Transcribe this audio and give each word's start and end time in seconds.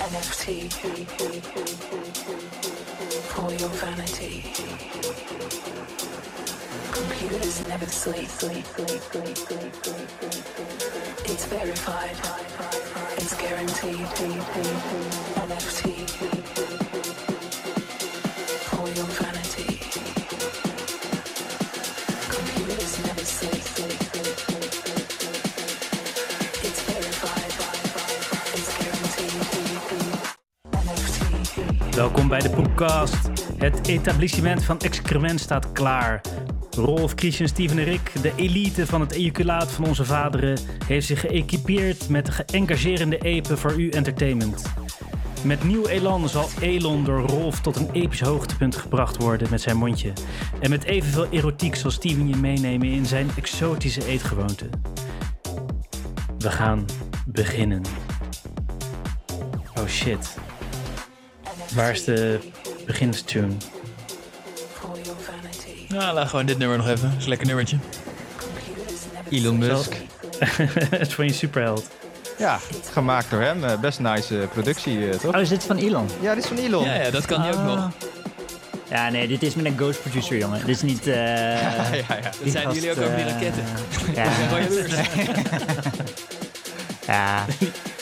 NFT 0.00 0.72
for 3.32 3.50
your 3.52 3.68
vanity. 3.68 4.44
Computers 6.90 7.68
never 7.68 7.86
sleep, 7.86 8.28
sleep, 8.28 8.64
sleep, 8.64 8.88
sleep, 9.00 9.36
sleep, 9.36 9.74
sleep, 9.74 10.08
sleep. 10.18 11.30
It's 11.30 11.44
verified, 11.44 12.16
it's 13.18 13.34
guaranteed. 13.36 14.06
NFT 15.36 16.89
bij 32.30 32.40
de 32.40 32.50
podcast. 32.50 33.30
Het 33.56 33.86
etablissement 33.88 34.64
van 34.64 34.80
excrement 34.80 35.40
staat 35.40 35.72
klaar. 35.72 36.20
Rolf, 36.70 37.12
Christian, 37.16 37.48
Steven 37.48 37.78
en 37.78 37.84
Rick, 37.84 38.22
de 38.22 38.32
elite 38.36 38.86
van 38.86 39.00
het 39.00 39.12
ejaculaat 39.12 39.70
van 39.72 39.84
onze 39.84 40.04
vaderen, 40.04 40.58
heeft 40.86 41.06
zich 41.06 41.20
geëquipeerd 41.20 42.08
met 42.08 42.26
de 42.26 42.32
geëngagerende 42.32 43.18
epen 43.18 43.58
voor 43.58 43.72
uw 43.72 43.90
entertainment. 43.90 44.72
Met 45.44 45.64
nieuw 45.64 45.86
elan 45.86 46.28
zal 46.28 46.48
Elon 46.60 47.04
door 47.04 47.20
Rolf 47.20 47.60
tot 47.60 47.76
een 47.76 47.90
episch 47.92 48.20
hoogtepunt 48.20 48.76
gebracht 48.76 49.16
worden 49.16 49.50
met 49.50 49.60
zijn 49.60 49.76
mondje. 49.76 50.12
En 50.60 50.70
met 50.70 50.84
evenveel 50.84 51.26
erotiek 51.30 51.74
zal 51.74 51.90
Steven 51.90 52.28
je 52.28 52.36
meenemen 52.36 52.88
in 52.88 53.06
zijn 53.06 53.30
exotische 53.36 54.06
eetgewoonten. 54.06 54.70
We 56.38 56.50
gaan 56.50 56.84
beginnen. 57.26 57.82
Oh 59.74 59.86
shit. 59.86 60.36
Waar 61.74 61.90
is 61.90 62.04
de 62.04 62.38
beginstune? 62.86 63.52
Nou, 65.88 66.14
laat 66.14 66.28
gewoon 66.28 66.46
dit 66.46 66.58
nummer 66.58 66.76
nog 66.76 66.88
even. 66.88 67.08
Dat 67.08 67.16
is 67.18 67.22
een 67.22 67.28
lekker 67.28 67.46
nummertje. 67.46 67.76
Elon 69.30 69.58
Musk. 69.58 69.94
Het 70.90 71.00
is 71.08 71.14
van 71.14 71.24
je 71.26 71.32
superheld. 71.32 71.88
Ja, 72.38 72.58
gemaakt 72.92 73.30
door 73.30 73.40
hem. 73.40 73.64
Eh, 73.64 73.78
Best 73.80 73.98
nice 74.00 74.40
eh, 74.40 74.48
productie, 74.48 75.10
eh, 75.10 75.18
toch? 75.18 75.34
Oh, 75.34 75.40
is 75.40 75.48
dit 75.48 75.64
van 75.64 75.76
Elon? 75.76 76.08
Ja, 76.20 76.34
dit 76.34 76.42
is 76.44 76.48
van 76.48 76.58
Elon. 76.58 76.84
Ja, 76.84 76.94
ja, 76.94 77.10
dat 77.10 77.26
kan 77.26 77.40
hij 77.40 77.52
ook 77.54 77.62
nog. 77.62 77.76
Ah. 77.76 77.90
Ja, 78.90 79.08
nee, 79.08 79.28
dit 79.28 79.42
is 79.42 79.54
met 79.54 79.64
een 79.64 79.76
ghost 79.76 80.00
producer, 80.00 80.36
jongen. 80.38 80.58
Dit 80.66 80.76
is 80.76 80.82
niet... 80.82 81.06
eh 81.06 81.14
ja, 81.14 81.92
ja. 81.92 82.06
Dat 82.42 82.52
zijn 82.52 82.72
jullie 82.72 82.90
ook 82.90 82.98
over 82.98 83.16
die 83.16 83.24
raketten. 83.24 83.64
Ja, 84.14 84.24
ja. 87.06 87.44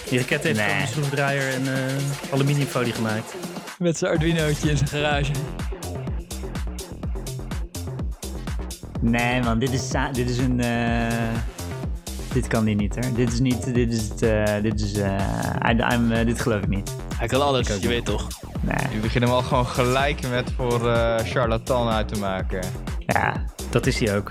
Die 0.09 0.19
raket 0.19 0.43
heeft 0.43 0.57
Nee. 0.59 0.67
gewoon 0.69 0.81
een 0.83 0.89
schroefdraaier 0.89 1.55
en 1.55 1.67
eh, 1.67 2.33
aluminiumfolie 2.33 2.93
gemaakt. 2.93 3.35
Met 3.87 3.99
zijn 3.99 4.13
Arduinootje 4.13 4.71
in 4.71 4.77
zijn 4.77 4.89
garage. 4.89 5.33
Nee, 9.01 9.43
man, 9.43 9.59
dit 9.59 9.73
is, 9.73 9.91
dit 10.13 10.31
is 10.31 10.39
een... 10.39 10.61
eh, 10.61 11.35
dit 12.33 12.47
kan 12.47 12.65
die 12.65 12.75
niet, 12.75 12.95
hoor. 12.95 13.15
Dit 13.15 13.33
is 13.33 13.41
niet... 13.41 13.75
Dit 13.75 13.93
is... 13.93 14.09
het, 14.09 14.23
eh, 14.23 14.63
dit 14.63 14.81
is... 14.81 14.93
eh, 14.93 15.15
I- 15.69 15.95
I'm, 15.95 16.09
dit 16.27 16.41
geloof 16.41 16.63
ik 16.63 16.69
niet. 16.69 16.97
Hij 17.17 17.27
kan 17.27 17.43
alles, 17.43 17.67
je 17.81 17.89
weet 17.89 18.05
toch. 18.05 18.29
Nee. 18.61 18.95
Nu 18.95 19.01
beginnen 19.01 19.29
we 19.31 19.35
al 19.37 19.43
gewoon 19.43 19.67
gelijk 19.67 20.29
met 20.31 20.53
voor 20.53 20.91
eh 20.93 21.17
charlatan 21.25 21.89
uit 21.89 22.09
te 22.09 22.21
maken. 22.21 22.61
Ja. 23.07 23.45
Dat 23.71 23.87
is 23.87 23.99
hij 23.99 24.17
ook. 24.17 24.31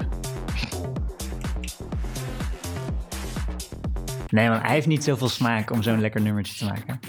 Nee, 4.30 4.50
man, 4.50 4.60
hij 4.62 4.72
heeft 4.72 4.88
niet 4.88 5.04
zoveel 5.04 5.30
smaak 5.30 5.72
om 5.72 5.84
zo'n 5.84 6.00
lekker 6.02 6.22
nummertje 6.22 6.56
te 6.56 6.66
maken. 6.74 7.00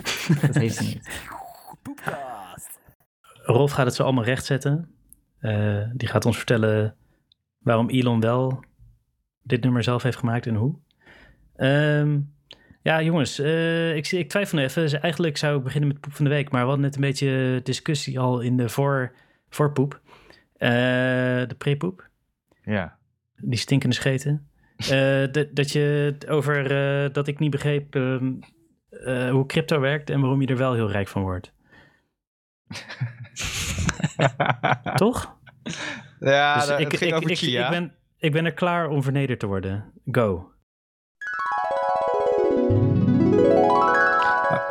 Dat 0.41 0.55
heeft 0.55 0.79
hij 0.79 0.87
niet. 0.87 1.09
Rolf 3.49 3.73
gaat 3.73 3.87
het 3.87 3.95
zo 3.95 4.03
allemaal 4.03 4.25
rechtzetten. 4.25 4.89
Eh, 5.39 5.83
die 5.93 6.09
gaat 6.09 6.27
ons 6.27 6.37
vertellen 6.37 6.95
waarom 7.59 7.89
Elon 7.89 8.21
wel 8.21 8.65
dit 9.43 9.63
nummer 9.63 9.83
zelf 9.83 10.03
heeft 10.03 10.19
gemaakt 10.19 10.47
en 10.47 10.55
hoe. 10.55 10.79
Ehm, 11.57 12.21
ja, 12.83 13.03
jongens, 13.03 13.39
eh, 13.39 13.97
ik, 13.97 14.13
ik 14.13 14.29
twijfel 14.29 14.59
even. 14.59 15.01
Eigenlijk 15.01 15.37
zou 15.37 15.59
ik 15.59 15.65
beginnen 15.65 15.89
met 15.89 16.01
poep 16.01 16.13
van 16.13 16.25
de 16.25 16.31
week, 16.31 16.51
maar 16.51 16.61
we 16.61 16.67
hadden 16.67 16.85
net 16.85 16.95
een 16.95 17.01
beetje 17.01 17.61
discussie 17.63 18.21
al 18.21 18.41
in 18.41 18.57
de 18.57 18.69
voor, 18.69 19.13
voorpoep. 19.49 20.01
Eh, 20.57 20.71
de 21.49 21.55
prepoep. 21.59 22.09
Ja. 22.65 22.99
Die 23.37 23.59
stinkende 23.59 23.95
scheten. 23.95 24.49
Dat, 25.33 25.49
dat 25.53 25.73
je 25.73 25.81
het 26.15 26.27
over 26.29 26.69
dat 27.13 27.29
ik 27.29 27.39
niet 27.39 27.51
begreep 27.51 27.95
ehm, 27.95 28.33
eh, 28.91 29.31
hoe 29.31 29.47
crypto 29.47 29.81
werkt 29.81 30.11
en 30.11 30.21
waarom 30.21 30.41
je 30.41 30.47
er 30.47 30.57
wel 30.57 30.75
heel 30.75 30.91
rijk 30.91 31.09
van 31.09 31.23
wordt. 31.23 31.53
Toch? 34.95 35.37
ja, 36.21 36.55
Dus 36.55 36.67
dat- 36.67 36.79
het 36.79 36.97
ging 36.97 37.13
over 37.15 37.31
ik, 37.31 37.37
Chia. 37.37 37.65
ik, 37.65 37.71
ben, 37.71 37.95
ik 38.19 38.33
ben 38.33 38.45
er 38.45 38.53
klaar 38.55 38.89
om 38.89 39.03
vernederd 39.03 39.41
te 39.41 39.47
worden. 39.47 39.93
Go. 40.11 40.53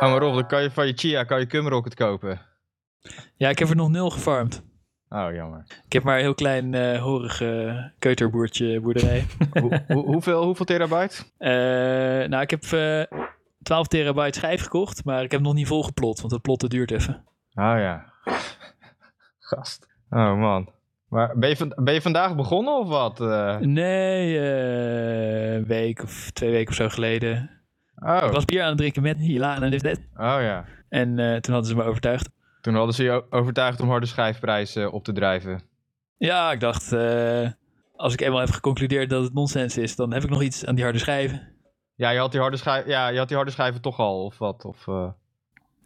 maar 0.00 0.18
Rolf, 0.20 0.34
dan 0.34 0.46
kan 0.46 0.62
je 0.62 0.70
van 0.70 0.86
je 0.86 0.92
Chia 0.96 1.24
kan 1.24 1.38
je 1.40 1.46
Cumrocket 1.46 1.94
kopen. 1.94 2.40
Ja, 3.36 3.48
ik 3.48 3.58
heb 3.58 3.68
er 3.68 3.76
nog 3.76 3.88
nul 3.88 4.10
gefarmd. 4.10 4.62
Oh, 5.08 5.32
jammer. 5.34 5.64
Ik 5.86 5.92
heb 5.92 6.02
maar 6.02 6.14
een 6.16 6.22
heel 6.22 6.34
klein 6.34 6.74
eh 6.74 7.02
horig 7.02 7.40
eh, 7.40 7.76
keuterboertje 7.98 8.80
boerderij. 8.80 9.26
Hoe- 9.60 9.84
hoe- 9.88 10.04
hoeveel, 10.06 10.44
hoeveel 10.44 10.64
terabyte? 10.66 11.22
Eh, 11.38 11.50
nou, 12.28 12.42
ik 12.42 12.50
heb 12.50 12.62
eh 12.64 13.02
12 13.62 13.86
terabyte 13.86 14.38
schijf 14.38 14.62
gekocht, 14.62 15.04
maar 15.04 15.22
ik 15.22 15.30
heb 15.30 15.40
nog 15.40 15.54
niet 15.54 15.66
volgeplot, 15.66 16.20
want 16.20 16.32
het 16.32 16.42
plotten 16.42 16.68
duurt 16.68 16.90
even. 16.90 17.14
Oh 17.54 17.74
ja. 17.78 18.12
Gast. 19.48 19.86
Oh 20.10 20.38
man. 20.38 20.76
Maar 21.08 21.38
ben 21.38 21.48
je, 21.48 21.72
ben 21.76 21.94
je 21.94 22.02
vandaag 22.02 22.36
begonnen 22.36 22.78
of 22.78 22.88
wat? 22.88 23.20
eh? 23.20 23.56
Nee, 23.56 24.38
eh, 24.38 25.54
een 25.54 25.66
week 25.66 26.02
of 26.02 26.30
twee 26.30 26.50
weken 26.50 26.68
of 26.68 26.74
zo 26.74 26.88
geleden. 26.88 27.50
Oh. 27.96 28.22
Ik 28.24 28.32
was 28.32 28.44
bier 28.44 28.62
aan 28.62 28.68
het 28.68 28.78
drinken 28.78 29.02
met 29.02 29.18
Hila 29.18 29.62
en 29.62 29.70
dit. 29.70 30.00
oh 30.14 30.38
ja. 30.40 30.64
En 30.88 31.18
eh, 31.18 31.36
toen 31.36 31.52
hadden 31.54 31.70
ze 31.70 31.76
me 31.76 31.82
overtuigd. 31.82 32.30
Toen 32.60 32.74
hadden 32.74 32.94
ze 32.94 33.02
je 33.04 33.24
overtuigd 33.30 33.80
om 33.80 33.88
harde 33.88 34.06
schijfprijs 34.06 34.76
eh, 34.76 34.92
op 34.92 35.04
te 35.04 35.12
drijven. 35.12 35.62
Ja, 36.16 36.52
ik 36.52 36.60
dacht, 36.60 36.92
als 37.96 38.12
ik 38.12 38.20
eenmaal 38.20 38.40
heb 38.40 38.50
geconcludeerd 38.50 39.10
dat 39.10 39.22
het 39.24 39.34
nonsens 39.34 39.78
is, 39.78 39.96
dan 39.96 40.12
heb 40.12 40.22
ik 40.22 40.30
nog 40.30 40.42
iets 40.42 40.66
aan 40.66 40.74
die 40.74 40.84
harde 40.84 40.98
schijven. 40.98 41.56
Ja, 41.94 42.10
je 42.10 42.18
had 42.18 42.30
die 42.30 42.40
harde, 42.40 42.56
schijf, 42.56 42.86
ja, 42.86 43.08
je 43.08 43.18
had 43.18 43.28
die 43.28 43.36
harde 43.36 43.52
schijven 43.52 43.80
toch 43.80 43.98
al, 43.98 44.24
of 44.24 44.38
wat? 44.38 44.64
Of, 44.64 44.86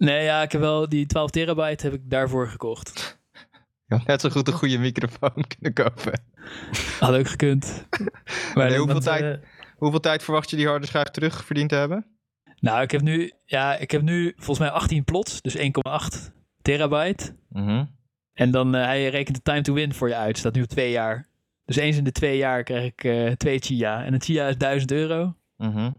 Nee, 0.04 0.22
ja, 0.22 0.42
ik 0.42 0.52
heb 0.52 0.60
wel 0.60 0.88
die 0.88 1.06
12 1.06 1.30
terabyte 1.30 1.84
heb 1.86 1.94
ik 1.94 2.10
daarvoor 2.10 2.48
gekocht. 2.48 3.20
je 3.86 3.94
had 3.94 4.06
net 4.06 4.20
zo 4.20 4.28
goed 4.28 4.48
een 4.48 4.52
goede 4.52 4.78
microfoon 4.78 5.44
kunnen 5.58 5.72
kopen. 5.72 6.22
Had 7.00 7.14
ook 7.14 7.28
gekund. 7.28 7.86
Maar 8.54 8.68
Nee, 8.68 8.78
hoeveel, 8.78 9.00
tijd, 9.00 9.22
eh, 9.22 9.48
hoeveel 9.76 10.00
tijd 10.00 10.22
verwacht 10.22 10.50
je 10.50 10.56
die 10.56 10.66
harde 10.66 10.86
schijf 10.86 11.08
terugverdiend 11.08 11.68
te 11.68 11.74
hebben? 11.74 12.06
Nou, 12.60 12.82
ik 12.82 12.90
heb 12.90 13.00
nu, 13.00 13.32
ja, 13.44 13.76
ik 13.76 13.90
heb 13.90 14.02
nu 14.02 14.32
volgens 14.36 14.58
mij 14.58 14.70
18 14.70 15.04
plots, 15.04 15.42
dus 15.42 15.56
1,8 15.56 16.32
terabyte. 16.62 17.36
Mhm. 17.48 17.84
En 18.32 18.50
dan, 18.50 18.74
eh, 18.74 18.84
hij 18.84 19.08
rekent 19.08 19.36
de 19.36 19.42
time 19.42 19.62
to 19.62 19.72
win 19.72 19.94
voor 19.94 20.08
je 20.08 20.16
uit. 20.16 20.38
Staat 20.38 20.54
nu 20.54 20.62
op 20.62 20.69
twee 20.69 20.90
jaar. 20.90 21.28
Dus 21.64 21.76
eens 21.76 21.96
in 21.96 22.04
de 22.04 22.12
twee 22.12 22.36
jaar 22.36 22.62
krijg 22.62 22.84
ik 22.84 23.04
eh, 23.04 23.32
twee 23.32 23.58
Chia. 23.58 24.04
En 24.04 24.14
een 24.14 24.22
Chia 24.22 24.48
is 24.48 24.56
1000 24.56 24.92
euro. 24.92 25.34
Mhm. 25.56 25.90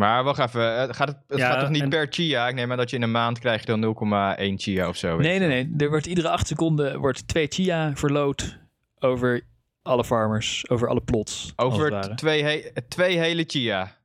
Maar 0.00 0.24
wacht 0.24 0.38
even, 0.38 0.76
eh, 0.76 0.94
gaat 0.94 1.08
het, 1.08 1.16
het 1.28 1.38
Ja, 1.38 1.50
gaat 1.50 1.60
toch 1.60 1.68
niet 1.68 1.82
en- 1.82 1.88
per 1.88 2.06
Chia? 2.10 2.48
Ik 2.48 2.54
neem 2.54 2.70
aan 2.70 2.76
dat 2.76 2.90
je 2.90 2.96
in 2.96 3.02
een 3.02 3.10
maand 3.10 3.38
krijg 3.38 3.60
je 3.60 3.66
dan 3.66 3.80
0,1 3.80 4.58
Chia 4.58 4.88
of 4.88 4.96
zo. 4.96 5.16
Nee, 5.16 5.38
nee, 5.38 5.48
nee. 5.48 5.74
Er 5.78 5.88
wordt 5.88 6.06
iedere 6.06 6.28
acht 6.28 6.46
seconden 6.46 6.98
wordt 7.00 7.28
twee 7.28 7.46
Chia 7.48 7.92
verloot 7.94 8.58
over 8.98 9.46
alle 9.82 10.04
farmers, 10.04 10.68
over 10.68 10.88
alle 10.88 11.00
plots. 11.00 11.44
het 11.46 11.52
Over 11.56 12.16
twee, 12.16 12.42
he- 12.44 12.70
twee 12.88 13.18
hele 13.18 13.44
Chia. 13.46 13.96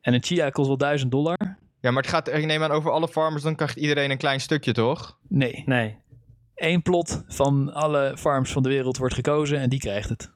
En 0.00 0.14
een 0.14 0.22
Chia 0.22 0.50
kost 0.50 0.66
wel 0.68 0.76
1000 0.76 1.10
dollar. 1.10 1.58
Ja, 1.80 1.90
maar 1.90 2.02
het 2.02 2.10
gaat, 2.10 2.28
ik 2.28 2.44
neem 2.44 2.62
aan 2.62 2.70
over 2.70 2.90
alle 2.90 3.08
farmers, 3.08 3.42
dan 3.42 3.54
krijgt 3.54 3.76
iedereen 3.76 4.10
een 4.10 4.18
klein 4.18 4.40
stukje, 4.40 4.72
toch? 4.72 5.18
Nee. 5.28 5.62
nee. 5.66 5.96
Eén 6.54 6.82
plot 6.82 7.24
van 7.28 7.72
alle 7.72 8.16
farms 8.16 8.52
van 8.52 8.62
de 8.62 8.68
wereld 8.68 8.96
wordt 8.96 9.14
gekozen 9.14 9.58
en 9.58 9.68
die 9.68 9.78
krijgt 9.78 10.08
het. 10.08 10.32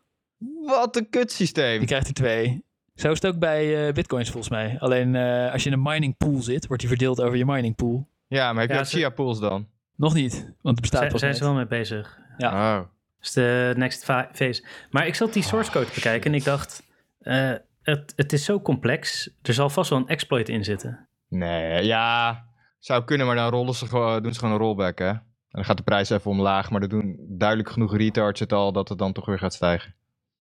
Wat 0.66 0.96
een 0.96 1.08
kutsysteem. 1.10 1.78
Die 1.78 1.86
krijgt 1.86 2.08
er 2.08 2.14
twee. 2.14 2.66
Zo 2.98 3.10
is 3.10 3.22
het 3.22 3.32
ook 3.34 3.38
bij 3.38 3.86
eh, 3.88 3.94
bitcoins 3.94 4.30
volgens 4.30 4.52
mij. 4.52 4.76
Alleen 4.78 5.14
eh, 5.16 5.52
als 5.52 5.62
je 5.62 5.70
in 5.70 5.76
een 5.76 5.82
mining 5.82 6.16
pool 6.16 6.40
zit, 6.42 6.66
wordt 6.66 6.82
die 6.82 6.90
verdeeld 6.90 7.20
over 7.20 7.36
je 7.36 7.44
mining 7.44 7.76
pool. 7.76 8.08
Ja, 8.26 8.52
maar 8.52 8.60
heb 8.60 8.68
je 8.70 8.74
Ja, 8.74 8.80
ook 8.80 8.86
ze- 8.88 8.96
Chia 8.96 9.10
pools 9.10 9.40
dan? 9.40 9.66
Nog 9.96 10.14
niet, 10.14 10.32
want 10.34 10.50
het 10.62 10.80
bestaat 10.80 10.98
Zijn, 11.00 11.10
pas 11.10 11.20
zijn 11.20 11.30
net. 11.32 11.40
ze 11.40 11.46
wel 11.46 11.54
mee 11.56 11.66
bezig. 11.66 12.18
Ja. 12.38 12.50
Oh. 12.50 12.76
Dat 12.76 12.86
is 13.26 13.32
de 13.32 13.74
next 13.76 14.04
phase. 14.04 14.66
Maar 14.90 15.06
ik 15.06 15.14
zat 15.14 15.32
die 15.32 15.42
source 15.42 15.70
code 15.70 15.86
bekijken 15.94 16.30
en 16.30 16.36
ik 16.38 16.44
dacht... 16.44 16.82
eh, 17.18 17.52
het, 17.82 18.12
het 18.16 18.32
is 18.32 18.44
zo 18.44 18.60
complex. 18.60 19.30
Er 19.42 19.54
zal 19.54 19.70
vast 19.70 19.90
wel 19.90 19.98
een 19.98 20.08
exploit 20.08 20.48
in 20.48 20.64
zitten. 20.64 21.08
Nee, 21.28 21.84
ja. 21.84 22.44
Zou 22.78 23.04
kunnen, 23.04 23.26
maar 23.26 23.36
dan 23.36 23.50
rollen 23.50 23.74
ze 23.74 23.86
gewoon, 23.86 24.22
doen 24.22 24.32
ze 24.32 24.38
gewoon 24.38 24.54
een 24.54 24.60
rollback, 24.60 24.98
hè? 24.98 25.08
En 25.08 25.22
dan 25.50 25.64
gaat 25.64 25.76
de 25.76 25.82
prijs 25.82 26.10
even 26.10 26.30
omlaag, 26.30 26.70
maar 26.70 26.82
er 26.82 26.88
doen 26.88 27.16
duidelijk 27.28 27.70
genoeg 27.70 27.96
retards 27.96 28.40
het 28.40 28.52
al 28.52 28.72
dat 28.72 28.88
het 28.88 28.98
dan 28.98 29.12
toch 29.12 29.26
weer 29.26 29.38
gaat 29.38 29.54
stijgen. 29.54 29.94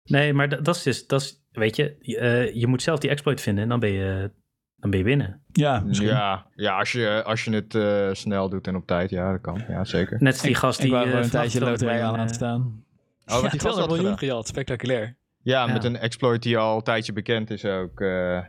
Nee, 0.04 0.34
maar 0.34 0.50
dat, 0.50 0.66
dat 0.66 0.76
is 0.76 0.84
dus... 0.84 1.08
Dat 1.08 1.22
is, 1.22 1.42
weet 1.58 1.76
je, 1.76 1.96
je, 2.00 2.18
eh, 2.18 2.54
je 2.56 2.68
moet 2.68 2.82
zelf 2.82 3.00
die 3.00 3.10
exploit 3.10 3.42
vinden 3.42 3.64
en 3.64 3.70
dan 3.70 3.80
ben 3.80 3.92
je 3.92 4.32
dan 4.80 4.90
ben 4.90 5.00
je 5.00 5.06
binnen. 5.06 5.42
Ja, 5.52 5.80
misschien. 5.80 6.08
Ja, 6.10 6.48
ja 6.56 6.78
als, 6.78 6.92
je, 6.92 7.24
als 7.26 7.44
je 7.44 7.52
het 7.52 7.76
eh, 7.76 8.10
snel 8.14 8.50
doet 8.50 8.68
en 8.68 8.76
op 8.76 8.88
tijd, 8.88 9.10
ja, 9.10 9.32
dat 9.32 9.42
kan. 9.42 9.64
Ja, 9.70 9.84
zeker. 9.84 10.18
Net 10.22 10.34
als 10.34 10.42
die 10.42 10.52
Ik- 10.52 10.58
gast 10.58 10.80
ik 10.80 10.86
die... 10.86 10.94
wou 10.94 11.10
eh, 11.10 11.20
een 11.24 11.30
tijdje 11.30 11.60
loterij 11.60 12.04
aan 12.04 12.12
laten 12.12 12.28
eh, 12.28 12.34
staan. 12.34 12.62
Oh, 12.62 13.34
wat 13.34 13.42
ja, 13.44 13.50
die 13.50 13.60
gast 13.60 13.60
200 13.60 13.78
had 13.80 13.88
miljoen 13.88 14.06
gedaan. 14.18 14.18
gejat. 14.30 14.48
Spectaculair. 14.48 15.18
Ja, 15.42 15.66
Ja. 15.68 15.74
met 15.74 15.84
een 15.84 15.98
exploit 15.98 16.44
die 16.44 16.58
al 16.58 16.76
een 16.78 16.84
tijdje 16.84 17.14
bekend 17.14 17.50
is 17.50 17.66
ook. 17.66 18.02
eh, 18.02 18.40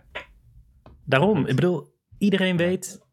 Daarom, 1.04 1.46
ik 1.46 1.54
bedoel, 1.54 1.94
iedereen 2.18 2.56
weet... 2.56 3.06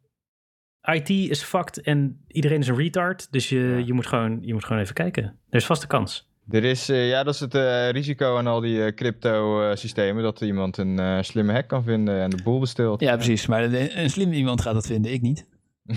IT 0.91 1.09
is 1.09 1.43
fucked 1.43 1.81
en 1.81 2.23
iedereen 2.27 2.59
is 2.59 2.67
een 2.67 2.75
retard. 2.77 3.31
Dus 3.31 3.49
je, 3.49 3.59
Ja. 3.59 3.77
je, 3.85 3.93
moet, 3.93 4.05
gewoon, 4.07 4.37
je 4.41 4.53
moet 4.53 4.65
gewoon 4.65 4.81
even 4.81 4.93
kijken. 4.93 5.23
Er 5.23 5.57
is 5.57 5.65
vast 5.65 5.81
een 5.81 5.87
kans. 5.87 6.29
Er 6.49 6.63
is, 6.63 6.89
eh, 6.89 7.09
ja, 7.09 7.23
dat 7.23 7.33
is 7.33 7.39
het 7.39 7.55
eh, 7.55 7.89
risico 7.89 8.37
aan 8.37 8.47
al 8.47 8.59
die 8.59 8.83
eh, 8.85 8.93
crypto-systemen. 8.93 10.23
dat 10.23 10.41
iemand 10.41 10.77
een 10.77 10.99
eh, 10.99 11.21
slimme 11.21 11.53
hack 11.53 11.67
kan 11.67 11.83
vinden 11.83 12.21
en 12.21 12.29
de 12.29 12.43
boel 12.43 12.59
bestilt. 12.59 12.99
Ja, 12.99 13.15
precies. 13.15 13.45
Maar 13.45 13.63
een, 13.63 13.99
een 13.99 14.09
slim 14.09 14.33
iemand 14.33 14.61
gaat 14.61 14.73
dat 14.73 14.87
vinden, 14.87 15.13
ik 15.13 15.21
niet. 15.21 15.47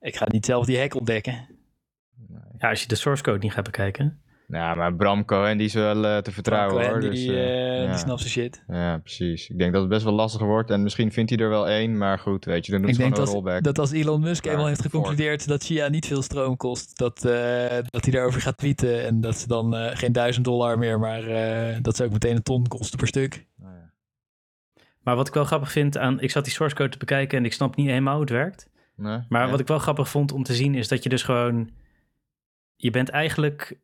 Ik 0.00 0.16
ga 0.16 0.26
niet 0.28 0.44
zelf 0.46 0.66
die 0.66 0.78
hack 0.78 0.94
ontdekken. 0.94 1.48
Ja, 2.58 2.68
als 2.68 2.82
je 2.82 2.88
de 2.88 2.94
source 2.94 3.22
code 3.22 3.38
niet 3.38 3.52
gaat 3.52 3.64
bekijken. 3.64 4.22
Nou, 4.48 4.76
maar 4.76 4.94
Bram 4.94 5.24
Cohen, 5.24 5.56
die 5.58 5.66
is 5.66 5.74
wel 5.74 6.04
eh, 6.06 6.18
te 6.18 6.32
vertrouwen 6.32 6.74
Cohen, 6.76 6.90
hoor. 6.90 7.00
die, 7.00 7.10
Dus, 7.10 7.18
die, 7.18 7.32
eh, 7.36 7.76
eh, 7.76 7.82
ja. 7.84 7.90
die 7.90 7.98
snapt 7.98 8.20
zijn 8.20 8.32
shit. 8.32 8.62
Ja, 8.68 8.98
precies. 8.98 9.48
Ik 9.48 9.58
denk 9.58 9.72
dat 9.72 9.80
het 9.80 9.90
best 9.90 10.04
wel 10.04 10.12
lastig 10.12 10.40
wordt. 10.40 10.70
En 10.70 10.82
misschien 10.82 11.12
vindt 11.12 11.30
hij 11.30 11.38
er 11.38 11.48
wel 11.48 11.68
één. 11.68 11.98
Maar 11.98 12.18
goed, 12.18 12.44
weet 12.44 12.66
je, 12.66 12.72
dan 12.72 12.80
doet 12.80 12.90
Ik 12.90 12.96
ze 12.96 13.02
denk 13.02 13.14
gewoon 13.14 13.28
een 13.28 13.34
dat, 13.34 13.42
rollback. 13.44 13.64
dat 13.64 13.78
als 13.78 13.92
Elon 13.92 14.20
Musk 14.20 14.46
eenmaal 14.46 14.66
heeft 14.66 14.82
geconcludeerd 14.82 15.48
dat 15.48 15.62
Chia 15.64 15.88
niet 15.88 16.06
veel 16.06 16.22
stroom 16.22 16.56
kost, 16.56 16.98
dat, 16.98 17.24
eh, 17.24 17.78
dat 17.90 18.04
hij 18.04 18.12
daarover 18.12 18.40
gaat 18.40 18.56
tweeten 18.56 19.04
en 19.06 19.20
dat 19.20 19.36
ze 19.38 19.46
dan 19.48 19.76
eh, 19.76 19.96
geen 19.96 20.12
duizend 20.12 20.44
dollar 20.44 20.78
meer, 20.78 20.98
maar 20.98 21.22
eh, 21.26 21.76
dat 21.82 21.96
ze 21.96 22.04
ook 22.04 22.12
meteen 22.12 22.36
een 22.36 22.42
ton 22.42 22.66
kosten 22.66 22.98
per 22.98 23.08
stuk. 23.08 23.46
Nou 23.56 23.74
ja. 23.74 23.92
Maar 25.02 25.16
wat 25.16 25.28
ik 25.28 25.34
wel 25.34 25.44
grappig 25.44 25.72
vind 25.72 25.98
aan... 25.98 26.20
Ik 26.20 26.30
zat 26.30 26.44
die 26.44 26.52
source 26.52 26.74
code 26.76 26.90
te 26.90 26.98
bekijken 26.98 27.38
en 27.38 27.44
ik 27.44 27.52
snap 27.52 27.76
niet 27.76 27.86
helemaal 27.88 28.12
hoe 28.12 28.20
het 28.22 28.30
werkt. 28.30 28.70
Nee? 28.96 29.18
Maar 29.28 29.44
Ja. 29.44 29.50
wat 29.50 29.60
ik 29.60 29.66
wel 29.66 29.78
grappig 29.78 30.08
vond 30.08 30.32
om 30.32 30.42
te 30.42 30.54
zien 30.54 30.74
is 30.74 30.88
dat 30.88 31.02
je 31.02 31.08
dus 31.08 31.22
gewoon... 31.22 31.70
Je 32.76 32.90
bent 32.90 33.08
eigenlijk... 33.08 33.78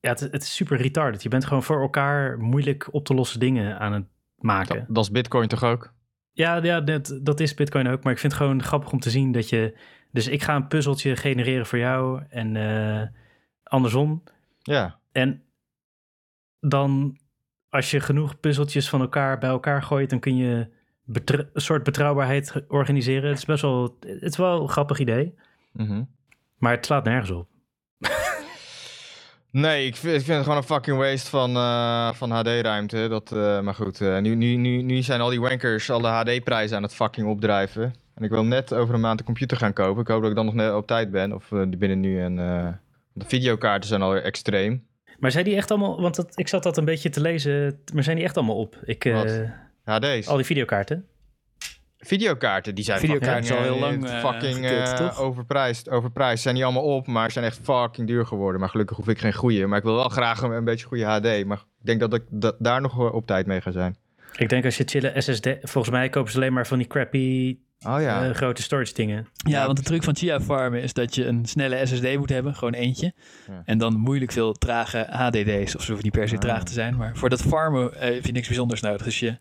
Ja, 0.00 0.10
het, 0.10 0.20
het 0.20 0.42
is 0.42 0.54
super 0.54 0.76
retarded. 0.76 1.22
Je 1.22 1.28
bent 1.28 1.44
gewoon 1.44 1.62
voor 1.62 1.80
elkaar 1.80 2.38
moeilijk 2.38 2.88
op 2.94 3.04
te 3.04 3.14
lossen 3.14 3.40
dingen 3.40 3.78
aan 3.78 3.92
het 3.92 4.04
maken. 4.36 4.76
Dat, 4.76 4.86
dat 4.94 5.04
is 5.04 5.10
Bitcoin 5.10 5.48
toch 5.48 5.64
ook? 5.64 5.92
Ja, 6.32 6.56
ja 6.62 6.80
dat, 6.80 7.18
dat 7.22 7.40
is 7.40 7.54
Bitcoin 7.54 7.88
ook. 7.88 8.02
Maar 8.02 8.12
ik 8.12 8.18
vind 8.18 8.32
het 8.32 8.42
gewoon 8.42 8.62
grappig 8.62 8.92
om 8.92 9.00
te 9.00 9.10
zien 9.10 9.32
dat 9.32 9.48
je... 9.48 9.78
Dus 10.12 10.26
ik 10.28 10.42
ga 10.42 10.56
een 10.56 10.66
puzzeltje 10.66 11.16
genereren 11.16 11.66
voor 11.66 11.78
jou 11.78 12.22
en 12.28 12.56
eh, 12.56 13.06
andersom. 13.62 14.22
Ja. 14.58 14.98
En 15.12 15.42
dan, 16.60 17.18
als 17.68 17.90
je 17.90 18.00
genoeg 18.00 18.40
puzzeltjes 18.40 18.88
van 18.88 19.00
elkaar 19.00 19.38
bij 19.38 19.48
elkaar 19.48 19.82
gooit, 19.82 20.10
dan 20.10 20.18
kun 20.20 20.36
je 20.36 20.68
een 21.06 21.48
soort 21.54 21.82
betrouwbaarheid 21.82 22.64
organiseren. 22.68 23.28
Het 23.28 23.38
is 23.38 23.44
best 23.44 23.62
wel, 23.62 23.96
het 24.00 24.22
is 24.22 24.36
wel 24.36 24.62
een 24.62 24.68
grappig 24.68 24.98
idee, 24.98 25.34
Mhm. 25.72 26.02
maar 26.56 26.72
het 26.72 26.86
slaat 26.86 27.04
nergens 27.04 27.30
op. 27.30 27.48
Nee, 29.60 29.86
ik 29.86 29.96
vind, 29.96 30.14
ik 30.14 30.22
vind 30.22 30.36
het 30.36 30.42
gewoon 30.42 30.58
een 30.58 30.64
fucking 30.64 30.96
waste 30.96 31.30
van, 31.30 31.56
eh, 31.56 32.12
van 32.12 32.30
HD-ruimte. 32.30 33.08
Dat, 33.08 33.32
eh, 33.32 33.60
maar 33.60 33.74
goed, 33.74 34.00
eh, 34.00 34.18
nu, 34.18 34.34
nu, 34.34 34.56
nu, 34.56 34.82
nu 34.82 35.02
zijn 35.02 35.20
al 35.20 35.30
die 35.30 35.40
wankers 35.40 35.90
alle 35.90 36.08
HD-prijzen 36.08 36.76
aan 36.76 36.82
het 36.82 36.94
fucking 36.94 37.26
opdrijven. 37.26 37.94
En 38.14 38.24
ik 38.24 38.30
wil 38.30 38.44
net 38.44 38.74
over 38.74 38.94
een 38.94 39.00
maand 39.00 39.18
een 39.18 39.26
computer 39.26 39.56
gaan 39.56 39.72
kopen. 39.72 40.02
Ik 40.02 40.08
hoop 40.08 40.20
dat 40.20 40.30
ik 40.30 40.36
dan 40.36 40.44
nog 40.44 40.54
net 40.54 40.74
op 40.74 40.86
tijd 40.86 41.10
ben. 41.10 41.32
Of 41.32 41.48
binnen 41.68 42.00
nu 42.00 42.20
en... 42.20 42.36
de 43.12 43.24
videokaarten 43.24 43.88
zijn 43.88 44.02
alweer 44.02 44.22
extreem. 44.22 44.86
Maar 45.18 45.30
zijn 45.30 45.44
die 45.44 45.56
echt 45.56 45.70
allemaal, 45.70 46.00
want 46.00 46.16
dat, 46.16 46.32
ik 46.34 46.48
zat 46.48 46.62
dat 46.62 46.76
een 46.76 46.84
beetje 46.84 47.10
te 47.10 47.20
lezen, 47.20 47.80
maar 47.94 48.02
zijn 48.02 48.16
die 48.16 48.24
echt 48.24 48.36
allemaal 48.36 48.56
op? 48.56 48.76
Ik? 48.84 49.04
HD's. 49.84 50.26
al 50.26 50.36
die 50.36 50.44
videokaarten? 50.44 51.06
Videokaarten, 51.98 52.74
die 52.74 52.84
zijn 52.84 52.98
Videokaarten 52.98 53.44
fucking, 53.44 53.58
al 53.58 53.74
heel 53.74 53.74
eh, 53.74 53.90
lang, 53.90 54.06
eh, 54.06 54.30
fucking 54.30 54.66
eh, 54.66 55.20
overprijsd. 55.20 55.90
Overprijsd. 55.90 56.42
Zijn 56.42 56.54
niet 56.54 56.64
allemaal 56.64 56.82
op, 56.82 57.06
maar 57.06 57.30
zijn 57.30 57.44
echt 57.44 57.60
fucking 57.62 58.06
duur 58.06 58.26
geworden. 58.26 58.60
Maar 58.60 58.68
gelukkig 58.68 58.96
hoef 58.96 59.08
ik 59.08 59.18
geen 59.18 59.34
goede. 59.34 59.66
Maar 59.66 59.78
ik 59.78 59.84
wil 59.84 59.94
wel 59.94 60.08
graag 60.08 60.42
een, 60.42 60.50
een 60.50 60.64
beetje 60.64 60.86
goede 60.86 61.04
HD. 61.04 61.44
Maar 61.46 61.58
ik 61.58 61.86
denk 61.86 62.00
dat 62.00 62.14
ik 62.14 62.22
da- 62.30 62.52
daar 62.58 62.80
nog 62.80 63.12
op 63.12 63.26
tijd 63.26 63.46
mee 63.46 63.60
ga 63.60 63.70
zijn. 63.70 63.96
Ik 64.36 64.48
denk 64.48 64.64
als 64.64 64.76
je 64.76 64.84
chillen 64.86 65.22
SSD, 65.22 65.48
volgens 65.62 65.94
mij 65.94 66.08
kopen 66.08 66.30
ze 66.32 66.36
alleen 66.38 66.52
maar 66.52 66.66
van 66.66 66.78
die 66.78 66.86
crappy 66.86 67.58
Oh 67.86 68.00
ja. 68.00 68.32
grote 68.32 68.62
storage 68.62 68.94
dingen. 68.94 69.26
Ja, 69.34 69.64
want 69.66 69.76
de 69.78 69.84
truc 69.84 70.02
van 70.02 70.16
Chia 70.16 70.40
Farmen 70.40 70.82
is 70.82 70.92
dat 70.92 71.14
je 71.14 71.26
een 71.26 71.46
snelle 71.46 71.86
SSD 71.86 72.16
moet 72.16 72.28
hebben, 72.28 72.54
gewoon 72.54 72.74
eentje. 72.74 73.12
Ja. 73.48 73.62
En 73.64 73.78
dan 73.78 73.96
moeilijk 73.96 74.32
veel 74.32 74.52
trage 74.52 75.06
HDD's, 75.10 75.74
of 75.76 75.80
ze 75.82 75.86
hoeven 75.86 76.02
niet 76.04 76.12
per 76.12 76.28
se 76.28 76.34
Ah. 76.34 76.40
traag 76.40 76.64
te 76.64 76.72
zijn. 76.72 76.96
Maar 76.96 77.16
voor 77.16 77.28
dat 77.28 77.42
farmen 77.42 77.94
eh, 77.94 78.14
heb 78.14 78.26
je 78.26 78.32
niks 78.32 78.46
bijzonders 78.46 78.80
nodig. 78.80 79.02
Dus 79.02 79.18
je, 79.20 79.38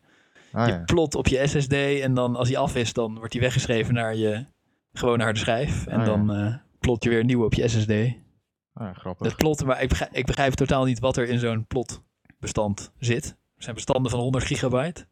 Ah, 0.58 0.68
je 0.68 0.74
ja. 0.74 0.84
plot 0.86 1.16
op 1.16 1.28
je 1.28 1.48
SSD 1.48 1.74
en 1.74 2.14
dan 2.14 2.36
als 2.36 2.48
die 2.48 2.58
af 2.58 2.76
is, 2.76 2.94
dan 2.94 3.16
wordt 3.18 3.32
die 3.32 3.42
weggeschreven 3.42 3.94
naar 3.94 4.16
je 4.16 4.46
gewone 4.94 5.24
harde 5.24 5.40
schijf. 5.40 5.86
En 5.88 6.00
Ah, 6.00 6.06
ja. 6.06 6.06
dan 6.06 6.34
eh, 6.34 6.56
plot 6.80 7.04
je 7.04 7.10
weer 7.10 7.24
nieuw 7.24 7.44
op 7.46 7.54
je 7.54 7.68
SSD. 7.68 7.92
Ah, 7.92 8.88
ja, 8.88 8.94
grappig. 8.94 9.28
Dat 9.28 9.36
plot, 9.38 9.66
maar 9.66 9.82
ik 9.82 9.90
begrijp, 9.90 10.12
ik 10.14 10.26
begrijp 10.26 10.54
totaal 10.54 10.86
niet 10.86 11.00
wat 11.00 11.18
er 11.18 11.28
in 11.28 11.40
zo'n 11.40 11.66
plotbestand 11.68 12.92
zit. 13.00 13.26
Er 13.56 13.64
zijn 13.64 13.76
bestanden 13.76 14.12
van 14.12 14.20
100 14.20 14.44
gigabyte. 14.46 15.06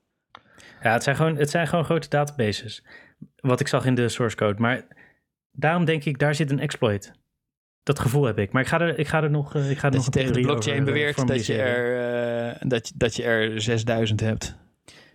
Ja, 0.81 0.93
het 0.93 1.03
zijn, 1.03 1.15
gewoon, 1.15 1.35
het 1.35 1.49
zijn 1.49 1.67
gewoon 1.67 1.85
grote 1.85 2.09
databases. 2.09 2.83
Wat 3.35 3.59
ik 3.59 3.67
zag 3.67 3.85
in 3.85 3.95
de 3.95 4.09
source 4.09 4.35
code. 4.35 4.61
Maar 4.61 4.87
daarom 5.51 5.85
denk 5.85 6.03
ik, 6.05 6.19
daar 6.19 6.35
zit 6.35 6.51
een 6.51 6.59
exploit. 6.59 7.11
Dat 7.83 7.99
gevoel 7.99 8.23
heb 8.23 8.37
ik. 8.39 8.51
Maar 8.51 8.61
ik 8.61 8.67
ga 8.67 8.79
er, 8.81 8.99
ik 8.99 9.07
ga 9.07 9.23
er 9.23 9.29
nog, 9.31 9.55
eh, 9.55 9.69
ik 9.69 9.77
ga 9.77 9.85
er 9.85 9.91
Dat 9.91 10.05
nog 10.05 10.05
je 10.05 10.11
tegen 10.19 10.33
de 10.33 10.41
blockchain 10.41 10.81
over, 10.81 10.87
eh, 10.93 10.99
beweert 10.99 11.27
dat 11.27 11.45
je, 11.45 11.55
er, 11.61 12.67
dat, 12.69 12.87
je- 12.87 12.93
dat 12.97 13.15
je 13.15 13.23
er 13.23 13.61
6000 13.61 14.19
hebt. 14.19 14.55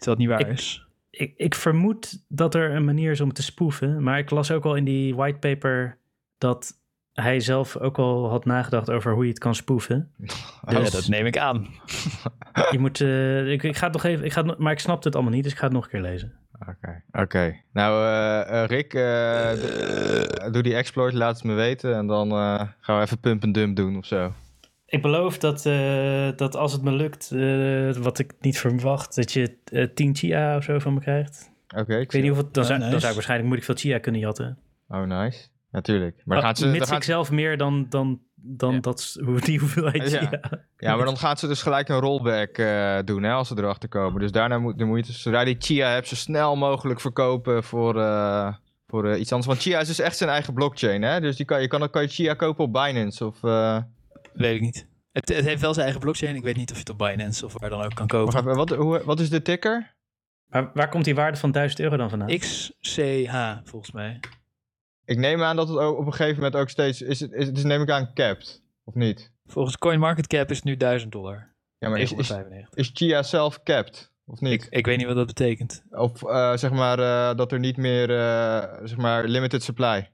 Terwijl 0.01 0.19
het 0.19 0.19
niet 0.19 0.29
waar 0.29 0.41
Ik- 0.41 0.59
is. 0.59 0.85
Ik, 1.11 1.35
ik 1.37 1.55
vermoed 1.55 2.25
dat 2.29 2.55
er 2.55 2.75
een 2.75 2.85
manier 2.85 3.11
is 3.11 3.21
om 3.21 3.33
te 3.33 3.43
spoeven. 3.43 4.03
Maar 4.03 4.19
ik 4.19 4.31
las 4.31 4.51
ook 4.51 4.65
al 4.65 4.75
in 4.75 4.85
die 4.85 5.15
whitepaper 5.15 5.97
dat 6.39 6.79
hij 7.13 7.41
zelf 7.41 7.77
ook 7.77 7.99
al 7.99 8.29
had 8.29 8.45
nagedacht 8.45 8.91
over 8.91 9.13
hoe 9.13 9.23
je 9.25 9.31
het 9.31 9.39
kan 9.39 9.55
spoeven. 9.55 10.11
Oh, 10.65 10.73
ja, 10.73 10.91
dat 10.91 11.09
neem 11.09 11.27
ik 11.27 11.39
aan. 11.39 11.67
Je 12.71 12.79
moet, 12.79 13.01
eh, 13.01 13.51
ik, 13.53 13.63
ik 13.63 13.77
ga 13.77 13.85
het 13.85 13.93
nog 13.93 14.05
even, 14.05 14.25
ik 14.25 14.33
ga 14.33 14.45
het, 14.45 14.59
maar 14.59 14.73
ik 14.73 14.79
snapte 14.79 15.07
het 15.07 15.17
allemaal 15.17 15.35
niet, 15.35 15.43
dus 15.43 15.53
ik 15.53 15.59
ga 15.59 15.65
het 15.65 15.73
nog 15.73 15.85
een 15.85 15.91
keer 15.91 16.01
lezen. 16.01 16.33
Oké, 16.69 17.03
oké. 17.13 17.57
Nou, 17.73 18.05
eh, 18.05 18.63
eh, 18.63 18.69
Rick, 18.69 18.93
doe 20.53 20.63
die 20.63 20.75
exploit, 20.75 21.15
laat 21.15 21.35
het 21.35 21.45
me 21.45 21.55
weten. 21.55 21.95
En 21.97 22.07
dan 22.07 22.31
gaan 22.81 22.97
we 22.97 23.03
even 23.03 23.19
pump 23.21 23.43
en 23.43 23.53
dump 23.53 23.77
doen 23.77 23.97
of 23.97 24.07
zo. 24.07 24.33
Ik 24.91 25.03
beloof 25.03 25.39
dat, 25.39 25.67
eh, 25.67 26.29
dat 26.37 26.57
als 26.57 26.73
het 26.73 26.83
me 26.83 26.93
lukt, 26.93 27.31
eh, 27.33 28.03
wat 28.03 28.19
ik 28.19 28.33
niet 28.41 28.59
verwacht, 28.59 29.15
dat 29.17 29.33
je 29.33 29.57
eh 29.65 29.85
10 29.95 30.15
chia 30.17 30.57
of 30.57 30.65
zo 30.65 30.79
van 30.79 30.95
me 30.95 31.01
krijgt. 31.01 31.51
Oké, 31.77 31.97
Ik 31.99 32.13
weet 32.13 32.23
niet 32.23 32.31
of 32.31 32.37
het, 32.37 32.55
dan, 32.55 32.65
zou, 32.65 32.79
dan 32.79 32.89
nice. 32.89 32.99
zou 33.01 33.09
ik 33.11 33.15
waarschijnlijk 33.15 33.49
moeilijk 33.49 33.65
veel 33.79 33.91
chia 33.93 33.99
kunnen 33.99 34.21
jatten. 34.21 34.59
Oh, 34.89 35.03
nice. 35.03 35.47
Natuurlijk. 35.71 36.15
Maar 36.17 36.37
dan 36.37 36.37
Oh, 36.37 36.43
gaat 36.45 36.59
ze, 36.59 36.65
dan 36.65 36.73
mits 36.73 36.89
gaat 36.89 36.97
ik 36.97 37.03
zelf 37.05 37.31
meer 37.31 37.57
dan, 37.57 37.87
dan, 37.89 38.21
dan 38.35 38.73
Ja. 38.75 38.81
dat, 38.81 39.17
die 39.45 39.59
hoeveelheid 39.59 40.11
Ja. 40.11 40.19
chia. 40.19 40.41
Ja, 40.77 40.97
maar 40.97 41.05
dan 41.05 41.17
gaat 41.17 41.39
ze 41.39 41.47
dus 41.47 41.63
gelijk 41.63 41.89
een 41.89 41.99
rollback 42.01 42.59
eh, 42.59 42.99
doen 43.05 43.23
hè, 43.23 43.33
als 43.33 43.49
ze 43.49 43.55
erachter 43.59 43.89
komen. 43.89 44.21
Dus 44.21 44.33
daarna 44.33 44.59
moet, 44.59 44.79
dan 44.79 44.89
moet 44.89 45.07
je, 45.07 45.13
zodra 45.13 45.45
die 45.45 45.57
Chia 45.59 45.89
hebt, 45.89 46.09
zo 46.09 46.15
snel 46.15 46.57
mogelijk 46.57 47.01
verkopen 47.01 47.63
voor, 47.65 48.01
eh, 48.01 48.55
voor 48.87 49.09
eh, 49.09 49.21
iets 49.21 49.31
anders. 49.33 49.49
Want 49.49 49.61
Chia 49.61 49.81
is 49.81 49.87
dus 49.87 50.01
echt 50.01 50.17
zijn 50.17 50.31
eigen 50.31 50.55
blockchain, 50.55 51.03
hè? 51.03 51.21
Dus 51.21 51.37
die 51.37 51.47
kan, 51.47 51.61
je 51.61 51.69
kan, 51.69 51.91
kan 51.91 52.03
je 52.03 52.09
Chia 52.09 52.35
kopen 52.35 52.65
op 52.65 52.73
Binance 52.73 53.27
of... 53.27 53.39
Weet 54.41 54.55
ik 54.55 54.61
niet. 54.61 54.87
Het, 55.13 55.29
het 55.29 55.45
heeft 55.45 55.61
wel 55.61 55.73
zijn 55.73 55.85
eigen 55.85 56.03
blockchain. 56.03 56.37
Ik 56.37 56.43
weet 56.43 56.57
niet 56.57 56.71
of 56.71 56.77
je 56.77 56.81
het 56.81 56.91
op 56.91 56.99
Binance 56.99 57.45
of 57.45 57.59
waar 57.59 57.71
dan 57.71 57.83
ook 57.83 57.95
kan 57.95 58.07
kopen. 58.07 58.39
even, 58.39 58.55
wat, 58.55 58.71
hoe, 58.71 59.05
wat 59.05 59.21
is 59.21 59.31
de 59.31 59.43
ticker? 59.43 59.95
Maar 60.47 60.71
waar 60.75 60.89
komt 60.89 61.05
die 61.05 61.15
waarde 61.15 61.37
van 61.37 61.51
1000 61.51 61.81
euro 61.81 61.97
dan 61.97 62.11
vandaan? 62.11 62.39
XCH, 62.39 63.35
volgens 63.65 63.93
mij. 63.93 64.21
Ik 65.05 65.19
neem 65.19 65.43
aan 65.43 65.57
dat 65.57 65.69
het 65.69 65.79
ook 65.79 65.99
op 65.99 66.07
een 66.07 66.13
gegeven 66.13 66.37
moment 66.37 66.57
ook 66.57 66.69
steeds... 66.69 67.03
Is 67.03 67.21
het, 67.21 67.33
is, 67.33 67.47
het 67.47 67.57
is 67.57 67.65
neem 67.65 67.83
ik 67.83 67.91
aan 67.91 68.15
capped, 68.15 68.63
of 68.85 68.95
niet? 68.95 69.33
Volgens 69.47 69.79
CoinMarketCap 69.79 70.51
is 70.51 70.57
het 70.57 70.65
nu 70.65 70.77
1000 70.77 71.13
dollar. 71.13 71.55
Ja, 71.79 71.89
maar 71.89 71.99
is, 71.99 72.13
is, 72.13 72.29
995. 72.29 72.75
is 72.75 72.91
Chia 72.95 73.23
zelf 73.23 73.63
capped, 73.63 74.13
of 74.27 74.41
niet? 74.41 74.65
Ik, 74.65 74.69
ik 74.71 74.87
weet 74.87 74.97
niet 74.97 75.07
wat 75.07 75.17
dat 75.17 75.27
betekent. 75.27 75.83
Of 75.91 76.23
eh, 76.23 76.57
zeg 76.57 76.71
maar 76.71 76.99
eh, 76.99 77.37
dat 77.37 77.53
er 77.53 77.59
niet 77.59 77.77
meer, 77.77 78.11
eh, 78.11 78.87
zeg 78.87 78.97
maar, 78.97 79.25
limited 79.25 79.63
supply. 79.63 80.09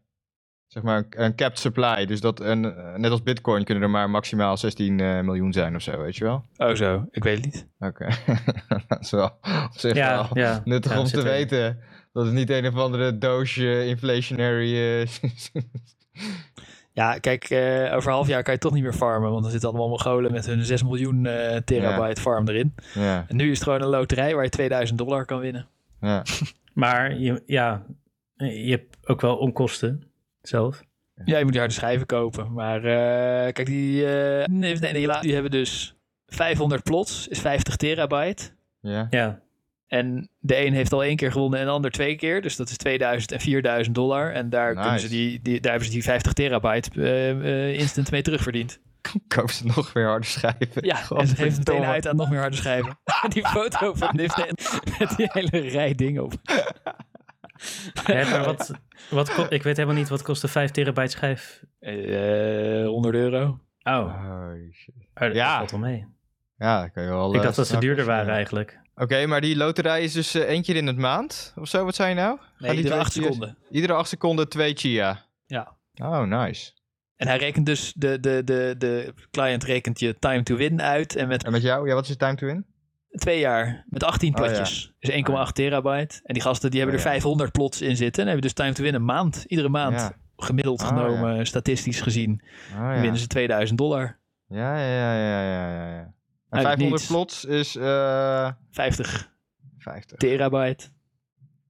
Zeg 0.76 0.84
maar 0.84 0.96
een, 0.96 1.24
een 1.24 1.34
capped 1.34 1.58
supply. 1.58 2.06
Dus 2.06 2.20
dat, 2.20 2.40
een, 2.40 2.64
eh, 2.64 2.94
net 2.94 3.10
als 3.10 3.22
bitcoin 3.22 3.64
kunnen 3.64 3.82
er 3.82 3.90
maar 3.90 4.10
maximaal 4.10 4.56
16 4.56 5.00
eh, 5.00 5.20
miljoen 5.20 5.52
zijn 5.52 5.74
of 5.74 5.82
zo, 5.82 5.98
weet 5.98 6.16
je 6.16 6.24
wel? 6.24 6.44
Oh 6.56 6.74
zo, 6.74 7.06
ik 7.10 7.24
weet 7.24 7.36
het 7.36 7.44
niet. 7.44 7.66
Oké. 7.78 8.08
dat 8.88 9.00
is 9.00 9.10
wel 9.10 9.24
op 9.42 9.68
zich 9.70 9.94
ja, 9.94 10.14
wel 10.14 10.28
ja. 10.32 10.60
nuttig 10.64 10.92
Ja, 10.92 10.98
om 10.98 11.04
te 11.04 11.22
weten. 11.22 11.78
Dat 12.12 12.24
het 12.24 12.34
niet 12.34 12.50
een 12.50 12.66
of 12.66 12.74
andere 12.76 13.18
doosje 13.18 13.86
inflationary... 13.86 15.00
eh, 15.00 15.06
Ja, 16.92 17.18
kijk, 17.18 17.44
eh, 17.44 17.94
over 17.96 18.08
een 18.08 18.14
half 18.14 18.28
jaar 18.28 18.42
kan 18.42 18.54
je 18.54 18.60
toch 18.60 18.72
niet 18.72 18.82
meer 18.82 18.92
farmen. 18.92 19.30
Want 19.30 19.42
dan 19.42 19.50
zitten 19.50 19.68
allemaal 19.68 19.88
Mongolen 19.88 20.32
met 20.32 20.46
hun 20.46 20.64
6 20.64 20.82
miljoen 20.82 21.26
eh, 21.26 21.56
terabyte 21.56 22.20
farm 22.20 22.48
erin. 22.48 22.74
ja, 22.94 23.24
En 23.28 23.36
nu 23.36 23.50
is 23.50 23.58
het 23.58 23.62
gewoon 23.62 23.82
een 23.82 23.88
loterij 23.88 24.34
waar 24.34 24.44
je 24.44 24.50
2000 24.50 24.98
dollar 24.98 25.24
kan 25.24 25.40
winnen. 25.40 25.66
ja. 26.00 26.22
Maar 26.72 27.18
je, 27.18 27.42
ja, 27.46 27.86
je 28.36 28.70
hebt 28.70 28.96
ook 29.04 29.20
wel 29.20 29.36
onkosten 29.36 30.02
zelf. 30.48 30.82
Ja, 31.24 31.36
je 31.36 31.42
moet 31.42 31.52
die 31.52 31.60
harde 31.60 31.74
schijven 31.74 32.06
kopen. 32.06 32.52
Maar 32.52 32.84
eh, 32.84 33.52
kijk, 33.52 33.66
die, 33.66 34.06
eh, 34.06 34.46
nee, 34.46 34.74
nee, 34.78 34.92
die, 34.92 35.20
die 35.20 35.32
hebben 35.32 35.50
dus 35.50 35.96
500 36.26 36.82
plots, 36.82 37.28
is 37.28 37.38
50 37.40 37.76
terabyte. 37.76 38.50
ja. 38.80 39.06
Ja, 39.10 39.40
En 39.86 40.30
de 40.38 40.66
een 40.66 40.72
heeft 40.72 40.92
al 40.92 41.04
één 41.04 41.16
keer 41.16 41.32
gewonnen 41.32 41.58
en 41.60 41.64
de 41.66 41.70
ander 41.72 41.90
twee 41.90 42.16
keer. 42.16 42.42
Dus 42.42 42.56
dat 42.56 42.68
is 42.70 42.76
2000 42.76 43.32
en 43.32 43.40
4000 43.40 43.94
dollar. 43.94 44.32
En 44.32 44.50
daar, 44.50 44.74
kunnen 44.74 45.00
ze 45.00 45.08
die, 45.08 45.40
die, 45.42 45.60
daar 45.60 45.70
hebben 45.70 45.88
ze 45.88 45.94
die 45.94 46.02
50 46.02 46.32
terabyte 46.32 46.90
eh, 47.02 47.30
eh, 47.30 47.78
instant 47.78 48.10
mee 48.10 48.22
terugverdiend. 48.22 48.80
Koop 49.34 49.50
ze 49.50 49.66
nog 49.66 49.92
weer 49.92 50.06
harde 50.06 50.26
schijven. 50.26 50.84
Ja, 50.86 51.08
en 51.16 51.26
ze 51.26 51.34
heeft 51.36 51.58
meteen 51.58 51.84
uit 51.84 52.08
aan 52.08 52.16
nog 52.16 52.30
meer 52.30 52.40
harde 52.40 52.56
schijven. 52.56 52.98
die 53.34 53.46
foto 53.46 53.94
van 53.94 54.16
Nifty 54.16 54.42
met 54.98 55.16
die 55.16 55.28
hele 55.32 55.68
rij 55.68 55.94
dingen 55.94 56.24
op. 56.24 56.32
Hè, 58.02 58.30
maar 58.30 58.44
wat, 58.54 58.70
wat 59.10 59.34
ko- 59.34 59.46
ik 59.48 59.62
weet 59.62 59.76
helemaal 59.76 59.98
niet 59.98 60.08
wat 60.08 60.22
kost 60.22 60.42
de 60.42 60.48
5 60.48 60.70
terabyte 60.70 61.10
schijf. 61.10 61.62
Eh 61.80 62.86
100 62.86 63.14
euro. 63.14 63.60
Oh, 63.82 63.92
Oh, 63.92 64.50
shit. 64.72 64.94
oh 65.14 65.20
dat 65.20 65.34
Ja. 65.34 65.56
valt 65.56 65.70
wel 65.70 65.80
mee. 65.80 66.06
Ja, 66.58 66.80
dat 66.82 66.90
kan 66.92 67.02
je 67.02 67.08
wel. 67.08 67.30
Ik 67.30 67.36
eh, 67.36 67.42
dacht 67.42 67.56
dat 67.56 67.66
ze 67.66 67.78
duurder 67.78 68.04
waren 68.04 68.26
ja. 68.26 68.32
eigenlijk. 68.32 68.80
Oké, 68.94 69.26
maar 69.26 69.40
die 69.40 69.56
loterij 69.56 70.02
is 70.02 70.12
dus 70.12 70.34
eh, 70.34 70.42
één 70.42 70.62
keer 70.62 70.76
in 70.76 70.86
het 70.86 70.96
maand? 70.98 71.52
Of 71.56 71.68
zo, 71.68 71.84
wat 71.84 71.94
zei 71.94 72.08
je 72.08 72.14
nou? 72.14 72.38
Nee, 72.58 72.70
iedere 72.70 72.88
twee 72.88 73.00
8 73.00 73.12
chia's- 73.12 73.24
seconden. 73.24 73.56
Iedere 73.70 73.92
acht 73.92 74.08
seconden 74.08 74.48
twee 74.48 74.74
chia. 74.74 75.24
Ja. 75.46 75.76
Oh, 76.02 76.22
nice. 76.22 76.72
En 77.16 77.26
hij 77.26 77.36
rekent 77.38 77.66
dus, 77.66 77.92
de, 77.92 78.20
de, 78.20 78.42
de, 78.44 78.74
de 78.78 79.14
client 79.30 79.64
rekent 79.64 80.00
je 80.00 80.18
time 80.18 80.42
to 80.42 80.56
win 80.56 80.82
uit. 80.82 81.16
En 81.16 81.28
met 81.28 81.44
En 81.44 81.52
met 81.52 81.62
jou? 81.62 81.88
Ja, 81.88 81.94
wat 81.94 82.02
is 82.02 82.08
je 82.08 82.16
time 82.16 82.34
to 82.34 82.46
win? 82.46 82.66
Twee 83.10 83.38
jaar, 83.38 83.84
met 83.88 84.04
18 84.04 84.38
Oh, 84.38 84.44
ja. 84.44 84.50
potjes. 84.50 84.92
Dus 84.98 85.10
1,8 85.10 85.24
Ah, 85.32 85.48
terabyte. 85.50 86.20
En 86.24 86.34
die 86.34 86.42
gasten 86.42 86.70
die 86.70 86.80
hebben 86.80 86.98
Oh, 86.98 87.04
er 87.04 87.08
ja. 87.08 87.14
500 87.14 87.52
plots 87.52 87.80
in 87.80 87.96
zitten. 87.96 88.22
En 88.22 88.28
hebben 88.28 88.42
dus 88.46 88.52
time 88.52 88.72
to 88.72 88.82
win 88.82 88.94
een 88.94 89.04
maand. 89.04 89.44
Iedere 89.48 89.68
maand. 89.68 90.10
Gemiddeld 90.36 90.80
Ah, 90.80 90.88
genomen, 90.88 91.46
statistisch 91.46 92.00
gezien, 92.00 92.42
Oh, 92.72 92.78
ja. 92.78 93.00
winnen 93.00 93.20
ze 93.20 93.26
2000 93.26 93.78
dollar. 93.78 94.18
Ja, 94.48 94.78
ja, 94.78 95.14
ja, 95.14 95.14
ja, 95.14 95.42
ja, 95.70 95.94
ja. 95.94 96.00
En 96.00 96.12
Uit 96.58 96.66
500 96.66 96.78
niets. 96.90 97.06
plots 97.06 97.44
is 97.44 97.76
eh 97.76 98.50
50 98.70 99.32
50. 99.78 100.16
terabyte. 100.18 100.88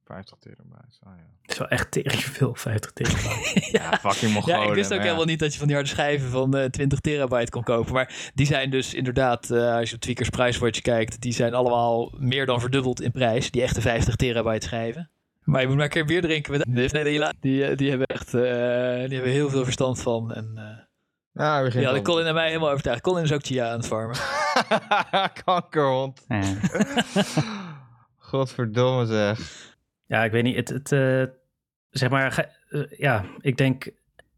50 0.05 0.39
terabyte. 0.39 0.99
Oh, 1.07 1.13
ja. 1.17 1.25
Het 1.47 1.55
is 1.55 1.59
wel 1.59 1.69
echt 1.69 1.91
tering 1.91 2.23
veel, 2.25 2.55
50 2.55 2.91
terabyte. 2.91 3.69
ja, 3.79 3.99
fucking 3.99 4.33
Mongolen. 4.33 4.61
Ja, 4.61 4.67
ik 4.67 4.75
wist 4.75 4.95
ook 4.95 5.01
helemaal 5.01 5.25
niet 5.25 5.39
dat 5.39 5.53
je 5.53 5.59
van 5.59 5.67
die 5.67 5.77
harde 5.77 5.91
schijven 5.91 6.31
van 6.31 6.57
eh 6.57 6.65
20 6.65 7.01
terabyte 7.01 7.51
kon 7.51 7.63
kopen. 7.63 7.93
Maar 7.93 8.31
die 8.35 8.47
zijn 8.47 8.71
dus 8.71 8.95
inderdaad, 8.95 9.51
eh, 9.51 9.75
als 9.75 9.89
je 9.89 9.95
op 9.95 10.01
Tweakers 10.01 10.29
Pricewatch 10.29 10.81
kijkt, 10.81 11.21
die 11.21 11.33
zijn 11.33 11.55
allemaal 11.55 12.13
meer 12.19 12.47
dan 12.47 12.61
verdubbeld 12.61 13.01
in 13.01 13.11
prijs. 13.11 13.51
Die 13.51 13.63
echte 13.63 13.81
50 13.81 14.17
terabyte 14.17 14.67
schijven. 14.67 15.11
Maar 15.43 15.61
je 15.61 15.67
moet 15.67 15.77
maar 15.77 15.85
een 15.85 15.91
keer 15.91 16.05
bier 16.05 16.23
drinken 16.23 16.53
met 16.53 16.67
nee, 16.67 16.89
nee, 16.89 17.05
die, 17.05 17.29
die, 17.41 17.65
eh, 17.67 17.77
die 17.77 17.89
hebben 17.89 18.07
echt 18.07 18.35
eh, 18.35 18.41
die 19.09 19.15
hebben 19.15 19.31
heel 19.33 19.51
veel 19.51 19.65
verstand 19.65 20.03
van. 20.03 20.33
En 20.33 20.53
eh 20.55 20.63
Ja, 21.33 21.57
we 21.57 21.63
die 21.63 21.65
beginnen 21.65 21.85
hadden 21.85 22.03
Colin 22.03 22.27
en 22.27 22.35
mij 22.35 22.47
helemaal 22.47 22.71
overtuigd. 22.71 23.01
Colin 23.01 23.23
is 23.23 23.33
ook 23.33 23.45
Chia 23.45 23.71
aan 23.71 23.79
het 23.79 23.87
farmen. 23.87 24.17
Kankerhond. 25.45 26.25
Ja. 26.29 26.43
Godverdomme 28.19 29.07
zeg. 29.07 29.39
Ja, 30.07 30.25
ik 30.25 30.31
weet 30.33 30.43
niet. 30.43 30.57
Het, 30.57 30.69
het, 30.69 30.93
eh, 30.93 31.23
zeg 31.91 32.11
maar, 32.11 32.33
ge- 32.33 32.49
eh, 32.69 32.99
ja, 32.99 33.25
ik 33.41 33.57
denk, 33.57 33.91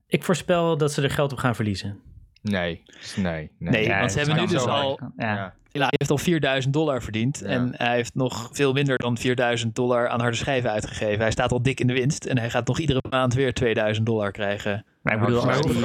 ik 0.07 0.23
voorspel 0.25 0.77
dat 0.77 0.93
ze 0.93 1.03
er 1.03 1.11
geld 1.11 1.33
op 1.33 1.39
gaan 1.39 1.55
verliezen. 1.55 2.01
Nee, 2.43 2.83
nee, 3.17 3.25
nee. 3.25 3.51
Nee, 3.59 3.87
Ja, 3.87 3.99
want 3.99 4.13
ze 4.13 4.19
hebben 4.19 4.37
nu 4.37 4.47
dus 4.47 4.67
al... 4.67 5.01
Ja. 5.17 5.35
Ja. 5.37 5.57
Hij 5.85 5.89
heeft 5.99 6.11
al 6.11 6.19
4000 6.19 6.73
dollar 6.73 7.03
verdiend. 7.03 7.39
Ja. 7.39 7.47
En 7.47 7.71
hij 7.77 7.95
heeft 7.95 8.15
nog 8.15 8.49
veel 8.53 8.73
minder 8.73 8.99
dan 8.99 9.17
4000 9.19 9.75
dollar 9.75 10.09
aan 10.09 10.21
harde 10.21 10.37
schijven 10.37 10.71
uitgegeven. 10.71 11.19
Hij 11.21 11.31
staat 11.31 11.53
al 11.53 11.63
dik 11.63 11.81
in 11.81 11.87
de 11.87 11.93
winst. 11.93 12.25
En 12.25 12.39
hij 12.39 12.51
gaat 12.51 12.67
nog 12.67 12.79
iedere 12.79 13.03
maand 13.11 13.35
weer 13.35 13.53
2000 13.55 14.07
dollar 14.07 14.33
krijgen. 14.33 14.85
Maar 15.03 15.15
ik 15.15 15.21
bedoel, 15.21 15.41
als 15.49 15.61
die, 15.67 15.85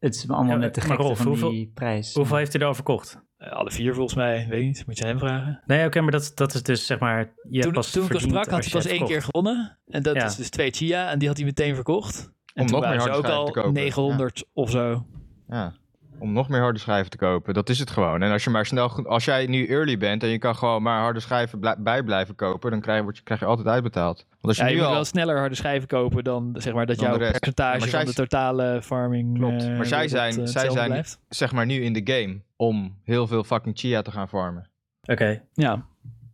het 0.00 0.14
is 0.14 0.28
allemaal 0.28 0.52
Ja, 0.52 0.56
met 0.58 0.74
de 0.74 0.80
gekte 0.80 0.96
Rolf, 1.02 1.16
van 1.16 1.26
hoeveel- 1.26 1.50
die 1.50 1.70
prijs. 1.74 2.14
Hoeveel 2.14 2.36
heeft 2.36 2.52
hij 2.52 2.60
erover 2.60 2.84
verkocht? 2.84 3.18
Eh, 3.38 3.52
alle 3.52 3.70
vier 3.70 3.94
volgens 3.94 4.14
mij. 4.14 4.46
Weet 4.48 4.60
ik 4.60 4.66
niet. 4.66 4.86
Moet 4.86 4.98
je 4.98 5.04
hem 5.04 5.18
vragen. 5.18 5.62
Nee, 5.66 5.86
oké, 5.86 6.00
maar 6.00 6.10
dat, 6.12 6.32
dat 6.34 6.54
is 6.54 6.62
dus 6.62 6.86
zeg 6.86 6.98
maar, 6.98 7.32
je 7.50 7.60
toen 7.62 7.72
pas 7.72 7.90
toen 7.90 8.04
ik 8.04 8.10
hem 8.10 8.20
sprak 8.20 8.44
had 8.44 8.54
hij 8.54 8.64
je 8.64 8.70
pas 8.70 8.86
één 8.86 9.06
keer 9.06 9.22
gewonnen. 9.22 9.78
En 9.88 10.02
dat 10.02 10.14
Ja. 10.16 10.24
is 10.24 10.36
dus 10.36 10.50
twee 10.50 10.70
Chia. 10.70 11.10
En 11.10 11.18
die 11.18 11.28
had 11.28 11.36
hij 11.36 11.46
meteen 11.46 11.74
verkocht. 11.74 12.32
En 12.54 12.62
Om 12.62 12.66
toen 12.68 12.80
nog 12.80 12.90
meer 12.90 13.10
ook 13.16 13.24
al 13.24 13.46
te 13.46 13.52
kopen. 13.52 13.72
900 13.72 14.44
of 14.52 14.70
zo. 14.70 15.06
Ja. 15.48 15.74
Om 16.18 16.32
nog 16.32 16.48
meer 16.48 16.60
harde 16.60 16.78
schijven 16.78 17.10
te 17.10 17.16
kopen. 17.16 17.54
Dat 17.54 17.68
is 17.68 17.78
het 17.78 17.90
gewoon. 17.90 18.22
En 18.22 18.32
als 18.32 18.44
je 18.44 18.50
maar 18.50 18.66
snel... 18.66 19.06
Als 19.06 19.24
jij 19.24 19.46
nu 19.46 19.66
early 19.66 19.98
bent 19.98 20.22
en 20.22 20.28
je 20.28 20.38
kan 20.38 20.56
gewoon 20.56 20.82
maar 20.82 21.00
harde 21.00 21.20
schijven 21.20 21.60
bij 21.78 22.02
blijven 22.02 22.34
kopen... 22.34 22.70
dan 22.70 22.80
krijg, 22.80 23.02
word 23.02 23.16
je, 23.16 23.22
krijg 23.22 23.40
je 23.40 23.46
altijd 23.46 23.66
uitbetaald. 23.66 24.26
Want 24.28 24.42
als 24.42 24.56
je 24.56 24.62
Ja, 24.62 24.68
je 24.68 24.74
nu 24.74 24.80
moet 24.80 24.88
al... 24.88 24.94
wel 24.94 25.04
sneller 25.04 25.38
harde 25.38 25.54
schijven 25.54 25.88
kopen 25.88 26.24
dan 26.24 26.54
zeg 26.58 26.72
maar 26.74 26.86
dat 26.86 26.96
Dan 26.96 27.08
jouw 27.08 27.18
percentage 27.18 27.78
Maar 27.78 27.88
van 27.88 28.04
de 28.04 28.12
totale 28.12 28.82
farming. 28.82 29.38
Klopt. 29.38 29.62
eh, 29.64 29.76
Maar 29.76 29.86
zij 29.86 30.00
dat, 30.00 30.10
zijn- 30.10 30.38
eh, 30.40 30.46
zij 30.46 30.70
zijn- 30.70 30.88
blijft. 30.88 31.18
zeg 31.28 31.52
maar 31.52 31.66
nu 31.66 31.74
in 31.82 31.92
de 31.92 32.00
game... 32.12 32.40
om 32.56 32.98
heel 33.04 33.26
veel 33.26 33.44
fucking 33.44 33.78
chia 33.78 34.02
te 34.02 34.10
gaan 34.10 34.28
farmen. 34.28 34.70
Oké, 35.02 35.42
Ja. 35.54 35.70
nou, 35.74 35.84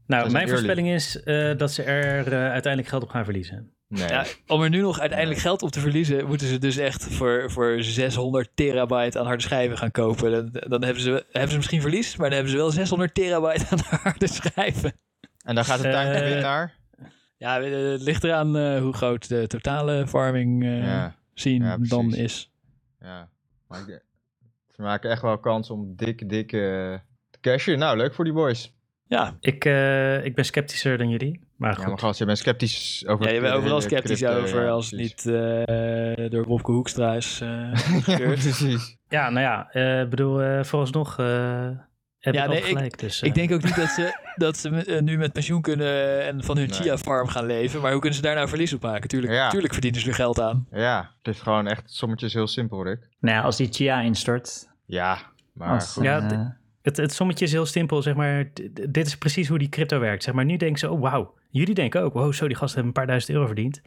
mijn 0.07 0.35
early. 0.35 0.49
voorspelling 0.49 0.89
is 0.89 1.23
eh, 1.23 1.57
dat 1.57 1.73
ze 1.73 1.83
er 1.83 2.33
uiteindelijk 2.51 2.89
geld 2.89 3.03
op 3.03 3.09
gaan 3.09 3.25
verliezen. 3.25 3.71
Nee. 3.95 4.09
Ja, 4.09 4.25
om 4.47 4.63
er 4.63 4.69
nu 4.69 4.81
nog 4.81 5.01
uiteindelijk 5.01 5.41
geld 5.41 5.63
op 5.63 5.71
te 5.71 5.81
verliezen, 5.81 6.27
moeten 6.27 6.47
ze 6.47 6.59
dus 6.59 6.77
echt 6.77 7.05
voor, 7.05 7.51
voor 7.51 7.83
600 7.83 8.51
terabyte 8.55 9.19
aan 9.19 9.27
harde 9.27 9.43
schijven 9.43 9.79
gaan 9.79 9.91
kopen. 9.91 10.31
Dan, 10.31 10.63
dan 10.69 10.85
hebben, 10.85 11.03
ze, 11.03 11.25
hebben 11.31 11.51
ze 11.51 11.57
misschien 11.57 11.81
verlies, 11.81 12.17
maar 12.17 12.27
dan 12.27 12.35
hebben 12.35 12.51
ze 12.53 12.59
wel 12.59 12.71
600 12.71 13.15
terabyte 13.15 13.67
aan 13.71 13.79
harde 14.03 14.27
schijven. 14.27 14.93
En 15.45 15.55
dan 15.55 15.65
gaat 15.65 15.83
het 15.83 15.93
to 15.93 15.99
Eh, 15.99 16.29
win 16.29 16.41
naar... 16.41 16.75
Ja, 17.37 17.61
het 17.63 18.03
ligt 18.03 18.25
eraan 18.25 18.57
eh, 18.57 18.81
hoe 18.81 18.93
groot 18.93 19.29
de 19.29 19.47
totale 19.47 20.07
farming 20.07 20.63
eh 20.65 20.85
Ja, 20.85 21.15
scene 21.35 21.65
Ja, 21.65 21.75
precies. 21.75 21.91
dan 21.91 22.15
is. 22.15 22.51
ja. 23.01 23.29
Maar 23.69 23.81
ik, 23.89 24.03
ze 24.75 24.83
maken 24.83 25.11
echt 25.11 25.23
wel 25.23 25.39
kans 25.39 25.71
om 25.71 25.97
dikke, 25.97 26.27
dikke 26.27 26.91
eh, 26.93 26.99
te 27.31 27.39
cashen. 27.41 27.79
Nou, 27.79 27.97
leuk 27.97 28.15
voor 28.15 28.25
die 28.25 28.33
boys. 28.33 28.73
Ja, 29.07 29.37
Ik, 29.41 29.65
eh, 29.65 30.25
ik 30.25 30.35
ben 30.35 30.45
sceptischer 30.45 30.99
dan 30.99 31.09
jullie, 31.09 31.41
maar 31.63 31.81
Ja, 31.81 31.89
maar 31.89 31.99
gast, 31.99 32.19
je 32.19 32.25
bent 32.25 32.39
sceptisch 32.39 33.05
over... 33.07 33.27
ja 33.27 33.33
je 33.33 33.41
bent 33.41 33.55
overal 33.55 33.81
sceptisch 33.81 34.21
crypto, 34.21 34.41
over 34.43 34.63
ja, 34.65 34.71
als 34.71 34.91
het 34.91 35.01
niet 35.01 35.27
eh, 35.27 36.31
door 36.31 36.45
Wopke 36.47 36.73
Hoekstra 36.73 37.15
is 37.15 37.41
eh, 37.41 38.17
precies. 38.17 38.97
Ja, 39.09 39.31
nou 39.31 39.41
ja, 39.47 39.75
ik 40.03 40.11
bedoel, 40.11 40.43
eh, 40.43 40.65
vooralsnog 40.65 41.19
eh 41.19 41.69
heb 42.19 42.35
Ja, 42.35 42.43
ik 42.45 42.49
nee, 42.51 42.63
gelijk. 42.63 42.99
dus, 42.99 43.23
Ik 43.23 43.29
eh, 43.29 43.35
denk 43.35 43.53
ook 43.53 43.63
niet 43.63 43.77
dat 43.77 43.89
ze, 43.89 44.19
dat 44.45 44.57
ze 44.57 44.69
eh, 44.85 45.01
nu 45.01 45.17
met 45.19 45.33
pensioen 45.33 45.61
kunnen 45.63 46.23
en 46.27 46.45
van 46.45 46.57
hun 46.57 46.69
Nee. 46.69 46.79
chia 46.81 46.99
farm 46.99 47.29
gaan 47.29 47.47
leven. 47.47 47.81
Maar 47.81 47.91
hoe 47.91 48.01
kunnen 48.01 48.17
ze 48.19 48.25
daar 48.25 48.35
nou 48.35 48.49
verlies 48.49 48.73
op 48.73 48.83
maken? 48.83 49.09
Tuurlijk, 49.09 49.33
Ja. 49.33 49.49
tuurlijk 49.49 49.73
verdienen 49.73 50.01
ze 50.01 50.09
er 50.09 50.15
geld 50.15 50.41
aan. 50.41 50.67
Ja, 50.71 51.11
het 51.23 51.35
is 51.35 51.41
gewoon 51.41 51.67
echt, 51.67 51.83
sommetje 51.87 52.27
is 52.27 52.35
heel 52.35 52.47
simpel, 52.47 52.85
Rick. 52.85 53.09
Nou 53.21 53.37
ja, 53.37 53.43
als 53.43 53.57
die 53.57 53.69
Chia 53.73 54.01
instort. 54.01 54.69
Ja, 54.87 55.19
maar 55.53 55.69
Als, 55.69 55.93
goed. 55.93 56.05
Ja, 56.05 56.31
eh, 56.31 56.47
Het, 56.83 56.97
het 56.97 57.13
sommetje 57.13 57.45
is 57.45 57.53
heel 57.53 57.67
simpel, 57.67 58.03
zeg 58.03 58.15
maar. 58.15 58.51
Dit 58.89 59.07
is 59.07 59.17
precies 59.17 59.49
hoe 59.49 59.59
die 59.59 59.69
crypto 59.69 59.99
werkt. 59.99 60.23
Zeg 60.23 60.35
maar, 60.35 60.45
nu 60.45 60.57
denken 60.57 60.79
ze, 60.79 60.91
oh 60.91 61.01
wauw. 61.01 61.35
Jullie 61.53 61.75
denken 61.75 62.03
ook, 62.03 62.13
wow, 62.13 62.33
zo, 62.33 62.47
die 62.47 62.57
gasten 62.57 62.75
hebben 62.75 62.87
een 62.87 62.93
paar 62.93 63.07
duizend 63.07 63.33
euro 63.33 63.47
verdiend. 63.47 63.83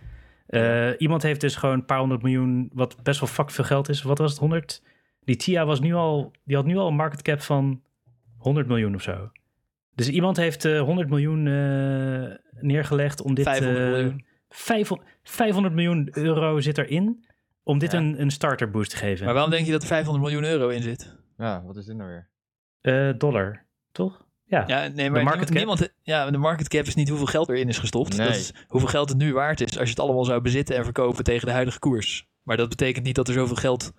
Eh, 0.47 0.89
iemand 0.97 1.23
heeft 1.23 1.41
dus 1.41 1.55
gewoon 1.55 1.75
een 1.75 1.85
paar 1.85 1.99
honderd 1.99 2.21
miljoen, 2.21 2.69
wat 2.73 3.03
best 3.03 3.19
wel 3.19 3.29
fuck 3.29 3.51
veel 3.51 3.63
geld 3.63 3.89
is. 3.89 4.01
Wat 4.01 4.17
was 4.17 4.31
het, 4.31 4.39
100? 4.39 4.83
Die 5.23 5.35
TIA 5.35 5.65
was 5.65 5.79
nu 5.79 5.93
al, 5.93 6.31
die 6.43 6.55
had 6.55 6.65
nu 6.65 6.77
al 6.77 6.87
een 6.87 6.95
market 6.95 7.21
cap 7.21 7.41
van 7.41 7.81
100 8.37 8.67
miljoen 8.67 8.95
of 8.95 9.01
zo. 9.01 9.31
Dus 9.95 10.09
iemand 10.09 10.37
heeft 10.37 10.65
eh 10.65 10.81
100 10.81 11.09
miljoen 11.09 11.47
eh, 11.47 12.35
neergelegd 12.63 13.21
om 13.21 13.33
dit... 13.33 13.45
500 13.45 13.85
eh, 13.85 13.91
miljoen. 13.91 14.25
500, 14.49 15.09
500 15.23 15.75
miljoen 15.75 16.09
euro 16.11 16.59
zit 16.59 16.77
erin 16.77 17.25
om 17.63 17.77
dit 17.79 17.91
Ja. 17.91 17.97
een, 17.97 18.21
een 18.21 18.31
starter 18.31 18.69
boost 18.69 18.89
te 18.89 18.97
geven. 18.97 19.25
Maar 19.25 19.33
waarom 19.33 19.51
denk 19.51 19.65
je 19.65 19.71
dat 19.71 19.81
er 19.81 19.87
500 19.87 20.25
miljoen 20.25 20.43
euro 20.43 20.67
in 20.69 20.81
zit? 20.81 21.15
Ja, 21.37 21.63
wat 21.65 21.75
is 21.77 21.85
dit 21.85 21.95
nou 21.95 22.09
weer? 22.09 22.29
Eh, 22.81 23.17
dollar, 23.17 23.65
toch? 23.91 24.24
Ja. 24.47 24.63
Ja, 24.67 24.87
nee, 24.87 25.09
maar 25.09 25.23
market 25.23 25.49
niemand, 25.49 25.79
cap? 25.79 25.87
niemand- 25.89 25.93
ja, 26.01 26.31
de 26.31 26.37
market 26.37 26.67
cap 26.67 26.85
is 26.85 26.95
niet 26.95 27.09
hoeveel 27.09 27.27
geld 27.27 27.49
erin 27.49 27.69
is 27.69 27.77
gestopt. 27.77 28.17
Nee. 28.17 28.27
Dat 28.27 28.35
is 28.35 28.53
hoeveel 28.67 28.89
geld 28.89 29.09
het 29.09 29.17
nu 29.17 29.33
waard 29.33 29.61
is 29.61 29.77
als 29.77 29.83
je 29.83 29.89
het 29.95 29.99
allemaal 29.99 30.25
zou 30.25 30.41
bezitten 30.41 30.75
en 30.75 30.83
verkopen 30.83 31.23
tegen 31.23 31.47
de 31.47 31.53
huidige 31.53 31.79
koers. 31.79 32.27
Maar 32.43 32.57
dat 32.57 32.69
betekent 32.69 33.05
niet 33.05 33.15
dat 33.15 33.27
er 33.27 33.33
zoveel 33.33 33.55
geld 33.55 33.91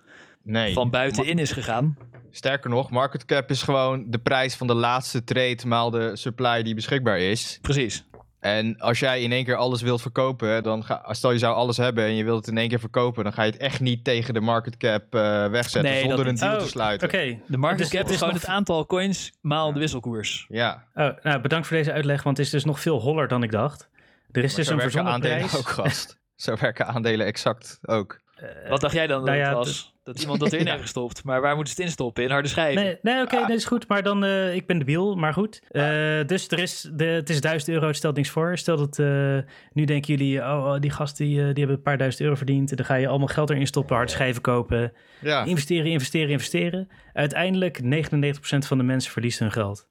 Nee. 0.43 0.73
van 0.73 0.89
buitenin 0.89 1.39
is 1.39 1.51
gegaan. 1.51 1.97
Sterker 2.31 2.69
nog, 2.69 2.89
market 2.89 3.25
cap 3.25 3.49
is 3.49 3.61
gewoon 3.63 4.05
de 4.09 4.17
prijs 4.19 4.55
van 4.55 4.67
de 4.67 4.73
laatste 4.73 5.23
trade 5.23 5.57
maal 5.65 5.89
de 5.89 6.15
supply 6.15 6.63
die 6.63 6.75
beschikbaar 6.75 7.19
is. 7.19 7.59
Precies. 7.61 8.05
En 8.39 8.77
als 8.79 8.99
jij 8.99 9.21
in 9.21 9.31
één 9.31 9.45
keer 9.45 9.55
alles 9.55 9.81
wilt 9.81 10.01
verkopen, 10.01 10.63
dan 10.63 10.83
ga, 10.83 11.13
stel 11.13 11.31
je 11.31 11.37
zou 11.37 11.55
alles 11.55 11.77
hebben 11.77 12.03
en 12.03 12.15
je 12.15 12.23
wilt 12.23 12.37
het 12.45 12.47
in 12.47 12.57
één 12.57 12.69
keer 12.69 12.79
verkopen, 12.79 13.23
dan 13.23 13.33
ga 13.33 13.43
je 13.43 13.51
het 13.51 13.59
echt 13.61 13.79
niet 13.79 14.03
tegen 14.03 14.33
de 14.33 14.39
market 14.39 14.77
cap 14.77 15.15
eh, 15.15 15.47
wegzetten 15.49 15.91
Nee, 15.91 16.01
zonder 16.03 16.27
een 16.27 16.35
deal 16.35 16.55
Oh, 16.55 16.61
te 16.61 16.67
sluiten. 16.67 17.07
Oké. 17.07 17.39
De 17.47 17.57
market 17.57 17.77
Dus 17.79 17.89
cap 17.89 18.09
is 18.09 18.17
gewoon 18.17 18.33
nog- 18.33 18.41
het 18.41 18.51
aantal 18.51 18.85
coins 18.85 19.31
maal 19.41 19.73
de 19.73 19.79
wisselkoers. 19.79 20.45
Ja, 20.49 20.83
Oh, 20.93 21.09
nou, 21.23 21.41
bedankt 21.41 21.67
voor 21.67 21.77
deze 21.77 21.91
uitleg, 21.91 22.23
want 22.23 22.37
het 22.37 22.45
is 22.45 22.51
dus 22.51 22.63
nog 22.65 22.79
veel 22.79 22.99
holler 22.99 23.27
dan 23.27 23.43
ik 23.43 23.51
dacht. 23.51 23.89
Er 24.31 24.43
is 24.43 24.47
maar 24.47 24.55
dus 24.55 24.65
zo 24.67 24.71
een 24.71 24.77
werken 24.77 24.81
verzonnen 24.81 25.13
aandelen 25.13 25.37
prijs. 25.37 25.57
ook, 25.57 25.67
gast. 25.69 26.19
zo 26.35 26.55
werken 26.59 26.87
aandelen 26.87 27.25
exact 27.25 27.79
ook. 27.81 28.19
Eh, 28.37 28.69
Wat 28.69 28.81
dacht 28.81 28.93
jij 28.93 29.07
dan 29.07 29.17
dat 29.17 29.27
nou 29.27 29.37
ja, 29.37 29.47
het 29.47 29.57
was? 29.57 29.95
Dat 30.03 30.21
iemand 30.21 30.39
dat 30.39 30.51
erin 30.53 30.65
Ja. 30.65 30.71
heeft 30.71 30.83
gestopt. 30.83 31.23
Maar 31.23 31.41
waar 31.41 31.55
moeten 31.55 31.73
ze 31.73 31.79
het 31.81 31.89
in 31.89 31.95
stoppen? 31.95 32.23
In 32.23 32.29
harde 32.29 32.47
schijven? 32.47 32.83
Nee, 32.83 32.97
nee 33.01 33.21
oké, 33.21 33.37
dat 33.39 33.49
is 33.49 33.65
goed. 33.65 33.87
Maar 33.87 34.03
dan, 34.03 34.23
eh, 34.23 34.55
ik 34.55 34.67
ben 34.67 34.77
debiel, 34.77 35.15
maar 35.15 35.33
goed. 35.33 35.61
Eh, 35.69 35.83
dus 36.25 36.47
er 36.47 36.59
is, 36.59 36.89
de, 36.93 37.03
het 37.05 37.29
is 37.29 37.41
1000 37.41 37.71
euro, 37.71 37.87
het 37.87 37.95
stelt 37.95 38.15
niks 38.15 38.29
voor. 38.29 38.57
Stel 38.57 38.77
dat, 38.77 38.99
eh, 38.99 39.37
nu 39.73 39.85
denken 39.85 40.15
jullie, 40.15 40.39
oh, 40.39 40.65
oh, 40.73 40.79
die 40.79 40.89
gast 40.91 41.17
die, 41.17 41.29
eh, 41.39 41.45
die 41.45 41.53
hebben 41.57 41.75
een 41.75 41.81
paar 41.81 41.97
duizend 41.97 42.23
euro 42.23 42.35
verdiend. 42.35 42.75
Dan 42.77 42.85
ga 42.85 42.95
je 42.95 43.07
allemaal 43.07 43.27
geld 43.27 43.49
erin 43.49 43.67
stoppen, 43.67 43.95
hard 43.95 44.11
schijven 44.11 44.41
kopen. 44.41 44.93
Ja, 45.21 45.43
Investeren, 45.43 45.91
investeren, 45.91 46.29
investeren. 46.29 46.89
Uiteindelijk 47.13 47.81
99% 47.83 48.67
van 48.67 48.77
de 48.77 48.83
mensen 48.83 49.11
verliest 49.11 49.39
hun 49.39 49.51
geld. 49.51 49.87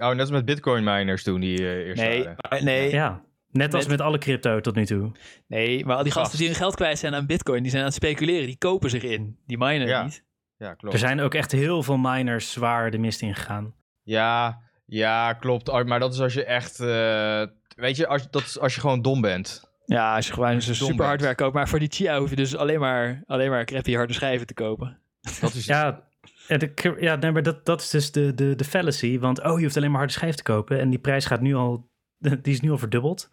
Oh, 0.00 0.08
net 0.08 0.20
als 0.20 0.30
met 0.30 0.44
bitcoin 0.44 0.84
miners 0.84 1.22
toen 1.22 1.40
die 1.40 1.58
eh, 1.58 1.86
eerst 1.86 2.02
Nee, 2.02 2.18
waren. 2.24 2.36
maar, 2.50 2.62
nee, 2.64 2.90
Ja, 2.90 3.22
net 3.54 3.74
als 3.74 3.82
Met- 3.86 3.96
met 3.98 4.06
alle 4.06 4.18
crypto 4.18 4.60
tot 4.60 4.74
nu 4.74 4.86
toe. 4.86 5.12
nee, 5.46 5.84
maar 5.84 5.96
al 5.96 6.02
die 6.02 6.12
gasten 6.12 6.28
Gast. 6.30 6.38
die 6.38 6.46
hun 6.46 6.56
geld 6.56 6.74
kwijt 6.74 6.98
zijn 6.98 7.14
aan 7.14 7.26
bitcoin, 7.26 7.60
die 7.62 7.70
zijn 7.70 7.82
aan 7.82 7.88
het 7.88 7.96
speculeren. 7.96 8.46
Die 8.46 8.58
kopen 8.58 8.90
zich 8.90 9.02
in. 9.02 9.38
Die 9.46 9.58
minen 9.58 9.86
Ja. 9.86 10.02
niet. 10.04 10.24
Ja, 10.56 10.74
klopt. 10.74 10.94
Er 10.94 11.00
zijn 11.00 11.20
ook 11.20 11.34
echt 11.34 11.52
heel 11.52 11.82
veel 11.82 11.96
miners 11.96 12.52
zwaar 12.52 12.90
de 12.90 12.98
mist 12.98 13.20
ingegaan. 13.22 13.74
Ja, 14.02 14.60
ja, 14.86 15.32
klopt. 15.32 15.68
Oh, 15.68 15.84
Maar 15.84 16.00
dat 16.00 16.12
is 16.14 16.20
als 16.20 16.34
je 16.34 16.44
echt... 16.44 16.80
eh, 16.80 17.42
weet 17.76 17.96
je, 17.96 18.06
als, 18.06 18.30
dat 18.30 18.42
is 18.42 18.58
als 18.58 18.74
je 18.74 18.80
gewoon 18.80 19.02
dom 19.02 19.20
bent. 19.20 19.72
Ja, 19.86 20.14
als 20.16 20.26
je 20.26 20.32
gewoon 20.32 20.54
Als 20.54 20.66
je 20.66 20.74
super 20.74 20.96
bent. 20.96 21.08
hardware 21.08 21.34
koopt. 21.34 21.54
Maar 21.54 21.68
voor 21.68 21.78
die 21.78 21.88
Chia 21.92 22.18
hoef 22.18 22.30
je 22.30 22.36
dus 22.36 22.56
alleen 22.56 22.80
maar, 22.80 23.22
alleen 23.26 23.50
maar 23.50 23.64
crappy 23.64 23.94
harde 23.94 24.12
schijven 24.12 24.46
te 24.46 24.54
kopen. 24.54 24.98
Dat 25.40 25.54
is... 25.54 25.66
Ja, 25.74 26.02
ja, 26.48 26.56
de, 26.56 26.96
ja 27.00 27.16
nee, 27.16 27.32
maar 27.32 27.42
dat, 27.42 27.64
dat 27.66 27.80
is 27.80 27.90
dus 27.90 28.12
de, 28.12 28.34
de, 28.34 28.54
de 28.54 28.64
fallacy. 28.64 29.18
Want 29.18 29.42
oh, 29.44 29.58
je 29.58 29.64
hoeft 29.64 29.76
alleen 29.76 29.88
maar 29.90 29.98
harde 29.98 30.12
schijf 30.12 30.34
te 30.34 30.42
kopen. 30.42 30.80
En 30.80 30.90
die 30.90 30.98
prijs 30.98 31.26
gaat 31.26 31.40
nu 31.40 31.54
al, 31.54 31.88
die 32.42 32.52
is 32.52 32.60
nu 32.60 32.70
al 32.70 32.78
verdubbeld 32.78 33.28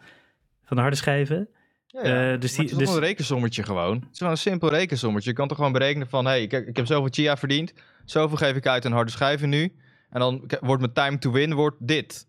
van 0.63 0.75
de 0.75 0.81
harde 0.81 0.97
schijven. 0.97 1.49
Ja, 1.87 2.05
ja. 2.07 2.33
Eh, 2.33 2.39
dus 2.39 2.51
die- 2.55 2.61
het 2.63 2.71
is 2.71 2.77
dus- 2.77 2.89
een 2.95 2.99
rekensommetje 2.99 3.63
gewoon. 3.63 3.95
Het 3.95 4.07
is 4.11 4.17
gewoon 4.17 4.33
een 4.33 4.39
simpel 4.39 4.69
rekensommetje. 4.69 5.29
Je 5.29 5.35
kan 5.35 5.47
toch 5.47 5.57
gewoon 5.57 5.71
berekenen 5.71 6.09
van... 6.09 6.25
Hé, 6.25 6.31
hey, 6.31 6.41
ik, 6.41 6.51
ik 6.51 6.75
heb 6.75 6.85
zoveel 6.85 7.11
chia 7.11 7.37
verdiend. 7.37 7.73
Zoveel 8.05 8.37
geef 8.37 8.55
ik 8.55 8.67
uit 8.67 8.85
aan 8.85 8.91
harde 8.91 9.11
schijven 9.11 9.49
nu. 9.49 9.75
En 10.09 10.19
dan 10.19 10.49
wordt 10.59 10.81
mijn 10.81 10.93
time 10.93 11.17
to 11.17 11.31
win 11.31 11.53
wordt 11.53 11.75
dit. 11.79 12.25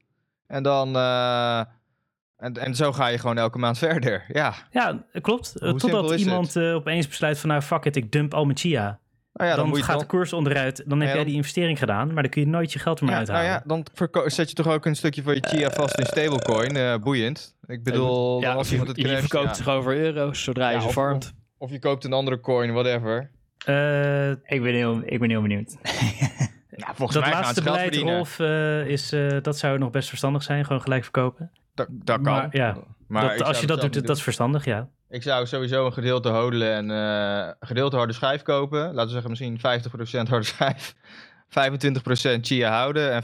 En 0.47 0.63
dan... 0.63 0.97
eh, 0.97 1.59
en, 2.37 2.55
en 2.55 2.75
zo 2.75 2.93
ga 2.93 3.07
je 3.07 3.19
gewoon 3.19 3.39
elke 3.39 3.59
maand 3.59 3.79
verder. 3.89 4.25
Ja. 4.29 4.55
Ja, 4.71 5.05
klopt. 5.21 5.55
Hoe 5.59 5.75
Totdat 5.79 6.19
iemand 6.19 6.57
eh, 6.57 6.75
opeens 6.75 7.09
besluit 7.09 7.39
van 7.39 7.49
nou 7.49 7.63
fuck 7.63 7.85
it, 7.85 7.97
ik 7.97 8.13
dump 8.13 8.35
al 8.35 8.45
mijn 8.45 8.59
chia. 8.59 9.01
Nou 9.33 9.51
ja, 9.51 9.57
dan, 9.57 9.77
gaat 9.77 9.87
dan, 9.87 9.99
de 9.99 10.07
koers 10.07 10.33
onderuit. 10.33 10.83
Dan 10.87 11.01
heb 11.01 11.09
Ja, 11.09 11.15
jij 11.15 11.25
die 11.25 11.35
investering 11.35 11.79
gedaan, 11.79 12.13
maar 12.13 12.23
dan 12.23 12.31
kun 12.33 12.41
je 12.43 12.49
nooit 12.49 12.73
je 12.73 12.79
geld 12.79 12.99
er 13.01 13.05
meer 13.05 13.15
ja, 13.15 13.21
nou 13.21 13.31
uithalen. 13.33 13.55
ja, 13.55 13.63
dan 14.15 14.31
zet 14.31 14.49
je 14.49 14.55
toch 14.55 14.67
ook 14.69 14.87
een 14.87 14.97
stukje 14.97 15.23
van 15.23 15.35
je 15.35 15.43
chia 15.49 15.71
vast 15.71 15.99
in 15.99 16.07
stablecoin. 16.07 16.77
eh, 16.77 16.97
boeiend. 16.97 17.57
Ik 17.67 17.83
bedoel, 17.83 18.41
ja, 18.41 18.53
als 18.53 18.71
iemand 18.71 18.89
het 18.89 18.97
je 18.99 19.17
verkoopt 19.19 19.61
gewoon 19.61 19.83
voor 19.83 19.95
euro's 19.95 20.43
zodra 20.43 20.71
je 20.71 20.81
ze 20.81 20.87
of- 20.87 20.93
farmt. 20.93 21.33
Of 21.59 21.71
je 21.71 21.79
koopt 21.79 22.05
een 22.05 22.13
andere 22.13 22.41
coin, 22.41 22.73
whatever. 22.73 23.31
Eh, 23.67 24.31
Ik 24.31 24.63
ben 24.63 24.75
heel, 24.75 25.01
ik 25.05 25.19
ben 25.21 25.31
heel 25.31 25.43
benieuwd. 25.43 25.77
Volgens 26.95 27.13
dat 27.13 27.23
mij 27.23 27.33
gaan 27.33 27.43
laatste 27.43 27.63
beleid. 27.63 27.97
Rolf, 27.97 28.39
eh, 28.39 28.87
is, 28.87 29.13
eh, 29.13 29.37
dat 29.43 29.59
zou 29.59 29.79
nog 29.79 29.91
best 29.91 30.09
verstandig 30.09 30.43
zijn. 30.43 30.65
Gewoon 30.65 30.83
gelijk 30.83 31.03
verkopen. 31.03 31.51
Dat, 31.75 31.87
dat 31.91 32.21
kan. 32.21 32.33
Maar, 32.33 32.57
ja, 32.57 32.77
Maar 33.07 33.37
dat, 33.39 33.47
als 33.47 33.61
je 33.61 33.67
dat 33.67 33.81
doet, 33.81 34.07
dat 34.07 34.17
is 34.17 34.23
verstandig, 34.23 34.65
ja. 34.65 34.91
Ik 35.09 35.23
zou 35.23 35.47
sowieso 35.47 35.87
een 35.87 35.93
gedeelte 35.93 36.29
hodelen 36.29 36.73
en 36.73 36.91
eh, 36.91 37.55
een 37.59 37.67
gedeelte 37.67 37.97
harde 37.97 38.13
schijf 38.13 38.43
kopen. 38.43 38.95
Laten 38.95 39.05
we 39.05 39.11
zeggen 39.11 39.31
misschien 39.31 39.59
50% 40.27 40.29
harde 40.29 40.47
schijf. 40.47 40.95
25% 42.39 42.41
chia 42.41 42.71
houden 42.71 43.13
en 43.13 43.23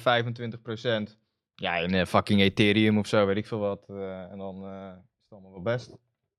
25% 1.09 1.19
ja, 1.55 1.77
in 1.77 1.95
eh, 1.95 2.07
fucking 2.07 2.41
Ethereum 2.41 2.99
of 2.99 3.07
zo, 3.07 3.27
weet 3.27 3.37
ik 3.37 3.47
veel 3.47 3.59
wat. 3.59 3.85
eh, 3.89 4.31
en 4.31 4.39
dan 4.39 4.65
eh, 4.65 4.93
is 5.15 5.23
het 5.23 5.33
allemaal 5.33 5.51
wel 5.51 5.63
best. 5.63 5.97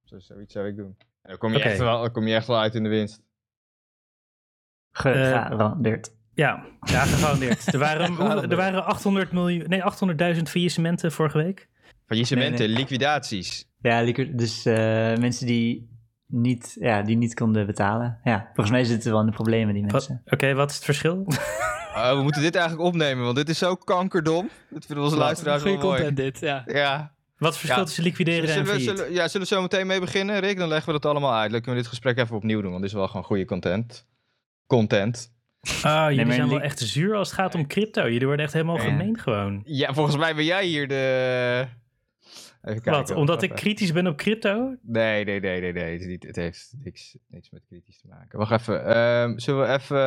Dus 0.10 0.26
zoiets 0.26 0.54
zou 0.54 0.68
ik 0.68 0.76
doen. 0.76 0.96
En 0.98 1.30
dan 1.30 1.38
kom 1.38 1.52
je, 1.54 1.64
echt, 1.64 1.78
wel, 1.78 2.02
dan 2.02 2.12
kom 2.12 2.28
je 2.28 2.36
echt 2.36 2.48
wel 2.48 2.60
uit 2.60 2.76
in 2.76 2.84
de 2.84 2.90
winst. 2.90 3.22
Gegarandeerd. 4.92 6.12
Ja, 6.34 6.66
ja 6.82 7.02
gegarandeerd. 7.06 7.74
Er 7.74 7.80
waren, 7.80 8.20
er 8.52 8.56
waren 8.56 8.86
800 8.86 9.32
miljoen, 9.32 9.70
nee, 9.70 9.82
800.000 10.36 10.42
faillissementen 10.42 11.12
vorige 11.12 11.38
week. 11.38 11.70
Faillissementen, 12.10 12.68
Nee, 12.68 12.78
liquidaties. 12.78 13.68
Ja, 13.82 14.04
dus 14.34 14.66
eh, 14.66 14.74
mensen 15.18 15.46
die 15.46 15.90
niet, 16.28 16.78
ja, 16.80 17.02
die 17.02 17.18
niet 17.18 17.34
konden 17.34 17.66
betalen. 17.66 18.20
Ja, 18.24 18.46
volgens 18.46 18.70
mij 18.70 18.84
zitten 18.84 19.12
wel 19.12 19.20
in 19.20 19.26
de 19.26 19.32
problemen, 19.32 19.74
die 19.74 19.86
mensen. 19.86 20.22
Oké, 20.26 20.54
wat 20.54 20.70
is 20.70 20.76
het 20.76 20.86
verschil? 20.86 21.26
Oh, 21.96 22.12
we 22.18 22.24
moeten 22.24 22.42
dit 22.42 22.56
eigenlijk 22.56 22.88
opnemen, 22.88 23.24
want 23.24 23.36
dit 23.36 23.50
is 23.50 23.58
zo 23.58 23.76
kankerdom. 23.76 24.50
Dat 24.70 24.86
vinden 24.86 25.04
onze 25.06 25.18
luisteraars 25.18 25.64
wel 25.64 25.72
Goede 25.74 25.88
mooi. 25.88 25.98
content 26.04 26.18
dit, 26.18 26.40
ja. 26.40 26.64
Ja. 26.66 27.14
Wat 27.38 27.54
is 27.54 27.58
het 27.62 27.66
verschil 27.66 27.78
Ja. 27.78 27.84
tussen 27.86 28.04
liquideren 28.04 28.42
en 28.42 28.48
Zullen 28.48 28.64
we, 28.64 28.70
failliet? 28.70 28.90
zullen, 28.98 29.14
ja, 29.14 29.28
zullen 29.28 29.48
we 29.48 29.54
zo 29.54 29.62
meteen 29.62 29.88
mee 29.88 30.00
beginnen, 30.00 30.40
Rick? 30.40 30.58
Dan 30.58 30.68
leggen 30.68 30.94
we 30.94 31.00
dat 31.00 31.12
allemaal 31.12 31.34
uit. 31.34 31.52
Dan 31.52 31.62
kunnen 31.62 31.76
we 31.76 31.82
dit 31.82 31.88
gesprek 31.90 32.18
even 32.18 32.36
opnieuw 32.36 32.62
doen, 32.62 32.70
want 32.70 32.82
dit 32.82 32.92
is 32.92 32.98
wel 32.98 33.08
gewoon 33.08 33.24
goede 33.24 33.46
content. 33.46 34.08
Content. 34.68 35.32
Ah, 35.84 36.10
jullie 36.10 36.26
maar 36.26 36.36
zijn 36.36 36.50
wel 36.50 36.62
echt 36.62 36.80
zuur 36.80 37.16
als 37.16 37.28
het 37.30 37.38
gaat 37.40 37.56
om 37.56 37.68
crypto. 37.68 38.04
Jullie 38.10 38.26
worden 38.28 38.46
echt 38.46 38.54
helemaal 38.54 38.78
gemeen 38.78 39.20
gewoon. 39.20 39.62
Ja, 39.66 39.94
volgens 39.94 40.18
mij 40.18 40.36
ben 40.36 40.46
jij 40.46 40.66
hier 40.66 40.88
de... 40.88 41.68
Even 42.62 42.82
kijken. 42.82 42.92
Wat, 42.92 43.12
omdat 43.12 43.42
ik 43.42 43.56
kritisch 43.56 43.92
ben 43.92 44.08
op 44.08 44.18
crypto? 44.18 44.76
Nee, 44.82 45.26
nee, 45.26 45.40
nee, 45.40 45.62
nee, 45.62 45.74
nee. 45.74 45.92
Het, 45.92 46.02
is 46.02 46.08
niet, 46.08 46.24
het 46.24 46.36
heeft 46.36 46.74
niks, 46.84 47.18
niks 47.28 47.50
met 47.50 47.62
kritisch 47.68 48.02
te 48.02 48.08
maken. 48.08 48.40
Wacht 48.40 48.52
even. 48.52 48.86
Ehm, 48.86 49.38
zullen 49.38 49.68
we 49.68 49.74
even... 49.74 49.98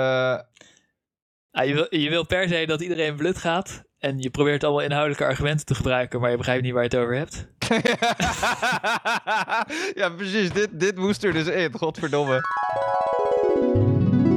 Ah, 1.50 1.66
je, 1.66 1.74
wil, 1.74 1.86
je 1.90 2.10
wil 2.10 2.26
per 2.26 2.48
se 2.48 2.66
dat 2.66 2.80
iedereen 2.80 3.16
blut 3.16 3.38
gaat. 3.38 3.84
En 3.98 4.18
je 4.18 4.30
probeert 4.30 4.64
allemaal 4.64 4.82
inhoudelijke 4.82 5.24
argumenten 5.24 5.66
te 5.66 5.74
gebruiken, 5.74 6.20
maar 6.20 6.30
je 6.30 6.36
begrijpt 6.36 6.62
niet 6.62 6.72
waar 6.72 6.82
je 6.82 6.88
het 6.88 6.98
over 6.98 7.16
hebt. 7.16 7.48
ja, 10.00 10.10
precies. 10.10 10.52
Dit, 10.52 10.80
dit 10.80 10.96
moest 10.96 11.24
er 11.24 11.32
dus 11.32 11.46
in. 11.46 11.72
Godverdomme. 11.72 12.36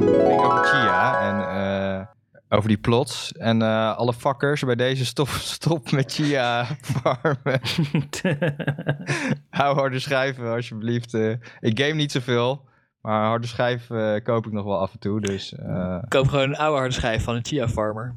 Ik 0.00 0.26
denk 0.26 0.40
over 0.40 0.64
Chia 0.64 1.20
en 1.20 1.40
eh, 1.40 2.06
over 2.48 2.68
die 2.68 2.78
plots. 2.78 3.32
En 3.32 3.62
eh, 3.62 3.96
alle 3.96 4.12
fuckers 4.12 4.62
bij 4.64 4.74
deze 4.74 5.04
stop, 5.06 5.28
stop 5.58 5.90
met 5.90 6.12
Chia 6.12 6.64
farmen. 6.64 7.60
Hou 9.50 9.76
harde 9.76 9.98
schijven 9.98 10.52
alsjeblieft. 10.54 11.14
eh. 11.14 11.30
ik 11.60 11.80
game 11.80 11.94
niet 11.94 12.12
zoveel. 12.12 12.64
Maar 13.00 13.24
harde 13.26 13.46
schijf 13.46 13.90
eh, 13.90 14.14
koop 14.22 14.46
ik 14.46 14.52
nog 14.52 14.64
wel 14.64 14.80
af 14.80 14.92
en 14.92 14.98
toe. 14.98 15.20
Dus 15.20 15.54
eh, 15.54 15.98
Koop 16.08 16.28
gewoon 16.28 16.48
een 16.48 16.56
oude 16.56 16.78
harde 16.78 16.94
schijf 16.94 17.24
van 17.24 17.34
een 17.34 17.44
Chia 17.46 17.68
farmer. 17.68 18.14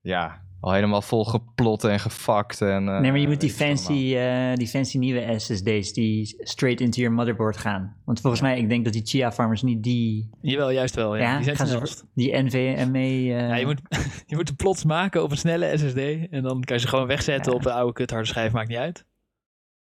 ja, 0.00 0.42
al 0.64 0.72
helemaal 0.72 1.02
vol 1.02 1.24
geplot 1.24 1.84
en 1.84 2.00
gefakt. 2.00 2.60
En, 2.60 2.88
eh, 2.88 3.00
nee, 3.00 3.10
maar 3.10 3.20
je 3.20 3.28
moet 3.28 3.40
die 3.40 3.50
fancy, 3.50 4.14
eh, 4.16 4.54
die 4.54 4.66
fancy 4.68 4.98
nieuwe 4.98 5.38
SSD's 5.38 5.92
die 5.92 6.34
straight 6.38 6.80
into 6.80 7.00
je 7.02 7.10
motherboard 7.10 7.56
gaan. 7.56 7.96
Want 8.04 8.20
volgens 8.20 8.42
mij, 8.42 8.58
ik 8.58 8.68
denk 8.68 8.84
dat 8.84 8.92
die 8.92 9.02
Chia 9.04 9.32
farmers 9.32 9.62
niet 9.62 9.82
die, 9.82 10.30
Jawel, 10.40 10.70
juist 10.70 10.94
wel. 10.94 11.16
Ja. 11.16 11.22
Ja, 11.22 11.34
die 11.36 11.44
zijn 11.44 11.56
gaan 11.56 11.66
ze- 11.66 11.72
snelst. 11.72 12.04
die 12.14 12.36
NVMe... 12.42 12.98
eh, 12.98 13.28
Ja, 13.28 13.54
je, 13.56 13.64
moet, 13.66 13.80
je 14.26 14.36
moet 14.36 14.46
de 14.46 14.54
plots 14.54 14.84
maken 14.84 15.22
op 15.22 15.30
een 15.30 15.36
snelle 15.36 15.76
SSD. 15.78 16.28
En 16.30 16.42
dan 16.42 16.60
kan 16.60 16.76
je 16.76 16.82
ze 16.82 16.88
gewoon 16.88 17.06
wegzetten 17.06 17.52
Ja. 17.52 17.58
op 17.58 17.64
de 17.64 17.72
oude 17.72 17.92
kut 17.92 18.10
harde 18.10 18.26
schijf. 18.26 18.52
Maakt 18.52 18.68
niet 18.68 18.78
uit. 18.78 19.04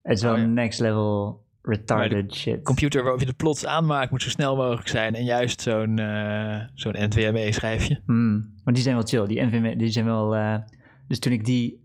Het 0.02 0.18
is 0.18 0.24
wel 0.24 0.34
Oh, 0.36 0.42
next 0.42 0.80
level 0.80 1.43
retarded 1.64 2.34
shit. 2.34 2.64
computer 2.64 3.02
waarop 3.02 3.20
je 3.20 3.26
de 3.26 3.34
plots 3.34 3.66
aanmaakt 3.66 4.12
moet 4.12 4.22
zo 4.22 4.30
snel 4.30 4.56
mogelijk 4.56 4.88
zijn. 4.88 5.16
En 5.16 5.24
juist 5.24 5.62
zo'n 5.62 6.00
eh, 6.00 6.60
zo'n 6.74 6.96
NVMe 6.98 7.52
schijfje. 7.52 8.00
Hmm, 8.06 8.54
maar 8.64 8.74
die 8.74 8.84
zijn 8.84 8.96
wel 8.96 9.06
chill. 9.06 9.28
Die 9.28 9.42
NVMe, 9.42 9.76
die 9.76 9.90
zijn 9.90 10.06
wel... 10.06 10.36
eh, 10.36 10.56
dus 11.08 11.20
toen 11.20 11.32
ik 11.32 11.46
die... 11.46 11.82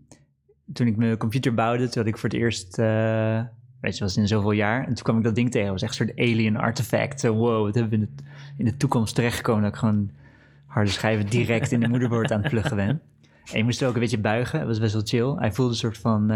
Toen 0.73 0.87
ik 0.87 0.97
mijn 0.97 1.17
computer 1.17 1.53
bouwde, 1.53 1.83
toen 1.83 2.01
had 2.03 2.11
ik 2.11 2.17
voor 2.17 2.29
het 2.29 2.37
eerst... 2.37 2.79
eh, 2.79 3.41
weet 3.81 3.97
je, 3.97 4.03
was 4.03 4.17
in 4.17 4.27
zoveel 4.27 4.51
jaar. 4.51 4.79
En 4.79 4.93
toen 4.93 5.03
kwam 5.03 5.17
ik 5.17 5.23
dat 5.23 5.35
ding 5.35 5.51
tegen. 5.51 5.71
Het 5.71 5.81
was 5.81 5.89
echt 5.89 5.99
een 5.99 6.07
soort 6.07 6.19
alien 6.19 6.57
artefact. 6.57 7.19
Zo, 7.19 7.33
wow, 7.33 7.65
wat 7.65 7.75
hebben 7.75 7.99
we 7.99 8.05
in 8.05 8.11
de, 8.15 8.23
in 8.57 8.65
de 8.65 8.77
toekomst 8.77 9.15
terechtgekomen... 9.15 9.63
dat 9.63 9.71
ik 9.71 9.77
gewoon 9.77 10.11
harde 10.65 10.89
schijven 10.89 11.25
direct 11.25 11.71
in 11.71 11.79
de 11.79 11.87
moederbord 11.87 12.31
aan 12.31 12.41
het 12.41 12.49
pluggen 12.49 12.75
ben. 12.75 13.01
En 13.51 13.57
je 13.57 13.63
moest 13.63 13.81
er 13.81 13.87
ook 13.87 13.93
een 13.93 13.99
beetje 13.99 14.19
buigen. 14.19 14.59
Dat 14.59 14.67
was 14.67 14.79
best 14.79 14.93
wel 14.93 15.01
chill. 15.05 15.35
Hij 15.39 15.51
voelde 15.51 15.71
een 15.71 15.77
soort 15.77 15.97
van... 15.97 16.31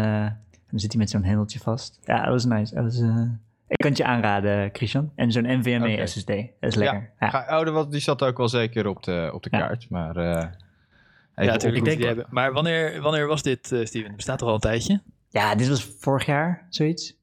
dan 0.74 0.82
zit 0.82 0.92
hij 0.92 1.00
met 1.00 1.10
zo'n 1.10 1.22
hendeltje 1.24 1.58
vast. 1.58 1.98
Ja, 2.04 2.18
dat 2.22 2.28
was 2.32 2.44
nice. 2.44 2.74
Dat 2.74 2.84
was, 2.84 3.00
eh, 3.00 3.24
ik 3.68 3.76
kan 3.76 3.88
het 3.88 3.96
je 3.98 4.04
aanraden, 4.04 4.70
Christian. 4.72 5.12
En 5.14 5.32
zo'n 5.32 5.58
NVMe. 5.58 6.06
SSD. 6.06 6.26
Dat 6.26 6.46
is 6.60 6.74
lekker. 6.74 7.12
Ja, 7.18 7.28
Ga, 7.30 7.58
oh, 7.60 7.64
dat- 7.66 7.90
die 7.92 8.00
zat 8.00 8.22
ook 8.22 8.36
wel 8.36 8.48
zeker 8.48 8.86
op 8.86 9.02
de, 9.02 9.30
op 9.34 9.42
de 9.42 9.48
Ja. 9.52 9.58
kaart. 9.58 9.90
Maar 9.90 10.16
eh, 10.16 10.24
Ja, 10.24 11.52
natuurlijk. 11.52 11.76
ik 11.76 11.84
denk 11.84 11.84
die 11.84 11.96
wel- 12.06 12.06
hebben. 12.06 12.26
Maar 12.34 12.52
wanneer, 12.52 13.00
wanneer 13.00 13.26
was 13.26 13.42
dit, 13.42 13.72
eh, 13.72 13.84
Steven? 13.84 14.06
Het 14.06 14.16
bestaat 14.16 14.38
toch 14.38 14.48
al 14.48 14.54
een 14.54 14.60
tijdje? 14.60 15.02
Ja, 15.28 15.54
dit 15.54 15.68
was 15.68 15.84
vorig 15.84 16.26
jaar, 16.26 16.66
zoiets. 16.68 17.16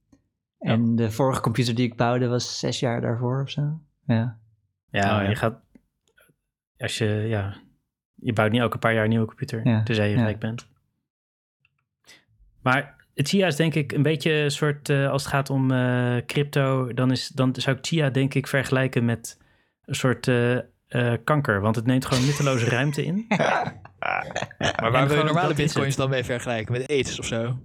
En 0.60 0.96
de 0.96 1.12
vorige 1.12 1.42
computer 1.42 1.76
die 1.76 1.86
ik 1.86 1.96
bouwde 1.96 2.28
was 2.28 2.60
zes 2.60 2.80
jaar 2.80 3.02
daarvoor 3.02 3.42
of 3.42 3.50
zo. 3.50 3.80
Ja. 4.06 4.38
Ja, 4.90 5.16
Oh, 5.18 5.24
ja. 5.24 5.30
je 5.30 5.36
gaat... 5.36 5.60
Als 6.78 6.98
je, 6.98 7.06
ja... 7.06 7.56
Je 8.16 8.34
bouwt 8.34 8.52
niet 8.52 8.62
elke 8.62 8.78
paar 8.78 8.94
jaar 8.94 9.04
een 9.04 9.10
nieuwe 9.10 9.26
computer. 9.26 9.68
Ja, 9.68 9.84
Tenzij 9.84 10.06
je 10.10 10.14
ja. 10.14 10.20
gelijk 10.20 10.40
bent. 10.40 10.68
Maar 12.62 13.01
Chia 13.28 13.48
is 13.48 13.56
denk 13.56 13.76
ik 13.76 13.92
een 13.92 14.02
beetje 14.04 14.32
een 14.32 14.52
soort... 14.52 14.90
eh, 14.90 15.10
als 15.10 15.24
het 15.24 15.32
gaat 15.32 15.50
om 15.50 15.72
eh, 15.72 16.16
crypto... 16.26 16.94
Dan, 16.94 17.12
is, 17.12 17.28
dan 17.28 17.56
zou 17.58 17.78
ik 17.78 17.86
Chia 17.86 18.10
denk 18.10 18.34
ik 18.34 18.48
vergelijken 18.48 19.06
met 19.06 19.38
een 19.86 19.96
soort 19.96 20.28
eh, 20.28 20.58
eh, 20.88 21.14
kanker. 21.24 21.62
Want 21.62 21.76
het 21.76 21.86
neemt 21.86 22.06
gewoon 22.06 22.26
nutteloze 22.26 22.66
ruimte 22.78 23.06
in. 23.06 23.26
Maar 23.30 24.92
waar 24.92 25.08
wil 25.08 25.18
je 25.18 25.24
normale 25.24 25.54
bitcoins 25.54 25.96
dan 25.96 26.10
mee 26.10 26.24
vergelijken? 26.24 26.72
Met 26.72 26.88
AIDS 26.88 27.20
of 27.20 27.26
zo? 27.26 27.60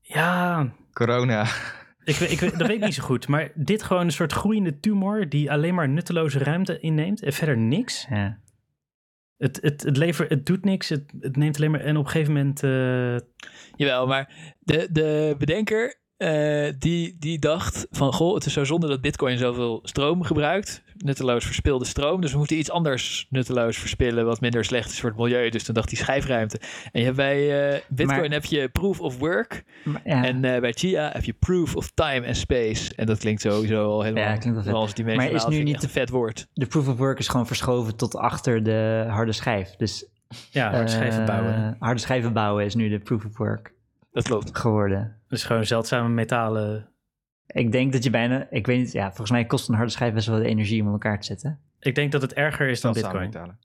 Ja, 0.00 0.68
corona. 0.92 1.46
Ik, 2.04 2.16
weet- 2.16 2.30
ik, 2.30 2.40
dat 2.40 2.66
weet 2.66 2.76
ik 2.76 2.84
niet 2.84 2.94
zo 2.94 3.02
goed. 3.02 3.28
Maar 3.28 3.50
dit 3.54 3.82
gewoon 3.82 4.04
een 4.04 4.12
soort 4.12 4.32
groeiende 4.32 4.80
tumor 4.80 5.28
die 5.28 5.50
alleen 5.50 5.74
maar 5.74 5.88
nutteloze 5.88 6.38
ruimte 6.38 6.80
inneemt 6.80 7.22
en 7.22 7.32
verder 7.32 7.56
niks. 7.58 8.06
ja. 8.10 8.38
Het, 9.36 9.58
het, 9.62 9.82
het, 9.82 9.96
lever, 9.96 10.26
het 10.28 10.46
doet 10.46 10.64
niks, 10.64 10.88
het, 10.88 11.12
het 11.20 11.36
neemt 11.36 11.56
alleen 11.56 11.70
maar... 11.70 11.80
En 11.80 11.96
op 11.96 12.04
een 12.04 12.10
gegeven 12.10 12.32
moment... 12.32 12.62
Jawel, 13.80 14.06
maar 14.06 14.54
de, 14.58 14.88
de 14.92 15.34
bedenker 15.38 15.98
eh, 16.16 16.68
die, 16.78 17.16
die 17.18 17.38
dacht 17.38 17.86
van, 17.90 18.12
goh, 18.12 18.34
het 18.34 18.46
is 18.46 18.52
zo 18.52 18.64
zonde 18.64 18.88
dat 18.88 19.00
bitcoin 19.00 19.38
zoveel 19.38 19.80
stroom 19.82 20.22
gebruikt. 20.22 20.82
Nutteloos 20.96 21.44
verspilde 21.44 21.84
stroom. 21.84 22.20
Dus 22.20 22.32
we 22.32 22.38
moeten 22.38 22.56
iets 22.58 22.70
anders 22.70 23.26
nutteloos 23.30 23.78
verspillen 23.78 24.24
wat 24.26 24.40
minder 24.40 24.64
slecht 24.64 24.90
is 24.90 25.00
voor 25.00 25.08
het 25.10 25.18
milieu. 25.18 25.50
Dus 25.50 25.64
toen 25.64 25.74
dacht 25.74 25.90
hij 25.90 25.98
schijfruimte. 25.98 26.60
En 26.92 26.98
je 27.00 27.04
hebt 27.04 27.16
bij 27.16 27.70
eh, 27.72 27.80
bitcoin 27.88 28.20
Maar- 28.20 28.30
heb 28.30 28.44
je 28.44 28.68
proof 28.68 29.00
of 29.00 29.18
work. 29.18 29.64
Maar, 29.84 30.00
ja. 30.04 30.24
En 30.24 30.44
eh, 30.44 30.60
bij 30.60 30.72
Chia 30.72 31.10
heb 31.12 31.24
je 31.24 31.32
proof 31.32 31.76
of 31.76 31.90
time 31.94 32.26
and 32.26 32.36
space. 32.36 32.94
En 32.96 33.06
dat 33.06 33.18
klinkt 33.18 33.40
sowieso 33.40 33.84
al 33.84 34.02
helemaal 34.02 34.24
Ja, 34.24 34.36
klinkt 34.36 34.54
wel 34.54 34.62
vet. 34.62 34.74
als 34.74 34.94
die 34.94 35.04
Maar 35.04 35.30
is 35.30 35.46
nu 35.46 35.62
niet 35.62 35.82
een 35.82 35.88
vet 35.88 36.10
woord. 36.10 36.46
de 36.52 36.66
proof 36.66 36.88
of 36.88 36.96
work 36.96 37.18
is 37.18 37.28
gewoon 37.28 37.46
verschoven 37.46 37.96
tot 37.96 38.16
achter 38.16 38.62
de 38.62 39.04
harde 39.08 39.32
schijf. 39.32 39.70
Dus 39.76 40.06
Ja, 40.50 40.70
hard 40.70 40.90
schijven 40.90 41.20
eh, 41.20 41.26
bouwen. 41.26 41.76
harde 41.78 42.00
schijven 42.00 42.32
bouwen 42.32 42.64
is 42.64 42.74
nu 42.74 42.88
de 42.88 42.98
proof 42.98 43.24
of 43.24 43.36
work 43.36 43.72
Dat 44.12 44.24
klopt. 44.24 44.58
geworden. 44.58 45.16
Dus 45.28 45.44
gewoon 45.44 45.64
zeldzame 45.66 46.08
metalen. 46.08 46.88
Ik 47.46 47.72
denk 47.72 47.92
dat 47.92 48.04
je 48.04 48.10
bijna, 48.10 48.46
ik 48.50 48.66
weet 48.66 48.78
niet, 48.78 48.92
ja, 48.92 49.06
volgens 49.06 49.30
mij 49.30 49.44
kost 49.44 49.68
een 49.68 49.74
harde 49.74 49.90
schijf 49.90 50.14
best 50.14 50.26
wel 50.26 50.36
wat 50.38 50.46
energie 50.46 50.80
om 50.80 50.86
in 50.86 50.92
elkaar 50.92 51.18
te 51.20 51.26
zetten. 51.26 51.60
Ik 51.80 51.94
denk 51.94 52.12
dat 52.12 52.22
het 52.22 52.32
erger 52.34 52.68
is 52.68 52.80
dan 52.80 52.92
bitcoin. 52.92 53.20
metalen. 53.24 53.58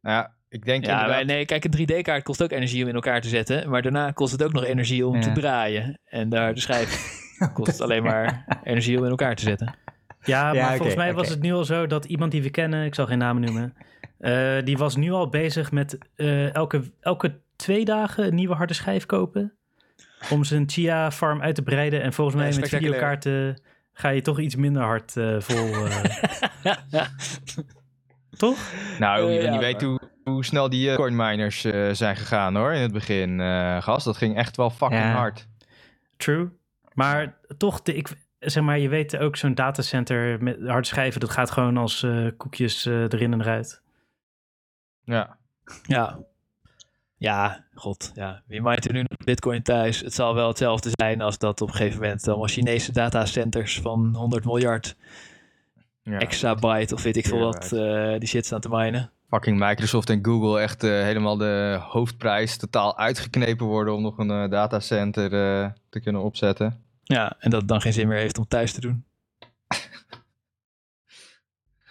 Nou 0.00 0.16
ja, 0.16 0.34
ik 0.48 0.64
denk 0.64 0.84
Ja, 0.86 1.00
inderdaad... 1.00 1.24
nee, 1.26 1.44
kijk, 1.44 1.64
een 1.64 1.78
3D-kaart 2.00 2.22
kost 2.22 2.42
ook 2.42 2.50
energie 2.50 2.82
om 2.82 2.88
in 2.88 2.94
elkaar 2.94 3.20
te 3.20 3.28
zetten. 3.28 3.70
Maar 3.70 3.82
daarna 3.82 4.10
kost 4.10 4.32
het 4.32 4.42
ook 4.42 4.52
nog 4.52 4.64
energie 4.64 5.06
om 5.06 5.14
Ja. 5.14 5.20
te 5.20 5.32
draaien. 5.32 5.98
En 6.04 6.28
daar 6.28 6.54
de 6.54 6.60
schijf 6.60 7.20
kost 7.54 7.80
alleen 7.80 8.02
maar 8.02 8.44
energie 8.62 8.98
om 8.98 9.04
in 9.04 9.10
elkaar 9.10 9.34
te 9.34 9.42
zetten. 9.42 9.74
Ja, 10.24 10.44
maar 10.44 10.54
Ja, 10.54 10.74
volgens 10.76 10.96
mij 10.96 11.14
was 11.14 11.28
het 11.28 11.40
nu 11.40 11.52
al 11.52 11.64
zo 11.64 11.86
dat 11.86 12.04
iemand 12.04 12.32
die 12.32 12.42
we 12.42 12.50
kennen, 12.50 12.84
ik 12.84 12.94
zal 12.94 13.06
geen 13.06 13.18
namen 13.18 13.42
noemen, 13.42 13.74
eh, 14.18 14.64
die 14.64 14.76
was 14.78 14.96
nu 14.96 15.10
al 15.12 15.28
bezig 15.28 15.72
met 15.72 15.98
eh, 16.16 16.54
elke, 16.54 16.82
elke 17.00 17.40
twee 17.56 17.84
dagen 17.84 18.26
een 18.26 18.34
nieuwe 18.34 18.54
harde 18.54 18.74
schijf 18.74 19.06
kopen. 19.06 19.52
Om 20.30 20.44
zijn 20.44 20.68
Chia 20.70 21.10
farm 21.10 21.40
uit 21.42 21.54
te 21.54 21.62
breiden. 21.62 22.02
En 22.02 22.12
volgens 22.12 22.36
Ja, 22.36 22.42
mij 22.42 22.50
met 22.54 22.66
spectaculair. 22.66 22.94
videokaarten 22.94 23.62
ga 23.92 24.08
je 24.08 24.20
toch 24.20 24.38
iets 24.40 24.56
minder 24.56 24.82
hard 24.82 25.16
eh, 25.16 25.40
vol. 25.40 25.86
eh, 25.86 26.04
toch? 28.36 28.58
Nou, 28.98 29.30
je, 29.32 29.58
weet 29.58 29.82
hoe, 29.82 30.00
hoe 30.24 30.44
snel 30.44 30.68
die 30.68 30.94
coin 30.94 31.16
miners 31.16 31.64
eh, 31.64 31.88
zijn 31.92 32.16
gegaan 32.16 32.56
hoor, 32.56 32.72
in 32.72 32.80
het 32.82 32.92
begin, 32.92 33.40
eh, 33.40 33.82
gast. 33.82 34.04
Dat 34.04 34.16
ging 34.16 34.36
echt 34.36 34.56
wel 34.56 34.70
fucking 34.70 35.00
Ja. 35.00 35.12
hard. 35.12 35.48
True. 36.16 36.48
Maar 36.94 37.38
toch, 37.56 37.82
de, 37.82 37.94
ik, 37.94 38.08
zeg 38.50 38.62
maar, 38.62 38.78
je 38.78 38.88
weet 38.88 39.16
ook 39.16 39.36
zo'n 39.36 39.54
datacenter 39.54 40.42
met 40.42 40.58
hard 40.66 40.86
schijven, 40.86 41.20
dat 41.20 41.30
gaat 41.30 41.50
gewoon 41.50 41.76
als 41.76 42.02
eh, 42.02 42.26
koekjes 42.36 42.86
eh, 42.86 43.02
erin 43.02 43.32
en 43.32 43.40
eruit. 43.40 43.82
Ja. 45.04 45.36
Ja. 45.82 46.18
Ja, 47.16 47.64
god. 47.74 48.12
Ja. 48.14 48.42
Wie 48.46 48.60
maakt 48.60 48.84
er 48.84 48.92
nu 48.92 48.98
nog 48.98 49.24
bitcoin 49.24 49.62
thuis? 49.62 50.00
Het 50.00 50.14
zal 50.14 50.34
wel 50.34 50.48
hetzelfde 50.48 50.90
zijn 50.92 51.20
als 51.20 51.38
dat 51.38 51.60
op 51.60 51.68
een 51.68 51.74
gegeven 51.74 52.00
moment 52.00 52.28
allemaal 52.28 52.48
Chinese 52.48 52.92
datacenters 52.92 53.80
van 53.80 54.14
100 54.14 54.44
miljard 54.44 54.96
ja. 56.02 56.18
exabyte 56.18 56.94
of 56.94 57.02
weet 57.02 57.16
ik 57.16 57.26
veel 57.26 57.38
wat 57.38 57.72
eh, 57.72 58.18
die 58.18 58.28
shit 58.28 58.46
staan 58.46 58.60
te 58.60 58.68
minen. 58.68 59.10
Fucking 59.32 59.58
Microsoft 59.58 60.10
en 60.10 60.24
Google 60.24 60.60
echt 60.60 60.84
eh, 60.84 60.90
helemaal 60.90 61.36
de 61.36 61.78
hoofdprijs 61.80 62.56
totaal 62.56 62.98
uitgeknepen 62.98 63.66
worden 63.66 63.94
om 63.94 64.02
nog 64.02 64.18
een 64.18 64.30
eh, 64.30 64.50
datacenter 64.50 65.24
eh, 65.24 65.70
te 65.88 66.00
kunnen 66.00 66.22
opzetten. 66.22 66.84
Ja, 67.02 67.36
en 67.38 67.50
dat 67.50 67.60
het 67.60 67.68
dan 67.68 67.80
geen 67.80 67.92
zin 67.92 68.08
meer 68.08 68.18
heeft 68.18 68.38
om 68.38 68.46
thuis 68.48 68.72
te 68.72 68.80
doen. 68.80 69.04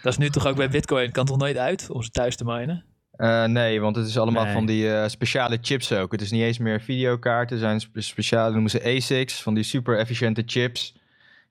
dat 0.04 0.12
is 0.14 0.18
nu 0.18 0.30
toch 0.30 0.48
ook 0.48 0.56
bij 0.56 0.70
bitcoin, 0.70 1.12
kan 1.12 1.26
toch 1.26 1.38
nooit 1.38 1.58
uit 1.58 1.90
om 1.90 2.04
ze 2.04 2.10
thuis 2.12 2.36
te 2.36 2.46
minen? 2.46 2.84
Eh, 3.12 3.46
nee, 3.46 3.82
want 3.82 3.96
het 3.96 4.08
is 4.08 4.18
allemaal 4.18 4.44
Nee. 4.44 4.54
van 4.54 4.66
die 4.66 4.94
eh, 4.94 5.08
speciale 5.08 5.58
chips 5.62 5.92
ook. 5.94 6.12
Het 6.12 6.22
is 6.22 6.32
niet 6.32 6.42
eens 6.42 6.58
meer 6.58 6.82
videokaarten, 6.82 7.60
zijn 7.60 7.80
spe- 7.80 8.02
speciale, 8.02 8.52
noemen 8.52 8.72
ze 8.72 8.84
ASICs, 8.84 9.42
van 9.42 9.54
die 9.54 9.64
super 9.64 9.98
efficiënte 9.98 10.44
chips. 10.46 10.96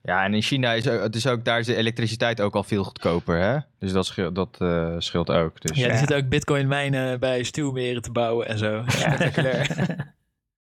Ja, 0.03 0.25
en 0.25 0.35
in 0.35 0.43
China 0.43 0.73
is 0.73 0.89
ook- 0.89 1.03
het 1.03 1.17
is 1.17 1.27
ook, 1.27 1.45
daar 1.45 1.59
is 1.59 1.67
de 1.67 1.77
elektriciteit 1.77 2.41
ook 2.41 2.55
al 2.55 2.63
veel 2.63 2.85
goedkoper, 2.85 3.39
hè? 3.39 3.59
Dus 3.79 3.93
dat 3.93 4.07
scheelt, 4.07 4.35
dat, 4.35 4.57
eh, 4.59 4.95
scheelt 4.99 5.31
ook. 5.31 5.61
Dus, 5.61 5.79
Ja, 5.79 5.87
ja. 5.87 5.93
er 5.93 5.99
zitten 5.99 6.17
ook 6.17 6.29
bitcoin 6.29 6.69
mijnen 6.69 7.21
bij 7.21 7.43
stuwmeren 7.43 8.03
te 8.03 8.13
bouwen 8.13 8.49
en 8.49 8.59
zo. 8.59 8.75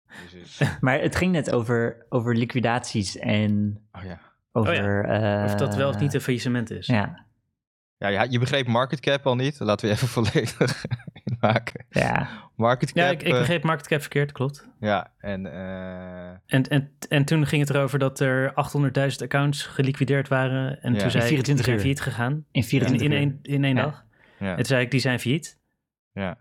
Spectaculair. 0.08 0.78
Maar 0.84 1.00
het 1.00 1.16
ging 1.16 1.32
net 1.32 1.52
over, 1.52 2.06
over 2.08 2.36
liquidaties 2.36 3.16
en 3.18 3.80
Oh, 3.92 4.02
ja. 4.04 4.20
over... 4.52 5.04
eh, 5.04 5.44
Of 5.44 5.54
dat 5.54 5.74
wel 5.76 5.88
of 5.88 5.98
niet 5.98 6.14
een 6.14 6.20
faillissement 6.20 6.70
is. 6.70 6.86
Ja, 6.86 7.26
Ja, 7.96 8.08
ja, 8.08 8.22
je 8.22 8.38
begreep 8.38 8.66
market 8.66 9.00
cap 9.00 9.26
al 9.26 9.36
niet. 9.36 9.60
Laten 9.60 9.86
we 9.88 9.94
even 9.94 10.08
volledig 10.18 10.84
inmaken. 11.24 11.84
ja. 11.88 12.28
Market 12.56 12.92
cap. 12.92 12.96
Ja, 13.04 13.10
ik, 13.10 13.22
ik 13.22 13.32
eh, 13.32 13.38
begreep 13.38 13.62
market 13.62 13.86
cap 13.86 14.00
verkeerd, 14.00 14.32
klopt. 14.32 14.68
ja, 14.80 15.12
en 15.18 15.46
eh, 15.46 16.28
En, 16.46 16.62
en, 16.68 16.92
en 17.08 17.24
toen 17.24 17.46
ging 17.46 17.66
het 17.66 17.70
erover 17.76 17.98
dat 17.98 18.20
er 18.20 18.50
800.000 18.50 19.16
accounts 19.22 19.62
geliquideerd 19.62 20.28
waren. 20.28 20.82
En 20.82 20.94
Ja. 20.94 20.98
toen 21.00 21.10
zei 21.10 21.22
In 21.24 21.28
ik, 21.30 21.44
die 21.44 21.54
24 21.54 21.64
zijn 21.64 21.78
failliet 21.78 22.00
gegaan. 22.00 22.32
In 22.32 22.44
In, 22.50 22.64
24 22.64 23.06
in, 23.06 23.12
uur. 23.12 23.18
één, 23.18 23.38
in 23.42 23.64
één 23.64 23.76
Ja. 23.76 23.82
dag. 23.82 24.04
ja, 24.38 24.48
En 24.50 24.56
toen 24.56 24.64
zei 24.64 24.84
ik, 24.84 24.90
die 24.90 25.00
zijn 25.00 25.20
failliet. 25.20 25.58
ja. 26.12 26.38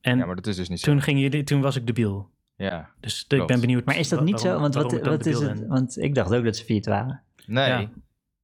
En 0.00 0.18
ja, 0.18 0.26
maar 0.26 0.34
dat 0.36 0.46
is 0.46 0.56
dus 0.56 0.68
niet 0.68 0.80
zo. 0.80 0.90
toen, 0.90 1.02
gingen 1.02 1.20
jullie, 1.22 1.44
toen 1.44 1.60
was 1.60 1.76
ik 1.76 1.86
debiel. 1.86 2.30
Ja, 2.56 2.90
Dus 3.00 3.24
ik 3.28 3.46
ben 3.46 3.60
benieuwd. 3.60 3.84
Maar 3.84 3.98
is 3.98 4.08
dat 4.08 4.24
niet 4.24 4.40
zo? 4.40 4.60
Want 4.60 4.74
wat, 4.74 5.00
wat 5.00 5.26
is 5.26 5.38
het? 5.38 5.66
Want 5.66 5.98
ik 5.98 6.14
dacht 6.14 6.34
ook 6.34 6.44
dat 6.44 6.56
ze 6.56 6.64
failliet 6.64 6.86
waren. 6.86 7.22
nee. 7.46 7.68
Ja. 7.68 7.90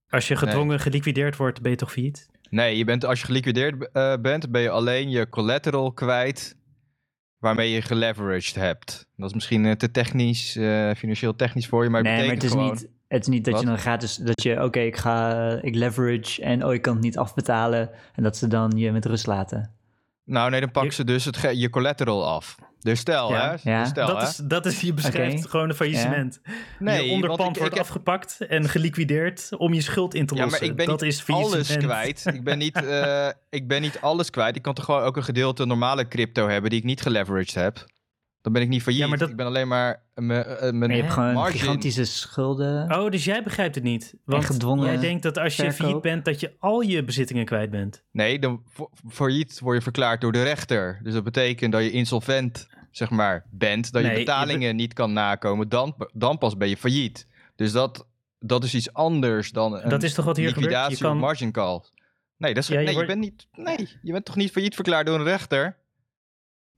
Als 0.09 0.29
je 0.29 0.37
gedwongen 0.37 0.81
geliquideerd 0.81 1.37
wordt, 1.37 1.62
ben 1.62 1.70
je 1.70 1.77
toch 1.77 1.92
failliet? 1.92 2.29
Nee, 2.51 2.77
je 2.77 2.85
bent, 2.85 3.05
als 3.05 3.20
je 3.20 3.27
geliquideerd 3.27 3.88
eh, 3.92 4.14
bent, 4.20 4.51
ben 4.51 4.61
je 4.61 4.70
alleen 4.70 5.11
je 5.11 5.29
collateral 5.29 5.92
kwijt 5.92 6.57
waarmee 7.38 7.70
je 7.70 7.83
geleveraged 7.83 8.55
hebt. 8.55 9.09
Dat 9.16 9.29
is 9.29 9.35
misschien 9.35 9.66
eh, 9.66 9.73
te 9.73 9.90
technisch, 9.90 10.57
eh, 10.57 10.90
financieel 10.96 11.37
technisch 11.37 11.66
voor 11.66 11.85
je, 11.85 11.90
maar 11.90 12.03
het 12.03 12.09
nee, 12.09 12.27
maar 12.27 12.35
het 12.35 12.42
betekent 12.42 12.61
is, 12.70 12.79
gewoon... 12.81 12.90
niet, 12.90 13.07
het 13.09 13.23
is 13.23 13.29
niet 13.29 13.44
dat 13.44 13.55
Wat? 13.55 13.62
je 13.62 13.68
dan 13.68 13.79
gratis... 13.79 14.16
Dat 14.16 14.42
je, 14.42 14.62
oké, 14.64 14.81
ik 14.81 14.96
ga... 14.96 15.42
Ik 15.62 15.75
leverage 15.75 16.42
en 16.42 16.64
oh, 16.64 16.75
ik 16.75 16.83
kan 16.83 16.94
het 16.94 17.03
niet 17.03 17.18
afbetalen. 17.18 17.90
En 18.14 18.23
dat 18.23 18.37
ze 18.37 18.49
dan 18.49 18.73
je 18.77 18.92
met 18.92 19.05
rust 19.05 19.27
laten. 19.27 19.75
Nou 20.31 20.51
nee, 20.51 20.61
dan 20.61 20.71
pakken 20.71 20.90
Je- 20.90 20.97
ze 20.97 21.05
dus 21.05 21.25
het 21.25 21.59
je 21.61 21.71
collateral 21.71 22.27
af. 22.29 22.55
Dus 22.81 23.01
stel, 23.01 23.31
Ja. 23.33 23.57
hè? 23.62 23.71
Ja. 23.71 23.81
Dus 23.81 23.88
stel, 23.88 24.07
dat, 24.07 24.21
hè? 24.23 24.29
is, 24.29 24.37
dat 24.37 24.66
is, 24.66 24.81
je 24.81 24.95
beschrijft 24.95 25.47
gewoon 25.49 25.69
een 25.69 25.75
faillissement. 25.75 26.40
Nee, 26.79 27.07
je 27.07 27.12
onderpand 27.12 27.57
wordt 27.57 27.73
ik 27.73 27.79
heb- 27.79 27.87
afgepakt 27.87 28.40
en 28.49 28.69
geliquideerd 28.69 29.49
om 29.57 29.75
je 29.75 29.81
schuld 29.81 30.14
in 30.14 30.27
te 30.27 30.35
Ja, 30.35 30.43
lossen. 30.43 30.61
maar 30.61 30.71
ik 30.71 30.77
ben 30.77 30.87
dat 30.87 31.01
niet 31.01 31.12
is 31.12 31.25
alles 31.27 31.77
kwijt. 31.77 32.25
Ik 32.35 32.45
ben 32.45 32.59
niet, 32.59 32.85
eh, 32.85 33.29
ik 33.51 33.69
ben 33.69 33.81
niet 33.81 33.99
alles 34.01 34.31
kwijt. 34.31 34.57
Ik 34.57 34.62
kan 34.62 34.75
toch 34.75 34.85
gewoon 34.85 35.03
ook 35.03 35.16
een 35.16 35.25
gedeelte 35.25 35.64
normale 35.66 36.09
crypto 36.09 36.49
hebben 36.49 36.71
die 36.71 36.79
ik 36.79 36.85
niet 36.85 37.01
geleveraged 37.01 37.55
heb. 37.55 37.85
Dan 38.42 38.53
ben 38.53 38.62
ik 38.62 38.68
niet 38.68 38.83
failliet. 38.83 39.03
Ja, 39.03 39.09
maar 39.09 39.18
dat- 39.18 39.29
Ik 39.29 39.37
ben 39.37 39.46
alleen 39.46 39.68
maar 39.68 40.03
mijn, 40.14 40.44
eh, 40.44 40.70
je 40.96 41.03
hebt 41.03 41.12
gewoon 41.12 41.33
margin. 41.35 41.59
gigantische 41.61 42.05
schulden. 42.05 42.92
Oh, 42.98 43.11
dus 43.11 43.24
jij 43.24 43.42
begrijpt 43.42 43.74
het 43.74 43.85
niet. 43.85 44.14
Want 44.24 44.44
gedwongen 44.44 44.85
jij 44.85 44.98
denkt 44.98 45.22
dat 45.22 45.38
als 45.38 45.57
je 45.57 45.62
verkoop. 45.62 45.79
failliet 45.81 46.03
bent, 46.03 46.24
dat 46.24 46.40
je 46.40 46.53
al 46.59 46.81
je 46.81 47.05
bezittingen 47.05 47.44
kwijt 47.44 47.70
bent. 47.70 48.03
Nee, 48.12 48.38
dan 48.38 48.62
fa- 48.70 48.88
failliet 49.09 49.61
word 49.61 49.76
je 49.76 49.83
verklaard 49.83 50.20
door 50.20 50.33
de 50.33 50.42
rechter. 50.42 51.00
Dus 51.03 51.12
dat 51.12 51.24
betekent 51.24 51.72
dat 51.72 51.83
je 51.83 51.90
insolvent, 51.90 52.68
zeg 52.90 53.11
maar, 53.11 53.44
bent. 53.50 53.92
Dat 53.92 54.03
Nee, 54.03 54.11
je 54.12 54.18
je 54.18 54.24
betalingen 54.24 54.76
niet 54.76 54.92
kan 54.92 55.12
nakomen. 55.12 55.68
Dan, 55.68 55.94
dan 56.12 56.38
pas 56.38 56.57
ben 56.57 56.68
je 56.68 56.76
failliet. 56.76 57.26
Dus 57.57 57.72
dat, 57.72 58.07
dat 58.38 58.64
is 58.64 58.74
iets 58.74 58.92
anders 58.92 59.50
dan 59.53 59.74
een 59.83 59.88
dat 59.88 60.03
is 60.03 60.14
toch 60.14 60.24
wat 60.24 60.37
hier 60.37 60.46
gebeurt? 60.48 60.64
liquidatie 60.66 60.96
Je 60.96 61.03
kan, 61.03 61.12
of 61.14 61.20
margin 61.20 61.53
call. 61.53 61.81
Nee, 62.37 62.55
dat 62.55 62.62
is, 62.62 62.68
Ja, 62.68 62.79
je 62.79 62.87
nee, 62.87 62.96
je 62.96 63.05
bent 63.07 63.20
niet, 63.20 63.46
nee, 63.53 63.88
je 64.03 64.12
bent 64.12 64.24
toch 64.24 64.37
niet 64.37 64.50
failliet 64.50 64.74
verklaard 64.74 65.07
door 65.07 65.18
een 65.18 65.24
rechter? 65.24 65.76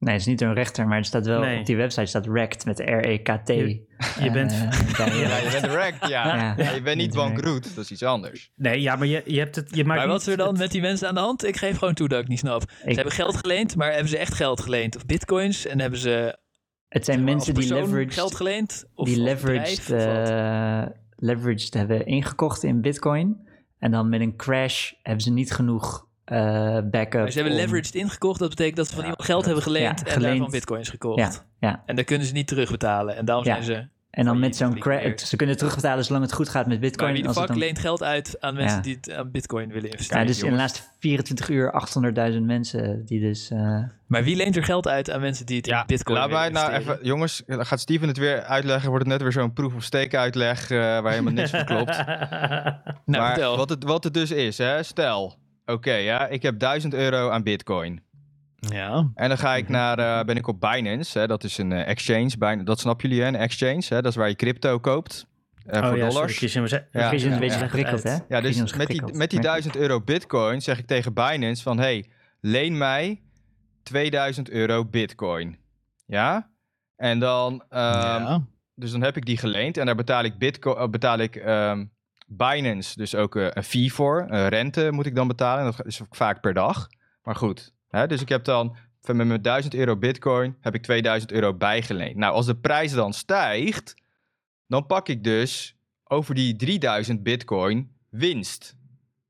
Nee, 0.02 0.12
het 0.12 0.20
is 0.22 0.26
niet 0.28 0.40
een 0.40 0.54
rechter, 0.54 0.86
maar 0.88 0.98
er 0.98 1.04
staat 1.04 1.26
wel 1.26 1.40
Nee. 1.40 1.58
op 1.60 1.66
die 1.66 1.76
website 1.76 2.06
staat 2.06 2.26
RECT 2.26 2.64
met 2.64 2.78
R-E-K-T. 2.78 3.48
Je- 3.48 3.86
je 4.20 4.30
bent- 4.30 4.52
Eh, 4.52 4.58
Ja, 4.98 5.36
je 5.36 5.50
bent 5.50 5.96
ja. 6.00 6.08
Ja. 6.08 6.54
Ja, 6.56 6.70
je 6.70 6.82
bent 6.82 6.96
niet 6.96 7.14
bankroet, 7.14 7.74
dat 7.74 7.84
is 7.84 7.90
iets 7.90 8.02
anders. 8.02 8.50
nee, 8.56 8.80
ja, 8.80 8.96
maar 8.96 9.06
je, 9.06 9.22
je 9.26 9.38
hebt 9.38 9.56
het. 9.56 9.68
Je 9.76 9.84
maakt 9.84 9.98
Maar 10.00 10.08
wat 10.08 10.20
is 10.20 10.26
er 10.26 10.36
dan 10.36 10.48
het- 10.48 10.58
met 10.58 10.70
die 10.70 10.80
mensen 10.80 11.08
aan 11.08 11.14
de 11.14 11.20
hand? 11.20 11.44
Ik 11.46 11.56
geef 11.56 11.78
gewoon 11.78 11.94
toe 11.94 12.08
dat 12.08 12.20
ik 12.22 12.28
niet 12.28 12.38
snap. 12.38 12.62
Ze 12.84 12.90
hebben 12.92 13.12
geld 13.12 13.36
geleend, 13.36 13.76
maar 13.76 13.90
hebben 13.90 14.08
ze 14.08 14.18
echt 14.18 14.34
geld 14.34 14.60
geleend? 14.60 14.96
Of 14.96 15.06
bitcoins? 15.06 15.66
En 15.66 15.80
hebben 15.80 15.98
ze 15.98 16.38
het 16.88 17.04
zijn 17.04 17.24
mensen 17.24 17.54
die 17.54 17.72
leveraged, 17.74 18.14
geld 18.14 18.34
geleend? 18.34 18.84
Of 18.94 19.08
die 19.08 19.20
leveraged, 19.20 19.84
bedrijf, 19.88 20.28
eh, 20.30 20.90
leveraged 21.16 21.74
hebben 21.74 22.06
ingekocht 22.06 22.62
in 22.62 22.80
bitcoin. 22.80 23.48
En 23.78 23.90
dan 23.90 24.08
met 24.08 24.20
een 24.20 24.36
crash 24.36 24.92
hebben 25.02 25.22
ze 25.22 25.32
niet 25.32 25.52
genoeg 25.52 25.94
eh 25.94 26.10
backup. 26.90 27.20
Maar 27.20 27.30
ze 27.30 27.38
hebben 27.38 27.52
om- 27.56 27.60
leveraged 27.64 27.94
ingekocht. 27.94 28.38
Dat 28.38 28.48
betekent 28.48 28.76
dat 28.76 28.86
ze 28.86 28.92
van 28.94 29.02
Ja, 29.04 29.08
iemand 29.10 29.24
geld 29.28 29.44
hebben 29.44 29.62
geleend 29.62 29.98
Ja, 30.00 30.04
en 30.06 30.12
geleend. 30.12 30.22
daarvan 30.32 30.50
bitcoins 30.50 30.88
gekocht. 30.88 31.18
Ja, 31.18 31.30
ja. 31.68 31.82
En 31.86 31.96
dan 31.96 32.04
kunnen 32.04 32.26
ze 32.26 32.32
niet 32.32 32.46
terugbetalen. 32.46 33.16
En 33.16 33.24
daarom 33.24 33.44
Ja. 33.44 33.52
zijn 33.52 33.64
ze... 33.64 33.90
En 34.12 34.24
dan 34.24 34.38
met 34.38 34.56
zo'n 34.56 34.78
crash. 34.78 35.22
Ze 35.22 35.36
kunnen 35.36 35.56
terugbetalen 35.56 36.04
zolang 36.04 36.24
het 36.24 36.32
goed 36.34 36.48
gaat 36.48 36.66
met 36.66 36.68
Maar 36.68 36.78
bitcoin. 36.88 37.12
wie 37.12 37.22
de 37.22 37.28
als 37.28 37.36
het 37.36 37.44
fuck 37.46 37.54
dan- 37.54 37.64
leent 37.66 37.78
geld 37.78 38.02
uit 38.02 38.36
aan 38.40 38.54
mensen 38.54 38.76
Ja. 38.76 38.82
die 38.82 38.94
het 39.00 39.12
aan 39.12 39.30
bitcoin 39.30 39.68
willen 39.68 39.90
investeren? 39.90 40.20
Ja, 40.22 40.26
dus 40.28 40.42
in 40.42 40.50
de 40.50 40.56
laatste 40.56 40.80
24 40.98 41.48
uur 41.48 41.70
800.000 41.72 42.42
mensen 42.46 43.04
die 43.06 43.20
dus... 43.20 43.50
eh, 43.50 43.78
Maar 44.06 44.24
wie 44.24 44.36
leent 44.36 44.56
er 44.56 44.64
geld 44.64 44.88
uit 44.88 45.10
aan 45.10 45.20
mensen 45.20 45.46
die 45.46 45.56
het 45.56 45.66
in 45.66 45.82
bitcoin 45.86 46.18
laat 46.18 46.30
mij 46.30 46.38
willen 46.38 46.52
nou 46.52 46.66
investeren? 46.66 46.94
even, 46.96 47.06
jongens, 47.06 47.42
dan 47.46 47.66
gaat 47.66 47.80
Steven 47.80 48.08
het 48.08 48.16
weer 48.18 48.42
uitleggen. 48.42 48.88
Wordt 48.88 49.04
het 49.04 49.12
net 49.12 49.22
weer 49.22 49.32
zo'n 49.32 49.52
proof 49.52 49.74
of 49.74 49.82
stake 49.82 50.18
uitleg 50.18 50.70
eh, 50.70 50.78
waar 50.78 51.10
helemaal 51.10 51.32
niks 51.32 51.50
van 51.50 51.64
klopt. 51.64 51.96
Nou, 53.06 53.24
maar 53.24 53.32
vertel. 53.32 53.56
wat 53.56 53.68
het, 53.68 53.84
wat 53.84 54.04
het 54.04 54.14
dus 54.14 54.30
is, 54.30 54.58
hè, 54.58 54.82
stel, 54.82 55.36
oké, 55.72 55.92
ja, 55.94 56.26
ik 56.28 56.42
heb 56.42 56.58
1000 56.58 56.94
euro 56.94 57.28
aan 57.30 57.42
bitcoin. 57.42 58.02
Ja. 58.56 59.10
En 59.14 59.28
dan 59.28 59.38
ga 59.38 59.54
ik 59.56 59.62
Mhm. 59.62 59.72
naar, 59.72 59.98
eh, 59.98 60.24
ben 60.24 60.36
ik 60.36 60.46
op 60.46 60.60
Binance, 60.60 61.18
hè, 61.18 61.26
dat 61.26 61.44
is 61.44 61.58
een 61.58 61.72
eh, 61.72 61.88
exchange, 61.88 62.30
Bin- 62.38 62.64
dat 62.64 62.80
snappen 62.80 63.08
jullie 63.08 63.22
hè, 63.24 63.28
een 63.28 63.36
exchange, 63.36 63.82
hè, 63.88 64.02
dat 64.02 64.10
is 64.10 64.16
waar 64.16 64.28
je 64.28 64.34
crypto 64.34 64.78
koopt. 64.78 65.26
eh, 65.66 65.78
voor 65.82 65.90
oh 65.90 65.96
ja, 65.96 66.10
sorry, 66.10 66.12
dollars. 66.14 66.38
We 66.40 66.48
zijn, 66.68 66.86
Ja, 66.92 67.12
een 67.12 67.38
beetje 67.38 67.58
ja. 67.58 67.64
geprikkeld, 67.66 68.02
hè? 68.02 68.16
Ja, 68.28 68.40
dus 68.40 68.74
met 68.76 68.86
die, 68.88 69.02
met 69.02 69.30
die 69.30 69.40
Merk- 69.40 69.52
1000 69.52 69.76
euro 69.76 70.00
bitcoin 70.00 70.62
zeg 70.62 70.78
ik 70.78 70.86
tegen 70.86 71.12
Binance 71.14 71.62
van... 71.62 71.78
hey, 71.78 72.04
leen 72.40 72.78
mij 72.78 73.20
2000 73.82 74.50
euro 74.50 74.84
bitcoin. 74.84 75.56
Ja? 76.06 76.50
En 76.96 77.18
dan... 77.18 77.64
ehm, 77.68 77.82
ja. 78.22 78.42
Dus 78.74 78.90
dan 78.90 79.02
heb 79.02 79.16
ik 79.16 79.24
die 79.26 79.36
geleend 79.38 79.76
en 79.76 79.86
daar 79.86 79.94
betaal 79.94 80.24
ik, 80.24 80.38
bitcoin, 80.38 80.90
betaal 80.90 81.18
ik 81.18 81.36
ehm, 81.36 81.84
Binance 82.36 82.96
dus 82.96 83.14
ook 83.14 83.36
eh, 83.36 83.46
een 83.50 83.64
fee 83.64 83.92
voor. 83.92 84.26
Een 84.28 84.48
rente 84.48 84.92
moet 84.92 85.06
ik 85.06 85.14
dan 85.14 85.28
betalen. 85.28 85.64
En 85.64 85.72
dat 85.76 85.86
is 85.86 86.00
vaak 86.10 86.40
per 86.40 86.54
dag. 86.54 86.88
Maar 87.22 87.36
goed, 87.36 87.72
hè, 87.88 88.06
dus 88.06 88.20
ik 88.20 88.28
heb 88.28 88.44
dan 88.44 88.76
van 89.00 89.16
met 89.16 89.26
mijn 89.26 89.42
1000 89.42 89.74
euro 89.74 89.96
bitcoin 89.96 90.56
heb 90.60 90.74
ik 90.74 90.82
2000 90.82 91.32
euro 91.32 91.54
bijgeleend. 91.54 92.16
Nou, 92.16 92.34
als 92.34 92.46
de 92.46 92.56
prijs 92.56 92.92
dan 92.92 93.12
stijgt, 93.12 93.94
dan 94.66 94.86
pak 94.86 95.08
ik 95.08 95.24
dus 95.24 95.76
over 96.04 96.34
die 96.34 96.56
3000 96.56 97.22
bitcoin 97.22 97.90
winst. 98.08 98.76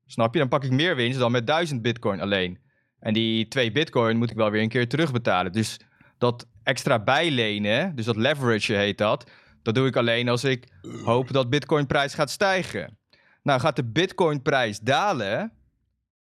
Snap 0.05 0.33
je? 0.33 0.39
Dan 0.39 0.49
pak 0.49 0.63
ik 0.63 0.71
meer 0.71 0.95
winst 0.95 1.19
dan 1.19 1.31
met 1.31 1.47
1000 1.47 1.81
bitcoin 1.81 2.21
alleen. 2.21 2.59
En 2.99 3.13
die 3.13 3.47
2 3.47 3.71
bitcoin 3.71 4.17
moet 4.17 4.31
ik 4.31 4.37
wel 4.37 4.49
weer 4.49 4.61
een 4.61 4.69
keer 4.69 4.87
terugbetalen. 4.87 5.51
Dus 5.51 5.79
dat 6.17 6.47
extra 6.63 6.99
bijlenen, 6.99 7.95
dus 7.95 8.05
dat 8.05 8.15
leverage 8.15 8.73
heet 8.73 8.97
dat, 8.97 9.29
dat 9.63 9.75
doe 9.75 9.87
ik 9.87 9.95
alleen 9.95 10.29
als 10.29 10.43
ik 10.43 10.67
hoop 11.03 11.31
dat 11.31 11.49
bitcoinprijs 11.49 12.13
gaat 12.13 12.29
stijgen. 12.29 12.97
Nou, 13.43 13.59
gaat 13.59 13.75
de 13.75 13.83
bitcoinprijs 13.85 14.79
dalen, 14.79 15.51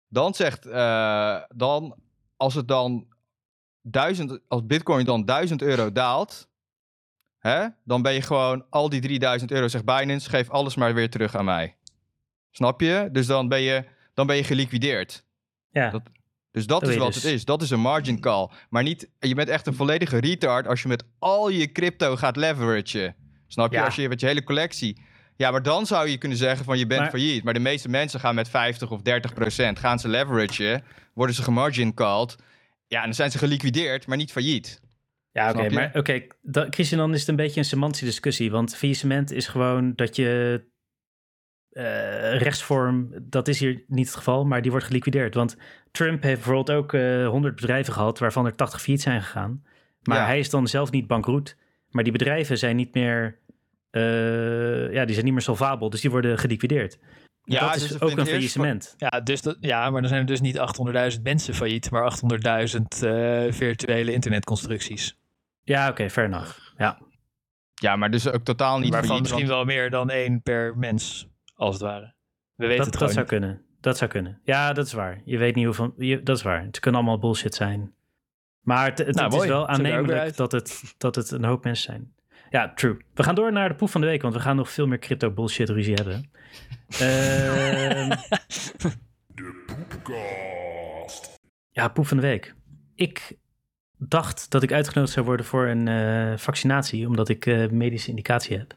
dan 0.08 0.34
zegt, 0.34 0.65
eh, 0.65 1.38
dan, 1.56 1.95
als 2.38 2.54
het 2.54 2.67
dan 2.67 3.08
1000, 3.82 4.39
als 4.47 4.65
bitcoin 4.65 5.06
dan 5.06 5.25
1000 5.25 5.62
euro 5.62 5.91
daalt, 5.91 6.49
hè, 7.39 7.67
dan 7.84 8.02
ben 8.02 8.13
je 8.13 8.21
gewoon 8.21 8.65
al 8.69 8.89
die 8.89 9.02
3000 9.02 9.52
euro, 9.52 9.67
zegt 9.67 9.86
Binance, 9.86 10.30
geef 10.30 10.49
alles 10.49 10.75
maar 10.75 10.93
weer 10.93 11.10
terug 11.10 11.36
aan 11.36 11.45
mij. 11.45 11.75
Snap 12.52 12.82
je? 12.82 13.10
Dus 13.12 13.28
dan 13.28 13.47
ben 13.47 13.62
je, 13.62 13.86
dan 14.13 14.28
ben 14.28 14.36
je 14.36 14.43
geliquideerd. 14.43 15.23
Ja, 15.71 15.89
Dat- 15.89 16.02
Dus 16.52 16.67
dat 16.67 16.80
Dat 16.82 16.89
is 16.89 16.95
wat 16.97 17.13
dus. 17.13 17.23
het 17.23 17.32
is. 17.32 17.45
Dat 17.45 17.62
is 17.62 17.69
een 17.69 17.80
margin 17.80 18.19
call. 18.19 18.49
Maar 18.69 18.84
niet, 18.84 19.10
je 19.19 19.36
bent 19.36 19.49
echt 19.49 19.67
een 19.67 19.73
volledige 19.73 20.17
retard 20.17 20.67
als 20.67 20.82
je 20.82 20.88
met 20.88 21.04
al 21.19 21.49
je 21.49 21.71
crypto 21.71 22.15
gaat 22.15 22.36
leveragen. 22.36 23.15
Snap 23.50 23.72
je? 23.72 23.78
Ja. 23.78 23.86
Als 23.86 23.96
je 23.96 24.10
met 24.10 24.20
je 24.20 24.26
hele 24.26 24.44
collectie. 24.44 25.02
Ja, 25.36 25.52
maar 25.52 25.62
dan 25.64 25.86
zou 25.86 26.10
je 26.10 26.18
kunnen 26.18 26.38
zeggen 26.38 26.66
van 26.66 26.78
je 26.78 26.88
bent 26.88 27.02
Maar- 27.02 27.10
failliet. 27.10 27.44
Maar 27.44 27.54
de 27.54 27.60
meeste 27.60 27.90
mensen 27.90 28.20
gaan 28.20 28.36
met 28.36 28.50
50 28.50 28.92
of 28.92 29.02
30 29.02 29.34
procent. 29.34 29.80
Gaan 29.80 30.00
ze 30.00 30.08
leveragen, 30.08 30.84
worden 31.14 31.36
ze 31.36 31.44
gemargin 31.44 31.94
called. 31.94 32.36
Ja, 32.88 32.98
en 33.00 33.04
dan 33.06 33.14
zijn 33.14 33.32
ze 33.32 33.38
geliquideerd, 33.38 34.08
maar 34.08 34.18
niet 34.18 34.32
failliet. 34.32 34.82
ja 35.32 35.50
oké. 35.52 35.70
Maar 35.70 35.90
oké, 35.94 36.22
Christian, 36.70 37.00
dan 37.00 37.14
is 37.14 37.20
het 37.20 37.30
een 37.30 37.36
beetje 37.36 37.60
een 37.60 37.66
semantische 37.66 38.06
discussie. 38.06 38.52
Want 38.52 38.76
faillissement 38.76 39.32
is 39.32 39.48
gewoon 39.48 39.94
dat 39.96 40.16
je 40.16 40.64
eh, 41.70 42.38
rechtsvorm, 42.38 43.10
dat 43.22 43.48
is 43.48 43.60
hier 43.60 43.84
niet 43.88 44.06
het 44.08 44.16
geval, 44.16 44.46
maar 44.46 44.62
die 44.62 44.72
wordt 44.72 44.86
geliquideerd. 44.86 45.34
Want 45.36 45.58
Trump 45.92 46.24
heeft 46.24 46.36
bijvoorbeeld 46.44 46.78
ook 46.78 46.94
eh 46.94 47.28
100 47.28 47.56
bedrijven 47.56 47.94
gehad, 47.94 48.20
waarvan 48.20 48.46
er 48.46 48.56
80 48.56 48.82
failliet 48.82 49.02
zijn 49.02 49.22
gegaan. 49.22 49.64
Maar 50.02 50.18
Ja. 50.18 50.26
hij 50.26 50.40
is 50.40 50.50
dan 50.50 50.68
zelf 50.68 50.92
niet 50.92 51.08
bankroet. 51.08 51.56
Maar 51.89 52.04
die 52.04 52.12
bedrijven 52.13 52.58
zijn 52.58 52.75
niet 52.75 52.93
meer, 52.93 53.39
eh, 53.89 54.93
ja, 54.93 55.06
die 55.06 55.13
zijn 55.13 55.25
niet 55.25 55.34
meer 55.34 55.41
solvabel, 55.43 55.89
dus 55.89 56.02
die 56.02 56.12
worden 56.12 56.38
geliquideerd. 56.38 56.99
Ja, 57.43 57.60
dat 57.60 57.73
dus 57.73 57.84
is 57.84 58.02
ook 58.02 58.17
een 58.17 58.25
faillissement. 58.25 58.93
Ja, 58.97 59.19
dus 59.21 59.41
dat, 59.41 59.58
ja, 59.60 59.89
maar 59.89 60.02
dan 60.02 60.10
zijn 60.10 60.21
er 60.21 60.28
dus 60.28 60.41
niet 60.41 60.58
800.000 61.15 61.21
mensen 61.23 61.54
failliet, 61.54 61.91
maar 61.91 62.04
800.000 62.04 63.04
eh, 63.04 63.52
virtuele 63.52 64.13
internetconstructies. 64.13 65.17
Ja, 65.63 65.89
oké, 65.89 66.10
fair 66.10 66.28
enough. 66.28 66.58
Ja. 66.78 66.99
Ja, 67.73 67.95
maar 67.95 68.12
dus 68.12 68.28
ook 68.30 68.43
totaal 68.43 68.80
niet 68.80 68.89
Waarvan 68.89 69.08
failliet. 69.10 69.21
misschien 69.30 69.47
want- 69.47 69.67
wel 69.67 69.75
meer 69.75 69.89
dan 69.89 70.10
één 70.10 70.41
per 70.41 70.78
mens, 70.78 71.28
als 71.56 71.73
het 71.73 71.84
ware. 71.84 72.13
We 72.56 72.65
weten 72.67 72.78
Dat, 72.84 72.86
het 72.86 72.99
dat 72.99 73.10
zou 73.10 73.19
niet. 73.19 73.30
kunnen. 73.30 73.62
Dat 73.82 73.97
zou 73.97 74.10
kunnen. 74.10 74.39
Ja, 74.43 74.73
dat 74.73 74.86
is 74.86 74.93
waar. 74.93 75.21
Je 75.25 75.38
weet 75.38 75.56
niet 75.56 75.65
hoeveel. 75.65 75.93
Je, 75.97 76.23
dat 76.23 76.38
is 76.38 76.43
waar. 76.43 76.63
Het 76.63 76.80
kan 76.80 76.95
allemaal 76.95 77.19
bullshit 77.19 77.56
zijn. 77.56 77.93
Maar 78.70 78.86
het, 78.86 78.98
het, 78.98 79.16
Nou, 79.16 79.24
het 79.24 79.34
is 79.34 79.38
mooi. 79.38 79.50
wel 79.50 79.68
aannemelijk 79.68 80.36
dat 80.36 80.52
het, 80.52 80.94
dat 80.98 81.16
het 81.16 81.32
een 81.32 81.44
hoop 81.44 81.64
mensen 81.64 81.84
zijn. 81.84 82.14
Ja, 82.50 82.74
true. 82.74 82.98
We 83.14 83.24
gaan 83.24 83.36
door 83.36 83.52
naar 83.52 83.70
de 83.70 83.76
poef 83.76 83.92
van 83.92 84.02
de 84.02 84.08
week, 84.08 84.22
want 84.22 84.34
we 84.34 84.40
gaan 84.40 84.56
nog 84.56 84.70
veel 84.70 84.88
meer 84.88 85.00
crypto 85.00 85.32
bullshit 85.32 85.70
ruzie 85.70 85.94
hebben. 85.94 86.24
Ehm, 87.00 88.12
ja, 91.72 91.88
poef 91.88 92.08
van 92.08 92.18
de 92.18 92.24
week. 92.24 92.56
Ik 92.96 93.38
dacht 93.98 94.50
dat 94.52 94.64
ik 94.64 94.72
uitgenodigd 94.72 95.14
zou 95.14 95.26
worden 95.26 95.46
voor 95.46 95.68
een 95.68 95.88
eh, 95.88 96.38
vaccinatie, 96.38 97.08
omdat 97.08 97.30
ik 97.30 97.46
eh, 97.46 97.70
medische 97.70 98.10
indicatie 98.10 98.58
heb. 98.58 98.76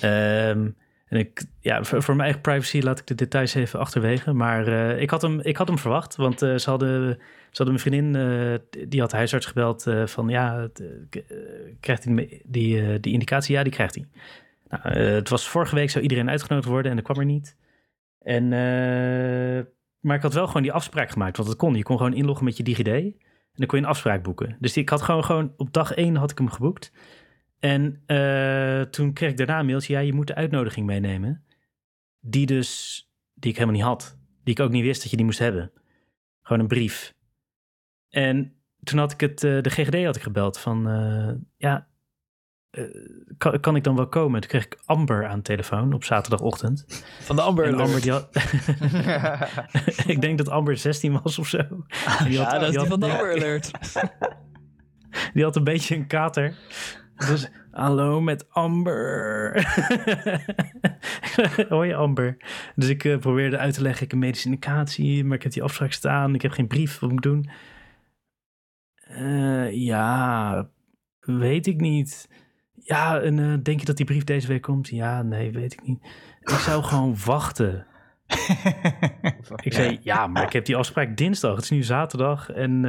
Ehm, 0.00 0.70
en 1.10 1.18
ik, 1.18 1.44
ja, 1.60 1.84
voor, 1.84 2.02
voor 2.02 2.14
mijn 2.16 2.28
eigen 2.28 2.40
privacy 2.42 2.80
laat 2.80 2.98
ik 2.98 3.06
de 3.06 3.14
details 3.14 3.54
even 3.54 3.78
achterwege. 3.78 4.32
Maar 4.32 4.66
eh, 4.66 5.00
ik, 5.00 5.10
had 5.10 5.22
hem, 5.22 5.40
ik 5.40 5.56
had 5.56 5.68
hem 5.68 5.78
verwacht, 5.78 6.16
want 6.16 6.42
eh, 6.42 6.56
ze, 6.56 6.70
hadden, 6.70 7.14
ze 7.50 7.62
hadden 7.62 7.66
mijn 7.66 7.78
vriendin, 7.78 8.16
eh, 8.16 8.88
die 8.88 9.00
had 9.00 9.10
de 9.10 9.16
huisarts 9.16 9.46
gebeld 9.46 9.86
van 10.04 10.28
ja, 10.28 10.68
krijgt 11.80 12.04
hij 12.04 12.42
die, 12.44 13.00
die, 13.00 13.12
indicatie? 13.12 13.54
Ja, 13.54 13.62
die 13.62 13.72
krijgt 13.72 13.94
hij. 13.94 14.06
Nou, 14.68 14.98
het 14.98 15.28
was 15.28 15.48
vorige 15.48 15.74
week 15.74 15.90
zou 15.90 16.02
iedereen 16.02 16.30
uitgenodigd 16.30 16.68
worden 16.68 16.90
en 16.90 16.96
dat 16.96 17.04
kwam 17.04 17.18
er 17.18 17.24
niet. 17.24 17.56
En, 18.20 18.48
maar 20.00 20.16
ik 20.16 20.22
had 20.22 20.34
wel 20.34 20.46
gewoon 20.46 20.62
die 20.62 20.72
afspraak 20.72 21.10
gemaakt, 21.10 21.36
want 21.36 21.48
dat 21.48 21.58
kon. 21.58 21.74
Je 21.74 21.82
kon 21.82 21.96
gewoon 21.96 22.14
inloggen 22.14 22.44
met 22.44 22.56
je 22.56 22.62
DigiD 22.62 22.88
en 22.88 23.12
dan 23.54 23.66
kon 23.66 23.78
je 23.78 23.84
een 23.84 23.90
afspraak 23.90 24.22
boeken. 24.22 24.56
Dus 24.58 24.76
ik 24.76 24.88
had 24.88 25.02
gewoon, 25.02 25.24
gewoon 25.24 25.52
op 25.56 25.72
dag 25.72 25.92
één 25.92 26.16
had 26.16 26.30
ik 26.30 26.38
hem 26.38 26.50
geboekt. 26.50 26.92
En 27.60 28.02
eh, 28.06 28.80
toen 28.80 29.12
kreeg 29.12 29.30
ik 29.30 29.36
daarna 29.36 29.58
een 29.58 29.66
mailtje, 29.66 29.92
ja, 29.92 29.98
je 29.98 30.12
moet 30.12 30.26
de 30.26 30.34
uitnodiging 30.34 30.86
meenemen. 30.86 31.44
Die 32.20 32.46
dus, 32.46 33.02
die 33.34 33.50
ik 33.50 33.56
helemaal 33.56 33.76
niet 33.76 33.86
had. 33.86 34.18
Die 34.44 34.54
ik 34.54 34.60
ook 34.60 34.70
niet 34.70 34.84
wist 34.84 35.02
dat 35.02 35.10
je 35.10 35.16
die 35.16 35.24
moest 35.24 35.38
hebben. 35.38 35.72
Gewoon 36.42 36.62
een 36.62 36.68
brief. 36.68 37.14
En 38.08 38.54
toen 38.82 38.98
had 38.98 39.12
ik 39.12 39.20
het, 39.20 39.44
eh, 39.44 39.60
de 39.60 39.70
GGD 39.70 40.04
had 40.04 40.16
ik 40.16 40.22
gebeld 40.22 40.58
van, 40.58 40.88
eh, 40.88 41.32
ja, 41.56 41.88
kan, 43.38 43.60
kan 43.60 43.76
ik 43.76 43.84
dan 43.84 43.96
wel 43.96 44.08
komen? 44.08 44.40
Toen 44.40 44.50
kreeg 44.50 44.64
ik 44.64 44.80
Amber 44.84 45.26
aan 45.26 45.36
de 45.36 45.42
telefoon 45.42 45.92
op 45.92 46.04
zaterdagochtend. 46.04 47.04
Van 47.20 47.36
de 47.36 47.42
Amber 47.42 47.64
En 47.64 47.74
Alert. 47.74 47.86
Amber 47.86 48.02
die 48.02 48.12
had, 48.12 48.34
ik 50.14 50.20
denk 50.20 50.38
dat 50.38 50.48
Amber 50.48 50.76
16 50.76 51.20
was 51.22 51.38
of 51.38 51.48
zo. 51.48 51.58
Die 52.24 52.32
ja, 52.32 52.58
dat 52.58 52.68
is 52.68 52.76
die 52.76 52.86
van 52.86 53.00
de 53.00 53.10
Amber 53.10 53.32
Alert. 53.36 53.70
Die 55.32 55.42
had 55.42 55.56
een 55.56 55.64
beetje 55.64 55.94
een 55.94 56.06
kater. 56.06 56.54
Dus, 57.26 57.48
hallo 57.70 58.20
met 58.20 58.50
Amber. 58.50 59.52
Hoi 61.68 61.92
Amber. 61.92 62.36
Dus 62.74 62.88
ik 62.88 63.04
eh, 63.04 63.18
probeerde 63.18 63.58
uit 63.58 63.74
te 63.74 63.82
leggen, 63.82 64.02
ik 64.02 64.10
heb 64.10 64.12
een 64.12 64.26
medische 64.26 64.48
indicatie, 64.48 65.24
maar 65.24 65.36
ik 65.36 65.42
heb 65.42 65.52
die 65.52 65.62
afspraak 65.62 65.92
staan, 65.92 66.34
ik 66.34 66.42
heb 66.42 66.50
geen 66.50 66.66
brief, 66.66 66.98
wat 66.98 67.10
moet 67.10 67.24
ik 67.24 67.30
doen? 67.30 67.50
Eh, 68.94 69.72
ja, 69.72 70.70
weet 71.20 71.66
ik 71.66 71.80
niet. 71.80 72.28
Ja, 72.74 73.20
en 73.20 73.38
eh, 73.38 73.58
denk 73.62 73.80
je 73.80 73.86
dat 73.86 73.96
die 73.96 74.06
brief 74.06 74.24
deze 74.24 74.46
week 74.46 74.62
komt? 74.62 74.88
Ja, 74.88 75.22
nee, 75.22 75.52
weet 75.52 75.72
ik 75.72 75.82
niet. 75.82 76.04
Ik 76.40 76.48
zou 76.48 76.82
gewoon 76.82 77.16
wachten. 77.24 77.86
Ik 79.62 79.72
zei, 79.72 79.98
ja, 80.02 80.26
maar 80.26 80.42
ik 80.42 80.52
heb 80.52 80.64
die 80.64 80.76
afspraak 80.76 81.16
dinsdag. 81.16 81.54
Het 81.54 81.64
is 81.64 81.70
nu 81.70 81.82
zaterdag 81.82 82.50
en 82.50 82.80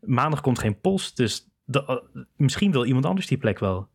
maandag 0.00 0.40
komt 0.40 0.58
geen 0.58 0.80
post. 0.80 1.16
Dus 1.16 1.49
eh, 1.70 1.96
misschien 2.36 2.72
wil 2.72 2.84
iemand 2.84 3.06
anders 3.06 3.26
die 3.26 3.38
plek 3.38 3.58
wel. 3.58 3.88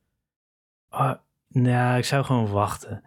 Ah, 0.89 1.15
nou, 1.47 1.97
ik 1.97 2.05
zou 2.05 2.23
gewoon 2.23 2.47
wachten. 2.47 3.03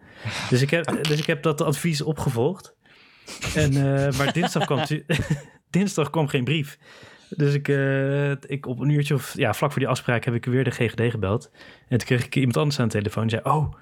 Dus 0.49 0.61
ik 0.61 0.69
heb, 0.69 0.85
dus 1.09 1.19
ik 1.19 1.25
heb 1.25 1.43
dat 1.43 1.61
advies 1.61 2.01
opgevolgd. 2.01 2.75
En, 3.55 3.71
eh, 3.71 4.17
maar 4.17 4.33
dinsdag 4.33 4.65
kwam, 4.65 4.85
dinsdag 5.69 6.09
kwam 6.09 6.27
geen 6.27 6.43
brief. 6.43 6.77
Dus 7.29 7.53
ik, 7.53 7.67
eh, 7.67 8.31
ik 8.31 8.65
op 8.65 8.79
een 8.79 8.89
uurtje 8.89 9.13
of 9.13 9.37
ja, 9.37 9.53
vlak 9.53 9.71
voor 9.71 9.79
die 9.79 9.89
afspraak 9.89 10.25
heb 10.25 10.33
ik 10.33 10.45
weer 10.45 10.63
de 10.63 10.71
GGD 10.71 11.01
gebeld. 11.11 11.51
En 11.87 11.97
toen 11.97 12.07
kreeg 12.07 12.25
ik 12.25 12.35
iemand 12.35 12.57
anders 12.57 12.79
aan 12.79 12.87
de 12.87 12.93
telefoon. 12.93 13.27
Die 13.27 13.39
zei, 13.43 13.55
oh, 13.55 13.73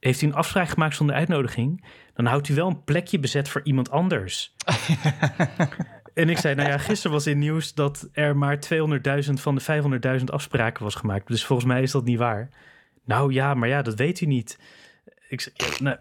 heeft 0.00 0.22
u 0.22 0.26
een 0.26 0.34
afspraak 0.34 0.68
gemaakt 0.68 0.96
zonder 0.96 1.16
uitnodiging? 1.16 1.84
Dan 2.14 2.26
houdt 2.26 2.48
u 2.48 2.54
wel 2.54 2.68
een 2.68 2.84
plekje 2.84 3.18
bezet 3.18 3.48
voor 3.48 3.60
iemand 3.64 3.90
anders. 3.90 4.54
en 6.14 6.28
ik 6.28 6.38
zei, 6.38 6.54
nou 6.54 6.68
ja, 6.68 6.78
gisteren 6.78 7.12
was 7.12 7.26
in 7.26 7.38
nieuws 7.38 7.74
dat 7.74 8.08
er 8.12 8.36
maar 8.36 8.58
200.000 9.26 9.32
van 9.32 9.54
de 9.54 9.62
500.000 10.18 10.24
afspraken 10.24 10.84
was 10.84 10.94
gemaakt. 10.94 11.26
Dus 11.26 11.44
volgens 11.44 11.68
mij 11.68 11.82
is 11.82 11.90
dat 11.90 12.04
niet 12.04 12.18
waar. 12.18 12.48
Nou 13.04 13.32
ja, 13.32 13.54
maar 13.54 13.68
ja, 13.68 13.82
dat 13.82 13.94
weet 13.94 14.20
u 14.20 14.26
niet. 14.26 14.58
Ik 15.28 15.40
zei, 15.40 15.54
nou, 15.82 15.96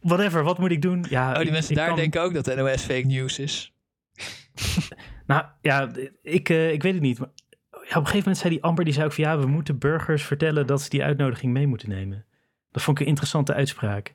whatever, 0.00 0.42
wat 0.42 0.58
moet 0.58 0.70
ik 0.70 0.82
doen? 0.82 1.04
Ja, 1.08 1.28
Oh, 1.28 1.34
die 1.36 1.44
ik- 1.44 1.50
mensen 1.52 1.70
ik 1.70 1.76
daar 1.76 1.86
kan- 1.86 1.96
denken 1.96 2.22
ook 2.22 2.34
dat 2.34 2.44
de 2.44 2.54
NOS 2.54 2.82
fake 2.82 3.06
news 3.06 3.38
is. 3.38 3.72
Nou 5.26 5.44
ja, 5.60 5.90
ik, 6.22 6.48
eh, 6.48 6.72
ik 6.72 6.82
weet 6.82 6.92
het 6.94 7.02
niet. 7.02 7.18
Maar 7.18 7.28
ja, 7.70 7.76
op 7.78 7.82
een 7.88 7.92
gegeven 7.94 8.18
moment 8.18 8.38
zei 8.38 8.52
die 8.54 8.62
Amber, 8.62 8.84
die 8.84 8.92
zei 8.92 9.06
ook 9.06 9.12
van 9.12 9.24
ja, 9.24 9.38
we 9.38 9.46
moeten 9.46 9.78
burgers 9.78 10.22
vertellen 10.22 10.66
dat 10.66 10.82
ze 10.82 10.88
die 10.88 11.02
uitnodiging 11.04 11.52
mee 11.52 11.66
moeten 11.66 11.88
nemen. 11.88 12.24
Dat 12.72 12.82
vond 12.82 12.96
ik 12.98 13.02
een 13.02 13.08
interessante 13.10 13.54
uitspraak. 13.54 14.14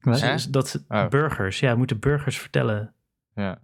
Wat? 0.00 0.20
Dus 0.20 0.44
dat 0.46 0.68
ze- 0.68 0.84
Oh. 0.88 1.08
burgers, 1.08 1.60
ja, 1.60 1.74
moeten 1.74 1.98
burgers 1.98 2.38
vertellen. 2.38 2.94
Ja. 3.34 3.58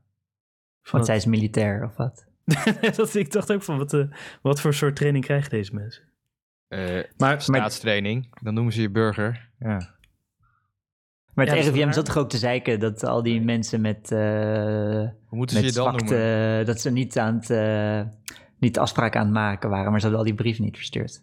Van 0.86 0.92
Want 0.92 1.06
zij 1.06 1.16
is 1.16 1.24
militair 1.26 1.84
of 1.84 1.96
wat? 1.96 2.26
dat, 2.96 3.14
ik 3.14 3.32
dacht 3.32 3.52
ook 3.52 3.62
van, 3.62 3.78
wat, 3.78 3.92
eh, 3.94 4.04
wat 4.42 4.60
voor 4.60 4.74
soort 4.74 4.96
training 4.96 5.24
krijgen 5.24 5.50
deze 5.50 5.74
mensen? 5.74 6.02
Eh, 6.68 7.00
Maar, 7.16 7.42
staatstraining, 7.42 8.34
dan 8.42 8.54
noemen 8.54 8.72
ze 8.72 8.80
je 8.80 8.90
burger. 8.90 9.50
Ja. 9.58 9.94
Maar 11.34 11.46
het 11.46 11.54
Ja, 11.54 11.62
RIVM 11.70 11.84
waar. 11.84 11.94
zat 11.94 12.04
toch 12.04 12.16
ook 12.16 12.28
te 12.30 12.38
zeiken 12.38 12.80
dat 12.80 13.04
al 13.04 13.22
die 13.22 13.40
mensen 13.40 13.80
met, 13.80 14.10
eh, 14.12 14.18
Hoe 14.18 15.38
moeten 15.38 15.56
ze 15.56 15.62
met 15.62 15.74
je 15.74 15.78
dan 15.80 15.88
zwakte, 15.88 16.14
noemen? 16.14 16.66
dat 16.66 16.80
ze 16.80 16.90
niet 16.90 17.18
aan 17.18 17.34
het, 17.34 17.50
eh, 17.50 18.02
niet 18.58 18.78
afspraken 18.78 19.20
aan 19.20 19.26
het 19.26 19.34
maken 19.34 19.70
waren, 19.70 19.90
maar 19.90 20.00
ze 20.00 20.06
hadden 20.06 20.18
al 20.24 20.30
die 20.30 20.38
brieven 20.42 20.64
niet 20.64 20.76
verstuurd. 20.76 21.22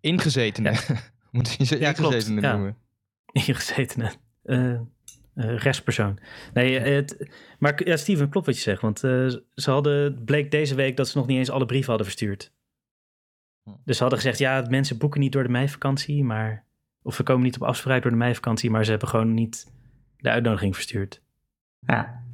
Ingezetenen. 0.00 0.74
moeten 1.30 1.66
ze 1.66 1.78
Ja, 1.78 1.92
klopt. 1.92 2.14
ingezetenen 2.14 2.42
Ja. 2.42 2.52
noemen? 2.56 2.76
ingezetene 3.46 4.12
eh 4.42 4.80
eh, 5.34 5.56
rechtspersoon. 5.56 6.18
Nee, 6.52 6.78
eh, 6.78 6.94
het, 6.94 7.30
maar 7.58 7.86
ja, 7.86 7.96
Steven, 7.96 8.28
klopt 8.28 8.46
wat 8.46 8.54
je 8.56 8.62
zegt. 8.62 8.80
Want 8.80 9.04
eh, 9.04 9.26
ze 9.54 9.70
hadden, 9.70 10.24
bleek 10.24 10.50
deze 10.50 10.74
week 10.74 10.96
dat 10.96 11.08
ze 11.08 11.18
nog 11.18 11.26
niet 11.26 11.38
eens 11.38 11.50
alle 11.50 11.66
brieven 11.66 11.88
hadden 11.88 12.06
verstuurd. 12.06 12.52
Hm. 13.62 13.70
Dus 13.84 13.96
ze 13.96 14.02
hadden 14.02 14.20
gezegd, 14.20 14.38
ja, 14.38 14.66
mensen 14.68 14.98
boeken 14.98 15.20
niet 15.20 15.32
door 15.32 15.42
de 15.42 15.48
meivakantie, 15.48 16.24
maar... 16.24 16.68
Of 17.02 17.16
we 17.16 17.22
komen 17.22 17.42
niet 17.42 17.56
op 17.56 17.62
afspraak 17.62 18.02
door 18.02 18.10
de 18.10 18.16
meivakantie, 18.16 18.70
maar 18.70 18.84
ze 18.84 18.90
hebben 18.90 19.08
gewoon 19.08 19.34
niet 19.34 19.72
de 20.16 20.30
uitnodiging 20.30 20.74
verstuurd. 20.74 21.22
Ja, 21.86 22.24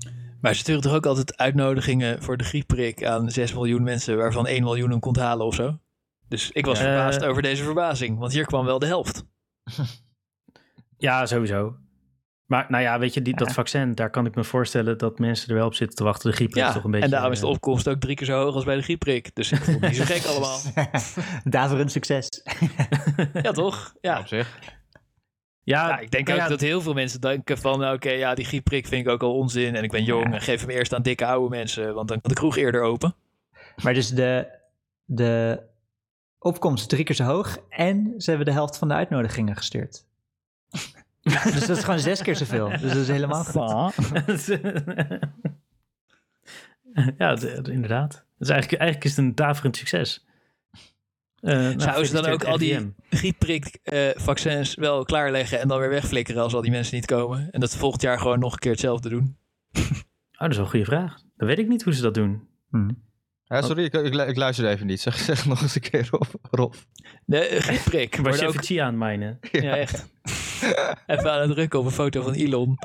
Maar 0.41 0.55
ze 0.55 0.61
sturen 0.61 0.83
toch 0.83 0.95
ook 0.95 1.07
altijd 1.07 1.37
uitnodigingen 1.37 2.23
voor 2.23 2.37
de 2.37 2.45
griepprik 2.45 3.05
aan 3.05 3.31
6 3.31 3.53
miljoen 3.53 3.83
mensen, 3.83 4.17
waarvan 4.17 4.47
1 4.47 4.63
miljoen 4.63 4.91
hem 4.91 5.01
kon 5.01 5.19
halen 5.19 5.47
of 5.47 5.55
zo? 5.55 5.79
Dus 6.29 6.51
ik 6.51 6.67
was 6.67 6.79
verbaasd 6.79 7.25
over 7.25 7.43
deze 7.43 7.65
verbazing, 7.65 8.19
want 8.19 8.33
hier 8.33 8.47
kwam 8.47 8.65
wel 8.65 8.79
de 8.79 8.87
helft. 8.87 9.25
Ja, 10.99 11.27
sowieso. 11.27 11.77
Maar 12.47 12.67
nou 12.69 12.83
ja, 12.83 12.99
weet 12.99 13.15
je, 13.15 13.23
die, 13.23 13.37
dat 13.37 13.53
vaccin, 13.53 13.95
daar 13.95 14.11
kan 14.11 14.27
ik 14.27 14.35
me 14.35 14.45
voorstellen 14.45 14.99
dat 14.99 15.19
mensen 15.19 15.49
er 15.49 15.55
wel 15.55 15.67
op 15.67 15.75
zitten 15.75 15.97
te 15.97 16.05
wachten. 16.05 16.31
De 16.31 16.37
griep 16.37 16.49
is 16.49 16.55
Ja, 16.55 16.73
toch 16.73 16.85
een 16.85 16.91
beetje... 16.91 17.05
en 17.05 17.11
daarom 17.11 17.33
is 17.33 17.41
de 17.41 17.47
eh, 17.47 17.53
opkomst 17.53 17.89
ook 17.89 18.01
drie 18.01 18.17
keer 18.17 18.27
zo 18.27 18.43
hoog 18.43 18.55
als 18.55 18.65
bij 18.65 18.77
de 18.77 18.83
griepprik. 18.83 19.35
Dus 19.35 19.51
het 19.51 19.81
niet 19.81 19.97
zo 19.97 20.05
gek 20.05 20.25
allemaal. 20.25 20.59
daverend 21.45 21.93
succes. 21.93 22.29
Ja, 23.43 23.53
toch? 23.53 23.95
Ja. 24.01 24.19
Op 24.19 24.27
zich. 24.27 24.59
ja, 25.63 25.89
Ja, 25.89 25.99
ik 25.99 26.11
denk 26.11 26.27
nou 26.27 26.39
ook 26.39 26.45
ja, 26.45 26.51
dat 26.51 26.61
heel 26.61 26.81
veel 26.81 26.95
mensen 26.95 27.21
denken 27.21 27.59
van... 27.59 27.89
oké, 27.89 28.11
ja, 28.11 28.35
die 28.35 28.45
griepprik 28.45 28.87
vind 28.87 29.07
ik 29.07 29.13
ook 29.13 29.23
al 29.23 29.35
onzin 29.35 29.77
en 29.77 29.83
ik 29.83 29.91
ben 29.91 30.05
jong... 30.05 30.27
Ja. 30.27 30.33
en 30.33 30.41
geef 30.41 30.61
hem 30.61 30.71
eerst 30.71 30.95
aan 30.95 31.03
dikke 31.03 31.27
oude 31.27 31.57
mensen... 31.57 31.95
want 31.95 32.09
dan 32.09 32.21
kan 32.21 32.31
de 32.31 32.37
kroeg 32.37 32.57
eerder 32.57 32.83
open. 32.83 33.15
Maar 33.83 33.95
dus 33.95 34.09
de, 34.09 34.49
de 35.05 35.63
opkomst 36.39 36.83
is 36.83 36.89
drie 36.89 37.05
keer 37.05 37.15
zo 37.15 37.25
hoog 37.25 37.59
en 37.69 38.15
ze 38.19 38.29
hebben 38.29 38.47
de 38.47 38.53
helft 38.53 38.79
van 38.79 38.89
de 38.89 38.95
uitnodigingen 38.95 39.57
gestuurd. 39.57 40.05
dus 41.55 41.67
dat 41.67 41.77
is 41.77 41.85
gewoon 41.85 41.99
zes 42.01 42.23
keer 42.23 42.37
zoveel. 42.37 42.69
Dus 42.69 42.81
dat 42.81 42.97
is 42.97 43.09
helemaal 43.09 43.45
goed. 43.45 44.47
ja, 47.19 47.37
inderdaad. 47.62 48.25
Dus 48.39 48.49
eigenlijk, 48.49 48.81
eigenlijk 48.81 49.05
is 49.05 49.11
het 49.17 49.19
een 49.19 49.35
daverend 49.35 49.77
succes. 49.77 50.25
Eh, 51.41 51.53
nou, 51.55 51.81
Zouden 51.81 52.07
ze 52.07 52.12
dan 52.12 52.27
ook 52.27 52.45
al 52.45 52.59
die 52.59 52.73
RIVM. 52.75 52.89
griepprik-vaccins 53.11 54.75
wel 54.75 55.05
klaarleggen... 55.05 55.61
en 55.61 55.69
dan 55.69 55.79
weer 55.79 55.89
wegflikkeren 55.89 56.43
als 56.43 56.55
al 56.55 56.62
die 56.62 56.71
mensen 56.71 56.95
niet 56.95 57.07
komen? 57.07 57.51
En 57.51 57.61
dat 57.61 57.77
volgend 57.77 58.03
jaar 58.03 58.19
gewoon 58.19 58.39
nog 58.39 58.53
een 58.53 58.59
keer 58.59 58.71
hetzelfde 58.71 59.09
doen? 59.09 59.37
Oh, 59.73 59.83
dat 60.33 60.51
is 60.51 60.57
wel 60.57 60.65
een 60.65 60.71
goede 60.71 60.85
vraag. 60.85 61.17
Dan 61.37 61.49
weet 61.49 61.59
ik 61.59 61.69
niet 61.69 61.83
hoe 61.83 61.95
ze 61.95 62.03
dat 62.03 62.15
doen. 62.15 62.49
Hm. 62.71 62.91
Ja, 63.45 63.62
sorry, 63.62 63.85
ik, 63.85 63.95
ik, 63.95 64.15
ik 64.15 64.37
luister 64.37 64.69
even 64.69 64.87
niet. 64.87 65.01
Zeg, 65.01 65.19
zeg 65.19 65.47
nog 65.47 65.62
eens 65.62 65.75
een 65.75 65.81
keer, 65.81 66.09
Rob. 66.11 66.23
Rob. 66.51 66.75
De 67.25 67.39
eh, 67.39 67.61
griepprik. 67.61 68.17
Wordt 68.23 68.39
je 68.39 68.45
ook- 68.47 68.51
even 68.53 68.65
Chia 68.65 68.83
aan 68.85 68.91
het 68.91 68.99
mijnen? 68.99 69.39
Ja, 69.53 69.77
echt. 69.77 70.07
Even 71.07 71.33
aan 71.33 71.40
het 71.40 71.51
drukken 71.51 71.79
op 71.79 71.85
een 71.85 71.90
foto 71.90 72.23
van 72.23 72.33
Elon. 72.33 72.79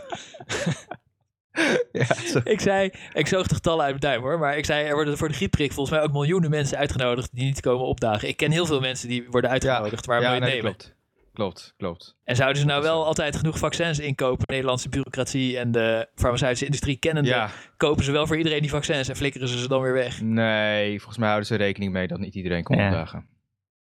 Ja, 1.91 2.05
zo- 2.25 2.41
Ik 2.43 2.59
zei, 2.59 2.91
ik 3.13 3.27
zoog 3.27 3.47
de 3.47 3.55
getallen 3.55 3.81
uit 3.85 3.89
mijn 4.01 4.13
duim 4.13 4.21
hoor, 4.21 4.39
maar 4.39 4.57
ik 4.57 4.65
zei, 4.65 4.85
er 4.85 4.93
worden 4.93 5.17
voor 5.17 5.27
de 5.27 5.33
griepprik 5.33 5.71
volgens 5.71 5.95
mij 5.97 6.05
ook 6.05 6.11
miljoenen 6.11 6.49
mensen 6.49 6.77
uitgenodigd 6.77 7.29
die 7.33 7.43
niet 7.43 7.59
komen 7.61 7.85
opdagen. 7.85 8.27
Ik 8.27 8.37
ken 8.37 8.51
heel 8.51 8.65
veel 8.65 8.79
mensen 8.79 9.07
die 9.07 9.25
worden 9.29 9.49
uitgenodigd, 9.49 10.07
maar 10.07 10.21
ja, 10.21 10.29
nee, 10.31 10.39
nemen. 10.39 10.61
klopt. 10.61 10.95
Klopt, 11.33 11.73
klopt. 11.77 12.15
En 12.23 12.35
zouden 12.35 12.61
ze 12.61 12.67
nou 12.67 12.81
wel 12.83 12.99
zo. 13.01 13.05
altijd 13.07 13.35
genoeg 13.35 13.57
vaccins 13.57 13.99
inkopen? 13.99 14.45
De 14.47 14.53
Nederlandse 14.53 14.89
bureaucratie 14.89 15.57
en 15.57 15.71
de 15.71 16.07
farmaceutische 16.15 16.65
industrie 16.65 16.97
kennende, 16.97 17.29
Ja, 17.29 17.49
kopen 17.77 18.03
ze 18.03 18.11
wel 18.11 18.27
voor 18.27 18.37
iedereen 18.37 18.61
die 18.61 18.69
vaccins 18.69 19.07
en 19.09 19.15
flikkeren 19.15 19.47
ze 19.47 19.59
ze 19.59 19.67
dan 19.67 19.81
weer 19.81 19.93
weg. 19.93 20.21
nee, 20.21 20.95
volgens 20.97 21.17
mij 21.17 21.27
houden 21.27 21.47
ze 21.47 21.55
rekening 21.55 21.91
mee 21.91 22.07
dat 22.07 22.19
niet 22.19 22.35
iedereen 22.35 22.63
komt 22.63 22.79
Ja. 22.79 22.85
opdagen. 22.87 23.27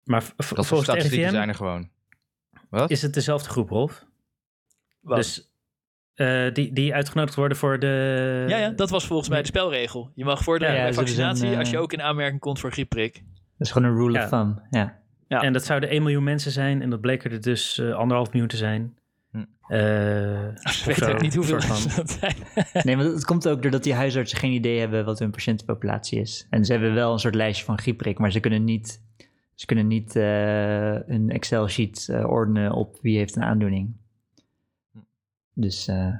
Maar 0.04 0.20
Dat 0.36 0.46
volgens 0.46 0.68
de 0.68 0.76
statistieken 0.76 1.18
RIVM 1.18 1.34
zijn 1.34 1.48
er 1.48 1.54
gewoon. 1.54 1.90
Wat? 2.70 2.90
is 2.90 3.02
het 3.02 3.14
dezelfde 3.14 3.48
groep, 3.48 3.68
Rolf. 3.70 4.04
Wat? 5.00 5.16
Dus 5.16 5.52
eh, 6.14 6.52
die, 6.52 6.72
die 6.72 6.94
uitgenodigd 6.94 7.36
worden 7.36 7.56
voor 7.56 7.78
de... 7.78 8.44
ja, 8.48 8.56
ja, 8.56 8.70
dat 8.70 8.90
was 8.90 9.06
volgens 9.06 9.28
mij 9.28 9.40
de 9.40 9.46
spelregel. 9.46 10.10
Je 10.14 10.24
mag 10.24 10.42
voor 10.42 10.58
de 10.58 10.64
Ja, 10.64 10.70
ja, 10.70 10.76
ze 10.76 10.82
hebben 10.84 11.04
vaccinatie, 11.06 11.50
eh, 11.52 11.58
als 11.58 11.70
je 11.70 11.78
ook 11.78 11.92
in 11.92 12.02
aanmerking 12.02 12.40
komt 12.40 12.60
voor 12.60 12.72
griepprik. 12.72 13.14
Dat 13.58 13.66
is 13.66 13.70
gewoon 13.72 13.88
een 13.88 13.96
rule 13.96 14.12
Ja. 14.18 14.22
of 14.24 14.28
thumb. 14.30 14.62
Ja. 14.70 14.98
Ja. 15.28 15.42
En 15.42 15.52
dat 15.52 15.64
zouden 15.64 15.88
1 15.90 16.02
miljoen 16.02 16.24
mensen 16.24 16.50
zijn. 16.52 16.82
En 16.82 16.90
dat 16.90 17.00
bleken 17.00 17.30
er 17.30 17.40
dus 17.40 17.78
eh, 17.78 17.92
anderhalf 17.94 18.30
miljoen 18.30 18.48
te 18.48 18.56
zijn. 18.56 18.96
Hm. 19.30 19.38
Eh, 19.38 19.46
Ze 19.78 20.60
of 20.64 20.84
weten 20.84 21.06
zo, 21.06 21.12
ook 21.12 21.20
niet 21.20 21.34
hoeveel 21.34 21.60
van. 21.60 21.68
mensen 21.68 21.96
dat 21.96 22.10
zijn. 22.10 22.36
Nee, 22.84 22.96
maar 22.96 23.04
het 23.04 23.24
komt 23.24 23.48
ook 23.48 23.62
doordat 23.62 23.82
die 23.82 23.94
huisartsen 23.94 24.38
geen 24.38 24.52
idee 24.52 24.78
hebben 24.78 25.04
wat 25.04 25.18
hun 25.18 25.30
patiëntenpopulatie 25.30 26.20
is. 26.20 26.46
En 26.50 26.64
ze 26.64 26.72
hebben 26.72 26.94
wel 26.94 27.12
een 27.12 27.18
soort 27.18 27.34
lijstje 27.34 27.64
van 27.64 27.78
griepprik, 27.78 28.18
maar 28.18 28.32
ze 28.32 28.40
kunnen 28.40 28.64
niet, 28.64 29.02
ze 29.58 29.66
kunnen 29.66 29.86
niet 29.86 30.16
eh, 30.16 31.08
een 31.08 31.30
Excel-sheet 31.30 32.08
eh, 32.08 32.30
ordenen 32.30 32.72
op 32.72 32.98
wie 33.02 33.16
heeft 33.18 33.36
een 33.36 33.42
aandoening. 33.42 33.96
Dus 35.54 35.88
eh, 35.88 36.14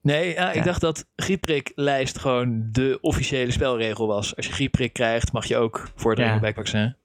Nee, 0.00 0.32
ja, 0.32 0.48
ik 0.48 0.54
Ja. 0.54 0.62
dacht 0.62 0.80
dat 0.80 1.08
griepriklijst 1.16 2.18
gewoon 2.18 2.68
de 2.72 2.98
officiële 3.00 3.50
spelregel 3.52 4.06
was. 4.06 4.36
Als 4.36 4.46
je 4.46 4.52
griepprik 4.52 4.92
krijgt, 4.92 5.32
mag 5.32 5.44
je 5.44 5.56
ook 5.56 5.90
voordringen 5.94 6.32
Ja. 6.34 6.38
bij 6.40 6.48
het 6.48 6.58
vaccin. 6.58 6.96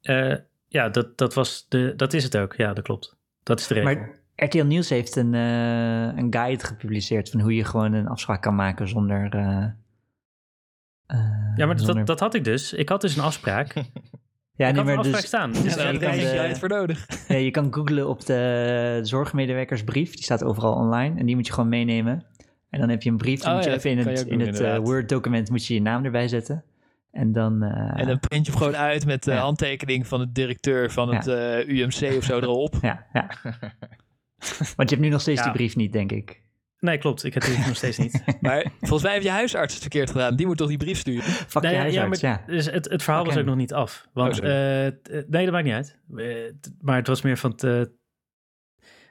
Eh, 0.00 0.34
ja, 0.68 0.88
dat, 0.88 1.18
dat, 1.18 1.34
was 1.34 1.66
de, 1.68 1.92
dat 1.96 2.12
is 2.12 2.24
het 2.24 2.36
ook. 2.36 2.54
Ja, 2.54 2.72
dat 2.72 2.84
klopt. 2.84 3.16
Dat 3.42 3.60
is 3.60 3.66
de 3.66 3.74
regel. 3.74 3.94
Maar 3.94 4.18
RTL 4.34 4.64
Nieuws 4.64 4.88
heeft 4.88 5.16
een, 5.16 5.34
eh, 5.34 6.16
een 6.16 6.26
guide 6.30 6.64
gepubliceerd 6.64 7.30
van 7.30 7.40
hoe 7.40 7.54
je 7.54 7.64
gewoon 7.64 7.92
een 7.92 8.08
afspraak 8.08 8.42
kan 8.42 8.54
maken 8.54 8.88
zonder. 8.88 9.34
eh, 9.34 9.64
eh, 11.06 11.52
ja, 11.56 11.66
maar 11.66 11.78
zonder- 11.78 11.94
dat, 11.96 12.06
dat 12.06 12.20
had 12.20 12.34
ik 12.34 12.44
dus. 12.44 12.72
Ik 12.72 12.88
had 12.88 13.00
dus 13.00 13.16
een 13.16 13.22
afspraak. 13.22 13.74
ja, 14.58 14.66
had 14.74 14.84
nee, 14.84 14.94
maar 14.94 15.04
dus, 15.04 15.26
staan. 15.26 15.52
dus 15.62 15.62
Ja, 15.62 15.68
je 15.68 15.76
daar 15.76 15.94
ik 15.94 16.00
heb 16.00 16.36
kan 16.40 16.48
de- 16.48 16.56
voor 16.58 16.68
nodig. 16.68 17.06
ja, 17.28 17.36
je 17.36 17.50
kan 17.50 17.74
googlen 17.74 18.08
op 18.08 18.26
de 18.26 18.98
zorgmedewerkersbrief. 19.02 20.14
Die 20.14 20.22
staat 20.24 20.44
overal 20.44 20.74
online 20.74 21.18
en 21.18 21.26
die 21.26 21.34
moet 21.34 21.46
je 21.46 21.52
gewoon 21.52 21.68
meenemen. 21.68 22.24
En 22.70 22.80
dan 22.80 22.88
heb 22.88 23.02
je 23.02 23.10
een 23.10 23.16
brief, 23.16 23.40
dan 23.40 23.50
Oh 23.50 23.56
moet 23.56 23.64
je 23.64 23.72
even 23.72 23.90
in 23.90 23.98
het, 23.98 24.26
in 24.26 24.40
eh. 24.64 24.78
Word-document 24.78 25.50
moet 25.50 25.66
je 25.66 25.74
je 25.74 25.82
naam 25.82 26.04
erbij 26.04 26.28
zetten. 26.28 26.64
En 27.10 27.32
dan... 27.32 27.62
eh, 27.62 28.00
En 28.00 28.06
dan 28.06 28.20
print 28.20 28.46
je 28.46 28.52
hem 28.52 28.60
gewoon 28.60 28.76
uit 28.76 29.06
met 29.06 29.24
de 29.24 29.30
Ja. 29.30 29.38
handtekening 29.38 30.06
van 30.06 30.20
de 30.20 30.32
directeur 30.32 30.90
van 30.90 31.14
het 31.14 31.26
eh, 31.26 31.68
UMC 31.68 32.16
of 32.16 32.24
zo 32.24 32.38
erop. 32.38 32.74
Ja, 32.82 33.06
ja. 33.12 33.26
Want 34.76 34.90
je 34.90 34.94
hebt 34.96 35.00
nu 35.00 35.08
nog 35.08 35.20
steeds 35.20 35.38
Ja. 35.38 35.44
die 35.44 35.52
brief 35.52 35.76
niet, 35.76 35.92
denk 35.92 36.12
ik. 36.12 36.42
Nee, 36.80 36.98
klopt. 36.98 37.24
Ik 37.24 37.34
heb 37.34 37.42
die 37.42 37.58
nog 37.66 37.76
steeds 37.76 37.98
niet. 37.98 38.22
Maar 38.40 38.64
volgens 38.80 39.02
mij 39.02 39.12
heeft 39.12 39.24
je 39.24 39.30
huisarts 39.30 39.72
het 39.72 39.82
verkeerd 39.82 40.10
gedaan. 40.10 40.36
Die 40.36 40.46
moet 40.46 40.56
toch 40.56 40.68
die 40.68 40.76
brief 40.76 40.98
sturen? 40.98 41.22
Fuck 41.22 41.62
Nee, 41.62 41.72
je 41.72 41.78
ja, 41.78 41.84
ja, 41.84 41.98
huisarts, 41.98 42.20
ja. 42.20 42.28
maar 42.46 42.54
dus 42.56 42.66
het, 42.70 42.88
het 42.90 43.02
verhaal 43.02 43.24
was 43.24 43.36
ook 43.36 43.44
nog 43.44 43.56
niet 43.56 43.72
af. 43.72 44.08
Want, 44.12 44.40
Oh, 44.40 44.46
eh, 44.46 44.86
eh, 44.86 44.92
nee, 45.28 45.44
dat 45.44 45.52
maakt 45.52 45.64
niet 45.64 45.74
uit. 45.74 45.98
Eh, 46.16 46.52
maar 46.80 46.96
het 46.96 47.06
was 47.06 47.22
meer 47.22 47.36
van 47.36 47.50
het... 47.50 47.64
eh, 47.64 47.82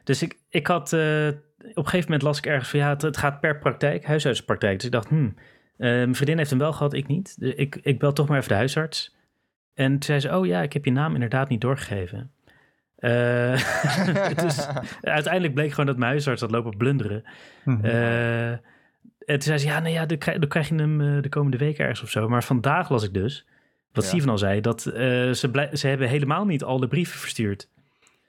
dus 0.03 0.21
ik, 0.21 0.37
ik 0.49 0.67
had... 0.67 0.93
eh, 0.93 1.27
op 1.57 1.77
een 1.77 1.83
gegeven 1.83 2.03
moment 2.05 2.21
las 2.21 2.37
ik 2.37 2.45
ergens 2.45 2.69
van... 2.69 2.79
Ja, 2.79 2.89
het, 2.89 3.01
het 3.01 3.17
gaat 3.17 3.39
per 3.39 3.57
praktijk, 3.59 4.05
huisartspraktijk. 4.05 4.75
Dus 4.75 4.85
ik 4.85 4.91
dacht, 4.91 5.07
hmm, 5.09 5.33
eh, 5.77 5.89
mijn 5.89 6.15
vriendin 6.15 6.37
heeft 6.37 6.49
hem 6.49 6.59
wel 6.59 6.73
gehad, 6.73 6.93
ik 6.93 7.07
niet. 7.07 7.39
Dus 7.39 7.53
ik, 7.53 7.75
ik 7.81 7.99
bel 7.99 8.13
toch 8.13 8.27
maar 8.27 8.37
even 8.37 8.49
de 8.49 8.55
huisarts. 8.55 9.15
En 9.73 9.91
toen 9.91 10.01
zei 10.03 10.19
ze, 10.19 10.37
oh 10.37 10.45
ja, 10.45 10.61
ik 10.61 10.73
heb 10.73 10.85
je 10.85 10.91
naam 10.91 11.13
inderdaad 11.13 11.49
niet 11.49 11.61
doorgegeven. 11.61 12.31
Dus 14.43 14.67
uiteindelijk 15.01 15.53
bleek 15.53 15.69
gewoon 15.69 15.85
dat 15.85 15.97
mijn 15.97 16.11
huisarts 16.11 16.41
had 16.41 16.51
lopen 16.51 16.77
blunderen. 16.77 17.23
Mhm. 17.63 17.85
Eh, 17.85 18.51
en 18.51 18.59
toen 19.25 19.41
zei 19.41 19.57
ze, 19.57 19.67
ja, 19.67 19.79
nee, 19.79 19.93
ja, 19.93 20.05
dan 20.05 20.17
krijg, 20.17 20.39
dan 20.39 20.49
krijg 20.49 20.69
je 20.69 20.75
hem 20.75 21.01
eh, 21.01 21.21
de 21.21 21.29
komende 21.29 21.57
weken 21.57 21.81
ergens 21.83 22.01
of 22.01 22.09
zo. 22.09 22.29
Maar 22.29 22.43
vandaag 22.43 22.89
las 22.89 23.03
ik 23.03 23.13
dus, 23.13 23.45
wat 23.91 24.03
Ja. 24.03 24.09
Steven 24.09 24.29
al 24.29 24.37
zei, 24.37 24.61
dat 24.61 24.81
ze, 24.81 25.67
ze 25.73 25.87
hebben 25.87 26.07
helemaal 26.07 26.45
niet 26.45 26.63
al 26.63 26.79
de 26.79 26.87
brieven 26.87 27.19
verstuurd. 27.19 27.69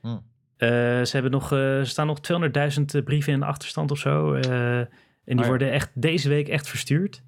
Hm. 0.01 0.09
Eh, 0.57 0.69
ze 1.03 1.11
hebben 1.11 1.31
nog, 1.31 1.53
er 1.53 1.87
staan 1.87 2.07
nog 2.07 2.21
200.000 2.21 3.05
brieven 3.05 3.33
in 3.33 3.41
de 3.41 3.47
achterstand 3.47 3.91
of 3.91 3.99
zo. 3.99 4.35
en 4.35 4.89
die 5.25 5.37
Oh 5.37 5.43
ja. 5.43 5.49
worden 5.49 5.73
echt 5.73 5.91
deze 5.95 6.29
week 6.29 6.49
echt 6.49 6.69
verstuurd. 6.69 7.23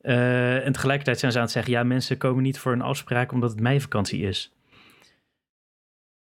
En 0.00 0.72
tegelijkertijd 0.72 1.18
zijn 1.18 1.32
ze 1.32 1.38
aan 1.38 1.44
het 1.44 1.52
zeggen, 1.52 1.72
ja, 1.72 1.82
mensen 1.82 2.16
komen 2.16 2.42
niet 2.42 2.58
voor 2.58 2.72
een 2.72 2.82
afspraak 2.82 3.32
omdat 3.32 3.50
het 3.50 3.60
meivakantie 3.60 4.22
is. 4.22 4.52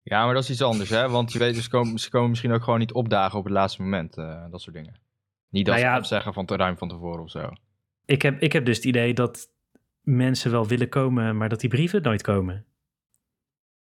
Ja, 0.04 0.26
maar 0.26 0.34
dat 0.34 0.43
is 0.43 0.49
iets 0.49 0.62
anders, 0.62 0.89
hè? 0.89 1.10
Want 1.10 1.34
je 1.34 1.39
weet, 1.39 1.56
dus 1.56 1.68
komen, 1.68 1.99
ze 1.99 2.10
komen 2.10 2.30
misschien 2.30 2.51
ook 2.51 2.64
gewoon 2.64 2.80
niet 2.80 2.91
opdagen 2.93 3.38
op 3.39 3.43
het 3.43 3.54
laatste 3.54 3.82
moment. 3.82 4.18
eh, 4.18 4.45
dat 4.51 4.62
soort 4.62 4.76
dingen. 4.76 4.99
Niet 5.49 5.66
dat 5.66 5.76
Nou 5.76 5.88
ja. 5.88 6.01
ze 6.01 6.08
zeggen 6.08 6.34
van 6.34 6.45
te 6.45 6.56
ruim 6.56 6.78
van 6.78 6.88
tevoren 6.88 7.24
of 7.24 7.30
zo. 7.30 7.49
Ik 8.06 8.22
heb, 8.22 8.41
ik 8.41 8.54
heb 8.54 8.66
dus 8.66 8.76
het 8.76 8.86
idee 8.86 9.14
dat 9.14 9.47
mensen 10.01 10.51
wel 10.51 10.68
willen 10.68 10.89
komen, 10.89 11.38
maar 11.38 11.49
dat 11.49 11.60
die 11.60 11.70
brieven 11.70 12.01
nooit 12.01 12.22
komen. 12.22 12.66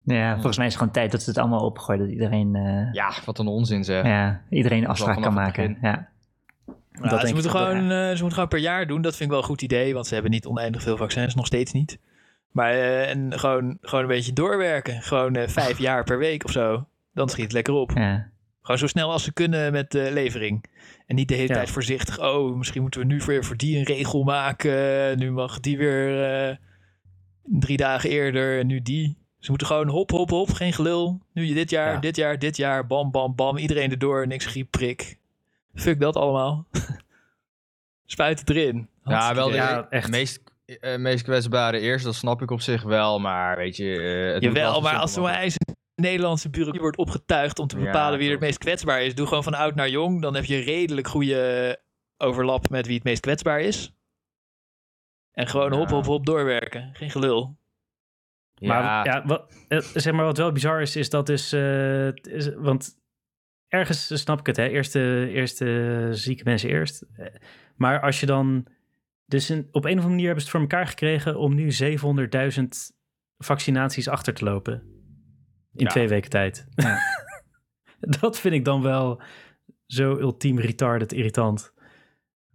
Ja, 0.02 0.34
volgens 0.34 0.56
mij 0.56 0.66
is 0.66 0.72
het 0.72 0.82
gewoon 0.82 0.96
tijd 0.96 1.12
dat 1.12 1.22
ze 1.22 1.30
het 1.30 1.38
allemaal 1.38 1.64
opgooien. 1.64 2.00
Dat 2.00 2.10
iedereen, 2.10 2.54
eh, 2.54 2.62
ja. 2.62 2.88
Ja, 2.92 3.12
wat 3.24 3.38
een 3.38 3.46
onzin 3.46 3.84
zeg. 3.84 4.04
iedereen 4.50 4.78
een 4.78 4.82
wel 4.82 4.90
afspraak 4.90 5.22
kan 5.22 5.34
maken. 5.34 5.78
Ja. 5.82 6.08
Ja, 7.02 7.26
ze, 7.26 7.32
moeten 7.32 7.50
gewoon, 7.50 7.90
eh, 7.90 8.06
ze 8.06 8.08
moeten 8.10 8.32
gewoon 8.32 8.48
per 8.48 8.58
jaar 8.58 8.86
doen. 8.86 9.02
Dat 9.02 9.12
vind 9.12 9.24
ik 9.24 9.30
wel 9.30 9.38
een 9.38 9.48
goed 9.48 9.62
idee. 9.62 9.94
Want 9.94 10.06
ze 10.06 10.14
hebben 10.14 10.32
niet 10.32 10.46
oneindig 10.46 10.82
veel 10.82 10.96
vaccins. 10.96 11.34
Nog 11.34 11.46
steeds 11.46 11.72
niet. 11.72 11.98
Maar 12.50 12.70
eh, 12.72 13.08
en 13.10 13.38
gewoon, 13.38 13.78
gewoon 13.80 14.00
een 14.02 14.10
beetje 14.10 14.32
doorwerken. 14.32 15.02
Gewoon 15.02 15.34
eh, 15.36 15.48
vijf 15.48 15.78
jaar 15.78 16.04
per 16.04 16.18
week 16.18 16.44
of 16.44 16.50
zo. 16.50 16.86
Dan 17.12 17.28
schiet 17.28 17.44
het 17.44 17.52
lekker 17.52 17.74
op. 17.74 17.90
ja. 17.94 18.30
Gewoon 18.62 18.80
zo 18.80 18.86
snel 18.86 19.10
als 19.12 19.24
ze 19.24 19.32
kunnen 19.32 19.72
met 19.72 19.90
de 19.90 20.08
levering. 20.12 20.64
En 21.06 21.14
niet 21.14 21.28
de 21.28 21.34
hele 21.34 21.48
Ja. 21.48 21.54
tijd 21.54 21.70
voorzichtig. 21.70 22.20
Oh, 22.20 22.56
misschien 22.56 22.82
moeten 22.82 23.00
we 23.00 23.06
nu 23.06 23.20
weer 23.26 23.44
voor 23.44 23.56
die 23.56 23.78
een 23.78 23.84
regel 23.84 24.22
maken. 24.22 25.18
Nu 25.18 25.30
mag 25.30 25.60
die 25.60 25.78
weer 25.78 26.24
eh, 26.48 26.56
drie 27.42 27.76
dagen 27.76 28.10
eerder 28.10 28.58
en 28.58 28.66
nu 28.66 28.82
die. 28.82 29.16
Ze 29.38 29.48
moeten 29.50 29.66
gewoon 29.66 29.88
hop, 29.88 30.10
hop, 30.10 30.30
hop. 30.30 30.52
Geen 30.52 30.72
gelul. 30.72 31.20
Nu 31.32 31.44
je 31.44 31.54
dit 31.54 31.70
jaar, 31.70 31.92
Ja. 31.92 32.00
dit 32.00 32.16
jaar, 32.16 32.38
dit 32.38 32.56
jaar. 32.56 32.86
Bam, 32.86 33.10
bam, 33.10 33.34
bam. 33.34 33.56
Iedereen 33.56 33.90
erdoor. 33.90 34.26
Niks 34.26 34.46
griepprik. 34.46 35.18
Fuck 35.74 36.00
dat 36.00 36.16
allemaal. 36.16 36.66
Spuit 38.04 38.40
het 38.40 38.50
erin. 38.50 38.88
Ja, 39.04 39.34
wel 39.34 39.48
de. 39.48 39.54
Ja, 39.54 39.86
echt. 39.90 40.10
meest, 40.10 40.40
eh, 40.76 40.96
meest 40.96 41.22
kwetsbare 41.22 41.80
eerst, 41.80 42.04
dat 42.04 42.14
snap 42.14 42.42
ik 42.42 42.50
op 42.50 42.60
zich 42.60 42.82
wel, 42.82 43.18
maar 43.18 43.56
weet 43.56 43.76
je... 43.76 44.00
eh, 44.26 44.34
het 44.34 44.42
Jawel, 44.42 44.80
maar 44.80 44.96
als 44.96 45.12
zo'n 45.12 45.28
ijzer 45.28 45.60
Nederlandse 45.94 46.50
bureaucratie 46.50 46.80
wordt 46.82 46.96
opgetuigd 46.98 47.58
om 47.58 47.66
te 47.66 47.78
Ja, 47.78 47.84
bepalen 47.84 48.18
wie 48.18 48.26
er 48.26 48.32
het 48.32 48.42
meest 48.42 48.58
kwetsbaar 48.58 49.02
is, 49.02 49.14
doe 49.14 49.26
gewoon 49.26 49.42
van 49.42 49.54
oud 49.54 49.74
naar 49.74 49.88
jong. 49.88 50.22
Dan 50.22 50.34
heb 50.34 50.44
je 50.44 50.58
redelijk 50.58 51.06
goede 51.08 51.80
overlap 52.16 52.68
met 52.68 52.86
wie 52.86 52.94
het 52.94 53.04
meest 53.04 53.20
kwetsbaar 53.20 53.60
is. 53.60 53.92
En 55.32 55.46
gewoon 55.46 55.72
hop, 55.72 55.88
Ja. 55.88 55.94
hop, 55.94 56.04
hop 56.04 56.26
doorwerken. 56.26 56.90
Geen 56.92 57.10
gelul. 57.10 57.58
mogelijk. 58.60 58.84
Maar 58.84 59.04
ja, 59.06 59.26
wat, 59.26 59.52
zeg 59.94 60.12
maar 60.12 60.24
wat 60.24 60.36
wel 60.36 60.52
bizar 60.52 60.80
is, 60.82 60.96
is 60.96 61.10
dat 61.10 61.28
is, 61.28 61.50
want 62.56 62.96
ergens 63.68 64.20
snap 64.20 64.38
ik 64.40 64.46
het, 64.46 64.56
hè. 64.56 64.68
Eerst 64.68 64.92
de, 64.92 65.28
eerst 65.32 65.58
de 65.58 66.08
zieke 66.12 66.44
mensen 66.44 66.68
eerst. 66.68 67.04
Maar 67.76 68.00
als 68.00 68.20
je 68.20 68.26
dan... 68.26 68.66
Dus 69.28 69.50
in- 69.50 69.68
op 69.70 69.84
een 69.84 69.90
of 69.90 69.96
andere 69.96 70.08
manier 70.08 70.24
hebben 70.26 70.44
ze 70.44 70.50
het 70.50 70.56
voor 70.58 70.68
elkaar 70.70 70.86
gekregen... 70.86 71.36
om 71.38 71.54
nu 71.54 71.70
700.000 71.72 72.64
vaccinaties 73.38 74.08
achter 74.08 74.34
te 74.34 74.44
lopen. 74.44 74.72
In 75.72 75.84
Ja. 75.84 75.90
twee 75.90 76.08
weken 76.08 76.30
tijd. 76.30 76.66
dat 78.20 78.38
vind 78.38 78.54
ik 78.54 78.64
dan 78.64 78.82
wel 78.82 79.22
zo 79.86 80.16
ultiem 80.18 80.58
retarded 80.58 81.12
irritant. 81.12 81.72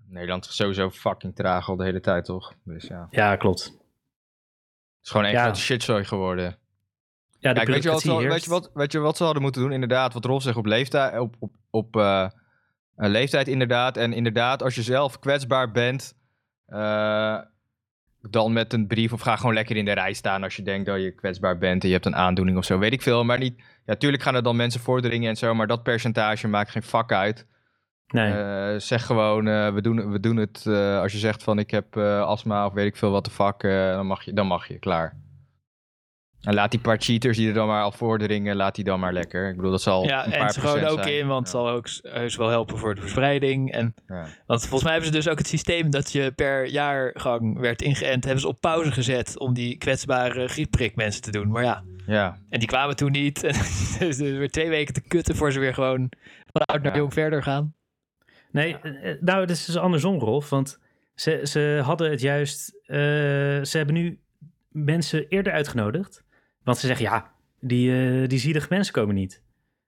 Nederland 0.07 0.45
is 0.45 0.55
sowieso 0.55 0.89
fucking 0.89 1.35
traag 1.35 1.69
al 1.69 1.75
de 1.75 1.83
hele 1.83 1.99
tijd, 1.99 2.25
toch? 2.25 2.53
Dus 2.63 2.87
ja, 2.87 3.01
het 3.01 3.15
Ja, 3.15 3.35
klopt. 3.35 3.77
is 5.03 5.09
gewoon 5.09 5.25
één 5.25 5.33
Ja. 5.35 5.43
grote 5.43 5.59
shitzooi 5.59 6.03
geworden. 6.03 6.57
Ja, 7.39 7.53
Kijk, 7.53 7.67
weet 7.67 7.83
je, 7.83 7.89
wat, 7.89 8.03
weet, 8.03 8.43
je 8.43 8.49
wat, 8.49 8.71
weet 8.73 8.91
je 8.91 8.99
wat 8.99 9.17
ze 9.17 9.23
hadden 9.23 9.41
moeten 9.41 9.61
doen? 9.61 9.71
Inderdaad, 9.71 10.13
wat 10.13 10.25
Rolf 10.25 10.41
zegt 10.43 10.57
op 10.57 10.65
leeftijd, 10.65 11.19
op, 11.19 11.35
op, 11.39 11.55
op 11.69 11.95
eh, 11.95 12.29
leeftijd 12.95 13.47
inderdaad. 13.47 13.97
En 13.97 14.13
inderdaad, 14.13 14.63
als 14.63 14.75
je 14.75 14.81
zelf 14.83 15.19
kwetsbaar 15.19 15.71
bent, 15.71 16.13
eh, 16.73 17.37
dan 18.29 18.53
met 18.53 18.73
een 18.73 18.87
brief 18.87 19.13
of 19.13 19.21
ga 19.21 19.35
gewoon 19.35 19.53
lekker 19.53 19.75
in 19.75 19.85
de 19.85 19.91
rij 19.91 20.13
staan 20.13 20.43
als 20.43 20.55
je 20.55 20.63
denkt 20.63 20.85
dat 20.85 21.01
je 21.01 21.11
kwetsbaar 21.11 21.57
bent 21.57 21.81
en 21.81 21.87
je 21.87 21.93
hebt 21.93 22.05
een 22.05 22.15
aandoening 22.15 22.57
of 22.57 22.65
zo, 22.65 22.79
weet 22.79 22.93
ik 22.93 23.01
veel. 23.01 23.23
Maar 23.23 23.39
niet, 23.39 23.61
ja, 23.85 23.95
tuurlijk 23.95 24.23
gaan 24.23 24.35
er 24.35 24.43
dan 24.43 24.55
mensen 24.55 24.81
vorderingen 24.81 25.29
en 25.29 25.35
zo, 25.35 25.53
maar 25.53 25.67
dat 25.67 25.83
percentage 25.83 26.47
maakt 26.47 26.71
geen 26.71 26.83
vak 26.83 27.11
uit. 27.11 27.47
Nee. 28.07 28.33
Eh, 28.33 28.79
zeg 28.79 29.05
gewoon, 29.05 29.47
eh, 29.47 29.73
we, 29.73 29.81
doen, 29.81 30.11
we 30.11 30.19
doen 30.19 30.37
het 30.37 30.67
als 31.01 31.11
je 31.11 31.17
zegt 31.17 31.43
van 31.43 31.59
ik 31.59 31.71
heb 31.71 31.97
astma 31.97 32.65
of 32.65 32.73
weet 32.73 32.87
ik 32.87 32.95
veel 32.95 33.11
wat 33.11 33.25
de 33.25 33.31
fuck, 33.31 33.61
dan, 33.61 34.07
mag 34.07 34.23
je, 34.23 34.33
dan 34.33 34.47
mag 34.47 34.67
je, 34.67 34.79
klaar. 34.79 35.21
En 36.43 36.53
laat 36.53 36.71
die 36.71 36.79
paar 36.79 36.97
cheaters 37.01 37.37
die 37.37 37.47
er 37.47 37.53
dan 37.53 37.67
maar 37.67 37.83
al 37.83 37.91
vorderingen, 37.91 38.55
laat 38.55 38.75
die 38.75 38.83
dan 38.83 38.99
maar 38.99 39.13
lekker. 39.13 39.49
Ik 39.49 39.55
bedoel, 39.55 39.71
dat 39.71 39.81
zal 39.81 40.03
Ja, 40.05 40.25
een 40.25 40.31
en 40.31 40.39
paar 40.39 40.51
ze 40.53 40.59
gewoon 40.59 40.83
ook 40.83 41.03
zijn. 41.03 41.17
in, 41.17 41.27
want 41.27 41.47
het 41.47 41.55
Ja. 41.55 41.59
zal 41.61 41.69
ook 41.69 41.87
heus 42.01 42.35
wel 42.35 42.49
helpen 42.49 42.77
voor 42.77 42.95
de 42.95 43.01
verspreiding. 43.01 43.71
En, 43.71 43.93
Ja. 44.07 44.25
want 44.45 44.59
volgens 44.61 44.83
mij 44.83 44.91
hebben 44.91 45.09
ze 45.11 45.15
dus 45.17 45.27
ook 45.27 45.37
het 45.37 45.47
systeem 45.47 45.89
dat 45.89 46.11
je 46.11 46.31
per 46.35 46.65
jaargang 46.67 47.59
werd 47.59 47.81
ingeënt, 47.81 48.23
hebben 48.23 48.41
ze 48.41 48.47
op 48.47 48.59
pauze 48.61 48.91
gezet 48.91 49.39
om 49.39 49.53
die 49.53 49.77
kwetsbare 49.77 50.47
griepprik 50.47 50.95
mensen 50.95 51.21
te 51.21 51.31
doen. 51.31 51.51
Maar 51.51 51.63
ja, 51.63 51.83
Ja. 52.07 52.37
En 52.49 52.59
die 52.59 52.67
kwamen 52.67 52.95
toen 52.95 53.11
niet. 53.11 53.43
En 53.43 53.53
dus 53.99 54.19
er 54.19 54.37
weer 54.37 54.51
twee 54.51 54.69
weken 54.69 54.93
te 54.93 55.01
kutten 55.01 55.35
voor 55.35 55.51
ze 55.51 55.59
weer 55.59 55.73
gewoon 55.73 56.11
van 56.51 56.61
oud 56.65 56.81
naar 56.83 56.91
Ja. 56.91 56.97
jong 56.97 57.13
verder 57.13 57.43
gaan. 57.43 57.73
Nee, 58.51 58.77
eh, 58.81 59.11
eh, 59.11 59.21
nou, 59.21 59.41
het 59.41 59.49
is 59.49 59.65
dus 59.65 59.77
andersom, 59.77 60.19
Rolf. 60.19 60.49
Want 60.49 60.79
ze, 61.15 61.39
ze 61.43 61.81
hadden 61.83 62.11
het 62.11 62.21
juist... 62.21 62.73
eh, 62.85 62.97
ze 63.63 63.69
hebben 63.71 63.95
nu 63.95 64.19
mensen 64.69 65.27
eerder 65.27 65.53
uitgenodigd. 65.53 66.22
Want 66.63 66.77
ze 66.77 66.87
zeggen, 66.87 67.05
ja, 67.05 67.31
die, 67.59 67.91
eh, 68.21 68.27
die 68.27 68.39
zielige 68.39 68.67
mensen 68.69 68.93
komen 68.93 69.15
niet. 69.15 69.41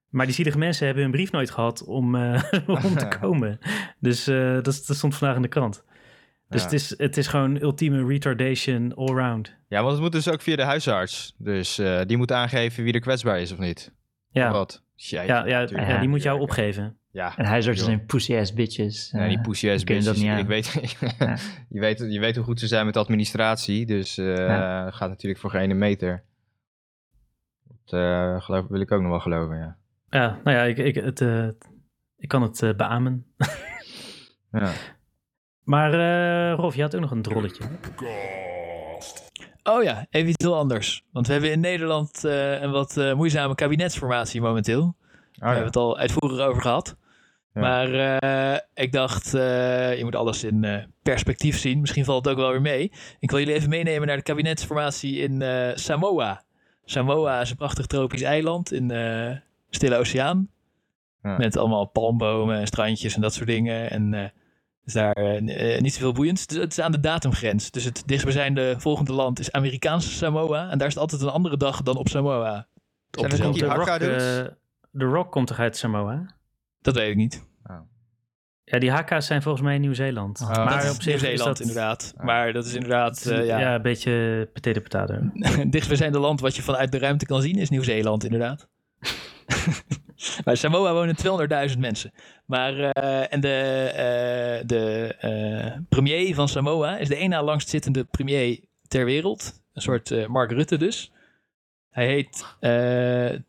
Maar 0.08 0.26
die 0.26 0.34
zielige 0.34 0.58
mensen 0.58 0.84
hebben 0.86 1.02
hun 1.04 1.12
brief 1.12 1.30
nooit 1.32 1.50
gehad 1.50 1.84
om, 1.84 2.14
eh, 2.14 2.42
om 2.84 2.96
te 2.96 3.08
komen. 3.20 3.58
Dus 3.98 4.26
eh, 4.26 4.62
dat, 4.62 4.74
stond 4.74 5.14
vandaag 5.16 5.36
in 5.36 5.42
de 5.42 5.48
krant. 5.48 5.84
Dus 6.48 6.60
Ja. 6.60 6.66
het, 6.66 6.72
is, 6.76 6.94
het 6.98 7.16
is 7.16 7.26
gewoon 7.26 7.60
ultieme 7.62 8.06
retardation 8.06 8.94
all-round. 8.94 9.54
ja, 9.68 9.80
want 9.80 9.92
het 9.92 10.02
moet 10.02 10.12
dus 10.12 10.28
ook 10.28 10.40
via 10.40 10.56
de 10.56 10.62
huisarts. 10.62 11.34
Dus 11.38 11.78
eh, 11.78 12.00
die 12.06 12.16
moet 12.16 12.32
aangeven 12.32 12.84
wie 12.84 12.92
er 12.92 13.00
kwetsbaar 13.00 13.40
is 13.40 13.52
of 13.52 13.58
niet. 13.58 13.92
Ja, 14.30 14.46
Of 14.46 14.52
wat? 14.52 14.82
Jeetje, 14.94 15.26
ja, 15.26 15.46
ja, 15.46 15.60
natuurlijk. 15.60 15.88
ja, 15.88 15.98
die 15.98 16.08
moet 16.08 16.22
jou 16.22 16.40
opgeven. 16.40 16.96
Ja, 17.10 17.36
En 17.36 17.44
huisartsen 17.44 17.86
joh. 17.86 17.94
zijn 17.94 18.06
pussy-ass 18.06 18.52
bitches. 18.52 19.10
Nee, 19.12 19.28
die 19.28 19.40
pussy 19.40 19.68
ass 19.70 19.84
die 19.84 19.86
kunnen 19.86 20.04
dat 20.04 20.14
bitches. 20.14 20.32
niet 20.32 20.42
Ik 20.42 20.46
weet, 20.46 21.16
Ja. 21.18 21.36
je, 21.68 21.80
weet, 21.80 21.98
je 22.08 22.20
weet 22.20 22.36
hoe 22.36 22.44
goed 22.44 22.60
ze 22.60 22.66
zijn 22.66 22.86
met 22.86 22.96
administratie. 22.96 23.86
Dus 23.86 24.18
eh 24.18 24.36
Ja. 24.36 24.90
gaat 24.90 25.08
natuurlijk 25.08 25.40
voor 25.40 25.50
geen 25.50 25.78
meter. 25.78 26.22
Dat 27.86 28.00
eh, 28.00 28.40
geloof, 28.40 28.66
wil 28.68 28.80
ik 28.80 28.92
ook 28.92 29.00
nog 29.00 29.10
wel 29.10 29.20
geloven, 29.20 29.56
ja. 29.56 29.76
Ja, 30.08 30.40
nou 30.44 30.56
ja, 30.56 30.62
ik, 30.62 30.78
ik, 30.78 30.94
het, 30.94 31.20
eh, 31.20 31.48
ik 32.16 32.28
kan 32.28 32.42
het 32.42 32.62
eh, 32.62 32.74
beamen. 32.74 33.26
ja. 34.52 34.72
Maar 35.62 35.92
eh 35.92 36.56
Rolf, 36.56 36.74
je 36.74 36.82
had 36.82 36.94
ook 36.94 37.00
nog 37.00 37.10
een 37.10 37.22
drolletje. 37.22 37.64
Oh 39.62 39.82
ja, 39.82 40.06
even 40.10 40.28
iets 40.28 40.44
heel 40.44 40.56
anders. 40.56 41.04
Want 41.12 41.26
we 41.26 41.32
hebben 41.32 41.52
in 41.52 41.60
Nederland 41.60 42.24
eh, 42.24 42.60
een 42.62 42.70
wat 42.70 42.96
eh, 42.96 43.14
moeizame 43.14 43.54
kabinetsformatie 43.54 44.40
momenteel. 44.40 44.82
Oh, 44.82 44.94
Daar 45.32 45.54
hebben 45.54 45.58
we 45.60 45.66
het 45.66 45.76
al 45.76 45.98
uitvoerig 45.98 46.38
over 46.46 46.62
gehad. 46.62 46.96
Ja. 47.52 47.60
Maar 47.60 48.18
eh, 48.18 48.60
ik 48.74 48.92
dacht, 48.92 49.34
eh, 49.34 49.98
je 49.98 50.04
moet 50.04 50.14
alles 50.14 50.44
in 50.44 50.64
eh, 50.64 50.84
perspectief 51.02 51.58
zien. 51.58 51.80
Misschien 51.80 52.04
valt 52.04 52.24
het 52.24 52.34
ook 52.34 52.40
wel 52.40 52.50
weer 52.50 52.60
mee. 52.60 52.92
Ik 53.18 53.30
wil 53.30 53.38
jullie 53.38 53.54
even 53.54 53.68
meenemen 53.68 54.06
naar 54.06 54.16
de 54.16 54.22
kabinetsformatie 54.22 55.18
in 55.18 55.42
eh, 55.42 55.70
Samoa. 55.74 56.44
Samoa 56.90 57.40
is 57.40 57.50
een 57.50 57.56
prachtig 57.56 57.86
tropisch 57.86 58.22
eiland 58.22 58.72
in 58.72 58.88
de 58.88 59.36
Stille 59.70 59.96
Oceaan. 59.96 60.48
Ja. 61.22 61.36
Met 61.36 61.56
allemaal 61.56 61.84
palmbomen 61.84 62.58
en 62.58 62.66
strandjes 62.66 63.14
en 63.14 63.20
dat 63.20 63.34
soort 63.34 63.46
dingen. 63.48 63.90
En 63.90 64.14
eh 64.14 64.24
is 64.84 64.92
daar 64.92 65.12
eh, 65.14 65.74
eh, 65.74 65.80
niet 65.82 65.92
zoveel 65.94 66.12
boeiends. 66.12 66.40
Het 66.42 66.50
is- 66.52 66.56
het 66.58 66.72
is 66.72 66.80
aan 66.80 66.92
de 66.92 67.00
datumgrens. 67.00 67.70
Dus 67.70 67.84
het 67.84 68.02
dichtstbijzijnde 68.06 68.74
volgende 68.78 69.12
land 69.12 69.38
is 69.38 69.52
Amerikaanse 69.52 70.10
Samoa. 70.10 70.70
En 70.70 70.78
daar 70.78 70.86
is 70.88 70.92
het 70.94 71.02
altijd 71.02 71.22
een 71.22 71.28
andere 71.28 71.56
dag 71.56 71.82
dan 71.82 71.96
op 71.96 72.08
Samoa. 72.08 72.66
Op 73.16 73.22
de, 73.30 73.36
Hakka 73.68 73.98
Rock, 73.98 73.98
de 74.90 75.04
Rock 75.04 75.32
komt 75.32 75.46
toch 75.46 75.58
uit 75.58 75.76
Samoa? 75.76 76.26
Dat 76.80 76.94
weet 76.94 77.10
ik 77.10 77.16
niet. 77.16 77.46
Ja, 78.68 78.78
die 78.78 78.90
Hakka's 78.90 79.26
zijn 79.26 79.42
volgens 79.42 79.64
mij 79.64 79.74
in 79.74 79.80
Nieuw-Zeeland. 79.80 80.40
Oh, 80.40 80.48
maar 80.48 80.82
dat 80.82 80.84
is 80.84 80.98
op 80.98 81.04
Nieuw-Zeeland 81.04 81.44
dat, 81.44 81.60
inderdaad. 81.60 82.14
Ah. 82.16 82.24
Maar 82.24 82.52
dat 82.52 82.66
is 82.66 82.74
inderdaad, 82.74 83.26
eh, 83.26 83.46
ja. 83.46 83.58
ja. 83.58 83.74
een 83.74 83.82
beetje 83.82 84.48
potato 84.52 84.80
potato. 84.80 85.14
Het 85.32 85.72
dichtstbijzijnde 85.72 86.18
land 86.18 86.40
wat 86.40 86.56
je 86.56 86.62
vanuit 86.62 86.92
de 86.92 86.98
ruimte 86.98 87.26
kan 87.26 87.42
zien 87.42 87.56
is 87.56 87.70
Nieuw-Zeeland 87.70 88.24
inderdaad. 88.24 88.68
maar 90.44 90.56
Samoa 90.56 90.92
wonen 90.92 91.16
200.000 91.70 91.78
mensen. 91.78 92.12
Maar, 92.44 92.78
eh, 92.78 93.32
en 93.32 93.40
de, 93.40 93.90
eh, 93.94 94.66
de 94.66 95.14
eh, 95.20 95.72
premier 95.88 96.34
van 96.34 96.48
Samoa 96.48 96.96
is 96.96 97.08
de 97.08 97.16
ene 97.16 97.28
na 97.28 97.42
langst 97.42 97.68
zittende 97.68 98.04
premier 98.04 98.58
ter 98.88 99.04
wereld. 99.04 99.62
Een 99.72 99.82
soort 99.82 100.10
eh, 100.10 100.26
Mark 100.26 100.50
Rutte 100.50 100.76
dus. 100.76 101.12
Hij 101.90 102.06
heet 102.06 102.44
eh 102.60 103.40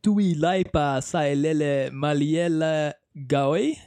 Tuilaipa 0.00 1.00
Sailele 1.00 1.88
Maliele 1.92 2.96
Gaoi. 3.26 3.78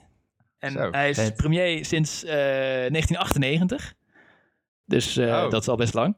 En 0.60 0.72
Zo, 0.72 0.88
hij 0.92 1.10
is 1.10 1.18
vet. 1.18 1.36
premier 1.36 1.86
sinds 1.86 2.24
eh, 2.24 2.34
1998. 2.36 3.94
Dus 4.86 5.18
eh, 5.18 5.26
Oh. 5.28 5.50
dat 5.52 5.62
is 5.62 5.68
al 5.68 5.76
best 5.76 5.94
lang. 5.94 6.18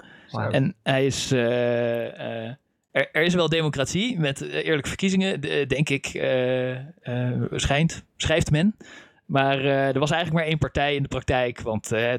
En 0.51 0.75
hij 0.83 1.05
is. 1.05 1.31
eh, 1.31 2.45
eh, 2.45 2.53
er, 2.91 3.09
er 3.11 3.23
is 3.23 3.33
wel 3.33 3.49
democratie 3.49 4.19
met 4.19 4.41
eh, 4.41 4.65
eerlijke 4.65 4.87
verkiezingen, 4.87 5.41
denk 5.67 5.89
ik, 5.89 6.05
eh, 6.05 6.71
eh, 6.71 7.41
schijnt, 7.51 8.03
schrijft 8.17 8.51
men. 8.51 8.75
Maar 9.25 9.59
eh, 9.59 9.87
er 9.87 9.99
was 9.99 10.11
eigenlijk 10.11 10.41
maar 10.41 10.49
één 10.51 10.57
partij 10.57 10.95
in 10.95 11.01
de 11.01 11.07
praktijk, 11.07 11.61
want 11.61 11.91
eh 11.91 12.13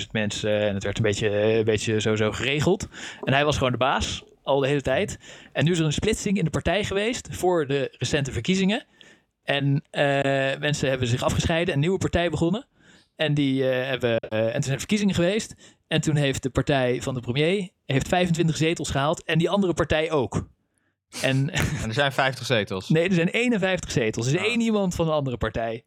200.000 0.00 0.10
mensen 0.12 0.60
en 0.60 0.74
het 0.74 0.84
werd 0.84 0.96
een 0.96 1.02
beetje, 1.02 1.28
eh, 1.28 1.56
een 1.56 1.64
beetje 1.64 2.00
sowieso 2.00 2.32
geregeld. 2.32 2.88
En 3.22 3.32
hij 3.32 3.44
was 3.44 3.56
gewoon 3.56 3.72
de 3.72 3.78
baas, 3.78 4.24
al 4.42 4.60
de 4.60 4.66
hele 4.68 4.80
tijd. 4.82 5.18
En 5.52 5.64
nu 5.64 5.70
is 5.70 5.78
er 5.78 5.84
een 5.84 5.92
splitsing 5.92 6.38
in 6.38 6.44
de 6.44 6.50
partij 6.50 6.84
geweest 6.84 7.28
voor 7.30 7.66
de 7.66 7.94
recente 7.98 8.32
verkiezingen. 8.32 8.84
En 9.44 9.82
eh, 9.90 10.58
mensen 10.58 10.88
hebben 10.88 11.08
zich 11.08 11.22
afgescheiden, 11.22 11.74
een 11.74 11.80
nieuwe 11.80 11.98
partij 11.98 12.30
begonnen. 12.30 12.66
En, 13.16 13.34
die, 13.34 13.68
eh, 13.70 13.88
hebben, 13.88 14.18
eh, 14.18 14.38
en 14.44 14.52
toen 14.52 14.62
zijn 14.62 14.72
er 14.74 14.78
verkiezingen 14.78 15.14
geweest. 15.14 15.54
En 15.88 16.00
toen 16.00 16.16
heeft 16.16 16.42
de 16.42 16.50
partij 16.50 17.02
van 17.02 17.14
de 17.14 17.20
premier 17.20 17.70
heeft 17.86 18.08
25 18.08 18.56
zetels 18.56 18.90
gehaald. 18.90 19.24
En 19.24 19.38
die 19.38 19.50
andere 19.50 19.74
partij 19.74 20.10
ook. 20.10 20.48
En 21.22 21.50
En 21.82 21.88
er 21.88 21.94
zijn 21.94 22.12
50 22.12 22.46
zetels. 22.46 22.88
nee, 22.88 23.08
er 23.08 23.14
zijn 23.14 23.28
51 23.28 23.90
zetels. 23.90 24.26
Er 24.26 24.34
is 24.34 24.40
Ah. 24.40 24.46
één 24.46 24.60
iemand 24.60 24.94
van 24.94 25.06
de 25.06 25.12
andere 25.12 25.36
partij. 25.36 25.84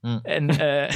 Hm. 0.00 0.18
En 0.22 0.46
ja, 0.56 0.88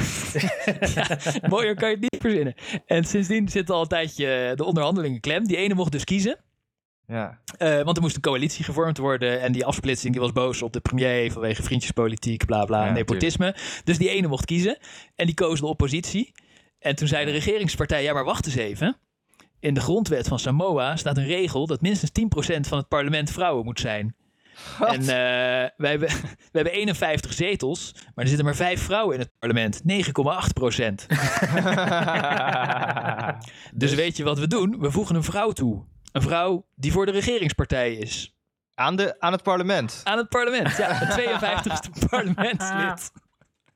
mooier 1.49 1.75
kan 1.75 1.89
je 1.89 1.97
het 2.01 2.01
niet 2.01 2.21
verzinnen. 2.21 2.55
En 2.87 3.05
sindsdien 3.05 3.49
zitten 3.49 3.75
al 3.75 3.81
een 3.83 3.89
tijdje 3.89 4.53
de 4.55 4.65
onderhandelingen 4.65 5.21
klem. 5.21 5.47
Die 5.47 5.57
ene 5.57 5.75
mocht 5.75 5.93
dus 5.93 6.05
kiezen. 6.05 6.39
Ja. 7.07 7.39
Eh, 7.59 7.83
want 7.83 7.97
er 7.97 8.03
moest 8.03 8.17
een 8.17 8.23
coalitie 8.23 8.65
gevormd 8.65 8.99
worden. 8.99 9.41
En 9.41 9.53
die 9.53 9.65
afsplitsing 9.65 10.13
die 10.13 10.23
was 10.23 10.33
boos 10.33 10.63
op 10.63 10.73
de 10.73 10.81
premier 10.81 11.33
vanwege 11.33 11.63
vriendjespolitiek, 11.63 12.47
bla 12.47 12.65
bla, 12.65 12.85
Ja, 12.85 12.93
nepotisme. 12.93 13.57
Dus 13.85 13.99
die 13.99 14.09
ene 14.09 14.27
mocht 14.27 14.45
kiezen. 14.45 14.79
En 15.15 15.27
die 15.27 15.35
koos 15.35 15.61
de 15.61 15.67
oppositie. 15.67 16.33
En 16.79 16.95
toen 16.95 17.09
zei 17.09 17.25
de 17.25 17.31
regeringspartij: 17.31 18.03
ja, 18.03 18.13
maar 18.13 18.25
wacht 18.25 18.47
eens 18.47 18.55
even. 18.55 18.97
In 19.61 19.75
de 19.75 19.81
grondwet 19.81 20.29
van 20.29 20.39
Samoa 20.39 20.97
staat 20.97 21.17
een 21.17 21.27
regel 21.27 21.67
dat 21.67 21.81
minstens 21.81 22.11
10% 22.57 22.61
van 22.61 22.79
het 22.79 22.89
parlement 22.89 23.31
vrouwen 23.31 23.65
moet 23.65 23.81
zijn. 23.81 24.15
En 24.81 25.01
eh, 25.01 25.07
wij 25.77 25.91
hebben, 25.91 26.09
we 26.53 26.59
hebben 26.59 26.73
51 26.73 27.33
zetels, 27.33 27.93
maar 27.95 28.13
er 28.15 28.27
zitten 28.27 28.45
maar 28.45 28.55
vijf 28.55 28.83
vrouwen 28.83 29.15
in 29.15 29.21
het 29.21 29.31
parlement. 29.39 29.83
9,8% 29.83 29.85
Dus 33.83 33.95
weet 33.95 34.17
je 34.17 34.25
wat 34.25 34.39
we 34.39 34.47
doen? 34.47 34.77
We 34.79 34.91
voegen 34.91 35.17
een 35.17 35.25
vrouw 35.25 35.53
toe. 35.53 35.85
Een 36.15 36.23
vrouw 36.23 36.67
die 36.75 36.93
voor 36.93 37.07
de 37.07 37.12
regeringspartij 37.12 37.93
is. 37.95 38.35
aan, 38.75 38.97
de, 38.97 39.21
aan 39.21 39.33
het 39.33 39.43
parlement. 39.43 40.01
Aan 40.05 40.19
het 40.19 40.29
parlement. 40.29 40.77
Ja, 40.77 40.89
het 41.05 41.21
52e 41.21 42.09
parlementslid. 42.09 43.11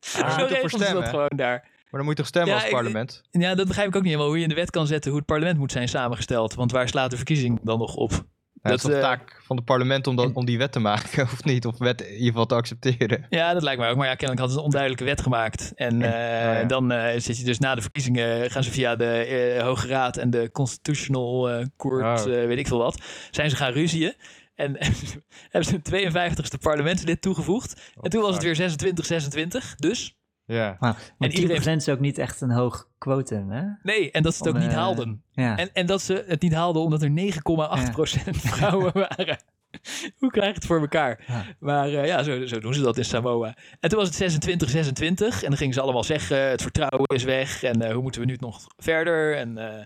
Zo 0.01 0.19
moet 0.23 0.27
ervoor 0.27 0.47
regelen 0.49 0.71
ze 0.71 0.77
dat 0.79 0.87
stemmen. 0.87 1.09
gewoon 1.09 1.29
daar. 1.37 1.61
Maar 1.63 1.91
dan 1.91 2.01
moet 2.01 2.11
je 2.11 2.15
toch 2.23 2.27
stemmen 2.27 2.51
Ja, 2.51 2.57
als 2.57 2.65
ik- 2.65 2.71
parlement? 2.73 3.23
Ja, 3.31 3.55
dat 3.55 3.67
begrijp 3.67 3.89
ik 3.89 3.97
ook 3.97 4.03
niet 4.03 4.11
helemaal. 4.11 4.29
Hoe 4.31 4.37
je 4.39 4.43
in 4.43 4.49
de 4.49 4.55
wet 4.55 4.71
kan 4.71 4.87
zetten 4.87 5.11
hoe 5.11 5.19
het 5.19 5.29
parlement 5.29 5.59
moet 5.59 5.73
zijn 5.73 5.89
samengesteld. 5.89 6.55
Want 6.55 6.71
waar 6.73 6.89
slaat 6.89 7.11
de 7.11 7.17
verkiezing 7.17 7.61
dan 7.63 7.79
nog 7.79 7.95
op? 7.95 8.25
Het 8.71 8.77
is 8.77 8.83
dat, 8.83 8.93
toch 8.93 9.01
eh, 9.01 9.09
taak 9.09 9.41
van 9.43 9.57
het 9.57 9.65
parlement 9.65 10.07
om, 10.07 10.17
dat, 10.17 10.33
om 10.33 10.45
die 10.45 10.59
wet 10.59 10.73
te 10.73 10.79
maken, 10.79 11.23
of 11.33 11.45
niet? 11.45 11.67
Of 11.67 11.79
wet 11.79 12.01
in 12.01 12.13
ieder 12.13 12.27
geval 12.27 12.47
te 12.47 12.55
accepteren. 12.55 13.27
Ja, 13.31 13.53
dat 13.53 13.63
lijkt 13.63 13.81
mij 13.81 13.91
ook. 13.91 13.97
Maar 13.97 14.07
ja, 14.07 14.15
kennelijk 14.15 14.39
hadden 14.39 14.57
ze 14.57 14.59
een 14.59 14.65
onduidelijke 14.65 15.05
wet 15.05 15.21
gemaakt. 15.21 15.73
En 15.75 16.03
eh, 16.03 16.61
ja. 16.61 16.65
dan 16.65 16.93
eh, 16.93 17.21
zit 17.21 17.39
je 17.39 17.45
dus 17.45 17.59
na 17.59 17.75
de 17.75 17.81
verkiezingen, 17.81 18.51
gaan 18.51 18.63
ze 18.63 18.71
via 18.71 18.97
de 18.97 19.11
eh, 19.11 19.63
Hoge 19.63 19.87
Raad 19.87 20.17
en 20.17 20.31
de 20.31 20.51
Constitutional 20.53 21.65
Court, 21.77 21.97
Oh. 21.99 22.25
weet 22.25 22.59
ik 22.59 22.67
veel 22.67 22.79
wat, 22.79 23.03
zijn 23.31 23.51
ze 23.51 23.57
gaan 23.57 23.73
ruzien. 23.73 24.15
En 24.55 24.77
hebben 25.51 25.65
ze 25.65 25.81
een 25.83 26.27
52e 26.27 26.59
parlementslid 26.61 27.23
toegevoegd. 27.23 27.93
en 28.01 28.11
toen 28.11 28.23
was 28.23 28.35
het 28.35 28.43
weer 28.43 29.57
26-26. 29.63 29.75
Dus 29.77 30.17
Ja. 30.49 30.77
En 31.19 31.31
iedereen- 31.33 31.63
10% 31.63 31.77
is 31.77 31.89
ook 31.89 32.01
niet 32.01 32.19
echt 32.19 32.41
een 32.41 32.51
hoog 32.51 32.89
quotum, 32.99 33.51
hè? 33.51 33.63
nee, 33.83 34.11
en 34.11 34.23
dat 34.23 34.35
ze 34.35 34.39
het 34.43 34.49
Om, 34.53 34.57
ook 34.57 34.63
niet 34.63 34.73
eh, 34.73 34.79
haalden. 34.79 35.23
Ja. 35.33 35.57
En, 35.57 35.71
en 35.73 35.87
dat 35.87 36.03
ze 36.03 36.25
het 36.27 36.43
niet 36.43 36.55
haalden 36.55 36.83
omdat 36.83 37.03
er 37.03 37.09
9,8% 37.11 38.31
vrouwen 38.31 38.93
waren. 39.09 39.39
Hoe 40.19 40.31
krijg 40.31 40.49
je 40.49 40.55
het 40.55 40.67
voor 40.67 40.81
elkaar? 40.81 41.25
Ja. 41.27 41.45
Maar 41.59 41.89
eh, 41.89 42.07
ja, 42.07 42.23
zo, 42.23 42.47
zo 42.47 42.61
doen 42.61 42.75
ze 42.75 42.81
dat 42.83 42.97
in 42.97 43.05
Samoa. 43.05 43.57
En 43.81 43.89
toen 43.89 43.99
was 43.99 44.09
het 44.09 44.17
26, 44.17 44.71
26. 44.71 45.43
En 45.43 45.49
dan 45.49 45.59
gingen 45.59 45.75
ze 45.75 45.81
allemaal 45.81 46.05
zeggen, 46.05 46.49
het 46.51 46.63
vertrouwen 46.63 47.07
is 47.15 47.25
weg. 47.25 47.63
En 47.63 47.83
eh, 47.83 47.93
hoe 47.93 48.03
moeten 48.03 48.21
we 48.21 48.27
nu 48.27 48.37
nog 48.41 48.61
verder? 48.77 49.37
En 49.37 49.59
eh, 49.59 49.85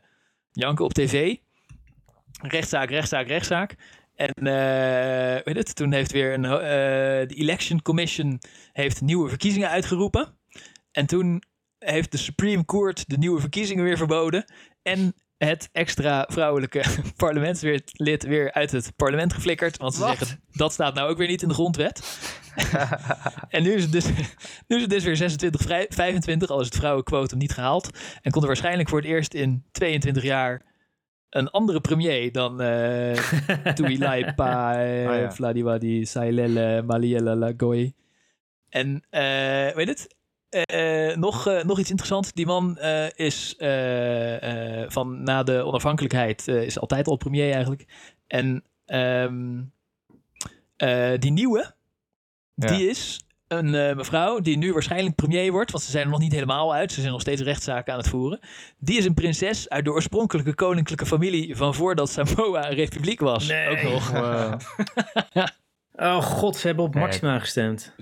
janken 0.53 0.85
op 0.85 0.93
tv. 0.93 1.37
Rechtszaak, 2.43 2.91
rechtszaak, 2.91 3.27
rechtszaak. 3.27 3.75
En 4.15 4.29
eh, 4.35 5.45
weet 5.45 5.57
het, 5.57 5.75
toen 5.77 5.93
heeft 5.93 6.13
weer 6.13 6.33
een, 6.35 6.45
eh, 6.45 7.29
de 7.29 7.35
Election 7.35 7.83
Commission 7.83 8.41
heeft 8.73 9.01
nieuwe 9.01 9.29
verkiezingen 9.29 9.69
uitgeroepen. 9.69 10.35
En 10.93 11.07
toen 11.07 11.43
heeft 11.79 12.11
de 12.11 12.17
Supreme 12.19 12.65
Court 12.65 13.09
de 13.09 13.19
nieuwe 13.19 13.41
verkiezingen 13.41 13.85
weer 13.85 13.97
verboden. 13.97 14.45
En 14.83 15.15
het 15.37 15.69
extra 15.73 16.27
vrouwelijke 16.31 16.85
parlementslid 17.17 18.23
weer 18.23 18.53
uit 18.53 18.71
het 18.71 18.93
parlement 18.97 19.33
geflikkerd. 19.33 19.77
Want 19.77 19.95
ze 19.95 20.01
Wat? 20.01 20.19
zeggen, 20.19 20.41
dat 20.51 20.73
staat 20.73 20.95
nou 20.95 21.11
ook 21.11 21.19
weer 21.19 21.29
niet 21.29 21.43
in 21.43 21.49
de 21.49 21.55
grondwet. 21.55 22.03
en 23.49 23.63
nu 23.63 23.73
is 23.73 23.83
het 23.83 23.93
dus, 23.93 24.07
nu 24.67 24.77
is 24.77 24.83
het 24.83 24.91
dus 24.91 25.05
weer 25.05 25.17
26, 25.17 25.61
vrij- 25.61 25.87
25, 25.89 26.51
al 26.51 26.61
is 26.61 26.67
het 26.67 26.77
vrouwenquotum 26.77 27.39
niet 27.39 27.53
gehaald. 27.53 27.91
En 28.23 28.31
komt 28.31 28.43
er 28.43 28.47
waarschijnlijk 28.51 28.89
voor 28.89 28.99
het 28.99 29.09
eerst 29.09 29.35
in 29.35 29.65
22 29.73 30.23
jaar 30.23 30.63
een 31.31 31.51
andere 31.51 31.81
premier 31.81 32.33
dan 32.33 32.61
eh 32.61 33.17
Tuilaipa, 33.75 34.85
eh, 34.85 35.11
Oh 35.11 35.17
ja. 35.17 35.33
Vladiwadi, 35.33 36.05
Sailele, 36.07 36.83
Maliela 36.83 37.35
Lagoy. 37.37 37.95
En 38.69 39.03
eh, 39.11 39.75
weet 39.75 39.89
het? 39.89 40.15
Eh, 40.53 41.17
nog, 41.17 41.47
eh, 41.47 41.65
nog 41.65 41.79
iets 41.79 41.91
interessants. 41.91 42.33
Die 42.33 42.47
man 42.47 42.79
eh, 42.79 43.07
is 43.15 43.55
eh, 43.59 44.81
eh, 44.83 44.91
van 44.91 45.23
na 45.23 45.43
de 45.43 45.63
onafhankelijkheid 45.65 46.49
eh, 46.49 46.63
is 46.63 46.79
altijd 46.79 47.07
al 47.07 47.17
premier 47.17 47.53
eigenlijk. 47.53 47.87
En 48.27 48.65
ehm, 48.87 49.61
eh, 50.77 51.11
die 51.19 51.31
nieuwe, 51.33 51.75
Ja. 52.55 52.67
die 52.67 52.89
is 52.89 53.21
een 53.49 53.75
eh, 53.75 53.97
mevrouw 53.97 54.41
die 54.41 54.57
nu 54.57 54.73
waarschijnlijk 54.73 55.15
premier 55.15 55.53
wordt, 55.53 55.71
want 55.71 55.85
ze 55.85 55.91
zijn 55.91 56.05
er 56.05 56.11
nog 56.11 56.21
niet 56.21 56.33
helemaal 56.33 56.75
uit. 56.75 56.93
Ze 56.93 57.01
zijn 57.01 57.13
nog 57.13 57.21
steeds 57.21 57.41
rechtszaken 57.43 57.93
aan 57.93 57.99
het 57.99 58.09
voeren. 58.09 58.41
Die 58.79 58.99
is 58.99 59.05
een 59.05 59.15
prinses 59.15 59.69
uit 59.69 59.85
de 59.85 59.91
oorspronkelijke 59.91 60.55
koninklijke 60.55 61.07
familie 61.07 61.57
van 61.57 61.75
voordat 61.75 62.11
Samoa 62.11 62.69
een 62.71 62.75
republiek 62.77 63.21
was. 63.21 63.47
Nee. 63.47 63.69
Ook 63.69 63.83
nog. 63.93 64.11
Wow. 65.33 65.47
Oh 66.03 66.23
god, 66.23 66.57
ze 66.57 66.67
hebben 66.67 66.85
op 66.85 66.95
Nee. 66.95 67.05
Maxima 67.05 67.39
gestemd. 67.39 67.95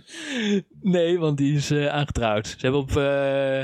Nee, 0.83 1.19
want 1.19 1.37
die 1.39 1.57
is 1.57 1.71
eh, 1.71 1.87
aangetrouwd. 1.87 2.47
Ze 2.47 2.57
hebben 2.61 2.81
op 2.81 2.97
eh, 2.97 3.61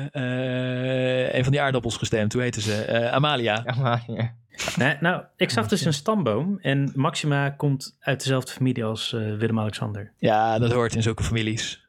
eh, 1.27 1.35
een 1.35 1.43
van 1.43 1.53
die 1.53 1.61
aardappels 1.61 1.97
gestemd. 1.97 2.33
Hoe 2.33 2.43
heette 2.43 2.61
ze? 2.61 2.83
Eh, 2.85 3.13
Amalia. 3.13 3.63
Ja. 4.07 4.35
Nee, 4.77 4.97
nou, 5.01 5.23
ik 5.37 5.51
zag 5.51 5.69
dus 5.69 5.85
een 5.85 5.93
stamboom 5.93 6.59
en 6.61 6.93
Maxima 6.95 7.51
komt 7.51 7.97
uit 8.01 8.19
dezelfde 8.23 8.53
familie 8.53 8.85
als 8.85 9.11
Willem-Alexander. 9.11 10.13
Ja, 10.19 10.59
dat 10.59 10.73
hoort 10.73 10.95
in 10.95 11.03
zulke 11.03 11.23
families. 11.23 11.89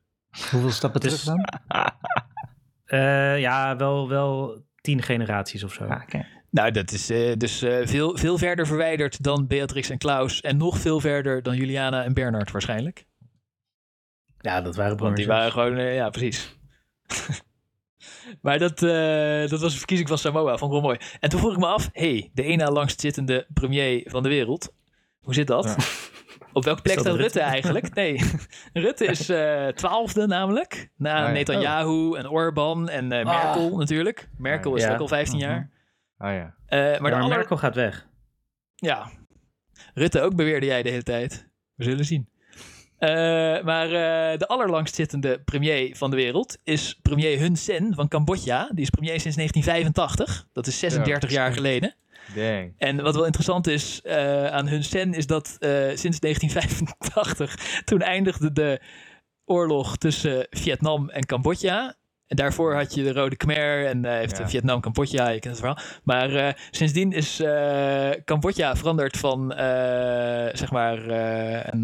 Hoeveel 0.52 0.72
stappen 0.72 1.02
Dus- 1.02 1.24
terug 1.24 1.38
dan? 1.38 1.46
Eh, 2.86 3.40
ja, 3.40 3.76
wel, 3.76 4.10
wel 4.10 4.62
tien 4.82 5.02
generaties 5.02 5.64
of 5.64 5.74
zo. 5.74 5.84
Ah, 5.86 6.02
oké. 6.02 6.26
Nou, 6.58 6.72
dat 6.72 6.92
is 6.92 7.10
eh, 7.10 7.34
dus 7.38 7.62
eh, 7.62 7.78
veel, 7.88 8.18
veel 8.18 8.38
verder 8.38 8.68
verwijderd 8.68 9.24
dan 9.24 9.48
Beatrix 9.48 9.90
en 9.90 9.98
Klaus. 9.98 10.42
En 10.42 10.58
nog 10.58 10.78
veel 10.78 11.00
verder 11.00 11.44
dan 11.44 11.56
Juliana 11.56 12.04
en 12.04 12.14
Bernard 12.14 12.52
waarschijnlijk. 12.52 13.06
Ja, 14.40 14.62
dat 14.62 14.76
waren 14.76 14.90
Want 14.92 15.02
broers. 15.02 15.16
die 15.16 15.28
waren 15.28 15.52
gewoon, 15.52 15.78
eh, 15.78 15.96
ja, 15.96 16.10
precies. 16.10 16.58
maar 18.42 18.60
dat, 18.60 18.84
eh, 18.84 19.50
dat 19.50 19.60
was 19.62 19.72
een 19.72 19.78
verkiezing 19.78 20.10
van 20.10 20.18
Samoa, 20.18 20.58
vond 20.58 20.74
ik 20.74 20.80
wel 20.82 20.88
mooi. 20.88 20.98
En 21.20 21.30
toen 21.30 21.40
vroeg 21.40 21.52
ik 21.52 21.58
me 21.60 21.66
af, 21.68 21.90
hey, 21.94 22.32
de 22.34 22.44
ene 22.44 22.64
na 22.64 22.72
langstzittende 22.72 23.48
premier 23.54 24.02
van 24.06 24.24
de 24.24 24.30
wereld. 24.30 24.74
Hoe 25.22 25.34
zit 25.34 25.48
dat? 25.48 25.66
Ja. 25.66 25.76
Op 26.54 26.64
welke 26.64 26.82
plek 26.82 27.00
staat 27.00 27.06
Rutte 27.06 27.22
Rutte? 27.24 27.40
eigenlijk? 27.40 27.94
Nee, 27.94 28.22
Rutte 28.74 29.06
is 29.06 29.30
eh, 29.30 29.68
twaalfde 29.68 30.28
namelijk. 30.28 30.90
Na 30.96 31.14
Ah, 31.22 31.26
ja. 31.28 31.32
Netanyahu 31.32 32.16
en 32.18 32.30
Orbán 32.30 32.90
en 32.90 33.12
eh, 33.12 33.26
Merkel 33.26 33.78
natuurlijk. 33.78 34.30
Merkel 34.38 34.76
is 34.76 34.84
Ja. 34.84 34.94
ook 34.94 35.00
al 35.00 35.08
15 35.08 35.40
jaar. 35.40 35.70
Oh 36.18 36.32
ja. 36.32 36.56
Eh, 36.66 36.80
maar 36.80 37.02
Maar, 37.02 37.12
de 37.12 37.18
aller... 37.18 37.38
Merkel 37.38 37.58
gaat 37.58 37.76
weg. 37.76 38.08
Ja. 38.76 39.12
Rutte 39.94 40.22
ook 40.22 40.36
beweerde 40.36 40.66
jij 40.66 40.84
de 40.84 40.90
hele 40.90 41.04
tijd. 41.04 41.50
We 41.76 41.84
zullen 41.84 42.06
zien. 42.06 42.30
Eh, 42.98 43.10
maar 43.64 43.86
eh, 43.86 44.38
de 44.38 44.48
allerlangstzittende 44.48 45.40
premier 45.40 45.96
van 45.96 46.10
de 46.10 46.16
wereld 46.16 46.58
is 46.64 47.00
premier 47.02 47.40
Hun 47.40 47.56
Sen 47.56 47.94
van 47.94 48.08
Cambodja. 48.08 48.70
Die 48.74 48.84
is 48.84 48.90
premier 48.90 49.20
sinds 49.20 49.36
1985. 49.36 50.48
Dat 50.54 50.68
is 50.68 50.80
36 50.80 51.30
jaar 51.30 51.54
geleden. 51.54 51.96
Dang. 52.36 52.74
En 52.78 53.02
wat 53.02 53.16
wel 53.16 53.26
interessant 53.26 53.68
is 53.68 54.02
eh, 54.02 54.46
aan 54.46 54.68
Hun 54.68 54.84
Sen 54.84 55.14
is 55.14 55.28
dat 55.28 55.56
eh, 55.60 55.70
sinds 55.96 56.20
1985 56.20 57.56
toen 57.86 58.02
eindigde 58.02 58.52
de 58.52 58.82
oorlog 59.46 59.98
tussen 59.98 60.48
Vietnam 60.50 61.10
en 61.10 61.26
Cambodja. 61.26 61.96
En 62.28 62.36
daarvoor 62.36 62.76
had 62.76 62.94
je 62.94 63.04
de 63.04 63.14
Rode 63.14 63.36
Khmer 63.36 63.86
en 63.86 64.06
eh, 64.06 64.12
heeft 64.12 64.38
Ja. 64.38 64.50
Vietnam 64.50 64.82
Cambodja, 64.82 65.30
je 65.30 65.40
kent 65.40 65.58
het 65.58 65.66
verhaal. 65.66 65.86
Maar 66.04 66.36
eh, 66.36 66.54
sindsdien 66.72 67.12
is 67.12 67.40
eh, 67.40 68.10
Cambodja 68.26 68.76
veranderd 68.76 69.18
van, 69.18 69.54
zeg 70.54 70.72
maar, 70.72 71.08
een, 71.74 71.82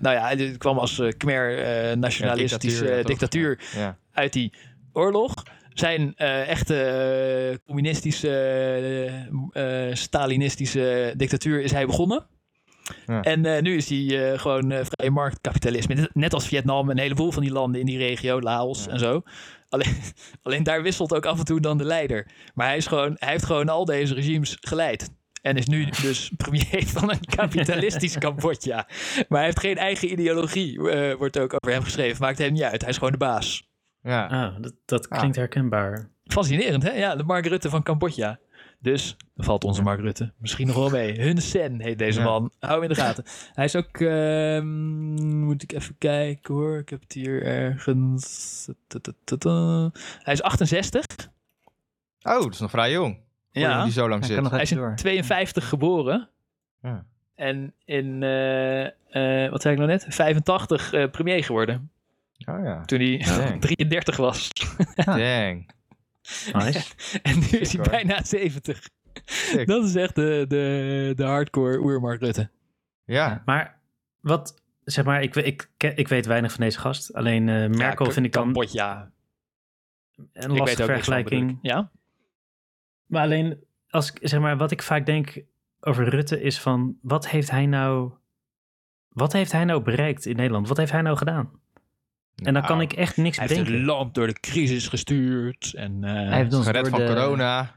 nou 0.00 0.14
ja, 0.16 0.28
het 0.28 0.56
kwam 0.58 0.78
als 0.78 1.02
Khmer 1.16 1.98
nationalistische 1.98 2.86
Ja, 2.86 3.02
dictatuur, 3.02 3.60
Ja. 3.76 3.96
uit 4.12 4.32
die 4.32 4.52
oorlog. 4.92 5.34
Zijn 5.74 6.16
echte 6.46 7.60
communistische, 7.66 8.30
stalinistische 9.92 11.14
dictatuur 11.16 11.62
is 11.62 11.72
hij 11.72 11.86
begonnen. 11.86 12.26
Ja. 13.06 13.22
En 13.22 13.44
eh, 13.46 13.62
nu 13.62 13.76
is 13.76 13.88
hij 13.88 14.32
eh, 14.32 14.38
gewoon 14.38 14.70
eh, 14.70 14.84
vrije 14.84 15.10
marktkapitalisme. 15.10 15.94
Net- 15.94 16.14
Net 16.14 16.34
als 16.34 16.46
Vietnam 16.46 16.90
en 16.90 16.96
een 16.96 17.02
heleboel 17.02 17.32
van 17.32 17.42
die 17.42 17.52
landen 17.52 17.80
in 17.80 17.86
die 17.86 17.98
regio, 17.98 18.40
Laos 18.40 18.84
Ja. 18.84 18.90
en 18.90 18.98
zo. 18.98 19.22
Alleen, 19.68 19.94
alleen 20.42 20.62
daar 20.62 20.82
wisselt 20.82 21.14
ook 21.14 21.26
af 21.26 21.38
en 21.38 21.44
toe 21.44 21.60
dan 21.60 21.78
de 21.78 21.84
leider. 21.84 22.30
Maar 22.54 22.66
hij, 22.66 22.76
is 22.76 22.86
gewoon, 22.86 23.16
hij 23.18 23.30
heeft 23.30 23.44
gewoon 23.44 23.68
al 23.68 23.84
deze 23.84 24.14
regimes 24.14 24.56
geleid. 24.60 25.10
En 25.42 25.56
is 25.56 25.66
nu 25.66 25.84
dus 26.02 26.32
premier 26.44 26.86
van 26.86 27.10
een 27.10 27.24
kapitalistisch 27.36 28.18
Cambodja. 28.24 28.86
Maar 29.28 29.38
hij 29.38 29.44
heeft 29.44 29.60
geen 29.60 29.76
eigen 29.76 30.12
ideologie, 30.12 30.90
eh, 30.90 31.14
wordt 31.16 31.38
ook 31.38 31.52
over 31.54 31.72
hem 31.74 31.82
geschreven. 31.82 32.22
Maakt 32.22 32.38
hem 32.38 32.52
niet 32.52 32.62
uit. 32.62 32.80
Hij 32.80 32.90
is 32.90 32.96
gewoon 32.96 33.12
de 33.12 33.18
baas. 33.18 33.70
Ja. 34.02 34.26
Ah, 34.26 34.62
dat, 34.62 34.74
dat 34.84 35.08
klinkt 35.08 35.36
herkenbaar. 35.36 36.10
Fascinerend, 36.24 36.82
hè? 36.82 36.90
Ja, 36.92 37.16
de 37.16 37.22
Mark 37.24 37.46
Rutte 37.46 37.70
van 37.70 37.82
Cambodja. 37.82 38.38
Dus, 38.82 39.16
dan 39.34 39.44
valt 39.44 39.64
onze 39.64 39.82
Mark 39.82 40.00
Rutte 40.00 40.32
misschien 40.38 40.66
nog 40.66 40.76
wel 40.76 40.90
mee. 40.90 41.20
Hun 41.20 41.38
Sen 41.38 41.80
heet 41.80 41.98
deze 41.98 42.18
Ja. 42.18 42.24
man. 42.24 42.50
Hou 42.58 42.72
hem 42.74 42.82
in 42.82 42.88
de 42.88 42.94
gaten. 42.94 43.24
Hij 43.54 43.64
is 43.64 43.76
ook, 43.76 44.00
ehm, 44.00 45.38
moet 45.38 45.62
ik 45.62 45.72
even 45.72 45.98
kijken 45.98 46.54
hoor. 46.54 46.78
Ik 46.78 46.88
heb 46.88 47.00
het 47.00 47.12
hier 47.12 47.42
ergens. 47.42 48.68
Hij 50.22 50.32
is 50.32 50.42
68. 50.42 51.04
Oh, 52.22 52.42
dat 52.42 52.52
is 52.52 52.60
nog 52.60 52.70
vrij 52.70 52.90
jong. 52.92 53.18
Ja, 53.50 53.82
die 53.82 53.92
zo 53.92 54.08
lang 54.08 54.26
Hij 54.26 54.34
zit. 54.34 54.50
hij 54.50 54.62
is 54.62 54.70
in 54.70 54.76
door. 54.76 54.94
52 54.96 55.68
geboren. 55.68 56.28
Ja. 56.82 57.04
En 57.34 57.74
in, 57.84 58.22
eh, 58.22 58.84
eh, 59.44 59.50
wat 59.50 59.62
zei 59.62 59.74
ik 59.74 59.80
nou 59.80 59.90
net, 59.92 60.06
85 60.08 60.92
eh, 60.92 61.10
premier 61.10 61.44
geworden. 61.44 61.90
Oh 62.48 62.64
ja. 62.64 62.84
Toen 62.84 63.00
hij 63.00 63.18
Dang. 63.46 63.60
33 63.76 64.16
was. 64.16 64.50
Dang. 64.94 65.70
Nice. 66.52 66.94
en 67.22 67.38
nu 67.38 67.46
is 67.46 67.72
hij 67.72 67.84
bijna 67.90 68.24
70. 68.24 68.88
Sick. 69.24 69.66
Dat 69.66 69.84
is 69.84 69.94
echt 69.94 70.14
de, 70.14 70.44
de, 70.48 71.12
de 71.16 71.24
hardcore 71.24 71.78
oermark 71.78 72.20
Rutte. 72.20 72.50
Ja. 73.04 73.42
Maar 73.44 73.80
wat, 74.20 74.62
zeg 74.84 75.04
maar, 75.04 75.22
ik, 75.22 75.36
ik, 75.36 75.70
ke- 75.76 75.92
ik 75.94 76.08
weet 76.08 76.26
weinig 76.26 76.52
van 76.52 76.60
deze 76.60 76.78
gast. 76.78 77.14
Alleen 77.14 77.48
eh, 77.48 77.68
Merkel 77.68 78.10
vind 78.10 78.26
ik 78.26 78.32
dan 78.32 78.52
Pot, 78.52 78.72
ja. 78.72 79.12
een 80.32 80.50
Ik 80.50 80.58
lastige 80.58 80.84
van, 80.86 80.94
vergelijking. 80.94 81.50
ik. 81.50 81.56
Ja? 81.62 81.90
Maar 83.06 83.22
alleen, 83.22 83.64
als, 83.88 84.10
ik- 84.12 84.18
zeg 84.28 84.40
maar, 84.40 84.56
wat 84.56 84.70
ik 84.70 84.82
vaak 84.82 85.06
denk 85.06 85.42
over 85.80 86.08
Rutte 86.08 86.40
is 86.40 86.60
van, 86.60 86.98
wat 87.02 87.28
heeft 87.28 87.50
hij 87.50 87.66
nou, 87.66 88.12
wat 89.08 89.32
heeft 89.32 89.52
hij 89.52 89.64
nou 89.64 89.82
bereikt 89.82 90.26
in 90.26 90.36
Nederland? 90.36 90.68
Wat 90.68 90.76
heeft 90.76 90.92
hij 90.92 91.02
nou 91.02 91.16
gedaan? 91.16 91.60
En 92.46 92.52
dan 92.54 92.62
kan 92.62 92.76
Nou, 92.76 92.82
ik 92.90 92.92
echt 92.92 93.16
niks 93.16 93.36
Hij 93.36 93.46
heeft 93.46 93.58
het 93.58 93.68
bedenken. 93.68 93.94
land 93.94 94.14
door 94.14 94.26
de 94.26 94.40
crisis 94.40 94.88
gestuurd. 94.88 95.72
En 95.76 96.04
eh, 96.04 96.12
Hij 96.12 96.36
heeft 96.36 96.54
ons 96.54 96.66
Gered 96.66 96.88
van 96.88 96.98
de- 97.00 97.06
corona. 97.06 97.60
hij 97.62 97.70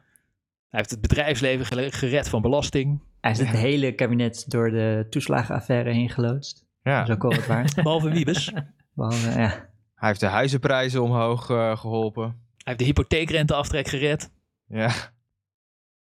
heeft 0.70 0.90
het 0.90 1.02
bedrijfsleven 1.02 1.92
gered 1.94 2.30
van 2.30 2.42
belasting. 2.42 3.02
Hij 3.22 3.32
heeft 3.34 3.52
het 3.52 3.60
hele 3.60 3.92
kabinet 3.96 4.46
door 4.52 4.72
de 4.72 5.08
toeslagenaffaire 5.10 5.92
heen 5.92 6.10
geloodst. 6.10 6.66
Ja. 6.84 7.00
Dat 7.00 7.08
is 7.10 7.16
ook 7.16 7.22
wel 7.22 7.32
wat 7.36 7.46
waard. 7.46 7.76
Behalve 7.84 8.10
Wiebes. 8.10 8.46
hij 8.54 8.68
Behalve, 8.94 9.30
ja. 9.40 9.70
Hij 9.96 10.08
heeft 10.08 10.20
de 10.20 10.26
huizenprijzen 10.26 11.02
omhoog 11.04 11.50
eh, 11.50 11.78
geholpen. 11.78 12.40
heeft 12.64 12.80
de 12.80 12.86
hypotheekrenteaftrek 12.86 13.88
gered. 13.88 14.32
Ja. 14.68 14.92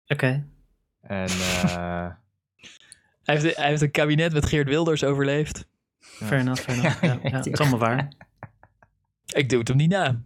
Oké, 0.07 0.47
En 1.01 1.27
eh, 1.67 2.07
Hij 3.23 3.35
heeft, 3.39 3.57
hij 3.57 3.69
heeft 3.69 3.83
een 3.83 3.91
kabinet 3.91 4.33
met 4.33 4.47
Geert 4.47 4.69
Wilders 4.69 5.05
overleefd. 5.05 5.67
fair 6.01 6.41
enough, 6.41 6.63
fair 6.63 6.79
enough. 6.79 7.03
Ja, 7.03 7.19
ja, 7.23 7.31
het 7.37 7.47
is 7.47 7.59
allemaal 7.59 7.79
waar. 7.79 8.09
Ik 9.27 9.49
doe 9.49 9.59
het 9.59 9.69
hem 9.69 9.77
niet 9.77 9.91
na. 9.91 10.23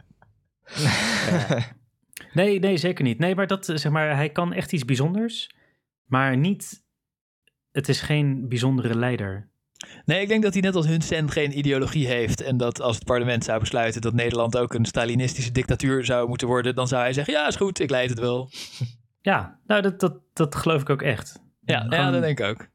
Nee, 2.33 2.59
nee, 2.59 2.77
zeker 2.77 3.05
niet. 3.05 3.19
Nee, 3.19 3.35
maar 3.35 3.47
dat, 3.47 3.69
eh, 3.69 3.77
zeg 3.77 3.93
maar, 3.93 4.17
hij 4.17 4.31
kan 4.31 4.53
echt 4.53 4.73
iets 4.73 4.85
bijzonders, 4.85 5.51
maar 6.05 6.37
niet, 6.37 6.83
het 7.73 7.89
is 7.89 8.01
geen 8.01 8.49
bijzondere 8.49 8.95
leider. 8.97 9.49
Nee, 10.05 10.21
ik 10.21 10.29
denk 10.29 10.43
dat 10.43 10.53
hij 10.53 10.63
net 10.63 10.75
als 10.75 10.87
Hun 10.87 11.03
Sen 11.03 11.31
geen 11.31 11.59
ideologie 11.59 12.07
heeft. 12.07 12.41
En 12.41 12.57
dat 12.57 12.81
als 12.81 12.95
het 12.95 13.05
parlement 13.05 13.45
zou 13.45 13.61
besluiten 13.61 14.01
dat 14.01 14.13
Nederland 14.13 14.57
ook 14.57 14.75
een 14.75 14.85
Stalinistische 14.85 15.53
dictatuur 15.53 16.05
zou 16.05 16.29
moeten 16.29 16.47
worden, 16.47 16.75
dan 16.75 16.89
zou 16.89 17.03
hij 17.03 17.13
zeggen: 17.13 17.35
Ja, 17.35 17.47
is 17.47 17.57
goed, 17.57 17.81
ik 17.81 17.91
leid 17.91 18.11
het 18.11 18.19
wel. 18.19 18.51
Ja, 19.21 19.59
nou, 19.67 19.83
dat, 19.83 20.01
dat, 20.01 20.21
dat 20.33 20.55
geloof 20.55 20.81
ik 20.81 20.91
ook 20.91 21.03
echt. 21.03 21.43
Ja, 21.61 21.87
ja 21.89 22.11
dat 22.11 22.23
denk 22.23 22.39
ik 22.39 22.47
ook. 22.47 22.69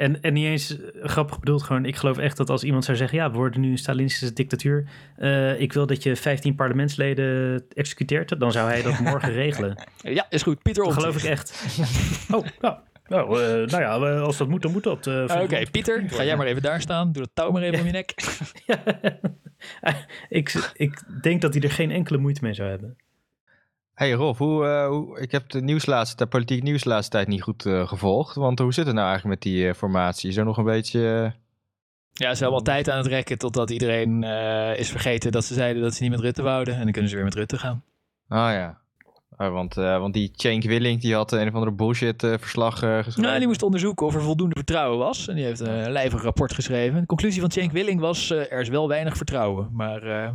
En, 0.00 0.22
en 0.22 0.32
niet 0.32 0.46
eens 0.46 0.78
eh, 0.80 1.04
grappig 1.08 1.38
bedoeld, 1.38 1.62
gewoon, 1.62 1.84
ik 1.84 1.96
geloof 1.96 2.18
echt 2.18 2.36
dat 2.36 2.50
als 2.50 2.64
iemand 2.64 2.84
zou 2.84 2.96
zeggen, 2.96 3.18
ja, 3.18 3.30
we 3.30 3.36
worden 3.36 3.60
nu 3.60 3.70
een 3.70 3.78
Stalinistische 3.78 4.34
dictatuur, 4.34 4.88
eh, 5.16 5.60
ik 5.60 5.72
wil 5.72 5.86
dat 5.86 6.02
je 6.02 6.16
15 6.16 6.54
parlementsleden 6.54 7.62
executeert, 7.74 8.40
dan 8.40 8.52
zou 8.52 8.68
hij 8.70 8.82
dat 8.82 8.98
morgen 9.10 9.32
regelen. 9.32 9.82
Ja, 10.02 10.26
is 10.30 10.42
goed. 10.42 10.62
Pieter 10.62 10.84
Dat 10.84 11.04
Omtzigt. 11.04 11.12
geloof 11.12 11.24
ik 11.24 11.30
echt. 11.30 12.34
Oh, 12.34 12.46
ja. 12.60 12.82
Nou, 13.06 13.42
eh, 13.42 13.66
nou 13.66 13.82
ja, 13.82 14.18
als 14.18 14.36
dat 14.36 14.48
moet, 14.48 14.62
dan 14.62 14.72
moet 14.72 14.82
dat. 14.82 15.06
eh, 15.06 15.40
Oké, 15.42 15.62
Pieter, 15.70 16.04
ga 16.06 16.24
jij 16.24 16.36
maar 16.36 16.46
even 16.46 16.62
daar 16.62 16.80
staan. 16.80 17.12
Doe 17.12 17.22
dat 17.22 17.30
touw 17.34 17.50
maar 17.50 17.62
even 17.62 17.80
om 17.80 17.86
je 17.86 17.92
nek. 17.92 18.14
Ja. 18.66 18.82
ik, 20.28 20.70
ik 20.74 21.22
denk 21.22 21.40
dat 21.40 21.54
hij 21.54 21.62
er 21.62 21.70
geen 21.70 21.90
enkele 21.90 22.18
moeite 22.18 22.40
mee 22.44 22.54
zou 22.54 22.68
hebben. 22.68 22.96
Hey 24.00 24.12
Rolf, 24.12 24.38
hoe, 24.38 24.66
eh, 24.66 24.86
hoe, 24.86 25.20
ik 25.20 25.30
heb 25.30 25.48
de 25.50 25.62
nieuws 25.62 25.86
laatste, 25.86 26.16
de 26.16 26.26
politiek 26.26 26.62
nieuws 26.62 26.82
de 26.82 26.88
laatste 26.88 27.10
tijd 27.10 27.28
niet 27.28 27.42
goed 27.42 27.66
eh, 27.66 27.88
gevolgd. 27.88 28.34
Want 28.34 28.58
hoe 28.58 28.72
zit 28.72 28.86
het 28.86 28.94
nou 28.94 29.08
eigenlijk 29.08 29.34
met 29.44 29.52
die 29.52 29.68
eh, 29.68 29.74
formatie? 29.74 30.28
Is 30.28 30.36
er 30.36 30.44
nog 30.44 30.56
een 30.56 30.64
beetje... 30.64 31.32
Ja, 32.12 32.34
ze 32.34 32.40
hebben 32.42 32.58
al 32.58 32.64
tijd 32.64 32.90
aan 32.90 32.98
het 32.98 33.06
rekken 33.06 33.38
totdat 33.38 33.70
iedereen 33.70 34.24
eh, 34.24 34.78
is 34.78 34.90
vergeten 34.90 35.32
dat 35.32 35.44
ze 35.44 35.54
zeiden 35.54 35.82
dat 35.82 35.94
ze 35.94 36.02
niet 36.02 36.10
met 36.10 36.20
Rutte 36.20 36.42
wouden. 36.42 36.74
En 36.74 36.82
dan 36.82 36.92
kunnen 36.92 37.10
ze 37.10 37.16
weer 37.16 37.24
met 37.24 37.34
Rutte 37.34 37.58
gaan. 37.58 37.84
Oh 38.28 38.36
ja. 38.36 38.78
Oh, 39.36 39.52
want, 39.52 39.76
eh, 39.76 39.98
want 39.98 40.14
die 40.14 40.30
Cenk 40.34 40.62
Willink 40.62 41.00
die 41.00 41.14
had 41.14 41.32
een 41.32 41.48
of 41.48 41.54
andere 41.54 41.72
bullshit 41.72 42.20
verslag 42.20 42.82
eh, 42.82 42.96
geschreven. 42.96 43.22
Nou, 43.22 43.38
die 43.38 43.46
moest 43.46 43.62
onderzoeken 43.62 44.06
of 44.06 44.14
er 44.14 44.22
voldoende 44.22 44.54
vertrouwen 44.56 44.98
was. 44.98 45.28
En 45.28 45.34
die 45.34 45.44
heeft 45.44 45.60
een 45.60 45.90
lijvig 45.90 46.22
rapport 46.22 46.54
geschreven. 46.54 47.00
De 47.00 47.06
conclusie 47.06 47.40
van 47.40 47.50
Cenk 47.50 47.72
Willing 47.72 48.00
was, 48.00 48.30
eh, 48.30 48.52
er 48.52 48.60
is 48.60 48.68
wel 48.68 48.88
weinig 48.88 49.16
vertrouwen. 49.16 49.68
Maar 49.72 50.02
eh, 50.02 50.30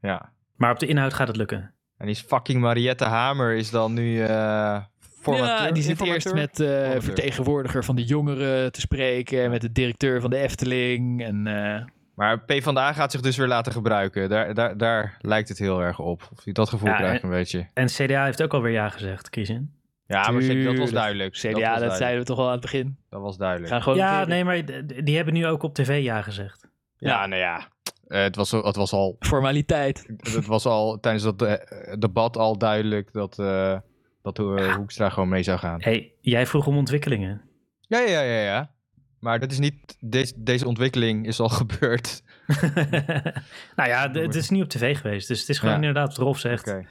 Ja. 0.00 0.32
Maar 0.56 0.70
op 0.70 0.78
de 0.78 0.86
inhoud 0.86 1.14
gaat 1.14 1.28
het 1.28 1.36
lukken. 1.36 1.74
En 2.02 2.08
die 2.08 2.16
is 2.16 2.22
fucking 2.26 2.60
Mariette 2.60 3.04
Hamer 3.04 3.54
is 3.54 3.70
dan 3.70 3.92
nu 3.92 4.22
eh 4.22 4.78
formateur. 5.20 5.66
ja, 5.66 5.72
die 5.72 5.82
zit 5.82 6.00
eerst 6.00 6.34
met 6.34 6.60
eh, 6.60 6.66
Formateur. 6.68 7.02
vertegenwoordiger 7.02 7.84
van 7.84 7.96
de 7.96 8.04
jongeren 8.04 8.72
te 8.72 8.80
spreken. 8.80 9.50
Met 9.50 9.60
de 9.60 9.72
directeur 9.72 10.20
van 10.20 10.30
de 10.30 10.36
Efteling. 10.36 11.24
En 11.24 11.46
eh, 11.46 11.84
Maar 12.14 12.40
PvdA 12.40 12.92
gaat 12.92 13.10
zich 13.12 13.20
dus 13.20 13.36
weer 13.36 13.46
laten 13.46 13.72
gebruiken. 13.72 14.28
Daar, 14.28 14.54
daar, 14.54 14.76
daar 14.76 15.16
lijkt 15.20 15.48
het 15.48 15.58
heel 15.58 15.80
erg 15.80 15.98
op. 15.98 16.28
Of 16.32 16.44
je 16.44 16.52
dat 16.52 16.68
gevoel 16.68 16.88
Ja, 16.88 16.96
krijgt 16.96 17.22
en- 17.22 17.28
een 17.28 17.34
beetje. 17.34 17.66
En 17.74 17.86
CDA 17.86 18.24
heeft 18.24 18.42
ook 18.42 18.54
alweer 18.54 18.72
ja 18.72 18.88
gezegd, 18.88 19.30
Kiesin. 19.30 19.72
Ja, 20.06 20.30
maar 20.30 20.64
dat 20.64 20.78
was 20.78 20.90
duidelijk. 20.90 21.34
CDA, 21.34 21.50
dat, 21.50 21.52
dat, 21.52 21.60
was 21.60 21.68
duidelijk. 21.70 21.96
zeiden 21.96 22.20
we 22.20 22.26
toch 22.26 22.38
al 22.38 22.46
aan 22.46 22.52
het 22.52 22.60
begin. 22.60 22.96
dat 23.10 23.20
was 23.20 23.36
duidelijk. 23.36 23.70
gaan 23.72 23.82
gewoon 23.82 23.98
Ja, 23.98 24.24
nee, 24.24 24.44
maar 24.44 24.62
die 25.04 25.16
hebben 25.16 25.34
nu 25.34 25.46
ook 25.46 25.62
op 25.62 25.74
tv 25.74 26.02
ja 26.02 26.22
gezegd. 26.22 26.68
Ja, 26.96 27.26
nou 27.26 27.40
ja. 27.40 27.68
Eh, 28.12 28.22
het, 28.22 28.36
was, 28.36 28.50
het 28.50 28.76
was 28.76 28.92
al 28.92 29.16
Formaliteit. 29.18 30.06
het 30.16 30.46
was 30.46 30.66
al 30.66 31.00
tijdens 31.00 31.24
dat 31.24 31.42
eh, 31.42 31.54
debat 31.98 32.36
al 32.36 32.58
duidelijk 32.58 33.12
dat, 33.12 33.38
eh, 33.38 33.78
dat 34.22 34.38
eh, 34.38 34.74
Hoekstra 34.74 35.08
gewoon 35.10 35.28
mee 35.28 35.42
zou 35.42 35.58
gaan. 35.58 35.82
hey, 35.82 36.12
jij 36.20 36.46
vroeg 36.46 36.66
om 36.66 36.76
ontwikkelingen. 36.76 37.42
Ja, 37.80 37.98
ja, 38.00 38.20
ja, 38.20 38.40
ja. 38.42 38.74
Maar 39.18 39.40
dat 39.40 39.50
is 39.52 39.58
niet, 39.58 39.96
deze, 40.00 40.32
deze 40.36 40.66
ontwikkeling 40.66 41.26
is 41.26 41.40
al 41.40 41.48
gebeurd. 41.62 42.22
nou 43.76 43.88
ja, 43.88 44.10
het 44.10 44.34
is 44.34 44.50
niet 44.50 44.62
op 44.62 44.68
tv 44.68 44.96
geweest. 44.96 45.28
Dus 45.28 45.40
het 45.40 45.48
is 45.48 45.58
gewoon 45.58 45.74
Ja. 45.74 45.80
inderdaad 45.80 46.08
wat 46.08 46.16
Rolf 46.16 46.38
zegt. 46.38 46.68
Oké. 46.68 46.86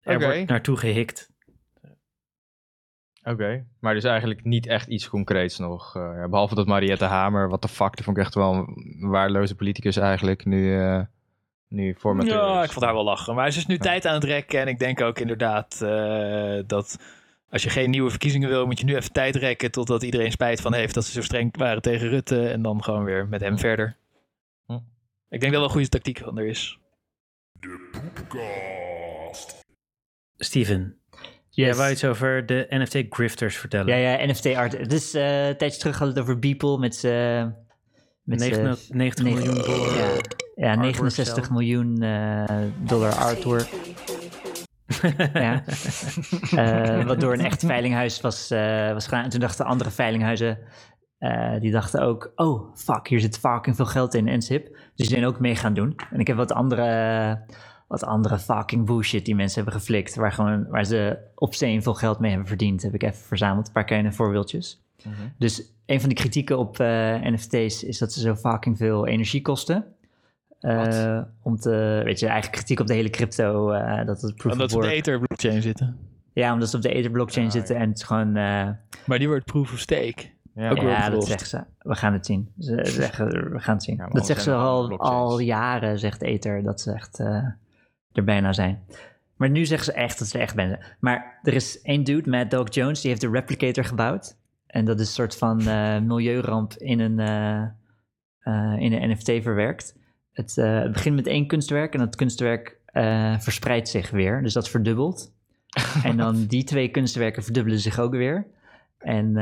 Er 0.00 0.20
wordt 0.20 0.46
naartoe 0.48 0.76
gehikt. 0.76 1.30
Oké, 3.28 3.64
maar 3.80 3.94
dus 3.94 4.04
eigenlijk 4.04 4.44
niet 4.44 4.66
echt 4.66 4.86
iets 4.88 5.08
concreets 5.08 5.58
nog. 5.58 5.96
eh, 5.96 6.12
ja, 6.16 6.28
behalve 6.28 6.54
dat 6.54 6.66
Mariette 6.66 7.04
Hamer, 7.04 7.48
wat 7.48 7.62
de 7.62 7.68
fuck, 7.68 7.94
die 7.96 8.04
vond 8.04 8.16
ik 8.16 8.22
echt 8.22 8.34
wel 8.34 8.54
een 8.54 9.08
waardeloze 9.08 9.54
politicus 9.54 9.96
eigenlijk, 9.96 10.44
nu, 10.44 10.78
eh 10.80 11.00
nu 11.68 11.94
formateur 11.94 12.34
Ja, 12.34 12.58
is. 12.58 12.64
ik 12.66 12.72
vond 12.72 12.84
haar 12.84 12.94
wel 12.94 13.04
lachen. 13.04 13.34
Maar 13.34 13.50
ze 13.50 13.58
is 13.58 13.66
nu 13.66 13.78
tijd 13.78 14.06
aan 14.06 14.14
het 14.14 14.24
rekken. 14.24 14.60
En 14.60 14.68
ik 14.68 14.78
denk 14.78 15.00
ook 15.00 15.18
inderdaad 15.18 15.82
eh, 15.82 16.58
dat 16.66 16.98
als 17.50 17.62
je 17.62 17.70
geen 17.70 17.90
nieuwe 17.90 18.10
verkiezingen 18.10 18.48
wil, 18.48 18.66
moet 18.66 18.78
je 18.78 18.84
nu 18.84 18.96
even 18.96 19.12
tijd 19.12 19.36
rekken 19.36 19.70
totdat 19.70 20.02
iedereen 20.02 20.32
spijt 20.32 20.60
van 20.60 20.74
heeft 20.74 20.94
dat 20.94 21.04
ze 21.04 21.12
zo 21.12 21.22
streng 21.22 21.56
waren 21.56 21.82
tegen 21.82 22.08
Rutte. 22.08 22.48
En 22.48 22.62
dan 22.62 22.82
gewoon 22.84 23.04
weer 23.04 23.28
met 23.28 23.40
hem 23.40 23.58
verder. 23.58 23.96
Hm. 24.66 24.72
Ik 25.28 25.40
denk 25.40 25.42
dat 25.42 25.50
wel 25.52 25.62
een 25.62 25.70
goede 25.70 25.88
tactiek 25.88 26.18
van 26.18 26.38
er 26.38 26.46
is. 26.46 26.78
Steven, 30.36 30.96
Yes. 31.58 31.66
jij 31.66 31.76
wou 31.76 31.90
iets 31.90 32.04
over 32.04 32.46
de 32.46 32.66
NFT-grifters 32.68 33.56
vertellen. 33.56 33.98
Ja, 33.98 34.10
ja, 34.12 34.26
NFT-art. 34.26 34.90
Dus 34.90 35.14
eh 35.14 35.46
een 35.48 35.56
tijdje 35.56 35.78
terug 35.78 35.98
hadden 35.98 36.14
we 36.14 36.20
het 36.20 36.28
over 36.30 36.38
Beeple 36.40 36.78
met 36.78 36.94
z'n- 36.96 37.54
90, 38.24 38.88
90 38.88 39.24
negen- 39.24 39.24
miljoen 39.24 39.64
dollar. 39.64 39.96
Ja, 39.96 40.04
ja 40.54 40.68
Artwork 40.68 40.82
69 40.82 41.44
cel. 41.44 41.54
miljoen 41.54 42.02
eh, 42.02 42.44
dollar 42.78 43.14
artwork. 43.14 43.68
ja. 45.32 45.62
Eh, 46.50 47.06
wat 47.06 47.20
door 47.20 47.32
een 47.32 47.44
echt 47.44 47.64
veilinghuis 47.66 48.20
was, 48.20 48.50
eh, 48.50 48.92
was 48.92 49.04
gedaan. 49.04 49.24
En 49.24 49.30
toen 49.30 49.40
dachten 49.40 49.64
andere 49.64 49.90
veilinghuizen, 49.90 50.58
die 51.60 51.70
dachten 51.72 52.00
ook, 52.00 52.32
oh 52.34 52.76
fuck, 52.76 53.08
hier 53.08 53.20
zit 53.20 53.38
fucking 53.38 53.76
veel 53.76 53.86
geld 53.86 54.14
in 54.14 54.28
en 54.28 54.42
SIP. 54.42 54.66
Dus 54.68 54.78
die 54.94 55.06
zijn 55.06 55.24
ook 55.26 55.40
mee 55.40 55.56
gaan 55.56 55.74
doen. 55.74 55.96
En 56.10 56.20
ik 56.20 56.26
heb 56.26 56.36
wat 56.36 56.52
andere, 56.52 56.84
wat 57.88 58.04
andere 58.04 58.38
fucking 58.38 58.86
bullshit 58.86 59.24
die 59.24 59.34
mensen 59.34 59.62
hebben 59.62 59.80
geflikt, 59.80 60.14
waar, 60.14 60.32
gewoon, 60.32 60.66
waar 60.68 60.84
ze 60.84 61.18
op 61.34 61.54
steen 61.54 61.82
veel 61.82 61.94
geld 61.94 62.18
mee 62.18 62.30
hebben 62.30 62.48
verdiend, 62.48 62.82
heb 62.82 62.94
ik 62.94 63.02
even 63.02 63.26
verzameld. 63.26 63.66
Een 63.66 63.72
paar 63.72 63.84
kleine 63.84 64.12
voorbeeldjes. 64.12 64.82
Mhm. 65.04 65.14
Dus 65.38 65.72
een 65.86 66.00
van 66.00 66.08
de 66.08 66.14
kritieken 66.14 66.58
op 66.58 66.80
eh, 66.80 67.14
NFT's 67.22 67.82
is 67.82 67.98
dat 67.98 68.12
ze 68.12 68.20
zo 68.20 68.34
fucking 68.34 68.76
veel 68.76 69.06
energie 69.06 69.42
kosten. 69.42 69.84
Eh, 70.60 71.20
om 71.42 71.56
te, 71.56 72.00
weet 72.04 72.18
je, 72.18 72.26
eigenlijk 72.26 72.56
kritiek 72.56 72.80
op 72.80 72.86
de 72.86 72.94
hele 72.94 73.10
crypto, 73.10 73.70
eh, 73.70 74.06
dat 74.06 74.22
het 74.22 74.34
proof 74.34 74.52
Omdat 74.52 74.66
of 74.66 74.70
ze 74.70 74.76
op 74.76 74.82
de. 74.82 74.90
Ether 74.90 75.18
blockchain 75.18 75.62
zitten. 75.62 75.96
Ja, 76.32 76.52
omdat 76.52 76.70
ze 76.70 76.76
op 76.76 76.82
de 76.82 76.92
Ether 76.92 77.10
blockchain 77.10 77.46
Ah, 77.46 77.52
zitten 77.52 77.76
en 77.76 77.88
het 77.88 77.98
is 77.98 78.04
gewoon, 78.04 78.36
eh, 78.36 78.68
Maar 79.06 79.18
die 79.18 79.28
wordt 79.28 79.44
proof 79.44 79.72
of 79.72 79.78
stake. 79.78 80.36
Ja, 80.54 80.70
Ook 80.70 80.80
weer 80.80 80.88
ja, 80.88 81.10
dat 81.10 81.26
zeggen 81.26 81.48
ze. 81.48 81.64
We 81.78 81.94
gaan 81.94 82.12
het 82.12 82.26
zien. 82.26 82.52
Ze 82.58 82.80
zeggen, 82.84 83.52
we 83.52 83.60
gaan 83.60 83.74
het 83.74 83.84
zien. 83.84 83.96
Ja, 83.96 84.08
dat 84.08 84.26
zeggen 84.26 84.44
ze 84.44 84.54
al, 84.54 84.98
al 84.98 85.38
jaren, 85.38 85.98
zegt 85.98 86.22
Ether, 86.22 86.62
dat 86.62 86.80
ze 86.80 86.92
echt 86.92 87.18
eh, 87.20 87.46
er 88.18 88.24
bijna 88.24 88.52
zijn. 88.52 88.84
Maar 89.36 89.50
nu 89.50 89.64
zeggen 89.64 89.92
ze 89.92 89.98
echt 89.98 90.18
dat 90.18 90.28
ze 90.28 90.36
er 90.36 90.42
echt 90.42 90.54
bijna 90.54 90.76
zijn. 90.80 90.96
Maar 91.00 91.38
er 91.42 91.54
is 91.54 91.80
één 91.82 92.04
dude, 92.04 92.30
Mad 92.30 92.50
Dog 92.50 92.74
Jones, 92.74 93.00
die 93.00 93.10
heeft 93.10 93.22
de 93.22 93.30
Replicator 93.30 93.84
gebouwd. 93.84 94.36
En 94.66 94.84
dat 94.84 95.00
is 95.00 95.06
een 95.06 95.12
soort 95.12 95.36
van 95.36 95.60
eh, 95.60 95.98
milieuramp 96.10 96.72
in 96.72 97.00
een, 97.00 97.18
eh, 97.18 97.62
eh, 98.38 98.80
in 98.80 98.92
een 98.92 99.10
NFT 99.10 99.42
verwerkt. 99.42 99.96
Het, 100.32 100.56
het 100.56 100.92
begint 100.92 101.14
met 101.14 101.26
één 101.26 101.46
kunstwerk 101.46 101.92
en 101.92 101.98
dat 101.98 102.16
kunstwerk 102.16 102.76
verspreidt 103.38 103.88
zich 103.88 104.10
weer. 104.10 104.42
Dus 104.42 104.52
dat 104.52 104.68
verdubbelt. 104.68 105.32
en 106.02 106.16
dan 106.16 106.46
die 106.46 106.64
twee 106.64 106.88
kunstwerken 106.88 107.42
verdubbelen 107.42 107.78
zich 107.78 107.98
ook 107.98 108.12
weer. 108.12 108.46
En 108.98 109.32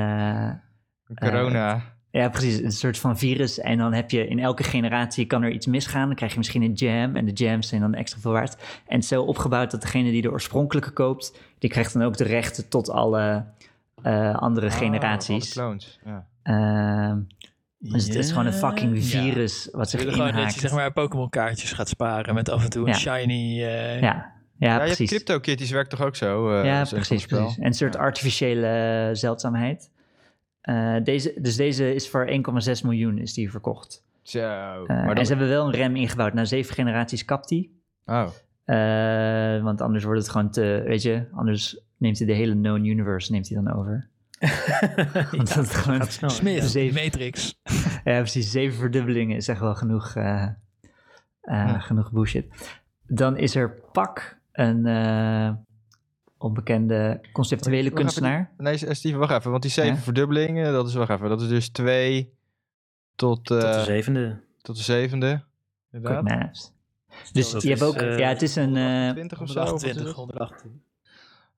Corona. 1.14 1.95
Ja, 2.10 2.28
precies, 2.28 2.62
een 2.62 2.72
soort 2.72 2.98
van 2.98 3.18
virus. 3.18 3.60
En 3.60 3.78
dan 3.78 3.92
heb 3.92 4.10
je 4.10 4.26
in 4.28 4.38
elke 4.38 4.62
generatie 4.62 5.26
kan 5.26 5.42
er 5.42 5.50
iets 5.50 5.66
misgaan. 5.66 6.06
Dan 6.06 6.16
krijg 6.16 6.32
je 6.32 6.38
misschien 6.38 6.62
een 6.62 6.72
jam. 6.72 7.16
En 7.16 7.24
de 7.24 7.32
jams 7.32 7.68
zijn 7.68 7.80
dan 7.80 7.94
extra 7.94 8.20
veel 8.20 8.32
waard. 8.32 8.54
En 8.86 8.94
het 8.94 9.02
is 9.02 9.08
zo 9.08 9.22
opgebouwd 9.22 9.70
dat 9.70 9.80
degene 9.82 10.10
die 10.10 10.22
de 10.22 10.30
oorspronkelijke 10.30 10.90
koopt, 10.90 11.38
die 11.58 11.70
krijgt 11.70 11.92
dan 11.92 12.02
ook 12.02 12.16
de 12.16 12.24
rechten 12.24 12.68
tot 12.68 12.90
alle 12.90 13.44
eh, 14.02 14.34
andere 14.36 14.66
Oh, 14.66 14.72
alle 14.72 14.80
generaties. 14.84 15.52
clones. 15.52 15.98
Ja. 16.04 16.26
Ehm, 16.42 17.18
dus 17.78 18.04
het 18.04 18.14
is 18.14 18.28
gewoon 18.30 18.46
een 18.46 18.52
fucking 18.52 18.96
Ja. 18.96 19.02
virus 19.22 19.68
wat 19.72 19.90
zich 19.90 19.98
willen 20.00 20.14
gewoon 20.14 20.28
dat 20.30 20.38
inhaakt. 20.38 20.54
je 20.54 20.60
zeg 20.60 20.72
maar 20.72 20.92
Pokémon 20.92 21.28
kaartjes 21.28 21.72
gaat 21.72 21.88
sparen 21.88 22.34
met 22.34 22.48
af 22.48 22.64
en 22.64 22.70
toe 22.70 22.82
een 22.82 22.88
Ja. 22.92 22.98
shiny... 22.98 23.62
eh, 23.62 24.00
Ja, 24.00 24.00
ja, 24.00 24.00
Ja, 24.00 24.32
je 24.58 24.66
hebt 24.68 24.84
precies. 24.84 25.08
CryptoKitties 25.10 25.70
werkt 25.70 25.90
toch 25.90 26.00
ook 26.02 26.16
zo? 26.16 26.50
eh, 26.60 26.64
ja, 26.64 26.84
precies, 26.84 27.22
spel? 27.22 27.38
precies. 27.40 27.58
En 27.58 27.66
een 27.66 27.74
soort 27.74 27.96
artificiële 27.96 29.10
zeldzaamheid. 29.12 29.90
Eh, 30.66 30.96
deze, 31.04 31.34
dus 31.40 31.56
deze 31.56 31.94
is 31.94 32.08
voor 32.08 32.26
1,6 32.26 32.82
miljoen 32.82 33.18
is 33.18 33.34
die 33.34 33.50
verkocht. 33.50 34.04
Zo. 34.22 34.38
Eh, 34.40 34.86
maar 34.86 35.16
En 35.16 35.26
ze 35.26 35.32
hebben 35.32 35.48
wel 35.50 35.66
een 35.66 35.72
rem 35.74 35.96
ingebouwd. 35.96 36.32
Na 36.34 36.44
zeven 36.44 36.74
generaties 36.74 37.24
kapt 37.24 37.48
die. 37.48 37.80
Oh. 38.04 38.26
Eh, 38.64 39.62
want 39.62 39.80
anders 39.80 40.04
wordt 40.04 40.20
het 40.20 40.28
gewoon 40.30 40.50
te, 40.50 40.82
weet 40.86 41.02
je, 41.02 41.26
anders 41.32 41.80
neemt 41.96 42.18
hij 42.18 42.26
de 42.26 42.32
hele 42.32 42.52
known 42.54 42.84
universe 42.84 43.32
neemt 43.32 43.48
hij 43.48 43.62
dan 43.62 43.74
over. 43.74 44.08
Want 45.36 45.54
dat 45.54 45.64
is 45.64 45.72
gewoon, 45.74 45.98
gaat 46.00 46.12
snel. 46.12 46.30
Smith, 46.30 46.62
Zeven- 46.64 47.02
Matrix. 47.04 47.60
ja, 48.04 48.18
precies, 48.18 48.50
zeven 48.50 48.78
verdubbelingen 48.78 49.36
is 49.36 49.48
echt 49.48 49.60
wel 49.60 49.74
genoeg, 49.74 50.14
eh, 50.14 50.42
eh, 50.42 50.50
Ja. 51.40 51.78
genoeg 51.78 52.12
bullshit. 52.12 52.46
Dan 53.06 53.36
is 53.36 53.54
er 53.54 53.70
Pak, 53.92 54.38
een 54.52 54.86
eh, 54.86 55.50
onbekende 56.46 57.20
conceptuele 57.32 57.82
Wacht 57.82 57.86
even, 57.92 58.04
kunstenaar. 58.04 58.50
Nee, 58.56 58.94
Steven, 58.94 59.18
wacht 59.18 59.32
even. 59.32 59.50
Want 59.50 59.62
die 59.62 59.70
zeven 59.70 59.94
Ja? 59.94 60.00
verdubbelingen, 60.00 60.72
dat 60.72 60.88
is, 60.88 60.94
wacht 60.94 61.10
even, 61.10 61.28
dat 61.28 61.40
is 61.40 61.48
dus 61.48 61.68
twee 61.68 62.32
tot, 63.14 63.50
eh, 63.50 63.58
Tot 63.60 63.72
de 63.74 63.80
zevende. 63.84 64.40
tot 64.62 64.76
de 64.76 64.82
zevende. 64.82 65.42
Inderdaad. 65.92 66.72
Dus 67.32 67.50
je 67.62 67.68
hebt 67.68 67.82
ook, 67.82 67.94
eh, 67.94 68.18
ja, 68.18 68.28
het 68.28 68.42
is 68.42 68.56
een, 68.56 68.76
eh, 68.76 69.10
20 69.10 69.40
of 69.40 69.50
zo. 69.50 69.60
of 69.62 69.70
wat 69.70 69.82
is 69.82 69.92
128, 69.92 70.04
het? 70.06 70.14
128. 70.16 70.80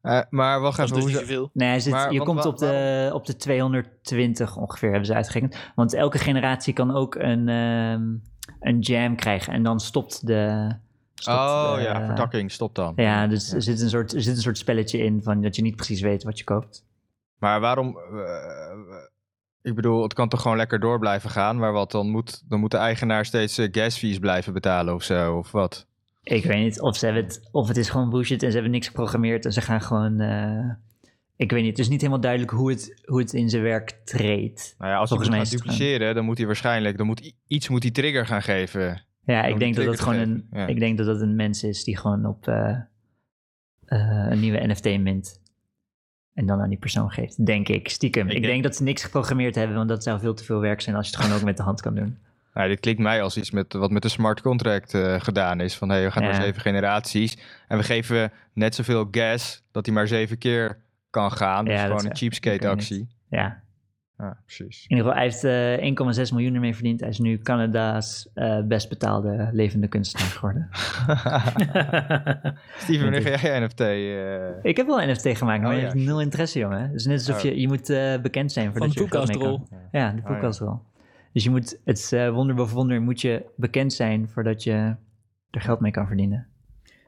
Eh, 0.00 0.20
maar 0.30 0.60
wacht 0.60 0.78
even, 0.78 0.94
dus 0.94 1.34
hoe. 1.36 1.50
Nee, 1.52 1.68
hij 1.68 1.80
zit, 1.80 1.92
Maar, 1.92 2.12
je 2.12 2.18
want 2.18 2.30
komt 2.30 2.44
op 2.46 2.58
de, 2.58 3.10
op 3.12 3.26
de 3.26 3.36
220 3.36 4.56
ongeveer, 4.56 4.88
hebben 4.88 5.06
ze 5.06 5.14
uitgerekend. 5.14 5.56
Want 5.74 5.94
elke 5.94 6.18
generatie 6.18 6.72
kan 6.72 6.94
ook 6.94 7.14
een, 7.14 7.48
ehm, 7.48 8.02
een 8.60 8.78
jam 8.80 9.16
krijgen 9.16 9.52
en 9.52 9.62
dan 9.62 9.80
stopt 9.80 10.26
de... 10.26 10.72
stopt 11.22 11.38
Oh 11.38 11.76
ja, 11.80 12.04
vertakking, 12.06 12.50
stop 12.52 12.74
dan. 12.74 12.92
Ja, 12.96 13.26
dus 13.26 13.52
Er, 13.52 13.62
zit 13.62 13.80
een 13.80 13.88
soort, 13.88 14.12
er 14.14 14.22
zit 14.22 14.36
een 14.36 14.42
soort 14.42 14.58
spelletje 14.58 14.98
in 14.98 15.22
van 15.22 15.42
dat 15.42 15.56
je 15.56 15.62
niet 15.62 15.76
precies 15.76 16.00
weet 16.00 16.22
wat 16.22 16.38
je 16.38 16.44
koopt. 16.44 16.84
Maar 17.38 17.60
waarom... 17.60 17.96
eh, 17.98 18.98
ik 19.62 19.74
bedoel, 19.74 20.02
het 20.02 20.14
kan 20.14 20.28
toch 20.28 20.42
gewoon 20.42 20.56
lekker 20.56 20.80
door 20.80 20.98
blijven 20.98 21.30
gaan, 21.30 21.56
maar 21.58 21.72
wat, 21.72 21.90
dan 21.90 22.10
moet, 22.10 22.42
dan 22.48 22.60
moet 22.60 22.70
de 22.70 22.76
eigenaar 22.76 23.24
steeds 23.24 23.58
eh, 23.58 23.68
gas 23.72 23.96
fees 23.98 24.18
blijven 24.18 24.52
betalen 24.52 24.94
of 24.94 25.02
zo, 25.02 25.36
of 25.36 25.50
wat? 25.52 25.86
Ik 26.22 26.44
weet 26.44 26.58
niet 26.58 26.80
of, 26.80 26.96
ze 26.96 27.04
hebben 27.04 27.24
het, 27.24 27.48
of 27.52 27.68
het 27.68 27.76
is 27.76 27.88
gewoon 27.90 28.10
bullshit 28.10 28.42
en 28.42 28.48
ze 28.48 28.54
hebben 28.54 28.72
niks 28.72 28.86
geprogrammeerd 28.86 29.44
en 29.44 29.52
ze 29.52 29.60
gaan 29.60 29.80
gewoon... 29.82 30.20
eh, 30.20 30.70
ik 31.36 31.50
weet 31.50 31.62
niet, 31.62 31.70
het 31.70 31.78
is 31.78 31.88
niet 31.88 32.00
helemaal 32.00 32.20
duidelijk 32.20 32.50
hoe 32.52 32.70
het, 32.70 33.02
hoe 33.04 33.18
het 33.20 33.32
in 33.32 33.48
zijn 33.48 33.62
werk 33.62 34.00
treedt. 34.04 34.74
Nou 34.78 34.90
ja, 34.90 34.96
als 34.98 35.10
hij 35.10 35.18
Volgens 35.18 35.42
is 35.42 35.50
het 35.50 35.60
dupliceren, 35.62 36.14
dan 36.14 36.24
moet 36.24 36.38
hij 36.38 36.46
waarschijnlijk, 36.46 36.96
dan 36.96 37.06
moet 37.06 37.32
iets 37.46 37.68
moet 37.68 37.82
die 37.82 37.90
trigger 37.90 38.26
gaan 38.26 38.42
geven. 38.42 39.02
Ja, 39.32 39.44
ik 39.44 39.58
denk 39.58 39.74
dat 39.76 39.84
dat 39.84 40.00
gewoon 40.00 40.18
een, 40.18 40.46
ja. 40.52 40.66
ik 40.66 40.78
denk 40.78 40.96
dat 40.98 41.06
dat 41.06 41.20
een 41.20 41.36
mens 41.36 41.62
is 41.64 41.84
die 41.84 41.96
gewoon 41.96 42.26
op 42.26 42.48
eh, 42.48 42.68
eh, 43.84 44.26
een 44.30 44.40
nieuwe 44.40 44.66
NFT 44.66 44.84
mint. 44.98 45.40
En 46.34 46.46
dan 46.46 46.60
aan 46.60 46.68
die 46.68 46.78
persoon 46.78 47.10
geeft, 47.10 47.46
denk 47.46 47.68
ik, 47.68 47.88
stiekem. 47.88 48.26
Ik 48.28 48.32
Ik, 48.34 48.40
denk- 48.40 48.52
denk 48.52 48.62
dat 48.62 48.76
ze 48.76 48.82
niks 48.82 49.02
geprogrammeerd 49.04 49.54
hebben, 49.54 49.76
want 49.76 49.88
dat 49.88 50.02
zou 50.02 50.20
veel 50.20 50.34
te 50.34 50.44
veel 50.44 50.60
werk 50.60 50.80
zijn 50.80 50.96
als 50.96 51.08
je 51.08 51.16
het 51.16 51.24
gewoon 51.24 51.38
ook 51.38 51.44
met 51.44 51.56
de 51.56 51.62
hand 51.62 51.80
kan 51.80 51.94
doen. 51.94 52.18
Nou, 52.54 52.68
dit 52.68 52.80
klinkt 52.80 53.00
mij 53.00 53.22
als 53.22 53.36
iets 53.36 53.50
met, 53.50 53.72
wat 53.72 53.90
met 53.90 54.02
de 54.02 54.08
smart 54.08 54.40
contract 54.40 54.94
eh, 54.94 55.20
gedaan 55.20 55.60
is. 55.60 55.76
Van 55.76 55.88
hey, 55.88 56.04
we 56.04 56.10
gaan 56.10 56.22
Ja. 56.22 56.30
door 56.32 56.40
zeven 56.40 56.60
generaties. 56.60 57.38
En 57.68 57.78
we 57.78 57.84
geven 57.84 58.32
net 58.52 58.74
zoveel 58.74 59.08
gas 59.10 59.62
dat 59.72 59.86
hij 59.86 59.94
maar 59.94 60.08
zeven 60.08 60.38
keer 60.38 60.78
kan 61.10 61.32
gaan. 61.32 61.64
Dus 61.64 61.74
Ja, 61.74 61.86
dat 61.86 61.96
gewoon 61.96 62.10
een 62.10 62.16
cheapskate 62.16 62.68
actie. 62.68 63.08
Ja, 63.30 63.62
Ja, 64.18 64.38
precies. 64.44 64.82
in 64.88 64.96
ieder 64.96 65.04
geval, 65.12 65.12
hij 65.22 65.22
heeft 65.30 65.44
eh, 66.14 66.24
1,6 66.28 66.32
miljoen 66.32 66.54
ermee 66.54 66.74
verdiend. 66.74 67.00
Hij 67.00 67.08
is 67.08 67.18
nu 67.18 67.38
Canada's 67.38 68.30
eh, 68.34 68.60
best 68.66 68.88
betaalde 68.88 69.48
levende 69.52 69.88
kunstenaar 69.88 70.26
geworden. 70.28 70.68
Steven, 72.82 73.02
wanneer 73.10 73.22
ga 73.38 73.48
jij 73.48 73.60
NFT? 73.60 73.80
eh, 73.80 74.64
Ik 74.70 74.76
heb 74.76 74.86
wel 74.86 75.02
een 75.02 75.10
NFT 75.10 75.38
gemaakt, 75.38 75.62
maar 75.62 75.70
Oh, 75.70 75.76
je 75.76 75.80
ja, 75.82 75.88
hebt 75.88 76.00
nul 76.04 76.20
interesse, 76.20 76.58
jongen. 76.58 76.82
Het 76.82 76.94
is 76.94 77.06
net 77.06 77.18
alsof 77.18 77.36
Oh. 77.36 77.42
je, 77.42 77.60
je 77.60 77.68
moet 77.68 77.90
eh, 77.90 78.20
bekend 78.20 78.52
zijn 78.52 78.64
Van 78.64 78.72
voordat 78.76 78.94
de 78.96 79.02
je 79.02 79.08
podcastrol. 79.08 79.68
Ja, 79.92 80.10
de 80.10 80.16
Oh, 80.16 80.22
ja. 80.28 80.32
podcastrol. 80.32 80.80
Dus 81.32 81.44
je 81.44 81.50
moet, 81.50 81.80
het 81.84 82.12
eh, 82.12 82.30
wonder 82.30 82.54
boven 82.56 82.74
wonder, 82.76 83.02
moet 83.02 83.20
je 83.20 83.44
bekend 83.56 83.92
zijn 83.92 84.28
voordat 84.28 84.62
je 84.62 84.96
er 85.50 85.60
geld 85.60 85.80
mee 85.80 85.90
kan 85.92 86.06
verdienen. 86.06 86.46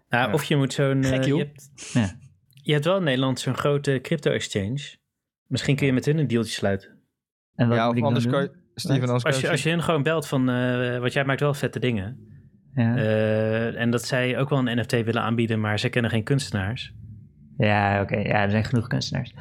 Nou, 0.09 0.27
Ja. 0.29 0.33
of 0.35 0.45
je 0.45 0.57
moet 0.57 0.73
zo'n... 0.73 1.03
eh, 1.03 1.09
Gek, 1.11 1.25
je, 1.25 1.37
hebt, 1.37 1.71
Ja. 1.93 2.17
je 2.53 2.73
hebt 2.73 2.85
wel 2.85 2.97
in 2.97 3.05
Nederland 3.05 3.41
zo'n 3.41 3.55
grote 3.57 3.99
crypto-exchange. 4.03 4.99
Misschien 5.47 5.77
kun 5.77 5.87
je 5.87 5.93
met 5.93 6.05
hun 6.05 6.19
een 6.19 6.27
dealtje 6.27 6.53
sluiten. 6.53 6.99
En 7.55 7.69
wat 7.69 7.77
ja, 7.77 7.89
of 7.89 8.03
anders 8.03 8.27
kan 8.27 8.43
je... 8.43 8.59
Steven, 8.75 9.03
anders 9.03 9.23
kan 9.23 9.33
Als 9.33 9.41
je, 9.41 9.51
als 9.51 9.63
je 9.63 9.71
hun 9.71 9.83
gewoon 9.83 10.03
belt 10.03 10.27
van... 10.27 10.49
eh 10.49 10.99
want 10.99 11.13
jij 11.13 11.25
maakt 11.25 11.41
wel 11.41 11.55
vette 11.55 11.79
dingen. 11.79 12.19
Ja. 12.75 12.97
Eh, 12.97 13.81
en 13.81 13.91
dat 13.91 14.03
zij 14.05 14.39
ook 14.39 14.49
wel 14.49 14.59
een 14.59 14.79
NFT 14.79 14.91
willen 14.91 15.23
aanbieden, 15.23 15.61
maar 15.61 15.79
ze 15.79 15.89
kennen 15.89 16.11
geen 16.11 16.25
kunstenaars. 16.25 16.95
Ja, 17.57 18.01
oké. 18.01 18.17
Ja, 18.17 18.43
er 18.43 18.51
zijn 18.51 18.65
genoeg 18.65 18.87
kunstenaars. 18.87 19.35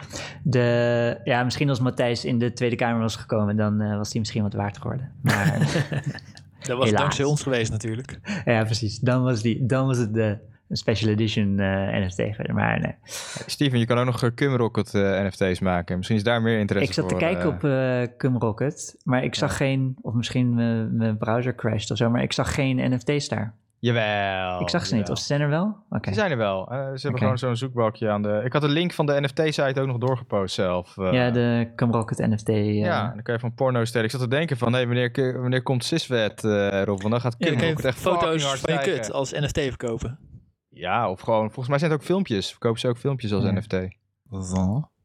De, 0.43 1.19
ja, 1.23 1.43
misschien 1.43 1.69
als 1.69 1.79
Matthijs 1.79 2.25
in 2.25 2.39
de 2.39 2.53
Tweede 2.53 2.75
Kamer 2.75 3.01
was 3.01 3.15
gekomen, 3.15 3.55
dan 3.55 3.81
eh, 3.81 3.97
was 3.97 4.09
hij 4.11 4.19
misschien 4.19 4.43
wat 4.43 4.53
waard 4.53 4.77
geworden. 4.77 5.11
Maar 5.21 5.57
Dat 6.59 6.77
was 6.77 6.85
Helaas. 6.85 7.01
dankzij 7.01 7.25
ons 7.25 7.43
geweest 7.43 7.71
natuurlijk. 7.71 8.19
ja, 8.45 8.63
precies. 8.63 8.99
Dan 8.99 9.23
was, 9.23 9.41
die, 9.41 9.65
dan 9.65 9.87
was 9.87 9.97
het 9.97 10.13
de 10.13 10.37
special 10.71 11.11
edition 11.11 11.59
eh, 11.59 12.05
NFT 12.05 12.15
geworden. 12.21 12.55
Maar 12.55 12.79
nee. 12.79 12.95
Steven, 13.45 13.79
je 13.79 13.85
kan 13.85 13.97
ook 13.97 14.05
nog 14.05 14.23
uh, 14.23 14.29
Cumrocket 14.35 14.93
eh, 14.93 15.01
NFT's 15.01 15.59
maken. 15.59 15.95
Misschien 15.97 16.17
is 16.17 16.23
daar 16.23 16.41
meer 16.41 16.59
interesse 16.59 16.89
Ik 16.89 16.95
zat 16.95 17.09
te 17.09 17.15
kijken 17.15 17.41
eh. 17.41 17.47
op 17.47 17.63
eh 17.63 18.17
Cumrocket, 18.17 18.95
maar 19.03 19.23
ik 19.23 19.35
zag 19.35 19.57
geen, 19.57 19.95
of 20.01 20.13
misschien 20.13 20.53
mijn 20.53 20.95
mijn 20.97 21.17
browser 21.17 21.55
crashed 21.55 21.91
of 21.91 21.97
zo, 21.97 22.09
maar 22.09 22.21
ik 22.23 22.33
zag 22.33 22.53
geen 22.53 22.93
NFT's 22.93 23.27
daar. 23.27 23.55
Jawel. 23.81 24.61
ik 24.61 24.69
zag 24.69 24.85
ze 24.85 24.95
niet. 24.95 25.09
Of 25.09 25.17
ze 25.17 25.25
zijn 25.25 25.41
er 25.41 25.49
wel? 25.49 25.75
Oké. 25.89 26.01
Die 26.01 26.13
zijn 26.13 26.31
er 26.31 26.37
wel. 26.37 26.71
Eh, 26.71 26.77
ze 26.77 27.01
hebben 27.01 27.19
gewoon 27.19 27.37
zo'n 27.37 27.55
zoekbalkje 27.55 28.09
aan 28.09 28.21
de... 28.21 28.41
Ik 28.45 28.53
had 28.53 28.61
de 28.61 28.67
link 28.67 28.93
van 28.93 29.05
de 29.05 29.21
NFT-site 29.21 29.81
ook 29.81 29.87
nog 29.87 29.97
doorgepost 29.97 30.55
zelf. 30.55 30.97
eh. 30.97 31.13
Ja, 31.13 31.31
de 31.31 31.71
Cumrocket 31.75 32.17
NFT. 32.17 32.49
eh, 32.49 32.75
Ja, 32.75 33.03
en 33.07 33.13
dan 33.13 33.23
kan 33.23 33.33
je 33.33 33.39
van 33.39 33.53
porno 33.53 33.85
stellen. 33.85 34.05
Ik 34.05 34.11
zat 34.11 34.21
te 34.21 34.27
denken 34.27 34.57
van, 34.57 34.73
hé, 34.73 34.85
wanneer, 34.85 35.39
wanneer 35.41 35.63
komt 35.63 35.83
Siswet 35.83 36.43
eh 36.43 36.79
erop? 36.79 37.01
Want 37.01 37.11
dan 37.11 37.21
gaat 37.21 37.35
Ja, 37.37 37.47
Cumrocket 37.47 37.81
je 37.81 37.87
echt 37.87 37.97
foto's 37.97 38.59
van 38.59 38.73
je 38.73 38.79
kut 38.79 39.11
als 39.11 39.31
NFT 39.31 39.59
verkopen. 39.59 40.17
Ja, 40.79 41.09
of 41.09 41.19
gewoon, 41.21 41.45
volgens 41.45 41.67
mij 41.67 41.77
zijn 41.79 41.91
het 41.91 41.99
ook 41.99 42.05
filmpjes. 42.05 42.49
Verkopen 42.49 42.79
ze 42.79 42.87
ook 42.87 42.97
filmpjes 42.97 43.33
als 43.33 43.43
Ja. 43.43 43.51
NFT. 43.51 43.69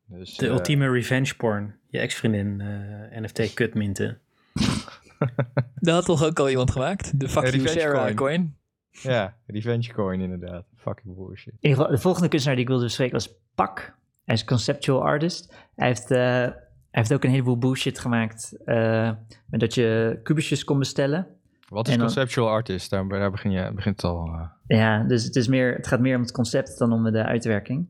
Dus, 0.06 0.36
De 0.36 0.46
eh, 0.46 0.52
ultieme 0.52 0.90
revenge 0.90 1.36
porn. 1.36 1.74
Je 1.88 1.98
ex-vriendin 1.98 2.60
eh, 2.60 3.20
NFT 3.20 3.54
kut 3.54 3.74
minten. 3.74 4.18
Dat 5.80 5.94
had 5.94 6.04
toch 6.04 6.24
ook 6.24 6.38
al 6.38 6.50
iemand 6.50 6.70
gemaakt? 6.70 7.20
De 7.20 7.28
fuck 7.28 7.42
Ja, 7.44 7.50
you 7.50 7.68
Sarah 7.68 8.02
coin. 8.02 8.14
coin. 8.14 8.56
Ja, 8.90 9.36
revenge 9.46 9.92
coin 9.92 10.20
inderdaad. 10.20 10.64
Fucking 10.76 11.14
bullshit. 11.16 11.52
In 11.52 11.58
ieder 11.60 11.76
geval, 11.78 11.92
de 11.94 12.00
volgende 12.02 12.28
kunstenaar 12.28 12.56
die 12.56 12.64
ik 12.64 12.70
wilde 12.70 12.84
bespreken 12.86 13.12
was 13.14 13.34
Pak. 13.54 13.96
Hij 14.24 14.34
is 14.34 14.44
conceptual 14.44 15.02
artist. 15.04 15.54
Hij 15.76 15.86
heeft, 15.86 16.10
eh, 16.10 16.18
hij 16.18 16.54
heeft 16.90 17.12
ook 17.12 17.24
een 17.24 17.30
heleboel 17.30 17.58
bullshit 17.58 17.98
gemaakt. 17.98 18.56
eh, 18.64 19.10
met 19.46 19.60
dat 19.60 19.74
je 19.74 20.20
kubusjes 20.22 20.64
kon 20.64 20.78
bestellen. 20.78 21.26
Wat 21.68 21.88
is 21.88 21.94
dan- 21.96 22.04
conceptual 22.06 22.48
artist? 22.48 22.90
Daar, 22.90 23.08
daar 23.08 23.30
begin 23.30 23.50
je, 23.50 23.72
begint 23.74 24.02
het 24.02 24.10
al. 24.10 24.26
eh. 24.26 24.48
Ja, 24.66 25.02
dus 25.02 25.24
het, 25.24 25.36
is 25.36 25.48
meer, 25.48 25.74
het 25.74 25.86
gaat 25.86 26.00
meer 26.00 26.14
om 26.16 26.22
het 26.22 26.32
concept 26.32 26.78
dan 26.78 26.92
om 26.92 27.10
de 27.12 27.24
uitwerking. 27.24 27.88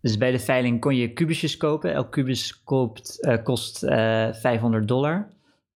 Dus 0.00 0.16
bij 0.18 0.30
de 0.30 0.38
veiling 0.38 0.80
kon 0.80 0.96
je 0.96 1.12
kubusjes 1.12 1.56
kopen. 1.56 1.92
Elk 1.92 2.12
kubus 2.12 2.62
koopt, 2.64 3.22
eh, 3.24 3.42
kost 3.42 3.82
eh 3.82 4.32
500 4.32 4.88
dollar. 4.88 5.28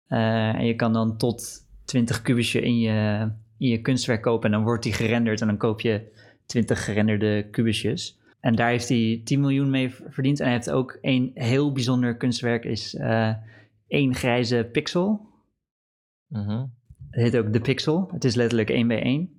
En 0.07 0.65
je 0.65 0.75
kan 0.75 0.93
dan 0.93 1.17
tot 1.17 1.65
20 1.86 2.21
kubusje 2.21 2.61
in 2.61 2.79
je, 2.79 3.29
in 3.57 3.67
je 3.69 3.82
kunstwerk 3.82 4.21
kopen. 4.21 4.45
En 4.45 4.51
dan 4.51 4.63
wordt 4.63 4.84
die 4.84 4.93
gerenderd 4.93 5.41
en 5.41 5.47
dan 5.47 5.57
koop 5.57 5.82
je 5.82 6.11
20 6.45 6.84
gerenderde 6.86 7.47
kubusjes. 7.51 8.19
En 8.39 8.55
daar 8.55 8.69
heeft 8.69 8.89
hij 8.89 9.21
10 9.23 9.39
miljoen 9.39 9.69
mee 9.69 9.95
verdiend. 10.07 10.39
En 10.39 10.45
hij 10.45 10.53
heeft 10.53 10.71
ook 10.71 10.97
een 11.01 11.32
heel 11.34 11.71
bijzonder 11.71 12.17
kunstwerk. 12.17 12.63
Is 12.63 12.95
één 13.88 14.15
grijze 14.15 14.69
pixel. 14.71 15.29
Mhm. 16.27 16.65
Het 17.12 17.22
heet 17.24 17.38
ook 17.38 17.53
de 17.53 17.62
pixel. 17.62 18.09
Het 18.14 18.24
is 18.24 18.36
letterlijk 18.36 18.70
één 18.70 18.88
bij 18.88 19.01
één. 19.01 19.30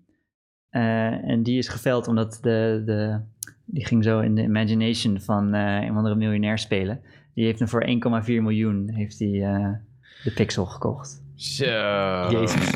Eh, 0.71 1.29
en 1.31 1.43
die 1.43 1.59
is 1.59 1.69
geveld 1.69 2.09
omdat 2.09 2.39
de, 2.43 2.83
de, 2.87 3.21
die 3.65 3.87
ging 3.87 4.05
zo 4.05 4.21
in 4.21 4.35
de 4.35 4.43
imagination 4.43 5.21
van 5.21 5.55
eh, 5.55 5.83
een 5.83 5.97
andere 5.97 6.15
miljonair 6.15 6.59
spelen. 6.59 7.01
Die 7.35 7.45
heeft 7.45 7.59
hem 7.59 7.69
voor 7.69 7.87
1,4 7.87 8.27
miljoen 8.27 8.91
heeft 8.91 9.19
die, 9.19 9.43
eh, 9.43 9.71
de 10.25 10.33
pixel 10.35 10.67
gekocht. 10.67 11.21
Zo. 11.35 11.65
Jezus. 12.31 12.73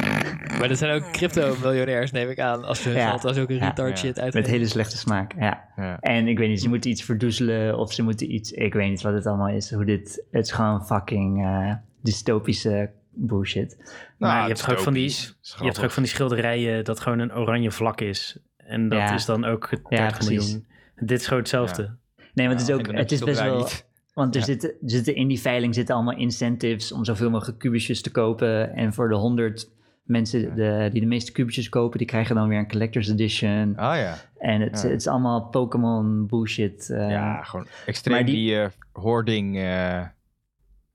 Maar 0.59 0.69
dat 0.69 0.79
zijn 0.79 1.03
ook 1.03 1.13
crypto-miljonairs, 1.13 2.11
neem 2.11 2.29
ik 2.29 2.39
aan. 2.41 2.65
Als 2.65 2.83
ze 2.83 2.89
hun 2.89 2.99
Ja. 2.99 3.09
geld 3.09 3.25
als 3.25 3.39
ook 3.39 3.51
een 3.51 3.57
Ja. 3.57 3.67
retard 3.69 3.91
Ja. 3.91 3.97
shit 3.97 4.19
uit. 4.21 4.35
Met 4.35 4.47
hele 4.47 4.67
slechte 4.67 4.97
smaak, 4.97 5.33
ja. 5.39 5.65
Ja. 5.77 5.99
En 6.01 6.29
ik 6.29 6.39
weet 6.39 6.49
niet, 6.49 6.61
ze 6.61 6.69
moeten 6.69 6.91
iets 6.91 7.03
verdoezelen 7.05 7.79
of 7.79 7.93
ze 7.93 8.03
moeten 8.03 8.35
iets... 8.35 8.53
Ik 8.53 8.75
weet 8.75 8.89
niet 8.89 9.03
wat 9.03 9.13
het 9.15 9.27
allemaal 9.27 9.49
is. 9.49 9.73
Hoe 9.73 9.85
dit... 9.85 10.25
Het 10.31 10.45
is 10.45 10.53
gewoon 10.53 10.87
fucking 10.87 11.45
eh, 11.45 11.75
dystopische 12.03 12.91
bullshit. 13.17 13.77
Nou, 13.77 13.93
Maar 14.33 14.43
je 14.43 14.49
hebt 14.49 14.71
ook 14.71 14.79
van 14.79 14.93
die, 14.93 15.11
je 15.41 15.65
hebt 15.65 15.85
ook 15.85 15.91
van 15.91 16.03
die 16.03 16.13
schilderijen 16.13 16.85
dat 16.85 17.01
gewoon 17.01 17.19
een 17.19 17.35
oranje 17.35 17.71
vlak 17.71 18.01
is. 18.01 18.39
En 18.57 18.89
dat 18.89 18.99
Ja. 18.99 19.15
is 19.15 19.25
dan 19.25 19.45
ook 19.45 19.69
30 19.71 19.99
Ja, 19.99 20.11
precies. 20.11 20.29
miljoen. 20.29 20.67
Dit 20.97 21.21
is 21.21 21.25
gewoon 21.25 21.39
hetzelfde. 21.43 21.97
Nee, 22.35 22.47
want 22.49 22.61
het 22.61 22.69
is 22.69 22.75
ook... 22.75 22.93
Het 22.93 23.13
is 23.13 23.21
best 23.21 23.41
wel... 23.43 23.57
niet. 23.57 23.87
Want 24.15 24.35
er 24.35 24.41
Ja. 24.41 24.47
zitten, 24.47 24.69
er 24.71 24.77
zitten 24.91 25.15
in 25.15 25.29
die 25.29 25.41
veiling 25.41 25.75
zitten 25.75 25.95
allemaal 25.95 26.17
incentives 26.17 26.93
om 26.93 27.05
zoveel 27.05 27.31
mogelijk 27.31 27.59
kubusjes 27.59 28.03
te 28.03 28.11
kopen. 28.11 28.75
En 28.75 28.93
voor 28.93 29.09
de 29.09 29.15
100 29.15 29.71
mensen 30.03 30.55
de, 30.55 30.89
die 30.93 31.01
de 31.01 31.07
meeste 31.07 31.33
kubusjes 31.33 31.69
kopen, 31.69 31.99
die 31.99 32.07
krijgen 32.07 32.35
dan 32.35 32.49
weer 32.49 32.59
een 32.59 32.69
collector's 32.69 33.09
edition. 33.09 33.77
Ah 33.77 33.97
ja. 33.97 34.15
En 34.39 34.61
het, 34.61 34.83
Ja. 34.83 34.89
het 34.89 35.01
is 35.01 35.07
allemaal 35.07 35.43
Pokémon 35.49 36.27
bullshit. 36.27 36.91
eh, 36.91 37.11
ja, 37.11 37.43
gewoon 37.43 37.67
extreem 37.87 38.25
die, 38.27 38.35
die- 38.35 38.61
eh, 38.61 38.69
hoarding 38.93 39.59
eh, 39.59 40.03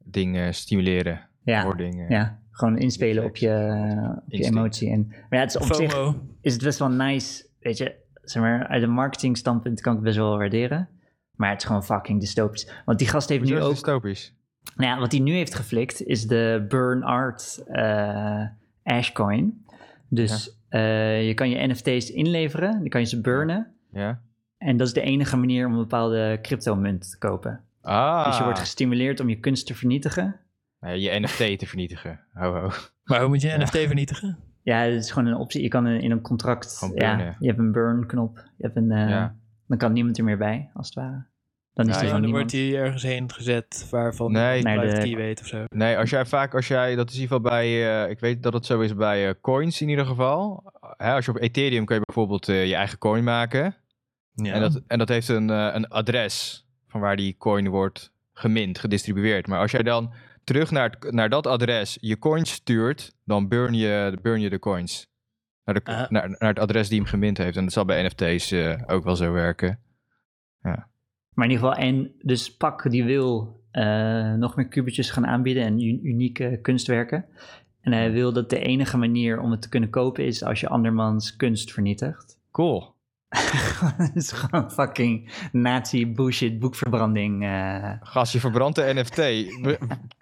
dingen 0.03 0.53
stimuleren. 0.53 1.29
Ja, 1.43 1.75
eh. 1.77 2.09
ja, 2.09 2.39
gewoon 2.51 2.77
inspelen 2.77 3.23
op 3.23 3.35
je, 3.35 4.19
op 4.25 4.31
je 4.31 4.43
emotie. 4.43 4.89
En, 4.89 5.07
maar 5.07 5.39
ja, 5.39 5.39
het 5.39 5.55
is 5.55 5.61
op 5.61 5.73
zich 5.73 6.15
is 6.41 6.53
het 6.53 6.63
best 6.63 6.79
wel 6.79 6.89
nice, 6.89 7.45
weet 7.59 7.77
je. 7.77 7.99
Zeg 8.23 8.41
maar, 8.43 8.67
uit 8.67 8.83
een 8.83 8.91
marketing 8.91 9.37
standpunt 9.37 9.81
kan 9.81 9.91
ik 9.91 9.97
het 9.97 10.07
best 10.07 10.17
wel 10.17 10.37
waarderen. 10.37 10.89
Maar 11.35 11.49
het 11.49 11.61
is 11.61 11.65
gewoon 11.65 11.83
fucking 11.83 12.19
dystopisch. 12.19 12.71
Want 12.85 12.99
die 12.99 13.07
gast 13.07 13.29
heeft 13.29 13.41
Hoezo 13.41 13.55
nu 13.55 13.61
ook... 13.61 13.71
dystopisch? 13.71 14.35
Nou 14.75 14.89
ja, 14.91 14.99
wat 14.99 15.11
hij 15.11 15.21
nu 15.21 15.33
heeft 15.33 15.55
geflikt 15.55 16.05
is 16.05 16.27
de 16.27 16.65
Burn 16.69 17.03
Art 17.03 17.63
eh 17.67 18.45
Ashcoin. 18.83 19.65
Dus 20.07 20.57
eh, 20.69 21.27
je 21.27 21.33
kan 21.33 21.49
je 21.49 21.67
NFT's 21.67 22.09
inleveren, 22.09 22.71
dan 22.71 22.87
kan 22.87 23.01
je 23.01 23.07
ze 23.07 23.21
burnen. 23.21 23.73
Ja. 23.91 24.21
En 24.57 24.77
dat 24.77 24.87
is 24.87 24.93
de 24.93 25.01
enige 25.01 25.37
manier 25.37 25.65
om 25.65 25.71
een 25.71 25.79
bepaalde 25.79 26.39
cryptomunt 26.41 27.09
te 27.09 27.17
kopen. 27.17 27.63
Ah. 27.81 28.25
Dus 28.25 28.37
je 28.37 28.43
wordt 28.43 28.59
gestimuleerd 28.59 29.19
om 29.19 29.29
je 29.29 29.39
kunst 29.39 29.65
te 29.65 29.75
vernietigen. 29.75 30.39
Nee, 30.81 30.99
je 31.01 31.19
NFT 31.19 31.37
te 31.59 31.65
vernietigen. 31.65 32.19
Ho, 32.33 32.53
ho. 32.53 32.69
Maar 33.03 33.19
hoe 33.19 33.29
moet 33.29 33.41
je 33.41 33.51
een 33.53 33.61
NFT 33.61 33.77
vernietigen? 33.77 34.37
Ja, 34.63 34.79
het 34.79 35.03
is 35.03 35.11
gewoon 35.11 35.27
een 35.27 35.37
optie. 35.37 35.61
Je 35.61 35.67
kan 35.67 35.87
in 35.87 36.01
in 36.01 36.11
een 36.11 36.21
contract... 36.21 36.91
Ja, 36.95 37.35
je 37.39 37.47
hebt 37.47 37.59
een 37.59 37.71
burn 37.71 38.05
knop. 38.07 38.35
Je 38.57 38.63
hebt 38.65 38.75
een, 38.75 38.91
eh, 38.91 39.09
Ja. 39.09 39.35
Dan 39.67 39.77
kan 39.77 39.93
niemand 39.93 40.17
er 40.17 40.23
meer 40.23 40.37
bij, 40.37 40.69
als 40.73 40.85
het 40.87 40.95
ware. 40.95 41.25
Dan 41.73 41.89
is 41.89 41.95
Ja, 41.95 42.01
er 42.01 42.09
dan 42.09 42.21
niemand. 42.21 42.41
wordt 42.51 42.51
hij 42.51 42.75
ergens 42.81 43.03
heen 43.03 43.31
gezet 43.31 43.87
waarvan 43.91 44.31
Nee. 44.31 44.63
de- 44.63 44.97
key 44.99 45.15
weet 45.15 45.39
of 45.39 45.47
zo. 45.47 45.63
Nee, 45.67 45.97
als 45.97 46.09
jij 46.09 46.25
vaak, 46.25 46.55
als 46.55 46.67
jij, 46.67 46.95
dat 46.95 47.09
is 47.09 47.15
in 47.15 47.21
ieder 47.21 47.35
geval 47.35 47.51
bij, 47.51 47.65
eh, 48.03 48.09
ik 48.09 48.19
weet 48.19 48.43
dat 48.43 48.53
het 48.53 48.65
zo 48.65 48.79
is 48.79 48.95
bij 48.95 49.27
eh, 49.27 49.33
coins 49.41 49.81
in 49.81 49.89
ieder 49.89 50.05
geval. 50.05 50.71
Hè, 50.97 51.13
als 51.13 51.25
je 51.25 51.31
op 51.31 51.37
Ethereum 51.41 51.85
kun 51.85 51.95
je 51.95 52.01
bijvoorbeeld 52.05 52.49
eh, 52.49 52.67
je 52.67 52.75
eigen 52.75 52.97
coin 52.97 53.23
maken. 53.23 53.75
Ja. 54.33 54.53
En, 54.53 54.61
dat, 54.61 54.81
en 54.87 54.97
dat 54.97 55.09
heeft 55.09 55.27
een, 55.27 55.49
eh, 55.49 55.69
een 55.73 55.87
adres 55.87 56.67
van 56.87 57.01
waar 57.01 57.15
die 57.15 57.35
coin 57.37 57.67
wordt 57.69 58.13
gemint, 58.33 58.79
gedistribueerd. 58.79 59.47
Maar 59.47 59.59
als 59.59 59.71
jij 59.71 59.83
dan 59.83 60.13
terug 60.43 60.71
naar, 60.71 60.89
het, 60.89 61.11
naar 61.13 61.29
dat 61.29 61.47
adres 61.47 61.97
je 62.01 62.19
coins 62.19 62.51
stuurt, 62.51 63.15
dan 63.25 63.47
burn 63.47 63.73
je, 63.73 64.17
burn 64.21 64.41
je 64.41 64.49
de 64.49 64.59
coins. 64.59 65.09
Naar, 65.65 65.75
de, 65.75 65.81
Ah. 65.83 66.09
naar, 66.09 66.29
naar 66.29 66.49
het 66.49 66.59
adres 66.59 66.89
die 66.89 66.99
hem 66.99 67.07
gemint 67.07 67.37
heeft. 67.37 67.57
En 67.57 67.63
dat 67.63 67.73
zal 67.73 67.85
bij 67.85 68.03
NFT's 68.03 68.51
eh, 68.51 68.81
ook 68.87 69.03
wel 69.03 69.15
zo 69.15 69.31
werken. 69.31 69.79
Maar 71.33 71.45
in 71.45 71.51
ieder 71.51 71.67
geval, 71.67 71.83
en 71.83 72.11
dus 72.21 72.55
Pak 72.55 72.91
die 72.91 73.03
wil 73.03 73.59
eh, 73.71 74.33
nog 74.33 74.55
meer 74.55 74.67
kubetjes 74.67 75.09
gaan 75.09 75.27
aanbieden 75.27 75.63
en 75.63 76.05
unieke 76.05 76.59
kunstwerken. 76.61 77.25
En 77.81 77.91
hij 77.91 78.11
wil 78.11 78.33
dat 78.33 78.49
de 78.49 78.59
enige 78.59 78.97
manier 78.97 79.39
om 79.39 79.51
het 79.51 79.61
te 79.61 79.69
kunnen 79.69 79.89
kopen 79.89 80.25
is 80.25 80.43
als 80.43 80.59
je 80.59 80.69
andermans 80.69 81.35
kunst 81.35 81.71
vernietigt. 81.71 82.39
Cool. 82.51 82.95
Het 83.97 84.15
is 84.15 84.31
gewoon 84.31 84.71
fucking 84.71 85.31
nazi 85.51 86.11
bullshit 86.11 86.59
boekverbranding. 86.59 87.43
eh. 87.43 87.91
Gast, 88.01 88.33
je 88.33 88.39
verbrandt 88.39 88.75
de 88.75 88.91
NFT. 88.95 89.21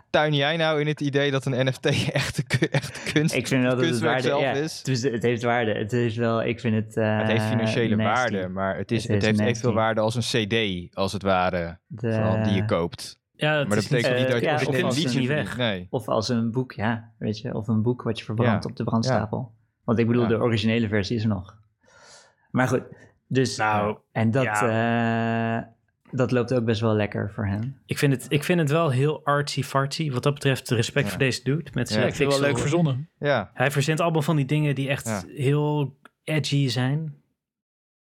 Tuin 0.10 0.34
jij 0.34 0.58
nou 0.58 0.80
in 0.80 0.88
het 0.88 1.02
idee 1.02 1.32
dat 1.32 1.46
een 1.46 1.66
NFT 1.66 1.86
echte, 2.12 2.44
ku- 2.44 2.66
echte 2.66 3.12
kunst 3.14 3.36
Ik 3.36 3.48
vind 3.48 3.62
wel 3.62 3.70
dat 3.70 3.80
het 3.80 3.88
kunstwerk 3.88 4.14
waarde 4.14 4.28
zelf 4.28 4.42
ja, 4.42 4.52
is? 4.52 4.84
Dus 4.84 5.02
het 5.02 5.24
heeft 5.24 5.44
waarde. 5.44 5.74
Het 5.74 5.94
is 5.94 6.16
wel, 6.16 6.44
ik 6.44 6.60
vind 6.60 6.76
het. 6.76 6.98
eh, 6.98 7.18
Het 7.18 7.28
heeft 7.28 7.44
financiële 7.44 7.96
nasty. 7.96 8.32
waarde, 8.32 8.48
maar 8.48 8.78
het, 8.78 8.92
is, 8.92 9.02
Het 9.04 9.12
het, 9.12 9.18
is 9.22 9.26
heeft 9.28 9.38
nasty. 9.38 9.52
evenveel 9.54 9.74
waarde 9.74 10.02
als 10.02 10.16
een 10.16 10.48
CD, 10.48 10.88
als 10.96 11.14
het 11.14 11.22
ware, 11.24 11.78
De- 11.88 12.14
van 12.14 12.44
die 12.44 12.54
je 12.54 12.66
koopt. 12.66 13.20
Ja, 13.34 13.58
het 13.58 13.68
Maar 13.68 13.76
dat 13.76 13.84
is 13.86 13.90
niet- 13.90 14.02
betekent 14.02 14.20
niet 14.22 14.32
dat 14.32 14.40
je 14.42 14.46
ja, 14.48 14.54
als 14.54 14.66
of 14.68 14.76
een 14.78 14.84
als 14.84 14.98
liedje 14.98 15.20
een- 15.22 15.28
weg. 15.28 15.58
Nee. 15.58 15.88
Of 15.90 16.08
als 16.08 16.30
een 16.30 16.52
boek, 16.52 16.72
ja, 16.72 17.12
weet 17.18 17.40
je. 17.40 17.54
Of 17.54 17.68
een 17.68 17.82
boek 17.82 18.02
wat 18.02 18.20
je 18.20 18.26
verbrandt 18.26 18.64
Ja. 18.64 18.70
op 18.70 18.76
de 18.76 18.84
brandstapel. 18.84 19.52
Want 19.84 20.00
ik 20.00 20.08
bedoel, 20.08 20.22
Ja. 20.22 20.28
de 20.28 20.38
originele 20.40 20.88
versie 20.88 21.16
is 21.16 21.22
er 21.24 21.30
nog. 21.30 21.58
Maar 22.52 22.68
goed, 22.68 22.82
dus. 23.28 23.58
Nou, 23.58 23.98
en 24.12 24.32
dat, 24.32 24.46
eh, 24.46 25.58
dat 26.12 26.32
loopt 26.32 26.54
ook 26.54 26.66
best 26.66 26.82
wel 26.82 26.94
lekker 26.94 27.32
voor 27.34 27.48
hem. 27.48 27.80
Ik 27.86 27.98
vind, 27.98 28.14
het, 28.14 28.26
ik 28.30 28.44
vind 28.44 28.60
het 28.60 28.70
wel 28.70 28.90
heel 28.90 29.22
artsy-fartsy. 29.26 30.12
Wat 30.12 30.24
dat 30.24 30.34
betreft, 30.34 30.70
respect 30.70 31.06
Ja. 31.06 31.12
voor 31.12 31.20
deze 31.20 31.44
dude. 31.44 31.70
Met 31.74 31.88
Ja, 31.90 31.94
zijn 31.96 32.08
ik 32.08 32.16
vind 32.16 32.32
het 32.32 32.40
wel 32.40 32.50
leuk 32.50 32.60
verzonnen. 32.60 33.10
Ja, 33.20 33.52
Hij 33.54 33.72
verzint 33.72 34.00
allemaal 34.00 34.22
van 34.22 34.36
die 34.36 34.46
dingen 34.46 34.76
die 34.76 34.90
echt 34.90 35.08
Ja. 35.08 35.22
heel 35.36 35.98
edgy 36.24 36.68
zijn. 36.68 37.16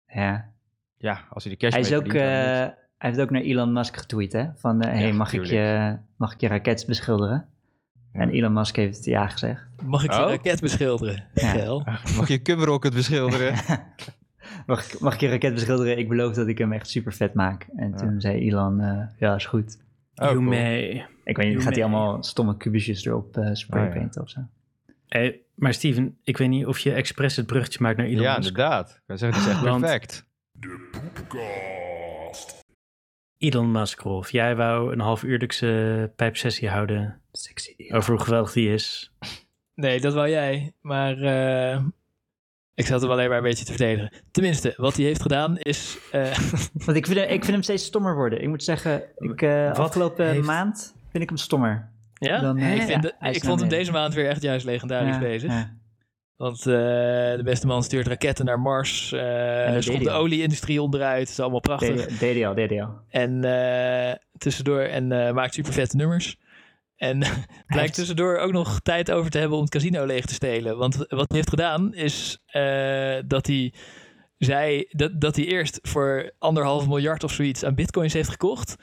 Ja. 0.08 0.50
ja, 0.98 1.22
als 1.30 1.44
hij 1.44 1.54
de 1.54 1.60
cash 1.60 1.72
Hij, 1.72 1.82
is 1.82 1.94
ook, 1.94 2.02
verdient, 2.02 2.24
eh, 2.24 2.30
hij 2.30 2.76
heeft 2.98 3.20
ook 3.20 3.30
naar 3.30 3.42
Elon 3.42 3.74
Musk 3.74 3.98
getweet, 3.98 4.34
hè? 4.34 4.46
Van, 4.56 4.82
eh, 4.82 4.92
hey, 4.92 5.08
Ja, 5.08 5.14
mag, 5.14 5.34
ik 5.34 5.44
je, 5.46 5.98
mag 6.18 6.34
ik 6.34 6.42
je 6.42 6.48
raket 6.48 6.84
beschilderen? 6.88 7.46
Ja. 8.14 8.20
En 8.20 8.30
Elon 8.30 8.54
Musk 8.54 8.76
heeft 8.76 9.06
ja 9.06 9.28
gezegd. 9.28 9.68
Mag 9.84 10.04
ik 10.04 10.14
je 10.14 10.20
Oh? 10.24 10.30
raket 10.30 10.60
beschilderen? 10.62 11.24
Ja. 11.34 11.84
Mag 12.18 12.28
je 12.28 12.42
Cumrocket 12.42 12.94
beschilderen? 12.94 13.56
Mag, 14.66 14.94
ik- 14.94 15.00
mag 15.00 15.14
ik 15.14 15.20
je 15.20 15.30
raket 15.30 15.54
beschilderen? 15.54 15.98
Ik 15.98 16.10
beloof 16.10 16.34
dat 16.34 16.48
ik 16.48 16.58
hem 16.58 16.72
echt 16.74 16.90
super 16.90 17.14
vet 17.14 17.34
maak. 17.34 17.68
En 17.76 17.90
Ja. 17.90 17.96
toen 17.96 18.22
zei 18.22 18.50
Elon, 18.50 18.80
eh, 18.82 19.08
ja, 19.20 19.36
is 19.36 19.46
goed. 19.46 19.78
Oh, 20.16 20.26
you 20.26 20.34
cool. 20.38 20.48
may. 20.50 21.06
Ik 21.24 21.38
weet 21.38 21.48
niet, 21.54 21.64
gaat 21.64 21.74
hij 21.74 21.84
allemaal 21.84 22.24
stomme 22.24 22.58
kubusjes 22.58 23.06
erop 23.06 23.38
eh 23.38 23.50
spraypainten 23.54 24.22
of 24.22 24.30
zo? 24.30 24.40
Hey, 25.08 25.42
maar 25.56 25.74
Steven, 25.74 26.18
ik 26.24 26.38
weet 26.38 26.50
niet 26.50 26.66
of 26.66 26.80
je 26.80 26.94
expres 26.94 27.36
het 27.36 27.46
bruggetje 27.46 27.80
maakt 27.82 27.98
naar 27.98 28.06
Elon 28.06 28.22
Ja, 28.22 28.36
Musk. 28.38 28.50
inderdaad. 28.50 28.90
Ik 28.90 29.02
kan 29.08 29.18
zeggen, 29.18 29.40
het 29.40 29.48
is 29.50 29.54
echt 29.56 29.64
Want- 29.70 29.82
perfect. 29.82 30.26
Elon 33.38 33.72
Musk, 33.72 34.00
Rolf. 34.00 34.32
Jij 34.32 34.56
wou 34.56 34.92
een 34.94 35.00
half 35.00 35.24
uurlijkse 35.24 36.12
pijpsessie 36.16 36.70
houden 36.70 37.22
Sexy. 37.32 37.76
over 37.90 38.14
hoe 38.14 38.24
geweldig 38.24 38.52
die 38.52 38.74
is. 38.74 39.12
Nee, 39.76 40.00
dat 40.00 40.14
wou 40.14 40.30
jij. 40.30 40.74
Maar 40.82 41.18
eh, 41.22 41.84
ik 42.76 42.86
zat 42.86 43.02
hem 43.02 43.12
alleen 43.12 43.28
maar 43.30 43.38
een 43.38 43.44
beetje 43.44 43.66
te 43.66 43.72
verdedigen. 43.74 44.12
Tenminste, 44.32 44.74
wat 44.78 44.96
hij 44.96 45.06
heeft 45.06 45.22
gedaan 45.22 45.58
is... 45.58 45.98
eh, 46.12 46.38
Want 46.86 46.98
ik 46.98 47.06
vind, 47.06 47.18
hem, 47.20 47.28
ik 47.30 47.40
vind 47.42 47.48
hem 47.52 47.62
steeds 47.64 47.86
stommer 47.86 48.16
worden. 48.16 48.42
Ik 48.42 48.48
moet 48.48 48.64
zeggen, 48.64 49.04
ik, 49.18 49.42
eh 49.42 49.68
Wat 49.68 49.80
afgelopen 49.80 50.28
heeft- 50.28 50.46
maand 50.46 50.96
vind 51.12 51.24
ik 51.24 51.30
hem 51.30 51.38
stommer. 51.38 51.90
ja? 52.14 52.40
Dan, 52.40 52.58
eh, 52.58 52.76
ik, 52.82 52.88
ja, 52.90 52.98
de- 53.00 53.14
ik 53.32 53.44
vond 53.44 53.60
hem 53.60 53.70
deze 53.70 53.92
maand 53.92 54.14
weer 54.14 54.28
echt 54.30 54.42
juist 54.42 54.66
legendarisch 54.66 55.14
Ja, 55.16 55.20
bezig. 55.20 55.52
ja. 55.52 55.82
Want 56.36 56.58
eh, 56.60 56.66
de 56.66 57.42
beste 57.44 57.68
man 57.68 57.84
stuurt 57.84 58.08
raketten 58.08 58.46
naar 58.46 58.60
Mars. 58.60 59.12
eh 59.12 59.72
schopt 59.80 59.86
deed 59.98 60.04
de 60.04 60.12
olieindustrie 60.12 60.82
onderuit. 60.82 61.20
Het 61.20 61.30
is 61.30 61.40
allemaal 61.40 61.60
prachtig. 61.60 61.90
Hij 61.90 61.98
al. 62.84 63.00
En 63.10 63.44
eh, 63.44 64.16
tussendoor 64.38 64.80
en 64.80 65.12
eh, 65.12 65.34
maakt 65.34 65.54
super 65.54 65.74
vette 65.74 65.96
nummers. 65.96 66.38
En 67.04 67.24
blijkt 67.68 67.94
tussendoor 67.94 68.38
ook 68.38 68.52
nog 68.52 68.80
tijd 68.80 69.12
over 69.12 69.32
te 69.32 69.38
hebben 69.38 69.58
om 69.58 69.64
het 69.64 69.74
casino 69.74 70.06
leeg 70.06 70.26
te 70.26 70.34
stelen. 70.34 70.78
Want 70.78 70.96
wat 70.96 71.26
hij 71.28 71.38
heeft 71.38 71.50
gedaan 71.50 71.94
is 71.94 72.44
eh, 72.46 73.16
dat 73.26 73.48
hij 73.48 73.74
zei 74.38 74.86
dat, 74.90 75.22
dat 75.22 75.36
hij 75.36 75.46
eerst 75.46 75.80
voor 75.82 76.32
anderhalf 76.40 76.88
miljard 76.88 77.24
of 77.24 77.32
zoiets 77.32 77.66
aan 77.66 77.76
bitcoins 77.76 78.14
heeft 78.14 78.30
gekocht. 78.30 78.76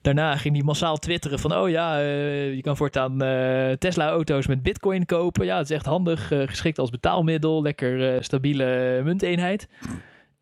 Daarna 0.00 0.36
ging 0.36 0.54
hij 0.54 0.64
massaal 0.64 0.96
twitteren 0.96 1.38
van, 1.38 1.56
oh 1.56 1.68
ja, 1.68 1.98
eh, 2.00 2.54
je 2.54 2.60
kan 2.60 2.76
voortaan 2.76 3.22
eh, 3.22 3.72
Tesla-auto's 3.72 4.46
met 4.46 4.62
bitcoin 4.62 5.06
kopen. 5.06 5.46
Ja, 5.46 5.56
het 5.56 5.70
is 5.70 5.76
echt 5.76 5.86
handig, 5.86 6.26
geschikt 6.28 6.78
als 6.78 6.90
betaalmiddel, 6.90 7.62
lekker 7.62 8.24
stabiele 8.24 9.00
munteenheid. 9.04 9.68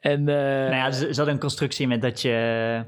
En, 0.00 0.24
Nou 0.24 0.74
ja, 0.74 0.90
ze, 0.90 1.06
hadden 1.06 1.28
een 1.28 1.40
constructie 1.40 1.86
met 1.86 2.02
dat 2.02 2.22
je... 2.22 2.84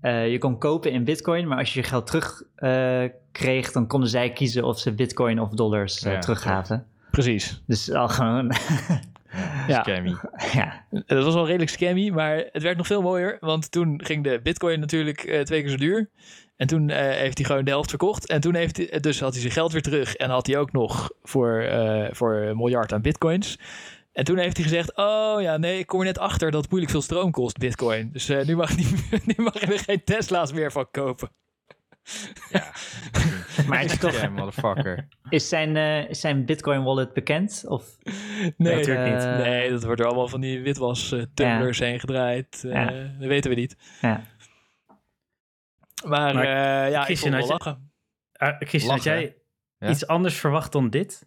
eh, 0.00 0.30
je 0.30 0.38
kon 0.38 0.58
kopen 0.58 0.92
in 0.92 1.04
bitcoin, 1.04 1.48
maar 1.48 1.58
als 1.58 1.74
je 1.74 1.80
je 1.80 1.86
geld 1.86 2.06
terug 2.06 2.42
eh, 2.54 3.04
kreeg, 3.32 3.72
dan 3.72 3.86
konden 3.86 4.08
zij 4.08 4.32
kiezen 4.32 4.64
of 4.64 4.78
ze 4.78 4.92
bitcoin 4.94 5.40
of 5.40 5.50
dollars 5.50 6.02
eh, 6.02 6.12
Ja, 6.12 6.18
teruggaven. 6.18 6.86
Precies. 7.10 7.62
Dus 7.66 7.92
al 7.92 8.08
gewoon... 8.08 8.52
Ja. 9.66 9.82
Scammy. 9.82 10.16
ja, 10.52 10.84
Dat 10.90 11.24
was 11.24 11.34
wel 11.34 11.46
redelijk 11.46 11.70
scammy, 11.70 12.10
maar 12.10 12.44
het 12.52 12.62
werd 12.62 12.76
nog 12.76 12.86
veel 12.86 13.02
mooier. 13.02 13.36
Want 13.40 13.70
toen 13.70 14.00
ging 14.04 14.24
de 14.24 14.40
bitcoin 14.42 14.80
natuurlijk 14.80 15.22
eh, 15.22 15.40
twee 15.40 15.60
keer 15.60 15.70
zo 15.70 15.76
duur. 15.76 16.10
En 16.56 16.66
toen 16.66 16.90
eh, 16.90 17.16
heeft 17.16 17.38
hij 17.38 17.46
gewoon 17.46 17.64
de 17.64 17.70
helft 17.70 17.88
verkocht. 17.88 18.26
En 18.26 18.40
toen 18.40 18.54
heeft 18.54 18.76
hij, 18.76 19.00
dus 19.00 19.20
had 19.20 19.32
hij 19.32 19.40
zijn 19.40 19.52
geld 19.52 19.72
weer 19.72 19.82
terug. 19.82 20.14
En 20.14 20.30
had 20.30 20.46
hij 20.46 20.58
ook 20.58 20.72
nog 20.72 21.10
voor, 21.22 21.60
eh, 21.60 22.08
voor 22.10 22.34
een 22.34 22.56
miljard 22.56 22.92
aan 22.92 23.02
bitcoins. 23.02 23.58
En 24.18 24.24
toen 24.24 24.38
heeft 24.38 24.56
hij 24.56 24.66
gezegd: 24.66 24.96
Oh 24.96 25.40
ja, 25.40 25.56
nee, 25.56 25.78
ik 25.78 25.86
kom 25.86 25.98
er 26.00 26.06
net 26.06 26.18
achter 26.18 26.50
dat 26.50 26.60
het 26.60 26.70
moeilijk 26.70 26.92
veel 26.92 27.02
stroom 27.02 27.30
kost, 27.30 27.58
bitcoin. 27.58 28.10
Dus 28.12 28.28
eh, 28.28 28.46
nu, 28.46 28.56
mag, 28.56 28.76
niet- 28.76 29.26
nu 29.26 29.44
mag 29.44 29.60
je 29.60 29.66
er 29.66 29.78
geen 29.78 30.04
Tesla's 30.04 30.52
meer 30.52 30.72
van 30.72 30.88
kopen. 30.90 31.30
Maar 33.68 33.80
het 33.80 33.90
is 33.92 33.98
toch, 33.98 34.20
Ja, 34.20 34.28
motherfucker. 34.28 35.08
is 35.28 35.48
zijn, 35.48 35.76
eh, 35.76 36.08
is 36.08 36.20
zijn 36.20 36.44
Bitcoin 36.44 36.82
wallet 36.82 37.12
bekend? 37.12 37.64
Of, 37.66 37.96
Nee, 38.56 38.76
natuurlijk 38.76 39.14
niet. 39.14 39.24
eh, 39.24 39.36
nee, 39.36 39.70
dat 39.70 39.84
wordt 39.84 40.00
er 40.00 40.06
allemaal 40.06 40.28
van 40.28 40.40
die 40.40 40.60
witwas 40.60 41.12
eh, 41.12 41.22
tumblers 41.34 41.78
heen 41.78 42.00
gedraaid. 42.00 42.62
Eh, 42.64 42.72
Ja. 42.72 42.84
Dat 43.18 43.28
weten 43.28 43.50
we 43.50 43.56
niet. 43.56 43.76
ja. 44.00 44.22
Maar, 46.04 46.34
Maar 46.34 46.44
eh, 46.84 46.90
ja, 46.90 47.06
ik 47.06 47.18
vond 47.18 47.32
wel 47.34 47.42
je- 47.42 47.48
lachen. 47.48 47.90
Ah, 48.32 48.56
Christian, 48.58 48.94
had 48.94 49.02
jij 49.02 49.36
Ja? 49.78 49.88
iets 49.88 50.06
anders 50.06 50.34
verwacht 50.38 50.72
dan 50.72 50.90
dit? 50.90 51.26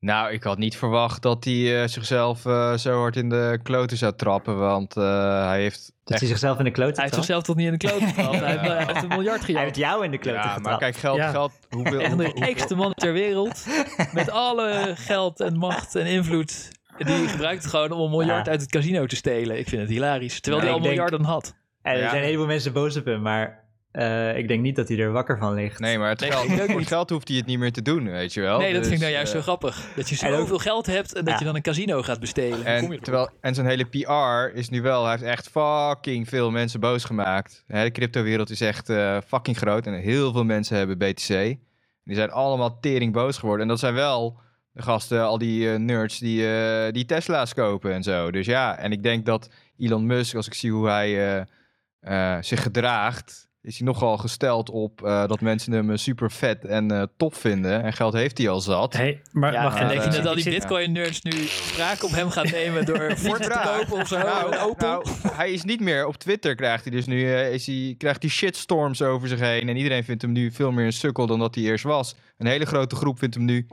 Nou, 0.00 0.32
ik 0.32 0.42
had 0.42 0.58
niet 0.58 0.76
verwacht 0.76 1.22
dat 1.22 1.44
hij 1.44 1.82
eh, 1.82 1.88
zichzelf 1.88 2.46
eh, 2.46 2.74
zo 2.76 2.98
hard 2.98 3.16
in 3.16 3.28
de 3.28 3.58
kloten 3.62 3.96
zou 3.96 4.12
trappen, 4.16 4.58
want 4.58 4.96
eh, 4.96 5.46
hij 5.48 5.60
heeft 5.60 5.86
Dat 5.86 6.10
echt... 6.12 6.20
hij 6.20 6.28
zichzelf 6.28 6.58
in 6.58 6.64
de 6.64 6.70
kloot 6.70 6.94
Hij 6.94 7.04
heeft 7.04 7.14
zichzelf 7.16 7.42
toch 7.42 7.56
niet 7.56 7.66
in 7.66 7.72
de 7.72 7.78
kloot 7.88 8.02
getrapt? 8.08 8.38
Hij, 8.38 8.48
heeft, 8.50 8.60
hij 8.60 8.84
heeft 8.86 9.02
een 9.02 9.08
miljard 9.08 9.36
Hij 9.38 9.46
gejat. 9.46 9.62
heeft 9.62 9.76
jou 9.76 10.04
in 10.04 10.10
de 10.10 10.18
kloot 10.18 10.34
Ja, 10.34 10.58
maar 10.58 10.78
kijk, 10.78 10.96
geld, 10.96 11.16
Ja. 11.16 11.30
geld, 11.30 11.52
hoeveel... 11.70 12.00
Echt 12.00 12.16
de 12.18 12.32
rijkste 12.34 12.74
man 12.76 12.94
ter 12.94 13.12
wereld. 13.12 13.66
Met 14.12 14.30
alle 14.30 14.92
geld 14.96 15.40
en 15.40 15.56
macht 15.56 15.94
en 15.94 16.06
invloed. 16.06 16.70
Die 16.98 17.28
gebruikt 17.28 17.66
gewoon 17.66 17.90
om 17.92 18.00
een 18.00 18.10
miljard 18.10 18.44
Ja. 18.46 18.50
uit 18.52 18.60
het 18.60 18.70
casino 18.70 19.06
te 19.06 19.16
stelen. 19.16 19.58
Ik 19.58 19.68
vind 19.68 19.80
het 19.82 19.90
hilarisch. 19.90 20.40
Terwijl 20.40 20.62
Ja, 20.64 20.68
hij 20.70 20.76
al 20.78 20.82
denk- 20.84 20.94
miljarden 20.96 21.24
had. 21.26 21.54
En 21.82 21.92
er 21.92 21.98
Ja. 21.98 22.04
zijn 22.08 22.20
een 22.20 22.24
heleboel 22.26 22.46
mensen 22.46 22.72
boos 22.72 22.96
op 22.96 23.04
hem, 23.04 23.20
maar 23.22 23.59
eh, 23.92 24.36
ik 24.36 24.48
denk 24.48 24.62
niet 24.62 24.76
dat 24.76 24.88
hij 24.88 24.98
er 24.98 25.12
wakker 25.12 25.38
van 25.38 25.54
ligt. 25.54 25.78
Nee, 25.80 25.98
maar 25.98 26.08
het 26.08 26.20
Nee, 26.20 26.30
geld, 26.30 26.46
voor 26.70 26.78
het 26.80 26.88
geld 26.88 27.10
hoeft 27.10 27.28
hij 27.28 27.36
het 27.36 27.46
niet 27.46 27.58
meer 27.58 27.72
te 27.72 27.82
doen, 27.82 28.10
weet 28.10 28.34
je 28.34 28.40
wel. 28.40 28.58
Nee, 28.58 28.72
dat 28.72 28.82
vind 28.82 28.84
ik 28.84 28.90
Dus, 28.90 29.00
nou 29.00 29.12
juist 29.12 29.32
eh, 29.32 29.38
zo 29.38 29.42
grappig. 29.42 29.88
Dat 29.96 30.08
je 30.08 30.14
zoveel 30.16 30.58
geld 30.58 30.86
hebt 30.86 31.14
en 31.14 31.24
dat 31.24 31.32
Ja. 31.32 31.38
je 31.38 31.44
dan 31.44 31.54
een 31.54 31.62
casino 31.62 32.02
gaat 32.02 32.20
bestelen. 32.20 32.64
En, 32.64 33.00
terwijl, 33.02 33.28
en 33.40 33.54
zijn 33.54 33.66
hele 33.66 33.84
PR 33.84 34.56
is 34.58 34.68
nu 34.68 34.82
wel, 34.82 35.02
hij 35.02 35.10
heeft 35.10 35.22
echt 35.22 35.48
fucking 35.48 36.28
veel 36.28 36.50
mensen 36.50 36.80
boos 36.80 37.04
gemaakt. 37.04 37.64
Hè, 37.66 37.84
De 37.84 37.90
cryptowereld 37.90 38.50
is 38.50 38.60
echt 38.60 38.88
eh, 38.88 39.16
fucking 39.26 39.56
groot 39.58 39.86
en 39.86 39.94
heel 39.94 40.32
veel 40.32 40.44
mensen 40.44 40.76
hebben 40.76 40.98
BTC. 40.98 41.28
Die 42.04 42.14
zijn 42.18 42.30
allemaal 42.30 42.80
tering 42.80 43.12
boos 43.12 43.38
geworden. 43.38 43.62
En 43.62 43.68
dat 43.68 43.78
zijn 43.78 43.94
wel 43.94 44.38
de 44.72 44.82
gasten, 44.82 45.22
al 45.24 45.38
die 45.38 45.72
eh, 45.72 45.78
nerds 45.78 46.18
die, 46.18 46.54
eh, 46.54 46.92
die 46.92 47.04
Tesla's 47.04 47.54
kopen 47.54 47.92
en 47.92 48.02
zo. 48.02 48.30
Dus 48.30 48.46
ja, 48.46 48.76
en 48.78 48.92
ik 48.92 49.02
denk 49.02 49.26
dat 49.26 49.50
Elon 49.78 50.06
Musk, 50.06 50.34
als 50.34 50.46
ik 50.46 50.54
zie 50.54 50.72
hoe 50.72 50.88
hij 50.88 51.36
eh, 52.00 52.36
eh, 52.36 52.42
zich 52.42 52.62
gedraagt, 52.62 53.48
is 53.62 53.78
hij 53.78 53.86
nogal 53.86 54.18
gesteld 54.18 54.70
op 54.70 55.04
eh, 55.04 55.26
dat 55.26 55.40
mensen 55.40 55.72
hem 55.72 55.90
eh, 55.90 55.96
super 55.96 56.30
vet 56.30 56.64
en 56.64 56.90
eh, 56.90 57.02
tof 57.16 57.34
vinden. 57.36 57.82
En 57.82 57.92
geld 57.92 58.12
heeft 58.12 58.38
hij 58.38 58.48
al 58.48 58.60
zat. 58.60 58.92
Hey, 58.92 59.22
maar 59.32 59.52
Ja, 59.52 59.62
wacht 59.62 59.78
en 59.78 59.82
even. 59.90 59.98
denk 60.00 60.12
je 60.12 60.18
dat 60.18 60.26
al 60.26 60.34
die 60.34 60.44
bitcoin-nerds 60.50 61.22
nu 61.22 61.30
spraak 61.46 62.04
op 62.04 62.10
hem 62.10 62.30
gaan 62.30 62.46
nemen 62.50 62.84
door 62.86 63.16
Ford 63.16 63.42
te 63.42 63.60
kopen 63.78 64.00
of 64.00 64.08
zo? 64.08 64.18
Nou, 64.18 64.74
nou, 64.78 65.06
hij 65.32 65.52
is 65.52 65.64
niet 65.64 65.80
meer 65.80 66.06
op 66.06 66.16
Twitter, 66.16 66.54
krijgt 66.54 66.84
hij 66.84 66.92
dus 66.92 67.06
nu. 67.06 67.34
eh, 67.34 67.52
is 67.52 67.66
hij, 67.66 67.94
krijgt 67.98 68.22
hij 68.22 68.30
shitstorms 68.30 69.02
over 69.02 69.28
zich 69.28 69.40
heen. 69.40 69.68
En 69.68 69.76
iedereen 69.76 70.04
vindt 70.04 70.22
hem 70.22 70.32
nu 70.32 70.50
veel 70.52 70.72
meer 70.72 70.84
een 70.84 70.92
sukkel 70.92 71.26
dan 71.26 71.38
dat 71.38 71.54
hij 71.54 71.64
eerst 71.64 71.84
was. 71.84 72.14
Een 72.38 72.46
hele 72.46 72.66
grote 72.66 72.96
groep 72.96 73.18
vindt 73.18 73.34
hem 73.34 73.44
nu 73.44 73.66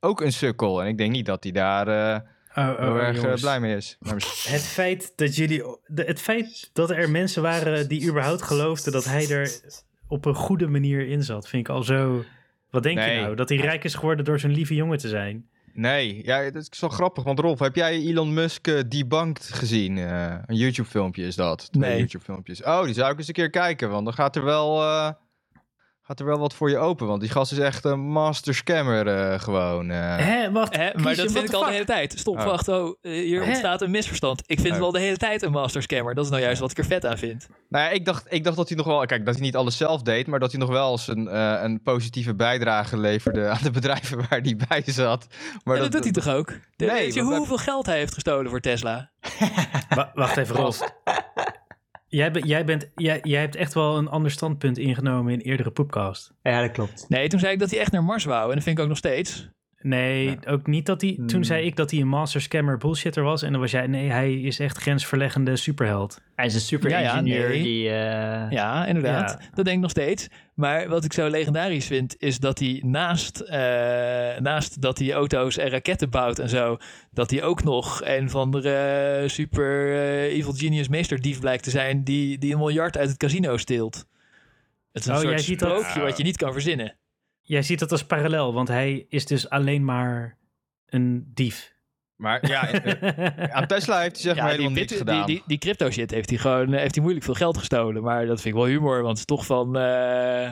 ook 0.00 0.20
een 0.20 0.32
sukkel. 0.32 0.82
En 0.82 0.88
ik 0.88 0.98
denk 0.98 1.10
niet 1.12 1.26
dat 1.26 1.42
hij 1.42 1.52
daar 1.52 1.88
eh, 1.88 2.20
Oh, 2.54 2.68
oh, 2.68 2.78
heel 2.78 2.88
oh, 2.90 2.96
erg 2.98 3.16
eh, 3.16 3.22
jongens. 3.22 3.40
blij 3.40 3.60
mee 3.60 3.76
is. 3.76 3.96
Het 4.48 4.62
feit 4.62 5.12
dat 5.16 5.36
jullie. 5.36 5.62
de- 5.86 6.02
Het 6.04 6.20
feit 6.20 6.70
dat 6.72 6.90
er 6.90 7.10
mensen 7.10 7.42
waren 7.42 7.88
die 7.88 8.08
überhaupt 8.08 8.42
geloofden 8.42 8.92
dat 8.92 9.04
hij 9.04 9.28
er 9.28 9.60
op 10.08 10.24
een 10.24 10.34
goede 10.34 10.66
manier 10.66 11.06
in 11.08 11.22
zat, 11.22 11.48
vind 11.48 11.68
ik 11.68 11.74
al 11.74 11.82
zo. 11.82 12.24
Wat 12.70 12.82
denk 12.82 12.96
Nee. 12.98 13.14
je 13.16 13.20
nou? 13.20 13.34
Dat 13.36 13.48
hij 13.48 13.58
rijk 13.58 13.84
is 13.84 13.94
geworden 13.94 14.24
door 14.24 14.38
zo'n 14.40 14.50
lieve 14.52 14.74
jongen 14.74 14.98
te 14.98 15.08
zijn. 15.08 15.46
Nee, 15.74 16.20
ja, 16.24 16.50
dat 16.50 16.68
is 16.72 16.80
wel 16.80 16.90
grappig. 16.90 17.24
Want 17.24 17.38
Rolf, 17.38 17.58
heb 17.58 17.76
jij 17.76 17.92
Elon 18.00 18.34
Musk 18.34 18.66
eh, 18.68 18.80
debunked 18.88 19.44
gezien? 19.52 19.98
Eh, 19.98 20.34
een 20.46 20.56
YouTube-filmpje 20.56 21.26
is 21.26 21.34
dat. 21.36 21.68
Twee 21.72 21.88
Nee. 21.90 21.98
YouTube-filmpjes. 21.98 22.62
Oh, 22.62 22.84
die 22.84 22.94
zou 22.94 23.12
ik 23.12 23.18
eens 23.18 23.28
een 23.28 23.34
keer 23.34 23.50
kijken. 23.50 23.90
Want 23.90 24.04
dan 24.04 24.14
gaat 24.14 24.36
er 24.36 24.44
wel, 24.44 24.82
eh, 24.82 25.10
gaat 26.04 26.20
er 26.20 26.26
wel 26.26 26.38
wat 26.38 26.54
voor 26.54 26.70
je 26.70 26.78
open. 26.78 27.06
Want 27.06 27.20
die 27.20 27.30
gast 27.30 27.52
is 27.52 27.58
echt 27.58 27.84
een 27.84 28.00
master 28.00 28.54
scammer 28.54 29.06
eh, 29.06 29.40
gewoon. 29.40 29.90
eh. 29.90 30.16
Hè, 30.16 30.50
wacht. 30.52 30.76
Hè, 30.76 30.90
maar 30.94 31.16
dat 31.16 31.32
vind 31.32 31.48
ik 31.48 31.52
al 31.54 31.64
de 31.64 31.70
hele 31.72 31.84
tijd. 31.84 32.18
Stop, 32.18 32.38
Oh. 32.38 32.44
wacht. 32.44 32.68
Oh, 32.68 32.96
eh, 33.00 33.12
hier 33.12 33.40
Hè? 33.42 33.48
ontstaat 33.48 33.82
een 33.82 33.90
misverstand. 33.90 34.40
Ik 34.46 34.56
vind 34.60 34.66
Oh. 34.66 34.72
het 34.72 34.80
wel 34.82 34.90
de 34.92 35.00
hele 35.00 35.16
tijd 35.16 35.42
een 35.42 35.50
master 35.52 35.82
scammer. 35.82 36.14
Dat 36.14 36.24
is 36.24 36.30
nou 36.30 36.42
juist 36.42 36.60
wat 36.60 36.70
ik 36.70 36.78
er 36.78 36.84
vet 36.84 37.06
aan 37.06 37.18
vind. 37.18 37.48
Nou 37.68 37.84
ja, 37.84 37.90
ik 37.90 38.04
dacht, 38.04 38.26
ik 38.28 38.44
dacht 38.44 38.56
dat 38.56 38.68
hij 38.68 38.76
nog 38.76 38.86
wel... 38.86 39.06
Kijk, 39.06 39.24
dat 39.26 39.34
hij 39.34 39.42
niet 39.44 39.56
alles 39.56 39.76
zelf 39.76 40.02
deed... 40.02 40.26
maar 40.26 40.40
dat 40.40 40.50
hij 40.50 40.60
nog 40.60 40.68
wel 40.70 40.90
eens 40.90 41.08
een, 41.08 41.28
eh, 41.28 41.58
een 41.62 41.82
positieve 41.82 42.34
bijdrage 42.34 42.98
leverde... 42.98 43.48
aan 43.48 43.58
de 43.62 43.70
bedrijven 43.70 44.18
waar 44.18 44.40
hij 44.40 44.56
bij 44.68 44.82
zat. 44.86 45.26
Maar 45.64 45.76
en 45.76 45.82
dat, 45.82 45.92
doet 45.92 46.02
hij 46.04 46.12
toch 46.12 46.28
ook? 46.28 46.46
De- 46.76 46.84
Nee, 46.86 46.94
weet 46.94 47.14
je 47.14 47.22
hoeveel 47.22 47.58
geld 47.58 47.86
hij 47.86 47.96
heeft 47.98 48.14
gestolen 48.14 48.50
voor 48.50 48.60
Tesla? 48.60 49.10
Wa- 49.88 50.10
wacht 50.14 50.36
even, 50.36 50.56
Rolf. 50.56 50.80
Jij, 52.14 52.30
ben- 52.30 52.46
jij, 52.46 52.64
bent, 52.64 52.90
jij, 52.94 53.20
jij 53.22 53.40
hebt 53.40 53.56
echt 53.56 53.74
wel 53.74 53.96
een 53.98 54.08
ander 54.08 54.30
standpunt 54.30 54.78
ingenomen 54.78 55.32
in 55.32 55.40
eerdere 55.40 55.70
podcast. 55.70 56.32
Ja, 56.42 56.60
dat 56.60 56.70
klopt. 56.70 57.04
Nee, 57.08 57.28
toen 57.28 57.40
zei 57.40 57.52
ik 57.52 57.58
dat 57.58 57.70
hij 57.70 57.80
echt 57.80 57.92
naar 57.92 58.04
Mars 58.04 58.24
wou. 58.24 58.48
En 58.48 58.54
dat 58.54 58.64
vind 58.64 58.76
ik 58.76 58.82
ook 58.82 58.88
nog 58.88 58.98
steeds. 58.98 59.50
Nee, 59.82 60.38
ook 60.48 60.66
niet 60.66 60.86
dat 60.86 61.00
hij. 61.00 61.14
Toen 61.16 61.30
Hmm. 61.30 61.42
zei 61.42 61.66
ik 61.66 61.76
dat 61.76 61.90
hij 61.90 62.00
een 62.00 62.08
master 62.08 62.40
scammer 62.40 62.78
bullshitter 62.78 63.22
was. 63.22 63.42
En 63.42 63.52
dan 63.52 63.60
was 63.60 63.70
jij, 63.70 63.86
nee, 63.86 64.10
hij 64.10 64.34
is 64.40 64.58
echt 64.58 64.78
grensverleggende 64.78 65.56
superheld. 65.56 66.20
Hij 66.36 66.46
is 66.46 66.54
een 66.54 66.60
super 66.60 66.90
Ja, 66.90 66.98
ja, 66.98 67.20
nee. 67.20 67.62
die... 67.62 67.88
eh, 67.88 68.50
Ja, 68.50 68.86
inderdaad. 68.86 69.36
Ja. 69.40 69.46
Dat 69.54 69.64
denk 69.64 69.76
ik 69.76 69.82
nog 69.82 69.90
steeds. 69.90 70.28
Maar 70.54 70.88
wat 70.88 71.04
ik 71.04 71.12
zo 71.12 71.28
legendarisch 71.28 71.86
vind, 71.86 72.14
is 72.18 72.38
dat 72.38 72.58
hij 72.58 72.82
naast, 72.84 73.40
eh, 73.40 73.58
naast 74.40 74.82
dat 74.82 74.98
hij 74.98 75.12
auto's 75.12 75.56
en 75.58 75.68
raketten 75.70 76.10
bouwt 76.10 76.38
en 76.38 76.48
zo, 76.48 76.76
dat 77.10 77.30
hij 77.30 77.42
ook 77.42 77.62
nog 77.64 78.00
een 78.04 78.30
van 78.30 78.50
de 78.50 78.70
eh, 79.22 79.28
super 79.28 79.92
evil 80.28 80.52
genius 80.52 80.88
meesterdief 80.88 81.40
blijkt 81.40 81.62
te 81.64 81.70
zijn, 81.70 82.04
die, 82.04 82.38
die 82.38 82.52
een 82.52 82.58
miljard 82.58 82.98
uit 82.98 83.08
het 83.08 83.18
casino 83.18 83.56
steelt. 83.56 84.06
Het 84.92 85.02
is 85.02 85.08
een 85.08 85.16
Oh, 85.16 85.22
jij 85.22 85.30
soort 85.30 85.42
ziet 85.44 85.58
dat- 85.58 85.68
sprookje 85.80 86.00
wat 86.00 86.16
je 86.16 86.22
niet 86.24 86.36
kan 86.36 86.52
verzinnen. 86.52 86.94
Jij 87.52 87.62
ziet 87.62 87.78
dat 87.78 87.92
als 87.92 88.04
parallel, 88.04 88.52
want 88.52 88.68
hij 88.68 89.06
is 89.08 89.26
dus 89.26 89.48
alleen 89.48 89.84
maar 89.84 90.38
een 90.86 91.30
dief. 91.34 91.74
Maar 92.16 92.48
ja, 92.48 92.68
eh, 92.72 93.44
aan 93.54 93.66
Tesla 93.66 94.00
heeft 94.00 94.12
hij 94.12 94.22
zeg 94.22 94.34
maar 94.36 94.44
Ja, 94.44 94.50
helemaal 94.50 94.72
die, 94.72 94.80
niks 94.80 94.96
gedaan. 94.96 95.26
die, 95.26 95.34
die, 95.36 95.42
die 95.46 95.58
crypto 95.58 95.90
shit 95.90 96.10
heeft 96.10 96.30
hij 96.30 96.38
gewoon 96.38 96.72
eh, 96.72 96.80
heeft 96.80 96.94
hij 96.94 97.02
moeilijk 97.02 97.24
veel 97.24 97.34
geld 97.34 97.58
gestolen. 97.58 98.02
Maar 98.02 98.26
dat 98.26 98.40
vind 98.40 98.54
ik 98.54 98.60
wel 98.60 98.70
humor, 98.70 98.96
want 98.96 99.08
het 99.08 99.18
is 99.18 99.24
toch 99.24 99.46
van, 99.46 99.76
eh, 99.76 100.50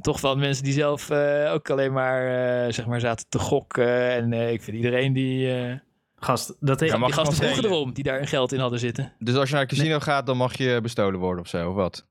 toch 0.00 0.20
van 0.20 0.38
mensen 0.38 0.64
die 0.64 0.72
zelf 0.72 1.10
eh, 1.10 1.52
ook 1.52 1.70
alleen 1.70 1.92
maar, 1.92 2.26
eh, 2.66 2.72
zeg 2.72 2.86
maar 2.86 3.00
zaten 3.00 3.26
te 3.28 3.38
gokken. 3.38 4.10
En 4.10 4.32
eh, 4.32 4.52
ik 4.52 4.62
vind 4.62 4.76
iedereen 4.76 5.12
die, 5.12 5.54
eh 5.54 5.74
Gast, 6.16 6.56
dat 6.60 6.80
heeft. 6.80 6.92
Ja, 6.92 6.98
die 6.98 7.12
gasten 7.12 7.36
vroegen 7.36 7.64
erom 7.64 7.92
die 7.92 8.04
daar 8.04 8.18
hun 8.18 8.26
geld 8.26 8.52
in 8.52 8.60
hadden 8.60 8.78
zitten. 8.78 9.12
Dus 9.18 9.34
als 9.34 9.48
je 9.48 9.54
naar 9.54 9.64
het 9.64 9.74
casino 9.74 9.98
gaat, 9.98 10.26
dan 10.26 10.36
mag 10.36 10.56
je 10.56 10.80
bestolen 10.82 11.20
worden 11.20 11.42
of 11.42 11.48
zo, 11.48 11.68
of 11.68 11.74
wat? 11.74 12.06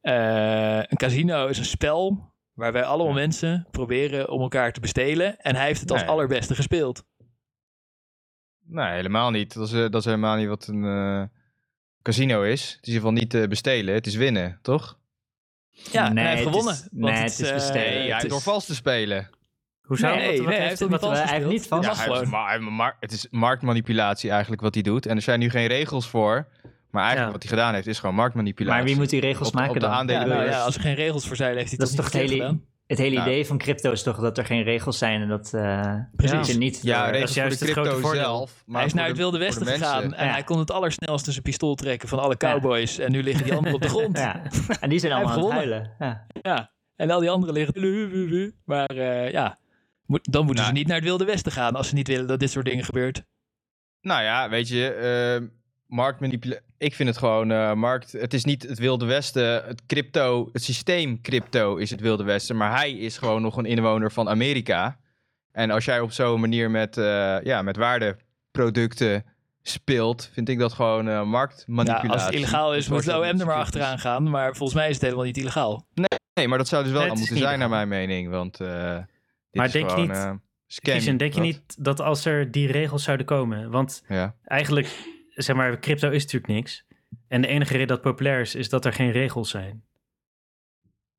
Eh, 0.00 0.76
een 0.76 0.96
casino 0.96 1.46
is 1.46 1.58
een 1.58 1.64
spel 1.64 2.27
waar 2.58 2.72
wij 2.72 2.84
allemaal 2.84 3.06
Ja. 3.14 3.18
mensen 3.20 3.66
proberen 3.70 4.28
om 4.28 4.40
elkaar 4.40 4.72
te 4.72 4.80
bestelen. 4.80 5.38
En 5.40 5.56
hij 5.56 5.66
heeft 5.66 5.80
het 5.80 5.90
als 5.90 6.00
Nee. 6.00 6.10
allerbeste 6.10 6.54
gespeeld. 6.54 7.04
Nee, 8.64 8.92
helemaal 8.94 9.30
niet. 9.30 9.54
Dat 9.54 9.66
is, 9.66 9.72
eh, 9.72 9.80
dat 9.80 9.94
is 9.94 10.04
helemaal 10.04 10.36
niet 10.36 10.48
wat 10.48 10.66
een 10.66 10.84
eh, 10.84 11.22
casino 12.02 12.42
is. 12.42 12.60
Het 12.60 12.68
is 12.70 12.74
in 12.88 12.92
ieder 12.92 13.00
geval 13.00 13.12
niet 13.22 13.34
eh, 13.34 13.48
bestelen, 13.48 13.94
het 13.94 14.06
is 14.06 14.14
winnen, 14.14 14.58
toch? 14.62 14.98
Ja, 15.70 16.08
Nee, 16.12 16.24
hij 16.24 16.32
heeft 16.34 16.44
het 16.44 16.54
gewonnen. 16.54 16.74
is- 16.82 16.88
nee, 16.90 17.12
het 17.12 17.38
is 17.38 17.52
bestelen. 17.52 17.96
Het 17.98 18.06
ja, 18.06 18.16
is- 18.22 18.28
door 18.28 18.40
vals 18.40 18.66
te 18.66 18.74
spelen. 18.74 19.30
Hoe 19.82 19.98
zou 19.98 20.16
Nee, 20.16 20.22
wat- 20.26 20.30
nee, 20.34 20.38
wat 20.44 20.48
hij 20.48 20.56
heeft 20.56 20.68
heeft 20.68 20.80
het 20.80 20.90
niet 20.90 21.10
heeft 21.10 21.20
gespeeld. 21.30 21.50
niet 21.52 21.66
vals 21.66 21.86
Dat 21.86 21.96
mag 21.96 22.04
hij 22.04 22.12
is 22.12 22.18
gewoon. 22.18 22.30
ma- 22.30 22.48
hij 22.48 22.58
ma- 22.58 22.96
het 23.00 23.12
is 23.12 23.26
marktmanipulatie 23.30 24.30
eigenlijk 24.30 24.60
wat 24.62 24.74
hij 24.74 24.82
doet. 24.82 25.06
En 25.06 25.16
er 25.16 25.22
zijn 25.22 25.38
nu 25.40 25.50
geen 25.50 25.66
regels 25.66 26.08
voor. 26.08 26.48
Maar 26.98 27.06
eigenlijk 27.06 27.36
Ja. 27.36 27.40
wat 27.40 27.48
hij 27.50 27.58
gedaan 27.58 27.74
heeft 27.74 27.86
is 27.86 27.98
gewoon 27.98 28.14
marktmanipulatie. 28.14 28.76
Maar 28.78 28.88
wie 28.90 28.96
moet 28.96 29.10
die 29.10 29.20
regels 29.20 29.48
Op 29.48 29.54
maken 29.54 29.68
op 29.70 29.74
de 29.74 29.80
dan? 29.80 29.90
aandelen- 29.90 30.20
Ja, 30.20 30.26
nou 30.26 30.38
we 30.40 30.44
ja, 30.46 30.56
dus. 30.56 30.64
als 30.64 30.74
er 30.74 30.80
geen 30.80 30.94
regels 30.94 31.26
voor 31.26 31.36
zijn, 31.36 31.56
heeft 31.56 31.68
hij 31.68 31.78
Dat 31.78 31.96
toch 31.96 32.06
is 32.06 32.12
niet 32.12 32.12
toch 32.12 32.20
het 32.22 32.30
hele, 32.30 32.42
gedaan. 32.42 32.64
het 32.86 32.98
hele 32.98 33.20
idee 33.20 33.46
van 33.46 33.58
crypto 33.58 33.92
is 33.92 34.02
toch 34.02 34.18
dat 34.20 34.38
er 34.38 34.44
geen 34.44 34.62
regels 34.62 34.98
zijn 34.98 35.20
en 35.22 35.28
dat, 35.28 35.54
eh 35.54 35.94
Precies. 36.16 36.56
niet... 36.56 36.80
Ja, 36.82 37.02
door- 37.02 37.12
regels 37.12 37.32
voor 37.32 37.42
de 37.42 37.48
juist 37.48 37.60
het 37.60 37.70
grote 37.70 37.88
crypto 37.90 38.14
zelf. 38.14 38.62
Maar 38.66 38.76
hij 38.76 38.86
is 38.86 38.94
naar 38.94 39.06
het 39.06 39.14
de- 39.16 39.20
Wilde 39.20 39.38
Westen 39.38 39.66
gegaan 39.66 40.14
en 40.14 40.26
Ja. 40.26 40.32
hij 40.32 40.42
kon 40.44 40.58
het 40.58 40.70
allersnelste 40.70 41.30
zijn 41.30 41.42
pistool 41.42 41.74
trekken 41.74 42.08
van 42.08 42.18
alle 42.18 42.34
Ja. 42.38 42.50
cowboys. 42.50 42.98
En 42.98 43.12
nu 43.12 43.22
liggen 43.22 43.44
die 43.44 43.52
anderen 43.54 43.74
op 43.74 43.82
de 43.82 43.88
grond. 43.88 44.18
Ja, 44.18 44.42
en 44.80 44.88
die 44.88 44.98
zijn 44.98 45.12
allemaal 45.16 45.32
aan 45.34 45.42
het 45.44 45.52
huilen. 45.52 45.90
Ja. 45.98 46.26
Ja, 46.42 46.70
en 46.96 47.10
al 47.10 47.20
die 47.20 47.30
anderen 47.30 47.54
liggen. 47.54 48.54
Maar 48.64 48.86
eh, 48.88 49.30
ja, 49.30 49.58
Moet- 50.06 50.32
dan 50.32 50.44
moeten 50.44 50.64
ze 50.64 50.70
Nou. 50.70 50.80
niet 50.80 50.86
naar 50.88 50.96
het 50.96 51.06
Wilde 51.06 51.24
Westen 51.24 51.52
gaan 51.52 51.74
als 51.74 51.88
ze 51.88 51.94
niet 51.94 52.08
willen 52.08 52.26
dat 52.26 52.40
dit 52.40 52.50
soort 52.50 52.64
dingen 52.64 52.84
gebeurt. 52.84 53.22
Nou 54.00 54.22
ja, 54.22 54.48
weet 54.48 54.68
je, 54.68 54.90
eh 54.92 55.46
marktmanipulatie. 55.88 56.64
Ik 56.78 56.94
vind 56.94 57.08
het 57.08 57.18
gewoon 57.18 57.50
eh, 57.50 57.72
markt. 57.74 58.12
Het 58.12 58.34
is 58.34 58.44
niet 58.44 58.62
het 58.62 58.78
Wilde 58.78 59.04
Westen. 59.06 59.64
Het 59.66 59.82
crypto, 59.86 60.48
het 60.52 60.62
systeem 60.62 61.20
crypto 61.20 61.76
is 61.76 61.90
het 61.90 62.00
Wilde 62.00 62.24
Westen. 62.24 62.56
Maar 62.56 62.76
hij 62.76 62.92
is 62.92 63.18
gewoon 63.18 63.42
nog 63.42 63.56
een 63.56 63.66
inwoner 63.66 64.12
van 64.12 64.28
Amerika. 64.28 64.98
En 65.52 65.70
als 65.70 65.84
jij 65.84 66.00
op 66.00 66.12
zo'n 66.12 66.40
manier 66.40 66.70
met, 66.70 66.96
eh, 66.96 67.36
ja, 67.42 67.62
met 67.62 67.76
waardeproducten 67.76 69.24
speelt, 69.62 70.30
vind 70.32 70.48
ik 70.48 70.58
dat 70.58 70.72
gewoon 70.72 71.08
eh, 71.08 71.22
marktmanipulatie. 71.24 72.08
Ja, 72.08 72.14
als 72.14 72.24
het 72.24 72.34
illegaal 72.34 72.74
is, 72.74 72.88
moet 72.88 73.04
de 73.04 73.16
OM 73.16 73.22
er 73.40 73.46
maar 73.46 73.54
achteraan 73.56 73.98
gaan. 73.98 74.30
Maar 74.30 74.56
volgens 74.56 74.78
mij 74.78 74.88
is 74.88 74.94
het 74.94 75.02
helemaal 75.02 75.24
niet 75.24 75.36
illegaal. 75.36 75.86
Nee, 76.34 76.48
maar 76.48 76.58
dat 76.58 76.68
zou 76.68 76.82
dus 76.82 76.92
wel 76.92 77.00
Nee, 77.02 77.10
aan 77.10 77.18
moeten 77.18 77.36
zijn, 77.36 77.58
naar 77.58 77.68
mijn 77.68 77.88
mening. 77.88 78.30
Want 78.30 78.60
eh 78.60 78.94
dit 78.96 79.06
Maar 79.52 79.66
is 79.66 79.72
denk 79.72 79.84
je 79.84 79.90
gewoon, 79.90 80.06
niet- 80.08 80.16
eh, 80.16 80.32
scam. 80.66 80.92
Christian, 80.92 81.16
denk 81.16 81.32
je 81.32 81.38
Wat? 81.40 81.48
niet 81.48 81.84
dat 81.84 82.00
als 82.00 82.24
er 82.24 82.50
die 82.50 82.72
regels 82.72 83.02
zouden 83.02 83.26
komen... 83.26 83.70
Want 83.70 84.02
Ja. 84.08 84.34
eigenlijk, 84.44 84.88
zeg 85.44 85.56
maar, 85.56 85.78
crypto 85.78 86.10
is 86.10 86.22
natuurlijk 86.22 86.52
niks. 86.52 86.84
En 87.28 87.40
de 87.40 87.48
enige 87.48 87.72
reden 87.72 87.86
dat 87.88 87.96
het 87.96 88.06
populair 88.06 88.40
is, 88.40 88.54
is 88.54 88.68
dat 88.68 88.84
er 88.84 88.92
geen 88.92 89.10
regels 89.10 89.50
zijn. 89.50 89.82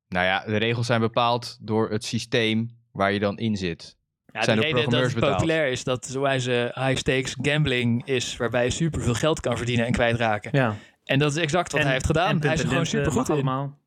Nou 0.07 0.25
ja, 0.25 0.43
de 0.45 0.57
regels 0.57 0.85
zijn 0.85 0.99
bepaald 1.01 1.57
door 1.61 1.89
het 1.89 2.03
systeem 2.03 2.77
waar 2.91 3.11
je 3.11 3.19
dan 3.19 3.37
in 3.37 3.55
zit. 3.55 3.97
Ja, 4.25 4.41
Zijn 4.43 4.57
de 4.57 4.63
reden 4.63 4.89
dat 4.89 5.01
het 5.01 5.13
betaald. 5.13 5.35
populair 5.35 5.67
is 5.71 5.83
dat 5.83 6.05
zo 6.05 6.21
wijze 6.21 6.71
high 6.75 6.95
stakes 6.97 7.35
gambling 7.41 8.05
is, 8.05 8.37
waarbij 8.37 8.63
je 8.63 8.69
superveel 8.69 9.13
geld 9.13 9.39
kan 9.39 9.57
verdienen 9.57 9.85
en 9.85 9.91
kwijtraken. 9.91 10.49
Ja. 10.53 10.75
En 11.03 11.19
dat 11.19 11.31
is 11.31 11.37
exact 11.37 11.71
wat 11.71 11.79
En- 11.79 11.85
hij 11.85 11.93
heeft 11.95 12.05
gedaan. 12.05 12.29
en 12.29 12.41
Hij 12.45 12.53
is 12.53 12.59
er 12.61 12.67
gewoon 12.67 12.83
eh, 12.85 12.93
in. 13.05 13.13
mag 13.13 13.29
allemaal. 13.29 13.77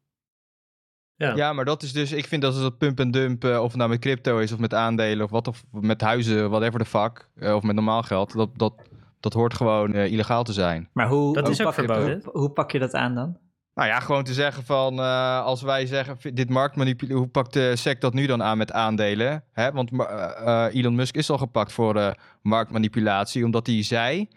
Ja. 1.17 1.35
Ja, 1.35 1.53
maar 1.53 1.65
dat 1.65 1.83
is 1.83 1.93
dus, 1.93 2.13
ik 2.13 2.27
vind 2.27 2.43
dat 2.43 2.53
het 2.55 2.63
dat 2.63 2.79
pump 2.79 3.01
en 3.01 3.11
dump, 3.11 3.45
eh, 3.45 3.59
of 3.63 3.69
het 3.69 3.77
nou 3.77 3.91
met 3.91 4.01
crypto 4.01 4.39
is 4.39 4.53
of 4.53 4.59
met 4.59 4.75
aandelen 4.75 5.25
of 5.25 5.31
wat, 5.31 5.49
of 5.49 5.63
met 5.71 6.01
huizen, 6.01 6.51
whatever 6.51 6.79
the 6.81 6.87
fuck, 6.87 7.29
eh, 7.37 7.55
of 7.55 7.63
met 7.63 7.75
normaal 7.75 8.03
geld, 8.03 8.33
dat, 8.33 8.59
dat, 8.59 8.75
dat 9.23 9.33
hoort 9.33 9.55
gewoon 9.55 9.95
eh, 9.95 10.13
illegaal 10.13 10.45
te 10.45 10.53
zijn. 10.53 10.89
Maar 10.93 11.09
hoe, 11.09 11.35
Dat 11.35 11.43
hoe 11.43 11.53
is 11.53 11.59
ook 11.61 11.67
pak, 11.67 11.75
verboden. 11.75 12.21
Hoe, 12.25 12.39
hoe 12.41 12.51
pak 12.51 12.71
je 12.71 12.79
dat 12.79 12.95
aan 12.95 13.15
dan? 13.15 13.39
Nou 13.75 13.89
ja, 13.89 14.01
gewoon 14.01 14.25
te 14.25 14.33
zeggen 14.33 14.65
van, 14.65 14.99
eh, 14.99 15.45
als 15.45 15.63
wij 15.63 15.87
zeggen, 15.87 16.35
dit 16.35 16.51
marktmanipulatie, 16.51 17.17
hoe 17.19 17.29
pakt 17.29 17.53
de 17.53 17.77
SEC 17.77 18.01
dat 18.01 18.15
nu 18.15 18.27
dan 18.27 18.43
aan 18.43 18.59
met 18.59 18.73
aandelen? 18.73 19.45
Hè? 19.53 19.73
Want 19.73 19.91
eh, 19.93 20.67
Elon 20.73 20.95
Musk 20.95 21.17
is 21.17 21.31
al 21.31 21.39
gepakt 21.39 21.73
voor 21.73 21.97
eh, 21.97 22.11
marktmanipulatie, 22.43 23.45
omdat 23.45 23.67
hij 23.67 23.83
zei 23.83 24.29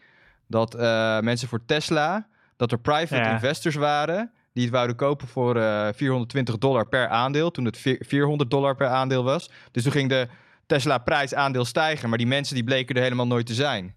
dat 0.47 0.75
eh, 0.75 1.19
mensen 1.19 1.47
voor 1.47 1.65
Tesla, 1.65 2.27
dat 2.57 2.71
er 2.71 2.79
private 2.79 3.15
Ja. 3.15 3.31
investors 3.31 3.75
waren, 3.75 4.31
die 4.53 4.63
het 4.63 4.73
wouden 4.73 4.95
kopen 4.95 5.27
voor 5.27 5.55
eh 5.55 5.87
420 5.93 6.57
dollar 6.57 6.87
per 6.87 7.07
aandeel, 7.07 7.51
toen 7.51 7.65
het 7.65 7.77
vi- 7.77 7.97
400 7.99 8.49
dollar 8.49 8.75
per 8.75 8.87
aandeel 8.87 9.23
was. 9.23 9.49
Dus 9.71 9.83
toen 9.83 9.91
ging 9.91 10.09
de 10.09 10.27
Tesla-prijs 10.65 11.33
aandeel 11.33 11.65
stijgen, 11.65 12.09
maar 12.09 12.17
die 12.17 12.27
mensen 12.27 12.55
die 12.55 12.63
bleken 12.63 12.95
er 12.95 13.01
helemaal 13.01 13.27
nooit 13.27 13.45
te 13.45 13.53
zijn. 13.53 13.95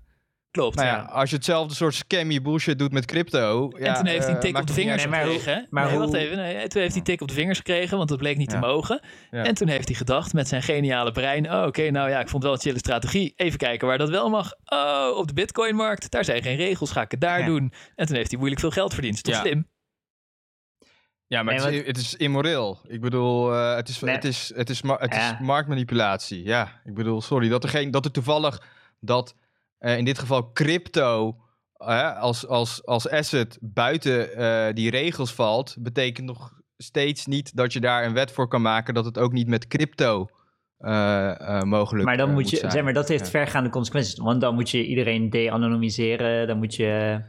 Klopt. 0.51 0.77
Nou 0.77 0.89
ja, 0.89 0.95
ja. 0.97 1.03
als 1.03 1.31
je 1.31 1.37
hetzelfde 1.37 1.75
soort 1.75 1.95
scammy 1.95 2.43
bullshit 2.43 2.79
doet 2.79 2.93
met 2.93 3.05
crypto... 3.05 3.69
En 3.71 3.95
toen 3.95 4.07
heeft 4.07 4.25
hij 4.25 4.35
een 4.35 4.41
tik 4.41 4.55
eh, 4.55 4.61
op 4.61 4.67
de 4.67 4.73
het 4.73 4.81
vingers 4.83 5.03
Nee, 5.03 5.11
maar 5.11 5.25
hoe- 5.27 5.35
gekregen. 5.39 5.67
maar 5.71 5.85
nee, 5.85 5.93
hoe- 5.93 6.03
wacht 6.03 6.15
even. 6.15 6.37
Nee, 6.37 6.53
toen 6.69 6.81
heeft 6.81 6.93
hij 6.93 6.99
een 6.99 7.03
tik 7.03 7.21
op 7.21 7.29
de 7.29 7.35
vingers 7.35 7.59
gekregen, 7.59 7.97
want 7.97 8.09
dat 8.09 8.19
bleek 8.19 8.37
niet 8.37 8.53
Ja. 8.53 8.61
te 8.61 8.67
mogen. 8.67 9.01
Ja. 9.31 9.45
En 9.45 9.55
toen 9.55 9.69
heeft 9.69 9.89
hij 9.89 9.97
gedacht 9.97 10.33
met 10.33 10.49
zijn 10.49 10.63
geniale 10.63 11.13
brein... 11.13 11.51
Oh, 11.53 11.63
oké, 11.67 11.91
nou 11.91 12.11
ja, 12.11 12.21
ik 12.21 12.29
vond 12.29 12.33
het 12.33 12.43
wel 12.43 12.53
een 12.53 12.59
chille 12.61 12.79
strategie. 12.79 13.33
Even 13.37 13.59
kijken 13.59 13.89
waar 13.89 13.99
dat 13.99 14.09
wel 14.11 14.29
mag. 14.31 14.53
Oh, 14.65 15.17
op 15.17 15.27
de 15.27 15.33
bitcoinmarkt, 15.35 16.11
daar 16.11 16.25
zijn 16.25 16.43
geen 16.43 16.57
regels. 16.57 16.91
Ga 16.91 17.01
ik 17.03 17.11
het 17.11 17.21
daar 17.21 17.41
Ja. 17.41 17.47
doen? 17.47 17.73
En 17.95 18.07
toen 18.07 18.17
heeft 18.17 18.29
hij 18.31 18.39
moeilijk 18.39 18.61
veel 18.61 18.71
geld 18.71 18.93
verdiend. 18.93 19.15
Is 19.15 19.23
toch 19.23 19.35
Ja. 19.35 19.41
slim? 19.41 19.69
Ja, 21.27 21.43
maar 21.43 21.55
Nee, 21.55 21.65
het, 21.65 21.75
is, 21.75 21.87
het 21.87 21.97
is 21.97 22.15
immoreel. 22.15 22.79
Ik 22.87 23.01
bedoel, 23.01 23.55
eh, 23.55 23.75
het, 23.75 23.89
is, 23.89 24.01
Nee. 24.01 24.15
het, 24.15 24.25
is, 24.25 24.53
het, 24.55 24.71
is, 24.71 24.81
het 24.83 25.15
Ja. 25.15 25.33
is 25.33 25.39
marktmanipulatie. 25.41 26.45
Ja, 26.45 26.81
ik 26.85 26.95
bedoel, 26.95 27.21
sorry. 27.21 27.49
Dat 27.49 27.63
er, 27.63 27.69
geen, 27.69 27.91
dat 27.91 28.05
er 28.05 28.11
toevallig 28.11 28.63
dat 29.01 29.31
eh, 29.31 29.37
in 29.81 30.05
dit 30.05 30.19
geval 30.19 30.53
crypto 30.53 31.37
eh, 31.77 32.19
als, 32.21 32.47
als, 32.47 32.85
als 32.87 33.09
asset 33.11 33.59
buiten 33.61 34.35
eh, 34.37 34.75
die 34.75 34.91
regels 34.91 35.33
valt, 35.35 35.77
betekent 35.79 36.27
nog 36.27 36.53
steeds 36.77 37.27
niet 37.27 37.57
dat 37.57 37.73
je 37.73 37.81
daar 37.81 38.05
een 38.05 38.13
wet 38.15 38.31
voor 38.31 38.49
kan 38.49 38.63
maken 38.63 38.95
dat 38.95 39.05
het 39.05 39.19
ook 39.19 39.33
niet 39.33 39.49
met 39.49 39.67
crypto 39.67 40.27
eh, 40.79 41.41
eh, 41.59 41.63
mogelijk 41.63 42.05
Maar 42.05 42.17
dan 42.17 42.29
eh, 42.29 42.35
moet 42.35 42.51
je, 42.51 42.57
zeg 42.57 42.83
maar, 42.83 42.93
dat 42.93 43.09
heeft 43.09 43.25
Ja. 43.25 43.31
vergaande 43.31 43.71
consequenties. 43.71 44.15
Want 44.19 44.41
dan 44.41 44.55
moet 44.55 44.71
je 44.71 44.85
iedereen 44.87 45.31
de-anonymiseren. 45.31 46.47
Dan 46.47 46.59
moet 46.59 46.75
je. 46.75 47.21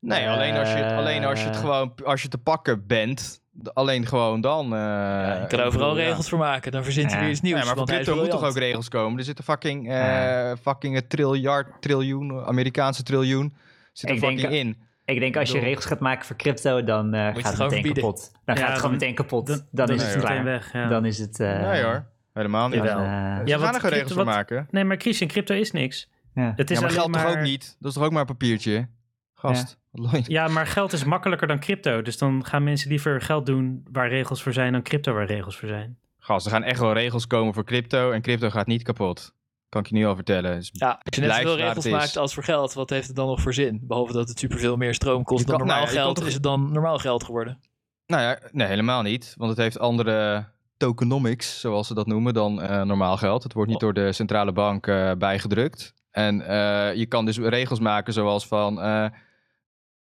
Nee, 0.00 0.28
alleen 0.28 0.56
als 0.56 0.72
je 0.72 0.76
het, 0.78 0.92
alleen 0.98 1.24
als 1.24 1.40
je 1.40 1.46
het 1.46 1.54
Eh, 1.54 1.60
gewoon 1.60 1.94
als 2.04 2.22
je 2.22 2.28
te 2.28 2.38
pakken 2.38 2.86
bent, 2.86 3.40
alleen 3.72 4.06
gewoon 4.06 4.40
dan. 4.40 4.64
eh, 4.64 4.78
Ja, 4.80 5.34
je 5.34 5.42
ik 5.42 5.48
kan 5.48 5.60
overal 5.60 5.88
bedoel, 5.88 6.02
ja. 6.04 6.08
regels 6.08 6.28
voor 6.28 6.38
maken. 6.38 6.72
Dan 6.72 6.84
verzint 6.84 7.06
hij 7.06 7.14
Ja. 7.16 7.22
weer 7.22 7.32
iets 7.32 7.40
nieuws. 7.40 7.58
Ja, 7.60 7.64
maar 7.66 7.76
voor 7.76 7.86
crypto 7.86 8.14
moeten 8.14 8.30
toch 8.32 8.48
ook 8.48 8.56
regels 8.56 8.88
komen? 8.88 9.18
Er 9.18 9.24
zitten 9.24 9.44
fucking, 9.44 9.90
eh 9.92 10.52
fucking 10.62 10.96
een 10.96 11.06
triljard, 11.08 11.82
triljoen, 11.82 12.44
Amerikaanse 12.44 13.02
triljoen, 13.02 13.54
zit 13.92 14.08
er 14.10 14.14
Ik 14.14 14.20
denk- 14.20 14.38
fucking 14.40 14.58
in. 14.60 14.76
Ik 15.04 15.20
denk 15.20 15.36
als 15.36 15.46
je 15.48 15.52
bedoel- 15.54 15.68
regels 15.68 15.86
gaat 15.86 16.00
maken 16.00 16.26
voor 16.26 16.36
crypto, 16.36 16.84
dan 16.84 17.14
eh, 17.14 17.20
gaat 17.24 17.34
het 17.36 17.46
gewoon 17.54 17.70
meteen 17.70 17.92
kapot. 17.94 18.32
Dan 18.44 18.54
Ja, 18.54 18.60
gaat 18.60 18.70
het 18.70 18.76
gewoon 18.80 18.92
meteen 18.92 19.14
kapot. 19.14 19.46
Dan, 19.46 19.60
Dan, 19.70 19.88
is 19.90 20.02
nee, 20.02 20.10
het 20.10 20.20
klaar. 20.24 20.44
weg. 20.44 20.72
Ja. 20.72 20.88
Dan 20.88 21.04
is 21.04 21.18
het. 21.18 21.40
eh, 21.40 21.60
nee 21.70 21.82
hoor, 21.82 22.04
helemaal 22.32 22.68
niet. 22.68 22.82
dan, 22.82 22.86
Ze 22.86 23.40
Ja, 23.44 23.58
gaan 23.58 23.74
er 23.74 23.80
geen 23.80 23.90
regels 23.90 24.12
voor 24.12 24.24
maken. 24.24 24.66
Nee, 24.70 24.84
maar 24.84 24.96
Christian, 24.96 25.28
crypto 25.30 25.54
is 25.54 25.70
niks. 25.72 26.10
ja. 26.34 26.52
Het 26.56 26.70
is 26.70 26.76
Ja, 26.76 26.82
maar 26.82 26.90
alleen 26.90 27.00
geld 27.02 27.14
maar... 27.14 27.24
toch 27.26 27.36
ook 27.36 27.42
niet? 27.42 27.76
Dat 27.80 27.88
is 27.90 27.96
toch 27.96 28.04
ook 28.06 28.10
maar 28.12 28.20
een 28.20 28.26
papiertje? 28.26 28.88
Gast. 29.34 29.78
Ja, 30.26 30.48
maar 30.48 30.66
geld 30.66 30.92
is 30.92 31.04
makkelijker 31.04 31.46
dan 31.48 31.58
crypto. 31.60 32.02
Dus 32.02 32.18
dan 32.18 32.44
gaan 32.44 32.64
mensen 32.64 32.88
liever 32.88 33.20
geld 33.20 33.46
doen 33.46 33.84
waar 33.92 34.08
regels 34.08 34.42
voor 34.42 34.52
zijn 34.52 34.72
dan 34.72 34.82
crypto 34.82 35.12
waar 35.12 35.26
regels 35.26 35.56
voor 35.56 35.68
zijn. 35.68 35.98
Gast, 36.18 36.46
er 36.46 36.52
gaan 36.52 36.62
echt 36.62 36.80
wel 36.80 36.92
regels 36.92 37.26
komen 37.26 37.54
voor 37.54 37.64
crypto 37.64 38.10
en 38.10 38.22
crypto 38.22 38.50
gaat 38.50 38.66
niet 38.66 38.82
kapot. 38.82 39.32
Kan 39.68 39.80
ik 39.82 39.88
je 39.88 39.94
nu 39.94 40.06
al 40.06 40.14
vertellen. 40.14 40.54
Dus 40.56 40.70
Ja, 40.72 40.88
als 41.02 41.16
je 41.16 41.20
net 41.20 41.34
zoveel 41.34 41.56
regels 41.56 41.88
maakt 41.88 42.16
als 42.16 42.34
voor 42.34 42.44
geld, 42.44 42.72
wat 42.72 42.90
heeft 42.90 43.06
het 43.06 43.16
dan 43.16 43.26
nog 43.26 43.40
voor 43.40 43.54
zin? 43.54 43.80
Behalve 43.82 44.12
dat 44.12 44.28
het 44.28 44.38
superveel 44.38 44.76
meer 44.76 44.94
stroom 44.94 45.24
kost 45.24 45.46
dan 45.46 45.58
normaal 45.58 45.76
nou 45.76 45.88
ja, 45.88 46.00
geld, 46.00 46.16
toch- 46.16 46.26
is 46.26 46.34
het 46.34 46.42
dan 46.42 46.72
normaal 46.72 46.98
geld 46.98 47.24
geworden? 47.24 47.58
Nou 48.06 48.22
ja, 48.22 48.38
nee, 48.52 48.66
helemaal 48.66 49.02
niet. 49.02 49.34
Want 49.36 49.50
het 49.50 49.58
heeft 49.58 49.78
andere 49.78 50.44
tokenomics, 50.76 51.60
zoals 51.60 51.86
ze 51.86 51.94
dat 51.94 52.06
noemen, 52.06 52.34
dan 52.34 52.62
eh, 52.62 52.82
normaal 52.82 53.16
geld. 53.16 53.42
Het 53.42 53.52
wordt 53.52 53.68
niet 53.70 53.82
Oh. 53.82 53.84
door 53.84 53.94
de 54.04 54.12
centrale 54.12 54.52
bank 54.52 54.86
eh, 54.86 55.10
bijgedrukt. 55.18 55.94
En 56.10 56.40
eh, 56.46 56.94
je 56.94 57.06
kan 57.06 57.24
dus 57.24 57.38
regels 57.38 57.80
maken 57.80 58.12
zoals 58.12 58.46
van... 58.46 58.80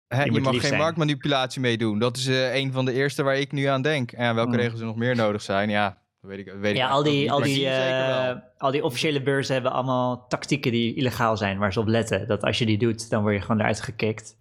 hè, 0.07 0.23
je, 0.23 0.31
mag 0.41 0.51
geen 0.51 0.61
zijn. 0.61 0.77
marktmanipulatie 0.79 1.61
meedoen. 1.61 1.99
Dat 1.99 2.17
is 2.17 2.27
eh, 2.27 2.55
een 2.55 2.71
van 2.71 2.85
de 2.85 2.93
eerste 2.93 3.23
waar 3.23 3.37
ik 3.37 3.51
nu 3.51 3.63
aan 3.65 3.81
denk. 3.81 4.11
En 4.11 4.35
welke 4.35 4.49
Hmm. 4.51 4.59
regels 4.59 4.79
er 4.79 4.85
nog 4.85 4.95
meer 4.95 5.15
nodig 5.15 5.41
zijn, 5.41 5.69
ja, 5.69 5.97
dat 6.21 6.29
weet 6.29 6.39
ik, 6.39 6.45
dat 6.45 6.55
weet 6.57 6.71
ik 6.71 6.77
Ja, 6.77 6.87
al 6.89 7.03
die, 7.03 7.19
niet, 7.21 7.29
al, 7.29 7.41
die, 7.41 7.67
eh, 7.69 8.35
al 8.57 8.71
die 8.71 8.83
officiële 8.83 9.21
beurzen 9.21 9.53
hebben 9.53 9.71
allemaal 9.71 10.25
tactieken 10.27 10.71
die 10.71 10.93
illegaal 10.95 11.37
zijn, 11.37 11.57
waar 11.57 11.73
ze 11.73 11.79
op 11.79 11.87
letten. 11.87 12.27
Dat 12.27 12.41
als 12.43 12.57
je 12.57 12.65
die 12.65 12.77
doet, 12.77 13.09
dan 13.09 13.21
word 13.21 13.33
je 13.35 13.41
gewoon 13.41 13.59
eruit 13.59 13.81
gekikt. 13.81 14.35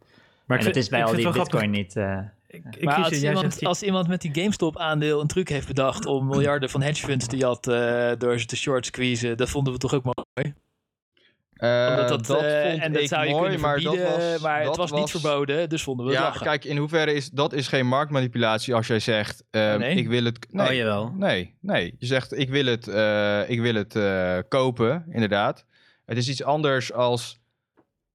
Maar 0.46 0.58
en 0.58 0.66
ik 0.66 0.72
dat 0.74 0.82
is 0.82 0.88
bij 0.88 0.98
ik 1.00 1.04
al 1.06 1.12
vind 1.12 1.22
die 1.24 1.32
bitcoin 1.32 1.70
niet. 1.70 1.96
eh, 1.96 2.18
Ik, 2.48 2.64
ik 2.76 2.84
maar 2.84 2.94
als 2.94 3.10
iemand, 3.22 3.38
zegt 3.40 3.58
die- 3.58 3.68
als 3.68 3.82
iemand 3.82 4.08
met 4.08 4.20
die 4.20 4.30
GameStop-aandeel 4.34 5.20
een 5.20 5.26
truc 5.26 5.48
heeft 5.48 5.66
bedacht 5.66 6.06
om 6.06 6.26
miljarden 6.26 6.70
van 6.70 6.82
hedgefunds 6.82 7.26
te 7.26 7.36
jatten 7.36 8.18
door 8.18 8.38
ze 8.38 8.46
te 8.46 8.56
short 8.56 8.86
squeezen, 8.86 9.36
dat 9.36 9.50
vonden 9.50 9.72
we 9.72 9.78
toch 9.78 9.94
ook 9.94 10.04
mooi. 10.04 10.54
Omdat 11.90 12.08
dat, 12.08 12.26
dat 12.26 12.42
eh, 12.42 12.62
vond 12.70 12.82
en 12.82 12.92
dat 12.92 13.02
ik 13.02 13.08
zou 13.08 13.24
je 13.24 13.30
mooi, 13.30 13.42
kunnen 13.42 13.60
maar 13.60 13.80
verbieden, 13.80 14.08
dat 14.10 14.16
was, 14.32 14.40
maar 14.40 14.56
het 14.56 14.64
dat 14.66 14.76
was, 14.76 14.92
niet 14.92 15.10
verboden, 15.10 15.68
dus 15.68 15.82
vonden 15.82 16.06
we 16.06 16.12
het 16.12 16.20
Ja, 16.20 16.26
lachen. 16.26 16.46
kijk, 16.46 16.64
in 16.64 16.76
hoeverre 16.76 17.12
is 17.12 17.30
dat 17.30 17.52
is 17.52 17.68
geen 17.68 17.86
marktmanipulatie 17.86 18.74
als 18.74 18.86
jij 18.86 18.98
zegt, 19.00 19.44
eh, 19.50 19.74
nee? 19.76 19.94
ik 19.96 20.08
wil 20.08 20.24
het... 20.24 20.46
Nee, 20.50 20.68
Oh, 20.68 20.74
jawel. 20.74 21.12
nee, 21.16 21.54
nee. 21.60 21.94
Je 21.98 22.06
zegt, 22.06 22.38
ik 22.38 22.50
wil 22.50 22.64
het, 22.66 22.88
eh, 22.88 23.50
ik 23.50 23.60
wil 23.60 23.74
het 23.74 23.96
eh, 23.96 24.38
kopen, 24.48 25.04
inderdaad. 25.10 25.64
Het 26.06 26.16
is 26.16 26.28
iets 26.28 26.42
anders 26.42 26.92
als, 26.92 27.40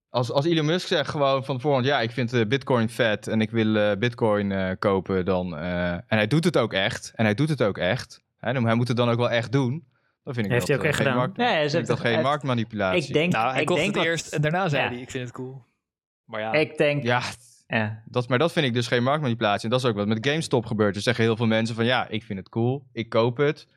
als, 0.10 0.32
als 0.32 0.45
Elon 0.45 0.66
Musk 0.66 0.88
zegt 0.88 1.10
gewoon 1.10 1.45
van 1.45 1.62
voorhand, 1.62 1.86
ja, 1.86 2.00
ik 2.02 2.12
vind 2.12 2.34
eh, 2.34 2.45
bitcoin 2.45 2.89
vet 2.89 3.28
en 3.28 3.41
ik 3.41 3.52
wil 3.52 3.76
eh, 3.76 3.97
bitcoin 3.97 4.52
eh, 4.52 4.70
kopen 4.80 5.26
dan. 5.26 5.58
eh, 5.58 5.91
en 5.91 6.04
hij 6.08 6.28
doet 6.28 6.43
het 6.43 6.58
ook 6.58 6.74
echt. 6.74 7.12
En 7.16 7.26
hij 7.26 7.34
doet 7.34 7.50
het 7.50 7.62
ook 7.64 7.78
echt. 7.78 8.22
Hè, 8.39 8.52
hij 8.62 8.76
moet 8.76 8.88
het 8.88 8.97
dan 8.97 9.10
ook 9.10 9.18
wel 9.18 9.30
echt 9.30 9.52
doen. 9.52 9.88
Dan 10.24 10.34
vind 10.34 10.46
ik 10.46 10.52
Heeft 10.52 10.68
dat, 10.68 10.68
hij 10.68 10.78
ook 10.78 10.84
eh, 10.84 10.90
echt 10.90 10.98
geen 10.98 11.06
gedaan? 11.08 11.34
markt- 11.38 11.74
dat 11.74 11.86
toch- 11.86 12.02
geen 12.02 12.14
het- 12.14 12.24
marktmanipulatie. 12.24 13.08
ik 13.08 13.14
denk, 13.14 13.32
nou, 13.34 13.52
hij 13.52 13.62
ik 13.62 13.66
kocht 13.68 13.80
denk 13.80 13.90
het 13.96 13.98
wat- 14.04 14.12
eerst 14.12 14.34
en 14.34 14.42
daarna 14.42 14.70
zei 14.70 14.84
Ja. 14.84 14.90
hij, 14.90 15.00
ik 15.02 15.10
vind 15.12 15.24
het 15.24 15.34
cool. 15.34 15.64
Maar 16.26 16.42
ja, 16.42 16.54
Ik 16.54 16.78
denk, 16.78 17.04
ja. 17.04 17.22
Ja, 17.68 18.04
Dat, 18.06 18.28
maar 18.28 18.38
dat 18.38 18.52
vind 18.52 18.66
ik 18.66 18.74
dus 18.74 18.88
geen 18.88 19.04
marktmanipulatie. 19.04 19.64
En 19.64 19.70
dat 19.70 19.80
is 19.80 19.86
ook 19.86 19.96
wat 19.96 20.08
met 20.08 20.28
GameStop 20.28 20.66
gebeurt. 20.66 20.96
Er 20.96 21.02
zeggen 21.02 21.24
heel 21.24 21.36
veel 21.36 21.46
mensen 21.46 21.76
van 21.76 21.86
ja, 21.86 22.08
ik 22.08 22.24
vind 22.24 22.40
het 22.40 22.50
cool, 22.50 22.86
ik 22.92 23.10
koop 23.10 23.38
het. 23.38 23.68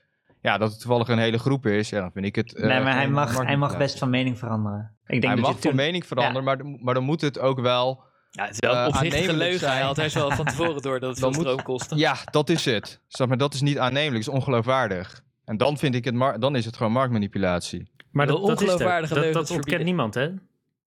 Ja, 0.41 0.59
dat 0.59 0.71
het 0.71 0.81
toevallig 0.81 1.09
een 1.09 1.19
hele 1.19 1.39
groep 1.39 1.67
is, 1.67 1.89
ja, 1.89 2.01
dan 2.01 2.13
vind 2.13 2.25
ik 2.27 2.35
het. 2.37 2.55
eh, 2.55 2.67
nee, 2.67 2.81
maar 2.81 2.95
hij 2.95 3.09
mag, 3.09 3.37
hij 3.45 3.57
mag 3.57 3.77
best 3.79 3.99
van 3.99 4.11
mening 4.11 4.39
veranderen. 4.39 4.97
Ik 5.07 5.21
denk 5.21 5.23
Hij 5.23 5.35
dat 5.35 5.41
mag 5.45 5.55
je 5.55 5.61
van 5.61 5.71
toen, 5.71 5.77
mening 5.81 6.07
veranderen, 6.07 6.45
maar, 6.45 6.59
maar 6.83 6.95
dan 6.95 7.03
moet 7.03 7.21
het 7.21 7.39
ook 7.39 7.61
wel. 7.61 8.03
ja, 8.31 8.45
het 8.45 8.53
is 8.53 8.59
wel 8.59 8.75
eh, 8.75 9.27
een 9.29 9.37
leugen. 9.37 9.71
Hij 9.71 9.81
had 9.81 9.99
eerst 9.99 10.15
wel 10.15 10.31
van 10.31 10.45
tevoren 10.45 10.83
door 10.83 11.01
dat 11.01 11.11
het 11.11 11.19
veel 11.19 11.29
Dan 11.31 11.39
moet- 11.41 11.49
stroom 11.49 11.63
kostte. 11.63 11.97
Ja, 11.97 12.17
dat 12.31 12.49
is 12.49 12.65
het. 12.65 13.01
Snap 13.09 13.29
maar 13.29 13.39
dat 13.39 13.55
is 13.55 13.61
niet 13.61 13.79
aannemelijk, 13.79 14.25
dat 14.25 14.35
is 14.35 14.41
ongeloofwaardig. 14.41 15.23
En 15.45 15.57
dan 15.57 15.79
vind 15.79 15.95
ik 15.95 16.05
het, 16.05 16.15
mar- 16.15 16.41
dan 16.41 16.57
is 16.57 16.65
het 16.65 16.77
gewoon 16.77 16.93
marktmanipulatie. 16.93 17.91
Maar 18.11 18.27
dat, 18.27 18.37
dat 18.47 18.61
is 18.61 18.69
ongeloofwaardige 18.69 19.15
Dat, 19.15 19.33
dat 19.33 19.51
ontkent 19.51 19.85
niemand, 19.85 20.15
hè? 20.15 20.29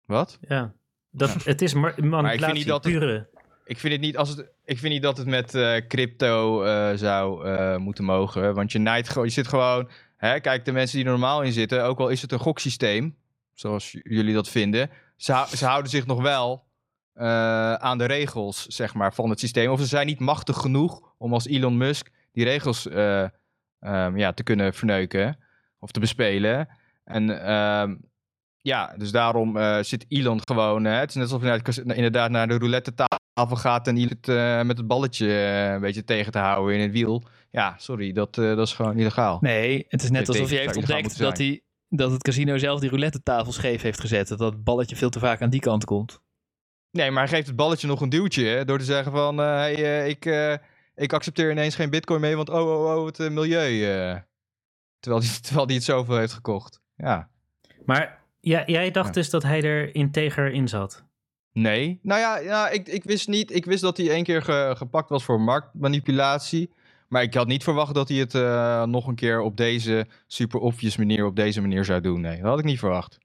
Wat? 0.06 0.38
Ja. 0.48 0.74
Dat, 1.12 1.44
Het 1.44 1.62
is 1.62 1.74
mar- 1.74 1.96
manipulatie, 2.06 2.56
niet 2.58 2.68
dat 2.68 2.84
het- 2.84 2.94
pure. 2.94 3.30
Ik 3.66 3.78
vind, 3.80 3.94
het 3.94 4.02
niet 4.02 4.18
als 4.18 4.30
het, 4.30 4.40
ik 4.66 4.78
vind 4.80 4.94
niet 4.94 5.02
dat 5.02 5.18
het 5.18 5.28
met 5.28 5.56
eh, 5.56 5.76
crypto 5.88 6.64
eh, 6.64 6.92
zou 6.96 7.46
eh, 7.48 7.78
moeten 7.78 8.04
mogen. 8.04 8.54
Want 8.54 8.72
je, 8.72 8.80
nijdt 8.80 9.10
gewoon, 9.10 9.26
je 9.26 9.32
zit 9.34 9.48
gewoon... 9.48 9.90
Hè, 10.18 10.40
kijk, 10.40 10.66
de 10.66 10.72
mensen 10.72 10.96
die 10.98 11.06
er 11.06 11.12
normaal 11.12 11.42
in 11.42 11.52
zitten, 11.52 11.84
ook 11.84 12.00
al 12.00 12.10
is 12.10 12.22
het 12.22 12.32
een 12.32 12.40
goksysteem, 12.40 13.16
zoals 13.54 13.92
jullie 14.04 14.34
dat 14.34 14.50
vinden, 14.50 14.90
ze, 15.16 15.46
ze 15.56 15.66
houden 15.66 15.92
zich 15.92 16.06
nog 16.06 16.22
wel 16.22 16.64
eh, 17.14 17.74
aan 17.74 17.98
de 17.98 18.06
regels, 18.06 18.66
zeg 18.66 18.94
maar, 18.94 19.14
van 19.14 19.30
het 19.30 19.40
systeem. 19.40 19.72
Of 19.72 19.80
ze 19.80 19.86
zijn 19.86 20.06
niet 20.08 20.20
machtig 20.20 20.58
genoeg 20.58 21.14
om 21.18 21.34
als 21.34 21.48
Elon 21.48 21.78
Musk 21.78 22.10
die 22.32 22.44
regels 22.44 22.88
eh, 23.86 24.06
ehm, 24.06 24.18
ja, 24.18 24.34
te 24.34 24.44
kunnen 24.44 24.74
verneuken 24.74 25.38
of 25.80 25.92
te 25.92 26.00
bespelen. 26.00 26.68
En 27.04 27.46
ehm, 27.46 27.96
ja, 28.66 28.94
dus 28.98 29.12
daarom 29.12 29.58
eh, 29.58 29.78
zit 29.82 30.06
Elon 30.08 30.42
gewoon... 30.46 30.84
hè, 30.84 30.92
het 30.92 31.10
is 31.10 31.16
net 31.16 31.24
alsof 31.24 31.42
je 31.44 31.50
het 31.50 31.78
inderdaad 31.78 32.32
naar 32.32 32.48
de 32.48 32.58
roulette 32.58 32.94
tafel 32.94 33.56
gaat 33.56 33.88
en 33.88 33.98
het 33.98 34.28
eh, 34.28 34.62
met 34.62 34.78
het 34.78 34.88
balletje 34.88 35.28
eh, 35.28 35.72
een 35.72 35.80
beetje 35.80 36.04
tegen 36.04 36.32
te 36.32 36.38
houden 36.38 36.76
in 36.76 36.82
het 36.82 36.92
wiel. 36.92 37.24
Ja, 37.52 37.76
sorry, 37.78 38.12
dat, 38.12 38.36
dat 38.36 38.68
is 38.68 38.74
gewoon 38.74 38.98
illegaal. 38.98 39.38
Nee, 39.42 39.86
het 39.88 40.04
is 40.04 40.10
net 40.10 40.28
alsof 40.28 40.50
je 40.50 40.58
heeft 40.58 40.76
ontdekt 40.76 41.18
dat, 41.18 41.38
hij, 41.38 41.62
dat 41.90 42.12
het 42.12 42.22
casino 42.22 42.58
zelf 42.58 42.80
die 42.80 42.90
roulette 42.90 43.24
tafel 43.24 43.52
scheef 43.52 43.82
heeft 43.82 44.00
gezet. 44.00 44.28
Dat 44.28 44.38
dat 44.38 44.64
balletje 44.64 44.96
veel 44.96 45.10
te 45.10 45.20
vaak 45.20 45.42
aan 45.42 45.50
die 45.50 45.60
kant 45.60 45.86
komt. 45.86 46.22
Nee, 46.92 47.12
maar 47.12 47.24
hij 47.24 47.36
geeft 47.36 47.48
het 47.48 47.56
balletje 47.56 47.88
nog 47.88 48.02
een 48.02 48.10
duwtje 48.10 48.46
hè, 48.46 48.66
door 48.66 48.78
te 48.78 48.86
zeggen 48.86 49.12
van, 49.12 49.38
hey, 49.38 50.10
ik, 50.10 50.26
ik 50.96 51.14
accepteer 51.14 51.52
ineens 51.52 51.76
geen 51.76 51.90
bitcoin 51.90 52.22
mee, 52.22 52.36
want 52.36 52.50
oh, 52.50 52.56
oh, 52.70 52.96
oh, 52.98 53.06
het 53.06 53.20
eh, 53.20 53.30
milieu. 53.30 53.84
eh. 53.86 54.16
terwijl, 55.00 55.22
die, 55.24 55.40
terwijl 55.46 55.66
die 55.68 55.76
het 55.76 55.86
zoveel 55.86 56.18
heeft 56.18 56.34
gekocht. 56.34 56.80
Ja. 56.96 57.30
Maar 57.86 58.24
ja, 58.40 58.64
jij 58.66 58.92
dacht 58.92 59.08
Ja. 59.08 59.14
dus 59.14 59.30
dat 59.30 59.44
hij 59.44 59.62
er 59.64 59.96
integer 59.96 60.52
in 60.52 60.68
zat. 60.68 61.04
Nee. 61.52 62.00
Nou 62.02 62.20
ja, 62.20 62.38
ja 62.38 62.70
ik, 62.70 62.88
ik 62.88 63.04
wist 63.04 63.28
niet. 63.28 63.56
Ik 63.56 63.66
wist 63.66 63.82
dat 63.82 63.98
hij 63.98 64.10
één 64.10 64.24
keer 64.24 64.42
ge- 64.42 64.74
gepakt 64.78 65.10
was 65.10 65.24
voor 65.24 65.42
marktmanipulatie. 65.42 66.70
Maar 67.08 67.22
ik 67.24 67.34
had 67.34 67.48
niet 67.48 67.64
verwacht 67.64 67.94
dat 67.94 68.10
hij 68.10 68.18
het 68.18 68.36
eh, 68.36 68.84
nog 68.84 69.08
een 69.08 69.16
keer 69.16 69.42
op 69.42 69.58
deze 69.58 70.08
super 70.28 70.60
obvious 70.60 70.98
manier, 70.98 71.26
op 71.26 71.36
deze 71.36 71.62
manier 71.62 71.86
zou 71.86 72.02
doen. 72.02 72.22
Nee, 72.22 72.38
dat 72.38 72.50
had 72.50 72.60
ik 72.60 72.66
niet 72.66 72.80
verwacht. 72.80 73.18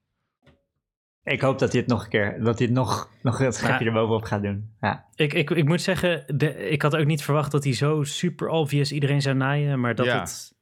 Ik 1.24 1.40
hoop 1.40 1.59
dat 1.59 1.72
hij 1.72 1.80
het 1.80 1.90
nog 1.90 2.02
een 2.05 2.09
keer, 2.10 2.44
dat 2.44 2.59
hij 2.59 2.66
het 2.66 2.76
nog, 2.76 3.10
nog 3.22 3.38
het 3.38 3.55
schepje 3.55 3.84
Ja. 3.84 3.90
erbovenop 3.90 4.22
gaat 4.22 4.42
doen. 4.42 4.70
Ja. 4.80 5.05
Ik, 5.14 5.32
ik, 5.34 5.51
ik 5.51 5.64
moet 5.64 5.80
zeggen, 5.82 6.24
de, 6.36 6.68
ik 6.68 6.82
had 6.82 6.97
ook 6.97 7.06
niet 7.06 7.22
verwacht 7.22 7.51
dat 7.52 7.64
hij 7.64 7.72
zo 7.74 8.02
super 8.05 8.48
obvious 8.48 8.92
iedereen 8.92 9.22
zou 9.22 9.36
naaien. 9.36 9.80
Maar 9.80 9.94
dat 9.94 10.06
Ja, 10.06 10.20
het 10.20 10.55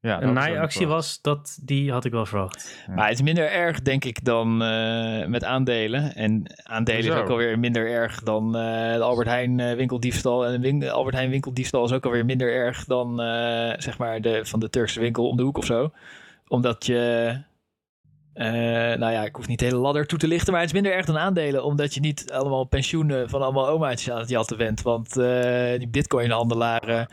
Ja, 0.00 0.18
dat 0.18 0.28
een 0.28 0.34
naaiactie 0.34 0.86
was, 0.86 1.20
dat, 1.20 1.58
die 1.62 1.92
had 1.92 2.04
ik 2.04 2.12
wel 2.12 2.26
verwacht. 2.26 2.84
Maar 2.94 3.08
het 3.08 3.14
is 3.18 3.22
minder 3.24 3.50
erg, 3.50 3.82
denk 3.82 4.04
ik, 4.04 4.24
dan 4.24 4.62
eh, 4.62 5.26
met 5.26 5.44
aandelen. 5.44 6.14
En 6.14 6.42
aandelen 6.62 7.00
is 7.00 7.06
Hoezo? 7.06 7.22
ook 7.22 7.28
alweer 7.30 7.58
minder 7.58 7.88
erg 7.90 8.22
dan 8.22 8.56
eh, 8.56 8.94
de 8.94 9.02
Albert 9.02 9.28
Heijn 9.28 9.60
eh, 9.60 9.76
winkeldiefstal. 9.76 10.46
En 10.46 10.52
de 10.52 10.58
win- 10.60 10.90
Albert 10.90 11.14
Heijn 11.14 11.30
winkeldiefstal 11.30 11.84
is 11.84 11.92
ook 11.92 12.04
alweer 12.04 12.24
minder 12.24 12.52
erg 12.52 12.84
dan, 12.84 13.20
eh, 13.20 13.74
zeg 13.78 13.98
maar, 13.98 14.20
de, 14.20 14.40
van 14.44 14.60
de 14.60 14.70
Turkse 14.70 15.00
winkel 15.00 15.28
om 15.28 15.36
de 15.36 15.42
hoek 15.42 15.56
of 15.58 15.64
zo. 15.64 15.92
Omdat 16.48 16.86
je... 16.86 17.46
eh, 18.38 18.98
nou 18.98 19.12
ja, 19.12 19.24
ik 19.24 19.36
hoef 19.36 19.46
niet 19.48 19.58
de 19.58 19.64
hele 19.64 19.76
ladder 19.76 20.06
toe 20.06 20.18
te 20.18 20.28
lichten, 20.28 20.52
maar 20.52 20.60
het 20.60 20.70
is 20.70 20.74
minder 20.80 20.92
erg 20.96 21.06
dan 21.06 21.18
aandelen. 21.18 21.64
Omdat 21.64 21.94
je 21.94 22.00
niet 22.00 22.30
allemaal 22.32 22.64
pensioenen 22.64 23.28
van 23.30 23.42
allemaal 23.42 23.68
omaatjes 23.68 24.10
aan 24.10 24.18
het 24.20 24.28
jatten 24.28 24.56
bent. 24.56 24.82
Want 24.82 25.16
eh, 25.16 25.78
die 25.78 25.88
bitcoin-handelaren, 25.88 27.06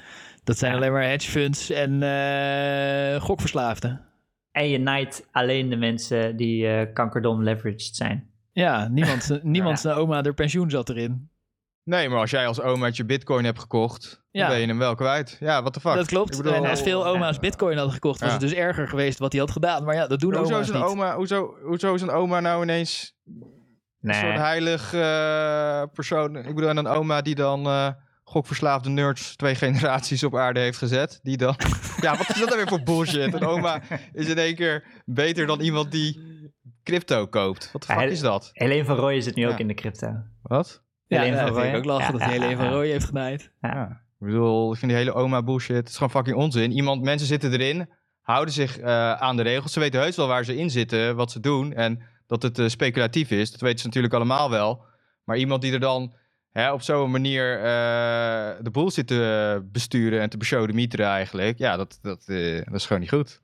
dat 0.43 0.57
zijn 0.57 0.71
Ja. 0.71 0.77
alleen 0.77 0.91
maar 0.91 1.03
hedge 1.07 1.31
funds 1.31 1.69
en 1.69 2.03
eh, 2.03 3.21
gokverslaafden. 3.21 4.01
En 4.51 4.69
je 4.69 4.79
naait 4.79 5.27
alleen 5.31 5.69
de 5.69 5.75
mensen 5.75 6.35
die 6.37 6.91
kankerdom 6.93 7.43
leveraged 7.43 7.95
zijn. 7.95 8.29
Ja, 8.51 8.87
niemand, 8.87 9.39
niemand 9.43 9.79
zijn 9.79 9.95
oma, 9.95 10.23
haar 10.23 10.33
pensioen 10.33 10.69
zat 10.69 10.89
erin. 10.89 11.29
Nee, 11.85 12.09
maar 12.09 12.19
als 12.19 12.29
jij 12.31 12.47
als 12.47 12.61
omaatje 12.61 13.05
bitcoin 13.05 13.45
hebt 13.45 13.59
gekocht, 13.59 14.21
Ja. 14.31 14.41
dan 14.41 14.49
ben 14.49 14.59
je 14.59 14.67
hem 14.67 14.77
wel 14.77 14.95
kwijt. 14.95 15.37
Ja, 15.39 15.59
what 15.61 15.73
the 15.73 15.79
fuck. 15.79 15.95
dat 15.95 16.07
klopt. 16.07 16.31
Ik 16.31 16.37
bedoel- 16.37 16.53
en 16.53 16.69
als 16.69 16.81
veel 16.81 17.07
oma's 17.07 17.39
bitcoin 17.39 17.75
hadden 17.75 17.93
gekocht, 17.93 18.19
was 18.19 18.27
Ja. 18.29 18.35
het 18.35 18.43
dus 18.49 18.53
erger 18.53 18.87
geweest 18.87 19.19
wat 19.19 19.31
hij 19.31 19.41
had 19.41 19.51
gedaan. 19.51 19.83
Maar 19.83 19.95
ja, 19.95 20.07
dat 20.07 20.19
doen 20.19 20.35
hoezo, 20.35 20.53
oma's 20.53 20.67
is 20.67 20.73
niet. 20.73 20.81
een 20.83 20.87
oma, 20.87 21.15
hoezo, 21.15 21.55
hoezo 21.63 21.93
is 21.93 22.01
een 22.01 22.09
oma 22.09 22.39
nou 22.39 22.63
ineens 22.63 23.15
een 24.01 24.13
soort 24.13 24.25
Nee, 24.27 24.37
heilig 24.37 24.93
eh, 24.93 25.83
persoon? 25.93 26.35
Ik 26.35 26.55
bedoel, 26.55 26.69
en 26.69 26.77
een 26.77 26.87
oma 26.87 27.21
die 27.21 27.35
dan 27.35 27.65
eh, 27.65 27.89
gokverslaafde 28.23 28.89
nerds 28.89 29.35
twee 29.35 29.55
generaties 29.65 30.23
op 30.23 30.35
aarde 30.35 30.59
heeft 30.59 30.77
gezet. 30.77 31.19
Die 31.23 31.37
dan... 31.37 31.55
ja, 32.01 32.17
wat 32.17 32.29
is 32.29 32.39
dat 32.39 32.47
dan 32.49 32.57
weer 32.57 32.67
voor 32.67 32.83
bullshit? 32.83 33.33
Een 33.33 33.45
oma 33.45 33.81
is 34.13 34.27
in 34.27 34.37
één 34.37 34.55
keer 34.55 34.83
beter 35.05 35.45
dan 35.45 35.59
iemand 35.59 35.91
die 35.91 36.33
crypto 36.83 37.27
koopt. 37.27 37.69
Wat 37.71 37.81
de 37.87 37.93
fuck 37.93 38.09
is 38.09 38.19
dat? 38.19 38.49
Helene 38.53 38.85
van 38.85 38.95
Rooij 38.95 39.21
zit 39.21 39.35
nu 39.35 39.47
ook 39.47 39.59
in 39.59 39.67
de 39.67 39.73
crypto. 39.73 40.13
Wat? 40.41 40.83
Ja, 41.07 41.17
Helene 41.17 41.35
ja, 41.35 41.45
van 41.45 41.53
dat 41.53 41.61
vind 41.61 41.73
ik 41.73 41.79
ook 41.79 41.85
lachen 41.85 42.05
Ja, 42.05 42.11
dat 42.11 42.21
hij 42.21 42.31
Helene 42.31 42.55
van 42.55 42.65
ja. 42.65 42.71
Rooij 42.71 42.89
heeft 42.89 43.05
genaaid. 43.05 43.51
Ja. 43.61 44.03
Ik 44.19 44.27
bedoel, 44.27 44.71
ik 44.71 44.77
vind 44.77 44.91
die 44.91 44.99
hele 44.99 45.13
oma 45.13 45.43
bullshit. 45.43 45.75
Het 45.75 45.87
is 45.89 45.93
gewoon 45.93 46.09
fucking 46.09 46.35
onzin. 46.35 46.71
Iemand, 46.71 47.01
mensen 47.01 47.27
zitten 47.27 47.51
erin, 47.51 47.89
houden 48.21 48.53
zich 48.53 48.79
eh, 48.79 49.11
aan 49.11 49.35
de 49.35 49.43
regels. 49.43 49.73
Ze 49.73 49.79
weten 49.79 50.01
heus 50.01 50.15
wel 50.15 50.27
waar 50.27 50.43
ze 50.45 50.57
in 50.57 50.69
zitten, 50.69 51.15
wat 51.15 51.31
ze 51.31 51.39
doen. 51.39 51.73
En 51.73 52.01
dat 52.27 52.41
het 52.41 52.59
eh, 52.59 52.67
speculatief 52.67 53.31
is, 53.31 53.51
dat 53.51 53.61
weten 53.61 53.79
ze 53.79 53.85
natuurlijk 53.85 54.13
allemaal 54.13 54.49
wel. 54.49 54.83
Maar 55.23 55.37
iemand 55.37 55.61
die 55.61 55.73
er 55.73 55.79
dan 55.79 56.13
hè, 56.51 56.71
op 56.71 56.81
zo'n 56.81 57.11
manier 57.11 57.57
eh, 57.57 57.63
de 58.61 58.69
boel 58.71 58.91
zit 58.91 59.07
te 59.07 59.61
besturen 59.71 60.21
en 60.21 60.29
te 60.29 60.37
besodemieteren 60.37 61.05
eigenlijk. 61.07 61.57
Ja, 61.57 61.77
dat, 61.77 61.99
dat, 62.01 62.23
eh, 62.27 62.61
dat 62.65 62.73
is 62.75 62.85
gewoon 62.85 63.01
niet 63.01 63.11
goed. 63.11 63.39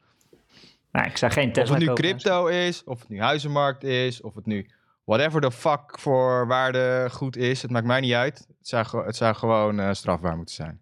Nou, 0.91 1.07
ik 1.07 1.17
zou 1.17 1.31
geen 1.31 1.47
Of 1.47 1.53
Tesla 1.53 1.71
het 1.73 1.79
nu 1.79 1.87
kopen. 1.87 2.03
crypto 2.03 2.47
is, 2.47 2.83
of 2.83 2.99
het 2.99 3.09
nu 3.09 3.21
huizenmarkt 3.21 3.83
is, 3.83 4.21
of 4.21 4.35
het 4.35 4.45
nu 4.45 4.69
whatever 5.03 5.41
the 5.41 5.51
fuck 5.51 5.99
voor 5.99 6.47
waarde 6.47 7.07
goed 7.11 7.37
is. 7.37 7.61
Het 7.61 7.71
maakt 7.71 7.85
mij 7.85 7.99
niet 7.99 8.13
uit. 8.13 8.47
Het 8.57 8.67
zou, 8.67 9.05
het 9.05 9.15
zou 9.15 9.35
gewoon 9.35 9.79
eh, 9.79 9.93
strafbaar 9.93 10.35
moeten 10.35 10.55
zijn. 10.55 10.81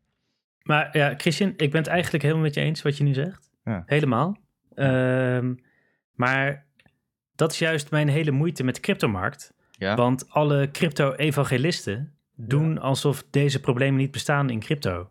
Maar 0.63 0.97
ja, 0.97 1.13
Christian, 1.17 1.53
ik 1.57 1.71
ben 1.71 1.81
het 1.81 1.89
eigenlijk 1.89 2.23
helemaal 2.23 2.43
met 2.43 2.53
je 2.53 2.61
eens 2.61 2.81
wat 2.81 2.97
je 2.97 3.03
nu 3.03 3.13
zegt. 3.13 3.49
Ja. 3.63 3.83
Helemaal. 3.85 4.37
Ehm, 4.75 5.53
maar 6.13 6.65
dat 7.35 7.51
is 7.51 7.59
juist 7.59 7.91
mijn 7.91 8.07
hele 8.07 8.31
moeite 8.31 8.63
met 8.63 8.75
de 8.75 8.81
cryptomarkt. 8.81 9.53
Ja? 9.71 9.95
Want 9.95 10.29
alle 10.29 10.69
crypto-evangelisten 10.71 12.13
doen 12.35 12.79
alsof 12.79 13.23
deze 13.29 13.59
problemen 13.59 13.99
niet 13.99 14.11
bestaan 14.11 14.49
in 14.49 14.59
crypto. 14.59 15.09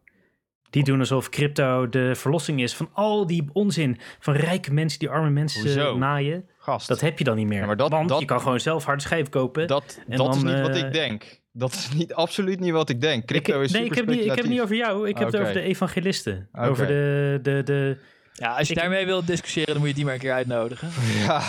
Die 0.70 0.85
doen 0.85 0.99
alsof 0.99 1.28
crypto 1.28 1.89
de 1.89 2.15
verlossing 2.15 2.62
is 2.62 2.74
van 2.74 2.90
al 2.93 3.27
die 3.27 3.45
onzin 3.53 3.99
van 4.20 4.35
rijke 4.35 4.73
mensen 4.73 4.99
die 4.99 5.09
arme 5.09 5.31
mensen 5.31 5.61
Hoezo? 5.62 5.99
naaien. 5.99 6.49
Gast. 6.59 6.89
Dat 6.89 7.01
heb 7.01 7.19
je 7.19 7.24
dan 7.24 7.36
niet 7.36 7.47
meer. 7.47 7.61
Ja, 7.61 7.66
maar 7.66 7.77
dat- 7.77 7.90
Want 7.90 8.09
dat- 8.09 8.20
je 8.20 8.24
kan 8.24 8.40
gewoon 8.40 8.61
zelf 8.61 8.85
harde 8.85 9.03
schijf 9.03 9.28
kopen. 9.28 9.66
Dat, 9.66 10.01
En 10.09 10.16
dat 10.16 10.35
is 10.36 10.43
niet 10.43 10.61
wat 10.61 10.70
eh, 10.77 10.77
ik 10.86 10.93
denk. 10.93 11.40
Dat 11.53 11.73
is 11.73 11.89
niet, 11.95 12.15
absoluut 12.15 12.61
niet 12.61 12.73
wat 12.73 12.89
ik 12.89 13.01
denk. 13.01 13.20
ik, 13.23 13.27
Crypto 13.27 13.61
is 13.61 13.73
nee, 13.73 13.82
super 13.82 13.99
ik 13.99 14.05
heb, 14.05 14.15
niet, 14.15 14.24
ik 14.24 14.31
heb 14.31 14.39
het 14.39 14.49
niet 14.49 14.61
over 14.61 14.77
jou. 14.77 15.09
Ik 15.09 15.19
heb 15.19 15.27
het 15.32 15.40
over 15.40 15.53
de 15.53 15.61
evangelisten. 15.61 16.49
Over 16.53 16.86
de, 16.86 17.39
de, 17.43 17.62
de, 17.65 17.97
Ja, 18.32 18.57
als 18.57 18.69
je 18.69 18.74
Ik- 18.74 18.81
daarmee 18.81 19.07
wilt 19.07 19.27
discussiëren, 19.27 19.69
dan 19.73 19.78
moet 19.78 19.89
je 19.89 19.95
die 19.95 20.05
maar 20.05 20.15
een 20.15 20.20
keer 20.20 20.32
uitnodigen. 20.32 20.89
Ja. 21.27 21.43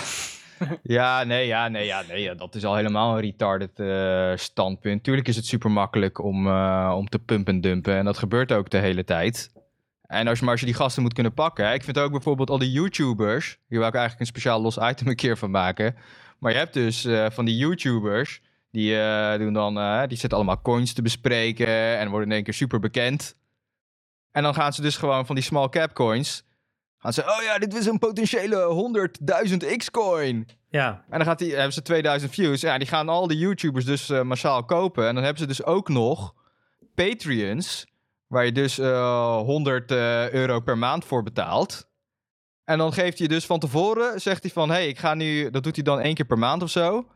Ja, 0.84 1.24
nee, 1.24 1.48
ja, 1.48 1.68
nee, 1.68 1.86
ja, 1.86 2.04
nee, 2.08 2.22
ja, 2.22 2.34
dat 2.34 2.56
is 2.56 2.66
al 2.66 2.76
helemaal 2.76 3.14
een 3.16 3.22
retarded 3.22 3.80
eh, 3.80 4.32
standpunt. 4.36 5.04
Tuurlijk 5.04 5.28
is 5.28 5.36
het 5.36 5.46
super 5.46 5.72
makkelijk 5.72 6.24
om, 6.24 6.48
eh, 6.48 6.94
om 6.96 7.10
te 7.10 7.20
pumpen 7.20 7.54
en 7.54 7.62
dumpen. 7.62 7.96
En 7.96 8.06
dat 8.06 8.18
gebeurt 8.18 8.52
ook 8.52 8.70
de 8.70 8.78
hele 8.78 9.04
tijd. 9.04 9.52
En 10.02 10.28
als 10.28 10.38
je, 10.38 10.44
maar 10.44 10.54
als 10.54 10.62
je 10.62 10.68
die 10.68 10.76
gasten 10.76 11.02
moet 11.02 11.14
kunnen 11.14 11.34
pakken. 11.34 11.74
Ik 11.74 11.84
vind 11.84 12.00
ook 12.00 12.12
bijvoorbeeld 12.12 12.50
al 12.50 12.58
die 12.58 12.72
YouTubers. 12.72 13.48
Hier 13.68 13.80
wil 13.80 13.88
ik 13.88 13.94
eigenlijk 13.94 14.20
een 14.20 14.36
speciaal 14.36 14.62
los 14.62 14.78
item 14.78 15.08
een 15.08 15.16
keer 15.16 15.38
van 15.38 15.52
maken. 15.52 15.96
Maar 16.40 16.52
je 16.52 16.58
hebt 16.58 16.74
dus 16.74 17.06
eh, 17.06 17.26
van 17.30 17.46
die 17.46 17.58
YouTubers. 17.58 18.42
Die, 18.72 18.96
doen 19.38 19.54
dan, 19.54 20.08
die 20.08 20.18
zitten 20.18 20.38
allemaal 20.38 20.62
coins 20.62 20.94
te 20.94 21.02
bespreken. 21.02 21.98
En 21.98 22.10
worden 22.10 22.28
in 22.28 22.36
één 22.36 22.44
keer 22.44 22.54
super 22.54 22.80
bekend. 22.80 23.36
En 24.32 24.44
dan 24.44 24.54
gaan 24.54 24.74
ze 24.74 24.82
dus 24.82 24.98
gewoon 24.98 25.26
van 25.26 25.36
die 25.36 25.44
small 25.44 25.70
cap 25.70 25.94
coins. 25.94 26.44
Gaan 27.00 27.14
ze, 27.14 27.22
oh 27.22 27.44
ja, 27.44 27.58
dit 27.58 27.74
is 27.74 27.86
een 27.86 28.00
potentiële 28.00 29.10
100.000 29.50 29.78
X-coin. 29.78 30.48
ja, 30.70 31.06
En 31.10 31.18
dan 31.18 31.28
gaat 31.28 31.40
die, 31.40 31.54
hebben 31.54 31.74
ze 31.74 31.82
2000 31.82 32.32
views. 32.32 32.62
Ja, 32.62 32.78
die 32.78 32.88
gaan 32.88 33.10
al 33.10 33.28
die 33.28 33.38
YouTubers 33.38 33.86
dus 33.86 34.10
eh, 34.10 34.22
massaal 34.22 34.66
kopen. 34.66 35.08
En 35.08 35.14
dan 35.14 35.24
hebben 35.24 35.42
ze 35.42 35.48
dus 35.48 35.64
ook 35.64 35.90
nog 35.90 36.34
Patreons. 36.96 37.88
Waar 38.28 38.46
je 38.46 38.52
dus 38.52 38.80
eh 38.80 39.38
100 39.38 39.92
eh, 39.92 40.32
euro 40.32 40.60
per 40.60 40.78
maand 40.78 41.06
voor 41.06 41.24
betaalt. 41.24 41.88
En 42.64 42.78
dan 42.78 42.94
geeft 42.94 43.20
hij 43.20 43.28
dus 43.28 43.46
van 43.46 43.60
tevoren, 43.60 44.22
zegt 44.22 44.42
hij 44.42 44.52
van... 44.52 44.70
hey, 44.70 44.88
ik 44.88 45.00
ga 45.00 45.14
nu... 45.14 45.50
Dat 45.50 45.64
doet 45.64 45.76
hij 45.76 45.84
dan 45.84 46.00
één 46.00 46.16
keer 46.16 46.26
per 46.26 46.38
maand 46.38 46.64
of 46.64 46.70
zo. 46.70 47.08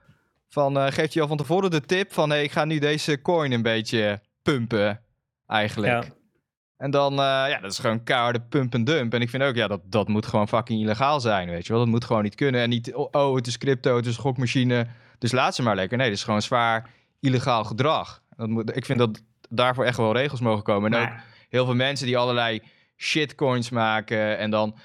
Van, 0.49 0.77
eh, 0.77 0.91
geeft 0.91 1.13
hij 1.13 1.21
al 1.21 1.27
van 1.27 1.37
tevoren 1.37 1.71
de 1.71 1.81
tip 1.81 2.13
van... 2.13 2.29
hey, 2.29 2.43
ik 2.43 2.51
ga 2.51 2.65
nu 2.65 2.79
deze 2.79 3.21
coin 3.21 3.51
een 3.51 3.61
beetje 3.61 4.21
pumpen, 4.41 5.01
eigenlijk. 5.47 6.03
ja. 6.03 6.22
En 6.83 6.91
dan, 6.91 7.11
eh, 7.11 7.17
ja, 7.49 7.59
dat 7.61 7.71
is 7.71 7.79
gewoon 7.79 8.03
keiharde 8.03 8.41
pump 8.41 8.73
en 8.73 8.83
dump. 8.83 9.13
En 9.13 9.21
ik 9.21 9.29
vind 9.29 9.43
ook, 9.43 9.55
ja, 9.55 9.67
dat, 9.67 9.81
dat 9.85 10.07
moet 10.07 10.25
gewoon 10.25 10.47
fucking 10.47 10.81
illegaal 10.81 11.19
zijn, 11.19 11.49
weet 11.49 11.65
je 11.65 11.73
wel. 11.73 11.81
Dat 11.81 11.91
moet 11.91 12.05
gewoon 12.05 12.23
niet 12.23 12.35
kunnen. 12.35 12.61
En 12.61 12.69
niet, 12.69 12.93
oh, 12.93 13.07
oh, 13.11 13.35
het 13.35 13.47
is 13.47 13.57
crypto, 13.57 13.95
het 13.95 14.05
is 14.05 14.17
gokmachine, 14.17 14.87
dus 15.17 15.31
laat 15.31 15.55
ze 15.55 15.61
maar 15.61 15.75
lekker. 15.75 15.97
Nee, 15.97 16.07
dat 16.07 16.17
is 16.17 16.23
gewoon 16.23 16.41
zwaar 16.41 16.89
illegaal 17.19 17.63
gedrag. 17.63 18.21
Dat 18.35 18.49
moet, 18.49 18.75
ik 18.75 18.85
vind 18.85 18.99
dat 18.99 19.23
daarvoor 19.49 19.85
echt 19.85 19.97
wel 19.97 20.13
regels 20.13 20.39
mogen 20.39 20.63
komen. 20.63 20.93
En 20.93 21.01
ook 21.01 21.19
heel 21.49 21.65
veel 21.65 21.75
mensen 21.75 22.05
die 22.05 22.17
allerlei 22.17 22.61
shitcoins 22.97 23.69
maken 23.69 24.37
en 24.37 24.49
dan 24.49 24.77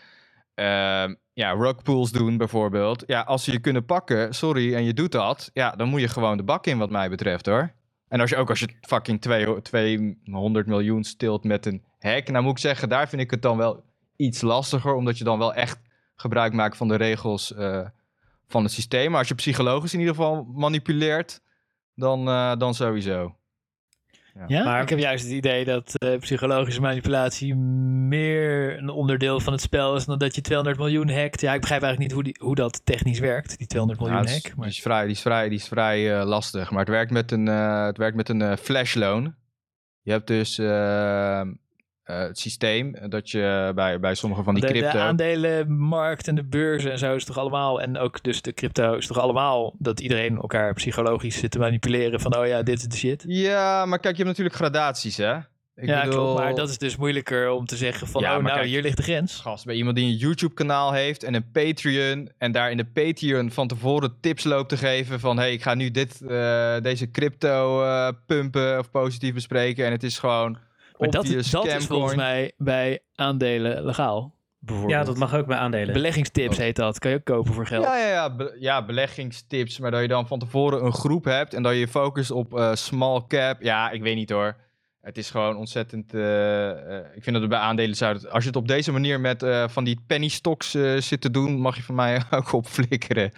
ehm, 0.54 1.14
ja, 1.32 1.50
rugpools 1.50 2.12
doen 2.12 2.36
bijvoorbeeld. 2.36 3.04
Ja, 3.06 3.20
als 3.20 3.44
ze 3.44 3.52
je 3.52 3.60
kunnen 3.60 3.84
pakken, 3.84 4.34
sorry, 4.34 4.74
en 4.74 4.84
je 4.84 4.94
doet 4.94 5.12
dat, 5.12 5.50
ja, 5.52 5.70
dan 5.70 5.88
moet 5.88 6.00
je 6.00 6.08
gewoon 6.08 6.36
de 6.36 6.42
bak 6.42 6.66
in 6.66 6.78
wat 6.78 6.90
mij 6.90 7.08
betreft 7.08 7.46
hoor. 7.46 7.76
En 8.08 8.20
als 8.20 8.30
je 8.30 8.36
ook 8.36 8.48
als 8.48 8.60
je 8.60 8.68
fucking 8.80 9.20
twee- 9.20 9.62
200 9.62 10.66
miljoen 10.66 11.04
stilt 11.04 11.44
met 11.44 11.66
een 11.66 11.82
hack, 11.98 12.28
nou 12.28 12.42
moet 12.44 12.52
ik 12.52 12.58
zeggen, 12.58 12.88
daar 12.88 13.08
vind 13.08 13.22
ik 13.22 13.30
het 13.30 13.42
dan 13.42 13.56
wel 13.56 13.82
iets 14.16 14.40
lastiger, 14.40 14.94
omdat 14.94 15.18
je 15.18 15.24
dan 15.24 15.38
wel 15.38 15.54
echt 15.54 15.78
gebruik 16.16 16.52
maakt 16.52 16.76
van 16.76 16.88
de 16.88 16.94
regels 16.96 17.54
eh, 17.54 17.86
van 18.48 18.62
het 18.62 18.72
systeem. 18.72 19.10
Maar 19.10 19.18
als 19.18 19.28
je 19.28 19.34
psychologisch 19.34 19.92
in 19.94 19.98
ieder 20.00 20.14
geval 20.14 20.44
manipuleert, 20.54 21.40
dan, 21.94 22.28
eh, 22.28 22.56
dan 22.56 22.74
sowieso. 22.74 23.32
Ja, 24.46 24.64
Maar- 24.64 24.82
ik 24.82 24.88
heb 24.88 24.98
juist 24.98 25.24
het 25.24 25.32
idee 25.32 25.64
dat 25.64 25.94
eh, 25.94 26.18
psychologische 26.18 26.80
manipulatie 26.80 27.54
meer 27.54 28.78
een 28.78 28.88
onderdeel 28.88 29.40
van 29.40 29.52
het 29.52 29.62
spel 29.62 29.96
is 29.96 30.04
dan 30.04 30.18
dat 30.18 30.34
je 30.34 30.40
200 30.40 30.78
miljoen 30.78 31.10
hackt. 31.10 31.40
Ja, 31.40 31.54
ik 31.54 31.60
begrijp 31.60 31.82
eigenlijk 31.82 31.98
niet 32.12 32.12
hoe, 32.12 32.22
die, 32.32 32.36
hoe 32.46 32.54
dat 32.54 32.80
technisch 32.86 33.18
werkt, 33.18 33.58
die 33.58 33.66
200 33.66 34.00
miljoen 34.00 34.18
Ja, 34.18 34.24
dat 34.26 34.34
is- 34.34 34.42
hack. 34.42 34.50
die 34.52 34.60
Maar 34.60 34.68
is 34.68 34.80
vrij, 34.80 35.02
die 35.02 35.12
is 35.14 35.20
vrij, 35.20 35.48
die 35.48 35.58
is 35.58 35.68
vrij 35.68 36.18
eh, 36.20 36.26
lastig. 36.26 36.70
Maar 36.70 36.80
het 36.80 36.88
werkt 36.88 37.10
met 37.10 37.30
een, 37.32 37.48
eh, 37.48 37.84
het 37.84 37.96
werkt 37.96 38.16
met 38.16 38.28
een 38.28 38.56
flash 38.58 38.94
loan. 38.94 39.34
Je 40.02 40.10
hebt 40.10 40.26
dus 40.26 40.58
eh, 42.08 42.20
eh, 42.20 42.26
het 42.26 42.38
systeem 42.38 42.94
dat 43.08 43.30
je 43.30 43.72
bij, 43.74 44.00
bij 44.00 44.14
sommige 44.14 44.42
van 44.42 44.54
die 44.54 44.66
de, 44.66 44.68
crypto... 44.68 44.90
de 44.90 44.98
aandelenmarkt 44.98 46.28
en 46.28 46.34
de 46.34 46.44
beurzen 46.44 46.90
en 46.90 46.98
zo 46.98 47.14
is 47.14 47.24
toch 47.24 47.38
allemaal, 47.38 47.80
en 47.80 47.98
ook 47.98 48.22
dus 48.22 48.42
de 48.42 48.52
crypto 48.52 48.94
is 48.94 49.06
toch 49.06 49.18
allemaal 49.18 49.74
dat 49.78 50.00
iedereen 50.00 50.36
elkaar 50.36 50.74
psychologisch 50.74 51.38
zit 51.38 51.50
te 51.50 51.58
manipuleren 51.58 52.20
van 52.20 52.36
oh 52.36 52.46
ja, 52.46 52.62
dit 52.62 52.78
is 52.78 52.84
de 52.84 52.96
shit. 52.96 53.24
Ja, 53.26 53.86
maar 53.86 53.98
kijk, 53.98 54.16
je 54.16 54.22
hebt 54.22 54.36
natuurlijk 54.36 54.56
gradaties, 54.56 55.16
hè? 55.16 55.36
Ik 55.78 55.88
ja, 55.88 56.04
bedoel, 56.04 56.24
klopt. 56.24 56.40
Maar 56.40 56.54
dat 56.54 56.68
is 56.68 56.78
dus 56.78 56.96
moeilijker 56.96 57.50
om 57.50 57.66
te 57.66 57.76
zeggen 57.76 58.06
van, 58.06 58.22
Ja, 58.22 58.36
oh 58.36 58.42
nou, 58.42 58.54
kijk- 58.54 58.68
hier 58.68 58.82
ligt 58.82 58.96
de 58.96 59.02
grens. 59.02 59.36
Gast, 59.36 59.64
bij 59.64 59.74
iemand 59.74 59.96
die 59.96 60.06
een 60.06 60.16
YouTube-kanaal 60.16 60.92
heeft 60.92 61.22
en 61.22 61.34
een 61.34 61.50
Patreon. 61.50 62.30
En 62.38 62.52
daar 62.52 62.70
in 62.70 62.76
de 62.76 62.84
Patreon 62.84 63.50
van 63.50 63.68
tevoren 63.68 64.16
tips 64.20 64.44
loopt 64.44 64.68
te 64.68 64.76
geven 64.76 65.20
van... 65.20 65.38
hey, 65.38 65.52
ik 65.52 65.62
ga 65.62 65.74
nu 65.74 65.90
dit, 65.90 66.20
eh, 66.20 66.80
deze 66.80 67.10
crypto 67.10 67.82
eh, 67.82 68.08
pumpen 68.26 68.78
of 68.78 68.90
positief 68.90 69.34
bespreken. 69.34 69.86
En 69.86 69.92
het 69.92 70.02
is 70.02 70.18
gewoon 70.18 70.58
Maar 70.98 71.10
dat, 71.10 71.26
dat 71.50 71.66
is 71.66 71.86
volgens 71.86 72.14
mij 72.14 72.52
bij 72.56 73.00
aandelen 73.14 73.84
legaal. 73.84 74.36
Bijvoorbeeld. 74.60 74.98
Ja, 74.98 75.04
dat 75.04 75.16
mag 75.16 75.34
ook 75.34 75.46
bij 75.46 75.56
aandelen. 75.56 75.92
Beleggingstips 75.94 76.56
Oh. 76.56 76.62
heet 76.62 76.76
dat. 76.76 76.98
Kan 76.98 77.10
je 77.10 77.16
ook 77.16 77.24
kopen 77.24 77.54
voor 77.54 77.66
geld. 77.66 77.84
Ja, 77.84 77.96
ja, 77.98 78.08
ja, 78.08 78.34
be- 78.36 78.56
ja, 78.58 78.84
beleggingstips. 78.84 79.78
Maar 79.78 79.90
dat 79.90 80.00
je 80.00 80.08
dan 80.08 80.26
van 80.26 80.38
tevoren 80.38 80.84
een 80.84 80.92
groep 80.92 81.24
hebt 81.24 81.54
en 81.54 81.62
dat 81.62 81.76
je 81.76 81.88
focust 81.88 82.30
op 82.30 82.54
eh, 82.58 82.74
small 82.74 83.24
cap. 83.28 83.62
Ja, 83.62 83.90
ik 83.90 84.02
weet 84.02 84.14
niet 84.16 84.30
hoor. 84.30 84.56
Het 85.00 85.18
is 85.18 85.30
gewoon 85.30 85.56
ontzettend. 85.56 86.14
eh, 86.14 86.70
eh, 86.98 87.04
ik 87.14 87.22
vind 87.22 87.32
dat 87.32 87.40
het 87.40 87.48
bij 87.48 87.58
aandelen 87.58 87.96
zou. 87.96 88.28
Als 88.28 88.42
je 88.42 88.48
het 88.48 88.58
op 88.58 88.68
deze 88.68 88.92
manier 88.92 89.20
met 89.20 89.42
eh, 89.42 89.68
van 89.68 89.84
die 89.84 90.00
penny 90.06 90.28
stocks 90.28 90.70
zit 90.98 91.20
te 91.20 91.30
doen, 91.30 91.60
mag 91.60 91.76
je 91.76 91.82
van 91.82 91.94
mij 91.94 92.22
ook 92.30 92.52
opflikkeren. 92.52 93.32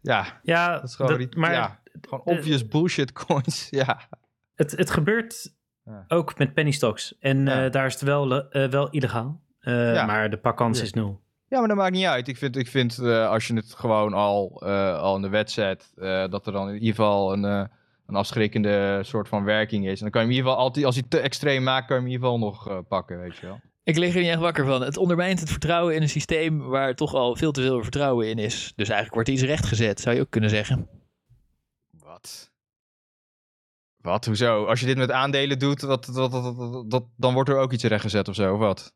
Ja, 0.00 0.40
ja, 0.42 0.72
dat 0.74 0.82
is 0.88 0.94
gewoon. 0.94 1.18
dat- 1.18 1.34
maar 1.34 1.52
ja, 1.52 1.80
gewoon 2.08 2.24
obvious 2.24 2.68
bullshit 2.68 3.12
coins. 3.12 3.68
Ja. 3.80 4.08
het, 4.54 4.70
het 4.70 4.90
gebeurt 4.90 5.54
Ja. 5.84 6.04
ook 6.08 6.38
met 6.38 6.54
penny 6.54 6.70
stocks. 6.70 7.16
En 7.20 7.44
Ja. 7.46 7.64
eh, 7.64 7.70
daar 7.70 7.86
is 7.86 7.92
het 7.92 8.02
wel, 8.02 8.48
eh, 8.50 8.68
wel 8.68 8.90
illegaal. 8.90 9.40
Eh, 9.60 9.94
Ja. 9.94 10.06
Maar 10.06 10.30
de 10.30 10.36
pakkans 10.38 10.78
Ja. 10.78 10.84
is 10.84 10.92
nul. 10.92 11.20
Ja, 11.48 11.58
maar 11.58 11.68
dat 11.68 11.76
maakt 11.76 11.92
niet 11.94 12.04
uit. 12.06 12.28
Ik 12.28 12.36
vind, 12.36 12.56
ik 12.56 12.68
vind 12.68 12.98
eh, 12.98 13.28
als 13.28 13.46
je 13.46 13.54
het 13.54 13.74
gewoon 13.74 14.12
al, 14.12 14.62
eh, 14.64 14.98
al 14.98 15.16
in 15.16 15.22
de 15.22 15.28
wet 15.28 15.50
zet, 15.50 15.92
eh, 15.96 16.28
dat 16.28 16.46
er 16.46 16.52
dan 16.52 16.68
in 16.68 16.74
ieder 16.74 16.88
geval 16.88 17.32
een, 17.32 17.44
eh, 17.44 17.64
een 18.06 18.14
afschrikkende 18.16 19.00
soort 19.04 19.28
van 19.28 19.44
werking 19.44 19.86
is. 19.86 19.96
En 19.96 20.00
dan 20.02 20.10
kan 20.10 20.20
je 20.20 20.26
hem 20.26 20.30
in 20.30 20.36
ieder 20.36 20.50
geval 20.50 20.64
altijd, 20.66 20.84
als 20.84 20.94
hij 20.94 21.04
te 21.08 21.18
extreem 21.18 21.62
maakt, 21.62 21.86
kan 21.86 21.96
je 21.96 22.02
hem 22.02 22.10
in 22.10 22.16
ieder 22.16 22.28
geval 22.30 22.46
nog 22.48 22.68
eh, 22.68 22.78
pakken, 22.88 23.20
weet 23.20 23.36
je 23.36 23.46
wel. 23.46 23.60
Ik 23.82 23.96
lig 23.96 24.14
er 24.14 24.20
niet 24.20 24.30
echt 24.30 24.38
wakker 24.40 24.66
van. 24.66 24.82
Het 24.82 24.96
ondermijnt 24.96 25.40
het 25.40 25.50
vertrouwen 25.50 25.94
in 25.94 26.02
een 26.02 26.08
systeem 26.08 26.58
waar 26.58 26.94
toch 26.94 27.14
al 27.14 27.36
veel 27.36 27.52
te 27.52 27.60
veel 27.62 27.82
vertrouwen 27.82 28.28
in 28.28 28.38
is. 28.38 28.72
Dus 28.76 28.86
eigenlijk 28.88 29.14
wordt 29.14 29.28
iets 29.28 29.42
rechtgezet, 29.42 30.00
zou 30.00 30.14
je 30.16 30.20
ook 30.20 30.30
kunnen 30.30 30.50
zeggen. 30.50 30.88
Wat? 31.90 32.49
Wat? 34.02 34.24
Hoezo? 34.24 34.64
Als 34.64 34.80
je 34.80 34.86
dit 34.86 34.96
met 34.96 35.10
aandelen 35.10 35.58
doet, 35.58 35.80
dat, 35.80 36.04
dat, 36.14 36.30
dat, 36.32 36.56
dat, 36.56 36.90
dat- 36.90 37.04
dan 37.16 37.34
wordt 37.34 37.48
er 37.50 37.56
ook 37.58 37.72
iets 37.72 37.84
rechtgezet 37.84 38.28
of 38.28 38.34
zo, 38.34 38.52
of 38.52 38.58
wat? 38.58 38.94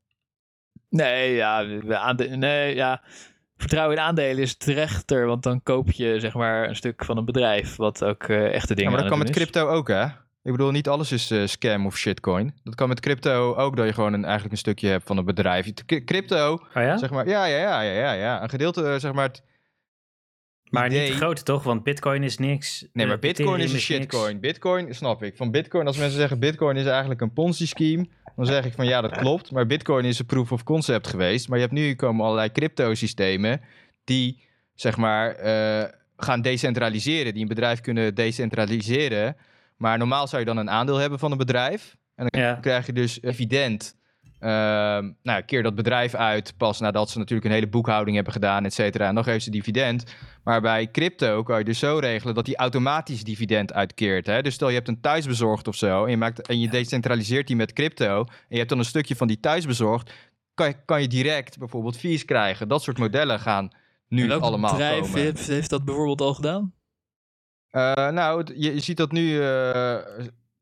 Nee, 0.88 1.34
ja, 1.34 1.64
de 1.64 1.96
aande- 1.98 2.28
nee, 2.36 2.74
ja. 2.74 3.02
Vertrouwen 3.56 3.96
in 3.96 4.02
aandelen 4.02 4.42
is 4.42 4.56
terechter, 4.56 5.26
want 5.26 5.42
dan 5.42 5.62
koop 5.62 5.90
je 5.90 6.20
zeg 6.20 6.34
maar 6.34 6.68
een 6.68 6.76
stuk 6.76 7.04
van 7.04 7.16
een 7.16 7.24
bedrijf 7.24 7.76
wat 7.76 8.04
ook 8.04 8.22
eh, 8.22 8.54
echte 8.54 8.68
Ja, 8.68 8.74
dingen 8.74 8.90
maar 8.92 9.02
dat 9.02 9.12
aan 9.12 9.18
kan 9.18 9.26
met 9.26 9.36
crypto 9.36 9.68
ook, 9.68 9.88
hè? 9.88 10.04
Ik 10.42 10.50
bedoel, 10.52 10.70
niet 10.70 10.88
alles 10.88 11.12
is 11.12 11.30
eh, 11.30 11.46
scam 11.46 11.86
of 11.86 11.96
shitcoin. 11.96 12.54
Dat 12.62 12.74
kan 12.74 12.88
met 12.88 13.00
crypto 13.00 13.54
ook, 13.54 13.76
dat 13.76 13.86
je 13.86 13.92
gewoon 13.92 14.12
een, 14.12 14.22
eigenlijk 14.24 14.52
een 14.52 14.58
stukje 14.58 14.88
hebt 14.88 15.06
van 15.06 15.16
een 15.16 15.24
bedrijf. 15.24 15.72
Crypto, 16.04 16.52
Oh 16.52 16.60
ja? 16.82 16.96
zeg 16.98 17.10
maar, 17.10 17.28
ja, 17.28 17.44
ja, 17.44 17.56
ja, 17.58 17.80
ja, 17.80 17.92
ja, 17.92 18.12
ja. 18.12 18.42
Een 18.42 18.48
gedeelte, 18.48 18.88
eh, 18.92 18.98
zeg 18.98 19.12
maar, 19.12 19.24
het 19.28 19.42
maar 20.74 20.86
idee- 20.86 21.08
niet 21.08 21.16
groot 21.16 21.44
toch? 21.44 21.62
Want 21.62 21.82
bitcoin 21.82 22.22
is 22.22 22.38
niks. 22.38 22.86
Nee, 22.92 23.06
maar 23.06 23.14
eh, 23.14 23.20
Bitcoin 23.20 23.58
is 23.60 23.64
een 23.66 23.72
niks. 23.72 23.84
shitcoin. 23.84 24.40
Bitcoin, 24.40 24.94
snap 24.94 25.22
ik. 25.22 25.36
Van 25.36 25.50
Bitcoin, 25.50 25.86
als 25.86 25.96
mensen 25.96 26.18
zeggen 26.18 26.38
Bitcoin 26.38 26.76
is 26.76 26.86
eigenlijk 26.86 27.20
een 27.20 27.32
Ponzi-scheme, 27.32 28.06
dan 28.36 28.46
zeg 28.46 28.64
ik 28.64 28.72
van 28.72 28.86
ja, 28.86 29.00
dat 29.00 29.16
klopt. 29.16 29.50
Maar 29.50 29.66
Bitcoin 29.66 30.04
is 30.04 30.18
een 30.18 30.26
proof 30.26 30.52
of 30.52 30.62
concept 30.62 31.06
geweest. 31.06 31.48
Maar 31.48 31.58
je 31.58 31.64
hebt 31.64 31.76
nu 31.76 31.94
komen 31.94 32.24
allerlei 32.24 32.52
crypto-systemen 32.52 33.60
die, 34.04 34.42
zeg 34.74 34.96
maar, 34.96 35.30
eh, 35.34 35.88
gaan 36.16 36.42
decentraliseren. 36.42 37.32
Die 37.32 37.42
een 37.42 37.48
bedrijf 37.48 37.80
kunnen 37.80 38.14
decentraliseren. 38.14 39.36
Maar 39.76 39.98
normaal 39.98 40.26
zou 40.26 40.40
je 40.40 40.46
dan 40.46 40.56
een 40.56 40.70
aandeel 40.70 40.96
hebben 40.96 41.18
van 41.18 41.32
een 41.32 41.38
bedrijf. 41.38 41.96
En 42.14 42.26
dan 42.28 42.42
Ja. 42.42 42.54
krijg 42.54 42.86
je 42.86 42.92
dus 42.92 43.22
evident. 43.22 43.96
Ehm 44.44 45.12
nou, 45.22 45.42
keer 45.42 45.62
dat 45.62 45.74
bedrijf 45.74 46.14
uit 46.14 46.54
pas 46.56 46.80
nadat 46.80 47.10
ze 47.10 47.18
natuurlijk 47.18 47.48
een 47.48 47.54
hele 47.54 47.68
boekhouding 47.68 48.16
hebben 48.16 48.32
gedaan, 48.32 48.64
et 48.64 48.74
cetera. 48.74 49.08
En 49.08 49.14
dan 49.14 49.24
geven 49.24 49.40
ze 49.40 49.50
dividend. 49.50 50.14
Maar 50.42 50.60
bij 50.60 50.90
crypto 50.90 51.42
kan 51.42 51.58
je 51.58 51.64
dus 51.64 51.78
zo 51.78 51.98
regelen 51.98 52.34
dat 52.34 52.44
die 52.44 52.56
automatisch 52.56 53.24
dividend 53.24 53.72
uitkeert. 53.72 54.26
Hè? 54.26 54.42
Dus 54.42 54.54
stel 54.54 54.68
je 54.68 54.74
hebt 54.74 54.88
een 54.88 55.00
thuisbezorgd 55.00 55.68
of 55.68 55.74
zo 55.74 56.04
en 56.04 56.10
je, 56.10 56.16
maakt, 56.16 56.46
en 56.46 56.60
je 56.60 56.68
decentraliseert 56.68 57.46
die 57.46 57.56
met 57.56 57.72
crypto. 57.72 58.18
En 58.20 58.46
je 58.48 58.56
hebt 58.56 58.68
dan 58.68 58.78
een 58.78 58.84
stukje 58.84 59.16
van 59.16 59.26
die 59.26 59.40
thuisbezorgd. 59.40 60.12
Kan 60.54 60.66
je, 60.68 60.76
kan 60.84 61.00
je 61.00 61.08
direct 61.08 61.58
bijvoorbeeld 61.58 61.96
fees 61.96 62.24
krijgen. 62.24 62.68
Dat 62.68 62.82
soort 62.82 62.98
modellen 62.98 63.40
gaan 63.40 63.70
nu 64.08 64.32
allemaal 64.32 64.70
bedrijf 64.70 65.00
komen. 65.00 65.20
heeft, 65.20 65.46
heeft 65.46 65.70
dat 65.70 65.84
bijvoorbeeld 65.84 66.20
al 66.20 66.34
gedaan? 66.34 66.72
Eh, 67.70 68.08
nou, 68.10 68.52
je 68.54 68.80
ziet 68.80 68.96
dat 68.96 69.12
nu 69.12 69.42
eh, 69.42 69.98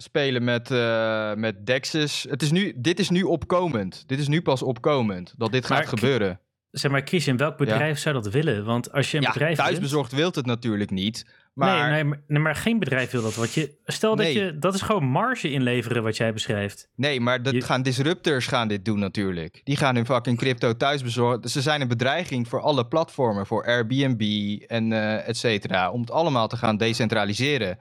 spelen 0.03 0.45
met, 0.45 0.71
eh, 0.71 1.35
met 1.35 1.67
Dexys. 1.67 2.27
Het 2.31 2.43
is 2.43 2.51
nu, 2.51 2.73
dit 2.77 2.99
is 2.99 3.11
nu 3.11 3.23
opkomend. 3.23 4.05
Dit 4.07 4.19
is 4.19 4.29
nu 4.29 4.43
pas 4.43 4.63
opkomend 4.63 5.35
dat 5.37 5.53
dit 5.53 5.69
Maar 5.69 5.79
gaat 5.79 5.89
gebeuren. 5.89 6.41
Zeg 6.71 6.91
maar, 6.91 7.03
Christian, 7.05 7.37
welk 7.37 7.57
bedrijf 7.57 7.99
zou 7.99 8.15
dat 8.15 8.29
willen? 8.31 8.65
Want 8.65 8.93
als 8.93 9.11
je 9.11 9.17
een 9.17 9.23
Ja, 9.23 9.33
bedrijf 9.33 9.57
thuisbezorgd 9.57 10.13
wilt 10.13 10.35
het 10.35 10.47
natuurlijk 10.47 10.91
niet. 10.91 11.27
Maar 11.55 11.83
Nee, 11.83 11.93
nee, 11.93 12.05
maar, 12.05 12.21
nee, 12.27 12.39
maar 12.43 12.55
geen 12.55 12.79
bedrijf 12.79 13.11
wil 13.11 13.23
dat. 13.23 13.35
Want 13.35 13.55
je, 13.55 13.75
stel 13.85 14.17
dat 14.17 14.33
je... 14.33 14.59
Dat 14.59 14.75
is 14.75 14.81
gewoon 14.83 15.05
marge 15.05 15.51
inleveren 15.51 16.03
wat 16.03 16.17
jij 16.17 16.33
beschrijft. 16.33 16.89
Nee, 16.97 17.21
maar 17.21 17.43
dat 17.43 17.55
Je- 17.55 17.61
gaan 17.61 17.83
disruptors 17.83 18.47
gaan 18.47 18.69
dit 18.69 18.85
doen 18.85 18.99
natuurlijk. 18.99 19.61
Die 19.65 19.77
gaan 19.77 19.95
hun 19.95 20.07
fucking 20.07 20.39
crypto 20.39 20.77
thuis 20.77 21.03
bezorgen. 21.03 21.49
Ze 21.51 21.61
zijn 21.61 21.81
een 21.81 21.89
bedreiging 21.89 22.49
voor 22.49 22.61
alle 22.61 22.87
platformen, 22.87 23.47
voor 23.47 23.67
Airbnb 23.67 24.23
en 24.67 24.93
eh 24.93 25.29
et 25.29 25.37
cetera. 25.37 25.91
Om 25.91 26.01
het 26.01 26.11
allemaal 26.11 26.49
te 26.49 26.57
gaan 26.57 26.77
decentraliseren. 26.77 27.79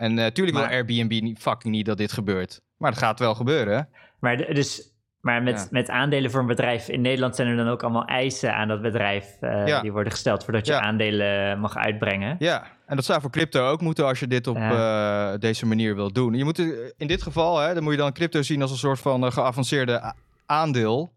En 0.00 0.14
natuurlijk 0.14 0.56
Maar- 0.56 0.68
wil 0.68 0.76
Airbnb 0.76 1.20
niet, 1.22 1.38
fucking 1.38 1.74
niet 1.74 1.86
dat 1.86 1.98
dit 1.98 2.12
gebeurt. 2.12 2.60
Maar 2.76 2.90
het 2.90 3.00
gaat 3.00 3.18
wel 3.18 3.34
gebeuren. 3.34 3.88
Maar, 4.20 4.36
de- 4.36 4.54
dus, 4.54 4.82
maar 5.20 5.42
met, 5.42 5.54
Ja. 5.58 5.66
met 5.70 5.88
aandelen 5.90 6.30
voor 6.30 6.40
een 6.40 6.46
bedrijf 6.46 6.88
in 6.88 7.00
Nederland 7.00 7.36
zijn 7.36 7.48
er 7.48 7.56
dan 7.56 7.68
ook 7.68 7.82
allemaal 7.82 8.04
eisen 8.04 8.54
aan 8.54 8.68
dat 8.68 8.82
bedrijf 8.82 9.36
eh, 9.40 9.66
Ja. 9.66 9.80
die 9.80 9.92
worden 9.92 10.12
gesteld 10.12 10.44
voordat 10.44 10.66
je 10.66 10.72
Ja. 10.72 10.80
aandelen 10.80 11.60
mag 11.60 11.76
uitbrengen. 11.76 12.36
Ja, 12.38 12.66
en 12.86 12.96
dat 12.96 13.04
zou 13.04 13.20
voor 13.20 13.30
crypto 13.30 13.66
ook 13.68 13.80
moeten 13.80 14.06
als 14.06 14.20
je 14.20 14.26
dit 14.26 14.46
op 14.46 14.56
eh, 14.56 15.32
deze 15.38 15.66
manier 15.66 15.94
wilt 15.94 16.14
doen. 16.14 16.34
Je 16.34 16.44
moet 16.44 16.58
eh, 16.58 16.66
in 16.96 17.06
dit 17.06 17.22
geval, 17.22 17.58
hè, 17.58 17.74
dan 17.74 17.82
moet 17.82 17.92
je 17.92 17.98
dan 17.98 18.12
crypto 18.12 18.42
zien 18.42 18.62
als 18.62 18.70
een 18.70 18.76
soort 18.76 18.98
van 19.00 19.24
eh, 19.24 19.32
geavanceerde 19.32 20.14
aandeel. 20.46 21.12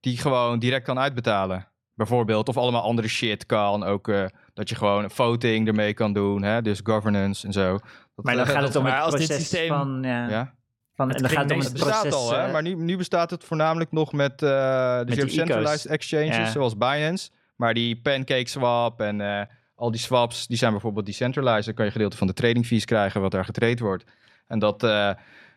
Die 0.00 0.18
gewoon 0.18 0.58
direct 0.58 0.84
kan 0.84 0.98
uitbetalen. 0.98 1.68
Bijvoorbeeld, 1.94 2.48
of 2.48 2.56
allemaal 2.56 2.82
andere 2.82 3.08
shit 3.08 3.46
kan. 3.46 3.84
Ook 3.84 4.08
eh, 4.08 4.24
dat 4.56 4.68
je 4.68 4.74
gewoon 4.74 5.10
voting 5.10 5.68
ermee 5.68 5.94
kan 5.94 6.12
doen. 6.12 6.42
Hè? 6.42 6.62
Dus 6.62 6.80
governance 6.84 7.46
en 7.46 7.52
zo. 7.52 7.72
Dat, 8.14 8.24
Maar 8.24 8.36
dan 8.36 8.46
eh, 8.46 8.52
gaat 8.52 8.62
het 8.62 8.76
om 8.76 8.84
het 8.84 9.00
als 9.00 9.14
dit 9.14 9.26
proces 9.26 9.48
systeem- 9.48 9.68
van... 9.68 9.98
Ja, 10.02 10.28
Ja, 10.28 10.54
van 10.94 11.08
Het 11.08 11.16
en 11.16 11.22
dan 11.22 11.30
gaat 11.32 11.42
het 11.42 11.52
om 11.52 11.58
het 11.58 11.66
het 11.68 11.72
bestaat 11.76 12.00
proces... 12.08 12.18
al, 12.18 12.32
hè? 12.32 12.46
eh, 12.46 12.52
maar 12.52 12.62
nu, 12.62 12.74
nu 12.74 12.96
bestaat 12.96 13.30
het 13.30 13.44
voornamelijk 13.44 13.92
nog 13.92 14.12
met, 14.12 14.42
eh 14.42 14.96
dus 14.96 15.04
Met 15.04 15.14
je 15.14 15.20
hebt 15.20 15.32
centralized 15.32 15.86
exchanges, 15.86 16.36
Ja. 16.36 16.50
zoals 16.50 16.76
Binance. 16.76 17.30
Maar 17.56 17.74
die 17.74 18.00
Pancake 18.00 18.48
Swap 18.48 19.00
en 19.00 19.20
eh, 19.20 19.42
al 19.74 19.90
die 19.90 20.00
swaps, 20.00 20.46
die 20.46 20.56
zijn 20.56 20.70
bijvoorbeeld 20.72 21.06
decentralized. 21.06 21.64
Dan 21.64 21.74
kan 21.74 21.84
je 21.84 21.90
gedeelte 21.90 22.16
van 22.16 22.26
de 22.26 22.32
trading 22.32 22.66
fees 22.66 22.84
krijgen 22.84 23.20
wat 23.20 23.30
daar 23.30 23.44
getrade 23.44 23.84
wordt. 23.84 24.04
En 24.46 24.58
dat, 24.58 24.82
eh, 24.82 25.10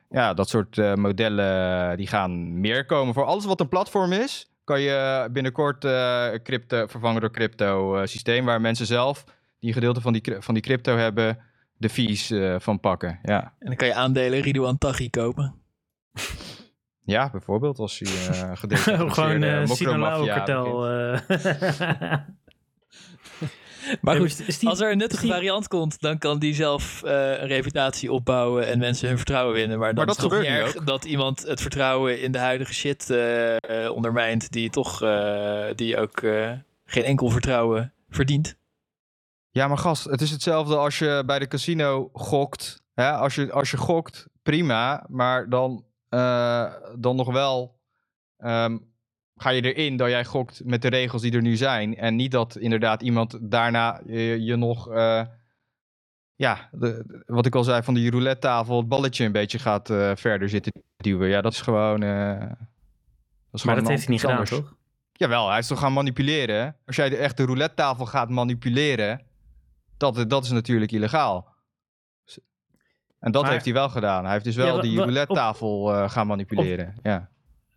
ja, 0.10 0.34
dat 0.34 0.50
soort 0.50 0.78
eh, 0.78 0.94
modellen, 0.94 1.98
die 1.98 2.08
gaan 2.08 2.60
meer 2.60 2.86
komen. 2.86 3.14
Voor 3.14 3.26
alles 3.26 3.46
wat 3.46 3.60
een 3.60 3.70
platform 3.70 4.12
is, 4.12 4.50
kan 4.70 4.82
je 4.82 5.28
binnenkort 5.32 5.86
eh, 5.86 6.28
crypto, 6.44 6.88
vervangen 6.88 7.22
door 7.22 7.32
crypto 7.32 7.96
eh, 7.96 8.06
systeem, 8.06 8.46
waar 8.46 8.62
mensen 8.62 8.86
zelf, 8.86 9.24
die 9.60 9.70
een 9.70 9.74
gedeelte 9.74 10.02
van 10.02 10.14
die, 10.14 10.36
van 10.40 10.54
die 10.54 10.64
crypto 10.64 10.98
hebben, 10.98 11.38
de 11.78 11.90
fees 11.90 12.32
eh, 12.32 12.56
van 12.60 12.80
pakken. 12.80 13.20
Ja. 13.24 13.44
En 13.60 13.68
dan 13.68 13.76
kan 13.76 13.88
je 13.88 13.94
aandelen 13.94 14.42
Ridouan 14.42 14.78
Taghi 14.78 15.10
kopen. 15.10 15.56
Ja, 17.00 17.30
bijvoorbeeld 17.30 17.80
als 17.80 18.00
je 18.00 18.06
uh, 18.88 19.12
gewoon 19.12 19.44
uh, 19.44 19.62
uh, 19.62 19.66
Sinaloa-kartel. 19.66 20.86
maar 24.02 24.16
goed, 24.16 24.38
maar 24.40 24.48
is 24.48 24.60
die- 24.60 24.70
als 24.70 24.80
er 24.80 24.86
een 24.92 24.92
is 24.96 25.00
nuttige 25.02 25.22
die- 25.24 25.32
variant 25.32 25.68
komt, 25.68 26.02
dan 26.02 26.18
kan 26.18 26.40
die 26.40 26.54
zelf 26.54 27.04
eh, 27.04 27.12
een 27.14 27.48
reputatie 27.48 28.12
opbouwen 28.12 28.68
en 28.68 28.80
mensen 28.80 29.08
hun 29.08 29.18
vertrouwen 29.18 29.54
winnen. 29.56 29.80
Maar 29.80 29.94
dan 29.96 30.06
Maar 30.06 30.16
is 30.16 30.22
dat 30.22 30.32
het 30.32 30.42
toch 30.42 30.50
niet 30.52 30.60
erg 30.60 30.84
dat 30.84 31.06
iemand 31.06 31.44
het 31.48 31.62
vertrouwen 31.62 32.22
in 32.22 32.32
de 32.32 32.38
huidige 32.38 32.74
shit 32.74 33.10
eh, 33.10 33.86
eh, 33.86 33.92
ondermijnt, 33.96 34.52
die 34.52 34.70
toch 34.70 34.98
die 35.76 35.98
ook 35.98 36.20
geen 36.86 37.04
enkel 37.04 37.30
vertrouwen 37.30 37.94
verdient. 38.10 38.58
Ja, 39.52 39.68
maar 39.68 39.78
gast, 39.78 40.04
het 40.04 40.22
is 40.22 40.32
hetzelfde 40.32 40.76
als 40.78 41.00
je 41.00 41.24
bij 41.26 41.40
de 41.40 41.48
casino 41.48 42.10
gokt. 42.14 42.82
Hè? 42.94 43.12
Als, 43.12 43.36
je, 43.36 43.52
als 43.52 43.72
je 43.72 43.78
gokt, 43.78 44.28
prima. 44.44 45.06
Maar 45.08 45.50
dan, 45.50 45.86
dan 47.00 47.16
nog 47.16 47.32
wel 47.32 47.80
um, 48.38 48.89
ga 49.42 49.50
je 49.50 49.74
erin 49.74 49.98
dat 49.98 50.10
jij 50.10 50.26
gokt 50.26 50.62
met 50.66 50.82
de 50.82 50.88
regels 50.88 51.22
die 51.22 51.32
er 51.32 51.42
nu 51.42 51.56
zijn. 51.56 51.96
En 51.98 52.16
niet 52.16 52.32
dat 52.32 52.56
inderdaad 52.58 53.02
iemand 53.02 53.38
daarna 53.42 54.02
je, 54.06 54.44
je 54.44 54.56
nog... 54.56 54.92
Uh, 54.92 55.22
ja, 56.36 56.70
de, 56.72 57.22
wat 57.26 57.46
ik 57.46 57.56
al 57.56 57.64
zei, 57.64 57.84
van 57.84 57.94
die 57.94 58.12
roulette 58.12 58.40
tafel 58.40 58.78
het 58.78 58.88
balletje 58.88 59.26
een 59.26 59.32
beetje 59.32 59.60
gaat 59.60 59.90
uh, 59.90 60.12
verder 60.16 60.50
zitten 60.50 60.72
duwen. 60.98 61.30
Ja, 61.30 61.42
dat 61.42 61.54
is 61.54 61.62
gewoon... 61.62 62.02
Uh, 62.04 62.40
dat 62.40 63.60
is 63.60 63.64
maar 63.64 63.76
dat 63.76 63.88
heeft 63.88 64.04
hij 64.04 64.12
niet 64.12 64.22
gedaan, 64.22 64.46
toch? 64.46 64.76
Jawel, 65.12 65.50
hij 65.50 65.60
is 65.60 65.68
toch 65.68 65.80
gaan 65.80 65.94
manipuleren. 65.94 66.56
Hè? 66.56 66.70
Als 66.86 66.96
jij 66.96 67.10
de 67.10 67.18
echte 67.18 67.46
roulette 67.46 67.76
tafel 67.76 68.06
gaat 68.06 68.30
manipuleren, 68.30 69.22
dat, 69.98 70.30
dat 70.30 70.44
is 70.44 70.52
natuurlijk 70.52 70.92
illegaal. 70.92 71.48
En 73.20 73.32
dat 73.32 73.42
Maar- 73.42 73.52
heeft 73.52 73.66
hij 73.66 73.74
wel 73.74 73.90
gedaan. 73.90 74.24
Hij 74.24 74.34
heeft 74.34 74.46
dus 74.46 74.56
wel 74.56 74.76
Ja, 74.76 74.82
die 74.82 74.98
roulette 74.98 75.34
tafel 75.34 75.94
eh, 75.94 76.10
gaan 76.10 76.28
manipuleren. 76.28 76.96
Ja. 77.04 77.30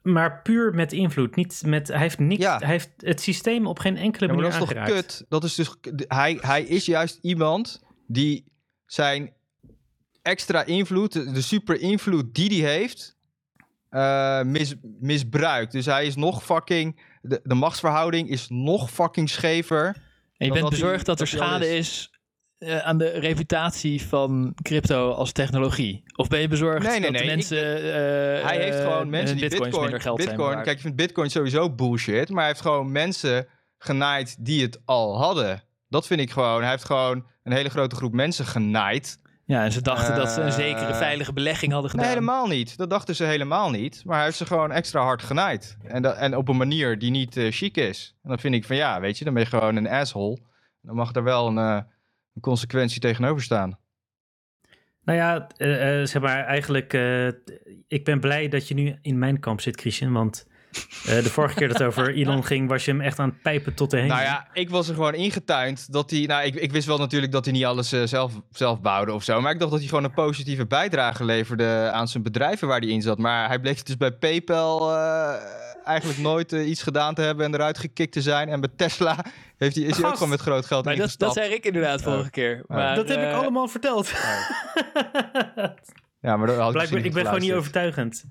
Maar 0.03 0.43
puur 0.43 0.75
met 0.75 0.93
invloed. 0.93 1.37
Niet 1.37 1.63
met, 1.67 1.89
hij, 1.89 1.99
heeft 1.99 2.19
niks, 2.19 2.43
Ja. 2.43 2.59
hij 2.59 2.69
heeft 2.69 2.91
het 2.97 3.21
systeem 3.21 3.67
op 3.67 3.79
geen 3.79 3.97
enkele 3.97 4.27
Ja, 4.27 4.33
maar 4.33 4.43
manier 4.43 4.59
dat 4.59 4.69
is 4.69 4.75
toch 4.75 4.79
aangeraakt. 4.85 5.17
kut? 5.17 5.27
Dat 5.29 5.45
is 5.45 5.55
dus, 5.55 5.75
hij, 6.09 6.39
hij 6.41 6.63
is 6.63 6.87
juist 6.87 7.19
iemand 7.23 7.83
die 8.07 8.45
zijn 8.87 9.33
extra 10.23 10.65
invloed, 10.65 11.13
de 11.35 11.41
super 11.43 11.81
invloed 11.81 12.35
die 12.35 12.63
hij 12.65 12.73
heeft, 12.77 13.17
eh, 13.89 14.43
mis, 14.43 14.75
misbruikt. 15.01 15.73
Dus 15.73 15.87
hij 15.87 16.07
is 16.07 16.17
nog 16.17 16.45
fucking, 16.45 17.01
de, 17.23 17.41
de 17.43 17.55
machtsverhouding 17.55 18.29
is 18.29 18.47
nog 18.49 18.91
fucking 18.91 19.31
schever. 19.31 19.97
En 20.37 20.47
je 20.47 20.53
bent 20.53 20.69
bezorgd 20.69 21.07
dat 21.07 21.21
er 21.21 21.27
schade 21.27 21.77
is 21.77 22.11
eh, 22.63 22.79
aan 22.79 22.99
de 22.99 23.09
reputatie 23.09 24.03
van 24.03 24.55
crypto 24.63 25.11
als 25.11 25.33
technologie? 25.33 26.03
Of 26.17 26.29
ben 26.29 26.41
je 26.41 26.49
bezorgd 26.49 26.83
Nee, 26.83 27.01
nee, 27.01 27.11
dat 27.11 27.21
nee, 27.21 27.31
mensen 27.31 27.59
hij 28.47 28.59
heeft 28.59 28.79
eh, 28.79 28.83
gewoon 28.83 29.11
mensen 29.11 29.29
hun 29.29 29.37
die 29.37 29.49
bitcoins 29.49 29.61
bitcoin, 29.65 29.83
minder 29.83 30.01
geld 30.01 30.23
zijn 30.23 30.29
bitcoin 30.29 30.55
waard? 30.55 30.65
kijk, 30.65 30.77
je 30.77 30.83
vindt 30.83 30.97
bitcoin 30.97 31.31
sowieso 31.31 31.71
bullshit, 31.71 32.29
maar 32.29 32.39
hij 32.39 32.49
heeft 32.49 32.61
gewoon 32.61 32.93
mensen 32.93 33.47
genaaid 33.79 34.37
die 34.45 34.63
het 34.63 34.81
al 34.85 35.19
hadden. 35.19 35.63
Dat 35.89 36.07
vind 36.07 36.21
ik 36.21 36.31
gewoon. 36.31 36.61
Hij 36.61 36.71
heeft 36.71 36.85
gewoon 36.85 37.27
een 37.43 37.53
hele 37.53 37.69
grote 37.69 37.97
groep 37.97 38.13
mensen 38.13 38.47
genaaid. 38.47 39.21
Ja, 39.45 39.65
en 39.65 39.73
ze 39.73 39.83
dachten 39.83 40.17
dat 40.17 40.31
ze 40.31 40.41
een 40.41 40.47
Eh, 40.47 40.53
zekere 40.53 40.95
veilige 40.95 41.33
belegging 41.33 41.73
hadden 41.73 41.91
gedaan. 41.91 42.07
Nee, 42.07 42.15
helemaal 42.15 42.47
niet. 42.47 42.77
Dat 42.77 42.91
dachten 42.91 43.15
ze 43.17 43.25
helemaal 43.25 43.71
niet. 43.71 44.03
Maar 44.05 44.17
hij 44.17 44.25
heeft 44.25 44.37
ze 44.37 44.47
gewoon 44.47 44.73
extra 44.73 45.03
hard 45.03 45.23
genaaid. 45.23 45.77
En, 45.83 46.03
dat, 46.03 46.17
en 46.17 46.37
op 46.37 46.49
een 46.49 46.57
manier 46.57 46.99
die 46.99 47.11
niet 47.11 47.37
eh, 47.37 47.53
chic 47.53 47.77
is. 47.77 48.15
En 48.23 48.29
dan 48.29 48.39
vind 48.39 48.55
ik 48.55 48.65
van 48.65 48.77
ja, 48.77 49.01
weet 49.01 49.19
je, 49.19 49.25
dan 49.25 49.35
ben 49.35 49.43
je 49.43 49.49
gewoon 49.49 49.77
een 49.77 49.89
asshole. 49.89 50.39
Dan 50.83 50.95
mag 50.95 51.15
er 51.15 51.23
wel 51.23 51.47
een, 51.47 51.59
eh, 51.59 51.79
een 52.35 52.41
consequentie 52.41 53.01
tegenover 53.01 53.43
staan. 53.43 53.79
Nou 55.05 55.19
ja, 55.19 55.47
eh, 55.57 56.01
eh, 56.01 56.07
zeg 56.07 56.23
maar 56.23 56.45
eigenlijk, 56.45 56.93
eh, 56.93 57.27
ik 57.89 58.05
ben 58.05 58.21
blij 58.21 58.49
dat 58.49 58.69
je 58.69 58.75
nu 58.75 58.99
in 59.03 59.19
mijn 59.19 59.41
kamp 59.41 59.61
zit, 59.61 59.81
Christian. 59.81 60.13
Want 60.13 60.47
de 61.05 61.23
vorige 61.23 61.55
keer 61.55 61.69
dat 61.69 61.79
het 61.79 61.87
over 61.87 62.15
Elon 62.19 62.45
ging, 62.45 62.69
was 62.69 62.85
je 62.85 62.91
hem 62.91 63.01
echt 63.01 63.19
aan 63.19 63.29
het 63.29 63.43
pijpen 63.43 63.75
tot 63.75 63.91
de 63.91 63.99
heen. 63.99 64.09
Nou 64.09 64.23
ja, 64.23 64.49
ik 64.53 64.71
was 64.71 64.89
er 64.89 64.95
gewoon 64.95 65.15
ingetuind 65.15 65.93
dat 65.93 66.11
hij... 66.11 66.21
Nou, 66.21 66.45
ik, 66.45 66.55
ik 66.55 66.73
wist 66.73 66.87
wel 66.87 66.99
natuurlijk 66.99 67.33
dat 67.33 67.45
hij 67.45 67.55
niet 67.55 67.65
alles 67.65 67.89
zelf, 68.05 68.33
zelf 68.51 68.81
bouwde 68.81 69.13
of 69.13 69.23
zo. 69.23 69.41
Maar 69.41 69.53
ik 69.53 69.59
dacht 69.59 69.71
dat 69.71 69.81
hij 69.81 69.89
gewoon 69.89 70.05
een 70.05 70.13
positieve 70.13 70.67
bijdrage 70.67 71.25
leverde 71.25 71.91
aan 71.93 72.09
zijn 72.09 72.23
bedrijven 72.23 72.69
waar 72.69 72.81
hij 72.81 72.89
in 72.89 73.03
zat. 73.03 73.19
Maar 73.19 73.49
hij 73.49 73.61
bleek 73.61 73.87
dus 73.87 73.97
bij 73.97 74.13
PayPal 74.13 74.91
eigenlijk 75.85 76.19
nooit 76.19 76.53
eh, 76.53 76.69
iets 76.69 76.83
gedaan 76.83 77.15
te 77.15 77.23
hebben 77.23 77.47
en 77.47 77.55
eruit 77.55 77.79
gekikt 77.79 78.13
te 78.13 78.23
zijn. 78.23 78.49
En 78.49 78.61
bij 78.61 78.71
Tesla 78.77 79.25
heeft 79.57 79.77
hij, 79.77 79.85
is 79.85 79.97
hij 79.97 80.07
ook 80.07 80.15
gewoon 80.15 80.29
met 80.29 80.41
groot 80.41 80.67
geld 80.67 80.85
Maar 80.85 80.97
dat, 80.97 81.33
zei 81.33 81.55
ik 81.55 81.65
inderdaad 81.65 82.03
vorige 82.03 82.31
keer. 82.31 82.65
Maar, 82.67 82.95
dat 82.97 83.09
heb 83.09 83.19
ik 83.19 83.25
eh, 83.25 83.39
allemaal 83.39 83.69
verteld. 83.69 84.09
Ja, 86.21 86.37
maar 86.37 86.47
dat 86.47 86.57
had 86.57 86.67
ik, 86.67 86.73
Blijkbaar, 86.73 86.81
misschien 86.81 87.05
ik 87.05 87.13
ben 87.13 87.25
gewoon 87.25 87.41
niet 87.41 87.53
overtuigend. 87.53 88.25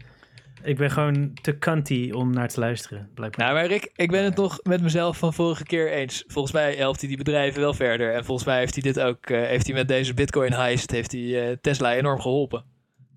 Ik 0.63 0.77
ben 0.77 0.91
gewoon 0.91 1.33
te 1.41 1.57
kanty 1.57 2.11
om 2.13 2.33
naar 2.33 2.47
te 2.47 2.59
luisteren, 2.59 3.09
blijkbaar. 3.13 3.45
Nou, 3.45 3.59
maar 3.59 3.67
Rick, 3.67 3.91
ik 3.95 4.11
ben 4.11 4.23
het 4.23 4.35
nog 4.35 4.59
met 4.63 4.81
mezelf 4.81 5.17
van 5.17 5.33
vorige 5.33 5.63
keer 5.63 5.91
eens. 5.91 6.23
Volgens 6.27 6.53
mij 6.53 6.75
helpt 6.75 6.99
hij 6.99 7.09
die 7.09 7.17
bedrijven 7.17 7.61
wel 7.61 7.73
verder. 7.73 8.13
En 8.13 8.25
volgens 8.25 8.47
mij 8.47 8.57
heeft 8.57 8.73
hij 8.73 8.83
dit 8.83 8.99
ook, 8.99 9.25
eh, 9.25 9.41
heeft 9.41 9.65
hij 9.65 9.75
met 9.75 9.87
deze 9.87 10.13
Bitcoin 10.13 10.53
heist, 10.53 10.91
heeft 10.91 11.11
hij 11.11 11.49
eh, 11.49 11.57
Tesla 11.61 11.93
enorm 11.93 12.19
geholpen. 12.19 12.63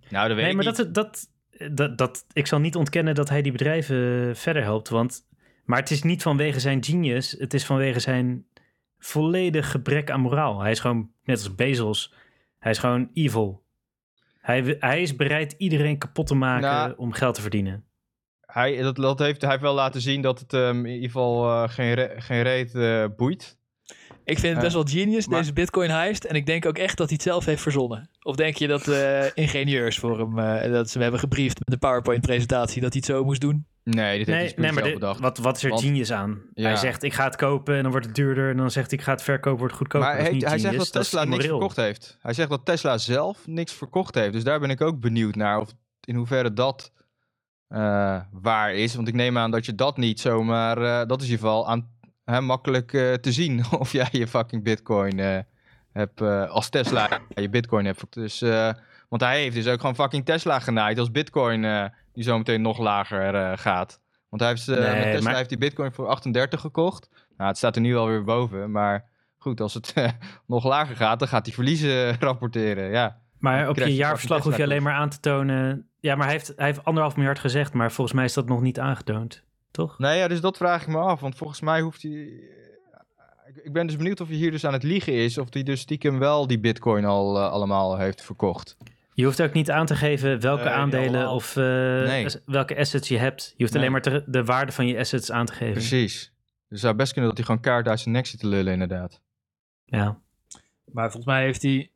Nou, 0.08 0.28
dat 0.28 0.36
weet 0.36 0.44
nee, 0.44 0.54
ik 0.54 0.56
maar 0.56 0.66
niet. 0.66 0.76
dat, 0.76 0.94
dat, 0.94 1.28
dat, 1.72 1.98
dat, 1.98 2.24
ik 2.32 2.46
zal 2.46 2.58
niet 2.58 2.76
ontkennen 2.76 3.14
dat 3.14 3.28
hij 3.28 3.42
die 3.42 3.52
bedrijven 3.52 4.36
verder 4.36 4.62
helpt. 4.62 4.88
Want, 4.88 5.26
maar 5.64 5.78
het 5.78 5.90
is 5.90 6.02
niet 6.02 6.22
vanwege 6.22 6.60
zijn 6.60 6.84
genius. 6.84 7.30
Het 7.38 7.54
is 7.54 7.64
vanwege 7.64 8.00
zijn 8.00 8.46
volledig 8.98 9.70
gebrek 9.70 10.10
aan 10.10 10.20
moraal. 10.20 10.60
Hij 10.60 10.70
is 10.70 10.80
gewoon, 10.80 11.10
net 11.24 11.36
als 11.36 11.54
Bezos, 11.54 12.14
hij 12.58 12.70
is 12.70 12.78
gewoon 12.78 13.10
evil. 13.14 13.62
Hij, 14.40 14.76
hij 14.78 15.02
is 15.02 15.16
bereid 15.16 15.54
iedereen 15.58 15.98
kapot 15.98 16.26
te 16.26 16.34
maken 16.34 16.68
Nou, 16.68 16.94
om 16.96 17.12
geld 17.12 17.34
te 17.34 17.40
verdienen. 17.40 17.84
Hij, 18.40 18.82
dat, 18.82 18.96
dat 18.96 19.18
heeft 19.18 19.40
hij 19.40 19.50
heeft 19.50 19.62
wel 19.62 19.74
laten 19.74 20.00
zien 20.00 20.22
dat 20.22 20.38
het 20.38 20.50
hem 20.50 20.86
in 20.86 20.92
ieder 20.92 21.06
geval 21.10 21.44
eh, 21.44 21.68
geen, 21.68 21.94
re- 21.94 22.14
geen 22.20 22.42
reet 22.42 22.74
eh, 22.74 23.04
boeit. 23.16 23.58
Ik 24.24 24.38
vind 24.38 24.52
het 24.52 24.62
best 24.62 24.74
wel 24.74 24.84
genius, 24.84 25.26
maar- 25.26 25.38
deze 25.40 25.52
Bitcoin 25.52 25.90
heist. 25.90 26.24
En 26.24 26.34
ik 26.34 26.46
denk 26.46 26.66
ook 26.66 26.78
echt 26.78 26.96
dat 26.96 27.06
hij 27.06 27.14
het 27.16 27.26
zelf 27.26 27.44
heeft 27.44 27.62
verzonnen. 27.62 28.08
Of 28.22 28.36
denk 28.36 28.56
je 28.56 28.66
dat 28.66 28.88
eh, 28.88 29.24
ingenieurs 29.34 29.98
voor 29.98 30.18
hem, 30.18 30.38
eh, 30.38 30.72
dat 30.72 30.86
ze 30.86 30.92
hem 30.92 31.02
hebben 31.02 31.20
gebriefd 31.20 31.58
met 31.58 31.68
de 31.80 31.86
PowerPoint-presentatie, 31.86 32.80
dat 32.80 32.92
hij 32.92 33.02
het 33.06 33.16
zo 33.16 33.24
moest 33.24 33.40
doen? 33.40 33.66
Nee, 33.84 34.18
dit 34.18 34.26
heeft 34.26 34.54
hij 34.54 34.64
Nee, 34.64 34.72
maar 34.72 34.82
dit- 34.82 34.94
bedacht. 34.94 35.20
wat, 35.20 35.38
wat 35.38 35.56
is 35.56 35.62
er 35.62 35.68
Want- 35.70 35.82
genius 35.82 36.12
aan? 36.12 36.42
Ja. 36.54 36.66
Hij 36.68 36.76
zegt, 36.76 37.02
ik 37.02 37.12
ga 37.12 37.24
het 37.24 37.36
kopen 37.36 37.76
en 37.76 37.82
dan 37.82 37.90
wordt 37.90 38.06
het 38.06 38.14
duurder. 38.14 38.50
En 38.50 38.56
dan 38.56 38.70
zegt 38.70 38.90
hij, 38.90 38.98
ik 38.98 39.04
ga 39.04 39.12
het 39.12 39.22
verkopen, 39.22 39.58
wordt 39.58 39.72
het 39.74 39.82
goedkoper. 39.82 40.08
Maar 40.08 40.18
hij, 40.18 40.30
niet 40.32 40.44
hij 40.44 40.58
zegt 40.58 40.76
dat 40.76 40.92
Tesla 40.92 41.24
niks 41.24 41.46
verkocht 41.46 41.76
heeft. 41.76 42.18
Hij 42.20 42.32
zegt 42.32 42.48
dat 42.50 42.64
Tesla 42.64 42.98
zelf 42.98 43.46
niks 43.46 43.72
verkocht 43.72 44.14
heeft. 44.14 44.32
Dus 44.32 44.44
daar 44.44 44.60
ben 44.60 44.70
ik 44.70 44.80
ook 44.80 45.00
benieuwd 45.00 45.34
naar. 45.34 45.60
Of 45.60 45.72
in 46.04 46.14
hoeverre 46.14 46.52
dat 46.52 46.92
eh, 47.68 48.20
waar 48.32 48.74
is. 48.74 48.94
Want 48.94 49.08
ik 49.08 49.14
neem 49.14 49.38
aan 49.38 49.50
dat 49.50 49.66
je 49.66 49.74
dat 49.74 49.96
niet 49.96 50.20
zomaar... 50.20 50.78
eh, 50.78 51.08
dat 51.08 51.20
is 51.22 51.26
in 51.26 51.32
ieder 51.32 51.46
geval 51.46 51.68
aan, 51.68 51.90
hè, 52.24 52.40
makkelijk 52.40 52.92
eh, 52.92 53.12
te 53.12 53.32
zien. 53.32 53.64
Of 53.78 53.92
jij 53.92 54.08
je 54.10 54.28
fucking 54.28 54.62
bitcoin 54.62 55.18
eh, 55.18 55.38
hebt... 55.92 56.20
eh, 56.20 56.50
als 56.50 56.68
Tesla 56.68 57.08
je 57.28 57.48
bitcoin 57.48 57.84
hebt. 57.84 58.04
Dus, 58.10 58.40
want 59.08 59.22
hij 59.22 59.40
heeft 59.40 59.54
dus 59.54 59.66
ook 59.68 59.80
gewoon 59.80 59.94
fucking 59.94 60.24
Tesla 60.24 60.58
genaaid. 60.60 60.98
Als 60.98 61.10
bitcoin 61.10 61.90
die 62.12 62.24
zometeen 62.24 62.62
nog 62.62 62.78
lager 62.78 63.58
gaat. 63.58 64.00
Want 64.28 64.42
hij 64.42 64.50
heeft, 64.50 64.66
Nee, 64.66 64.78
met 64.78 65.02
Tesla 65.02 65.20
maar- 65.28 65.36
heeft 65.36 65.50
hij 65.50 65.58
bitcoin 65.58 65.92
voor 65.92 66.06
38 66.08 66.60
gekocht. 66.60 67.08
Nou, 67.36 67.48
het 67.48 67.58
staat 67.58 67.74
er 67.76 67.82
nu 67.82 67.96
alweer 67.96 68.24
boven. 68.24 68.70
Maar 68.70 69.04
goed, 69.38 69.60
als 69.60 69.74
het 69.74 69.94
nog 70.46 70.64
lager 70.64 70.96
gaat, 70.96 71.18
dan 71.18 71.28
gaat 71.28 71.46
hij 71.46 71.54
verliezen 71.54 72.20
rapporteren. 72.20 72.90
Ja. 72.90 73.20
Maar 73.38 73.68
op 73.68 73.76
je 73.76 73.84
je 73.84 73.94
jaarverslag 73.94 74.42
hoef 74.42 74.56
je 74.56 74.62
alleen 74.62 74.82
maar 74.82 74.94
aan 74.94 75.08
te 75.08 75.20
tonen... 75.20 75.88
Ja, 76.00 76.14
maar 76.14 76.24
hij 76.24 76.34
heeft, 76.34 76.52
hij 76.56 76.66
heeft 76.66 76.84
anderhalf 76.84 77.16
miljard 77.16 77.38
gezegd, 77.38 77.72
maar 77.72 77.92
volgens 77.92 78.16
mij 78.16 78.24
is 78.24 78.32
dat 78.32 78.48
nog 78.48 78.60
niet 78.60 78.80
aangetoond. 78.80 79.43
Toch? 79.74 79.98
Nee, 79.98 80.18
ja, 80.18 80.28
dus 80.28 80.40
dat 80.40 80.56
vraag 80.56 80.82
ik 80.82 80.88
me 80.88 80.98
af. 80.98 81.20
Want 81.20 81.36
volgens 81.36 81.60
mij 81.60 81.80
hoeft 81.80 82.02
hij. 82.02 82.12
Ik- 82.12 83.56
Ik 83.64 83.72
ben 83.72 83.86
dus 83.86 83.96
benieuwd 83.96 84.20
of 84.20 84.28
hij 84.28 84.36
hier 84.36 84.50
dus 84.50 84.64
aan 84.66 84.72
het 84.72 84.82
liegen 84.82 85.12
is. 85.12 85.38
Of 85.38 85.52
hij 85.52 85.62
dus 85.62 85.80
stiekem 85.80 86.18
wel 86.18 86.46
die 86.46 86.60
bitcoin 86.60 87.04
al 87.04 87.36
eh, 87.38 87.50
allemaal 87.50 87.98
heeft 87.98 88.22
verkocht. 88.22 88.76
Je 89.12 89.24
hoeft 89.24 89.42
ook 89.42 89.52
niet 89.52 89.70
aan 89.70 89.86
te 89.86 89.96
geven 89.96 90.40
welke 90.40 90.70
aandelen 90.70 91.28
of 91.30 91.56
eh, 91.56 91.64
Nee. 91.64 92.26
welke 92.46 92.76
assets 92.78 93.08
je 93.08 93.18
hebt. 93.18 93.42
Je 93.56 93.62
hoeft 93.62 93.72
Nee. 93.72 93.80
alleen 93.82 93.92
maar 93.92 94.02
te- 94.02 94.24
de 94.26 94.44
waarde 94.44 94.72
van 94.72 94.86
je 94.86 94.98
assets 94.98 95.30
aan 95.30 95.46
te 95.46 95.52
geven. 95.52 95.72
Precies. 95.72 96.14
Dus 96.22 96.32
het 96.68 96.80
zou 96.80 96.94
best 96.94 97.12
kunnen 97.12 97.28
dat 97.30 97.38
hij 97.38 97.46
gewoon 97.46 97.62
kaart 97.62 97.88
uit 97.88 98.00
zijn 98.00 98.14
nek 98.14 98.26
zit 98.26 98.40
te 98.40 98.46
lullen, 98.46 98.72
inderdaad. 98.72 99.20
Ja. 99.84 100.18
Maar 100.84 101.04
volgens 101.10 101.24
mij 101.34 101.42
heeft 101.42 101.62
hij. 101.62 101.90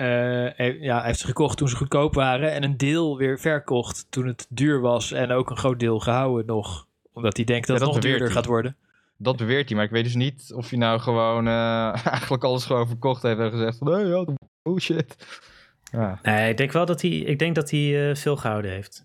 Eh, 0.00 0.80
ja, 0.82 0.96
hij 0.98 1.06
heeft 1.06 1.18
ze 1.18 1.26
gekocht 1.26 1.56
toen 1.58 1.68
ze 1.68 1.76
goedkoop 1.76 2.14
waren. 2.14 2.52
En 2.52 2.62
een 2.64 2.76
deel 2.76 3.16
weer 3.16 3.38
verkocht 3.38 4.06
toen 4.10 4.26
het 4.26 4.46
duur 4.48 4.80
was. 4.80 5.12
En 5.12 5.30
ook 5.30 5.50
een 5.50 5.56
groot 5.56 5.80
deel 5.80 5.98
gehouden 6.00 6.46
nog. 6.46 6.86
Omdat 7.12 7.36
hij 7.36 7.44
denkt 7.44 7.66
dat 7.66 7.78
Ja, 7.78 7.84
het 7.84 7.92
dat 7.94 8.02
nog 8.02 8.10
duurder 8.10 8.26
hij. 8.26 8.36
gaat 8.36 8.46
worden. 8.46 8.76
Dat 9.16 9.36
beweert 9.36 9.66
hij, 9.68 9.76
maar 9.76 9.84
ik 9.86 9.90
weet 9.90 10.04
dus 10.04 10.14
niet 10.14 10.52
of 10.54 10.70
hij 10.70 10.78
nou 10.78 11.00
gewoon 11.00 11.46
eh, 11.46 12.06
eigenlijk 12.06 12.44
alles 12.44 12.64
gewoon 12.64 12.86
verkocht 12.86 13.22
heeft 13.22 13.38
en 13.38 13.50
gezegd 13.50 13.78
van 13.78 13.92
nee, 13.92 14.06
ja, 14.06 14.24
bullshit. 14.62 15.16
Ja. 15.92 16.18
Nee, 16.22 16.50
ik 16.50 16.56
denk 16.56 16.72
wel 16.72 16.86
dat 16.86 17.02
hij, 17.02 17.10
ik 17.10 17.38
denk 17.38 17.54
dat 17.54 17.70
hij 17.70 18.10
eh, 18.10 18.16
veel 18.16 18.36
gehouden 18.36 18.70
heeft. 18.70 19.04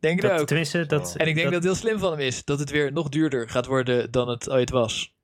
Denk 0.00 0.22
het 0.22 0.30
Dat, 0.30 0.40
ook. 0.40 0.46
tenminste, 0.46 0.86
dat, 0.86 1.14
En 1.16 1.26
ik 1.28 1.34
denk 1.34 1.46
dat 1.46 1.54
het 1.54 1.64
heel 1.64 1.74
slim 1.74 1.98
van 1.98 2.10
hem 2.10 2.20
is. 2.20 2.44
Dat 2.44 2.58
het 2.58 2.70
weer 2.70 2.92
nog 2.92 3.08
duurder 3.08 3.48
gaat 3.48 3.66
worden 3.66 4.10
dan 4.10 4.28
het 4.28 4.50
ooit 4.50 4.70
was. 4.70 5.14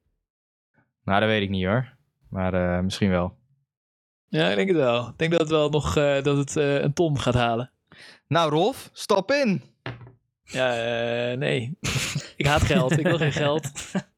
Nou, 1.05 1.21
dat 1.21 1.29
weet 1.29 1.43
ik 1.43 1.49
niet 1.51 1.67
hoor. 1.67 1.93
Maar 2.29 2.55
eh, 2.77 2.83
misschien 2.83 3.11
wel. 3.11 3.37
Ja, 4.33 4.49
ik 4.51 4.57
denk 4.57 4.69
het 4.69 4.77
wel. 4.77 5.09
Ik 5.09 5.19
denk 5.19 5.31
dat 5.31 5.41
het 5.41 5.51
wel 5.51 5.69
nog 5.69 5.97
eh, 5.97 6.23
dat 6.23 6.37
het 6.37 6.57
eh, 6.57 6.75
een 6.75 6.93
ton 6.93 7.21
gaat 7.21 7.35
halen. 7.35 7.71
Nou, 8.29 8.51
Rolf, 8.51 8.91
stap 8.93 9.31
in. 9.31 9.63
Ja, 10.45 10.77
eh, 10.77 11.39
nee. 11.39 11.79
ik 12.37 12.47
haat 12.47 12.63
geld. 12.63 12.99
Ik 12.99 13.07
wil 13.07 13.17
geen 13.17 13.33
geld. 13.33 13.71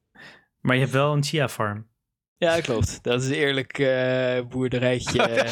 Maar 0.61 0.75
je 0.75 0.81
hebt 0.81 0.93
wel 0.93 1.13
een 1.13 1.23
chia 1.23 1.49
farm. 1.49 1.87
Ja, 2.37 2.61
klopt. 2.61 3.03
Dat 3.03 3.21
is 3.21 3.27
een 3.27 3.35
eerlijk 3.35 3.79
eh 3.79 4.41
boerderijtje. 4.49 5.45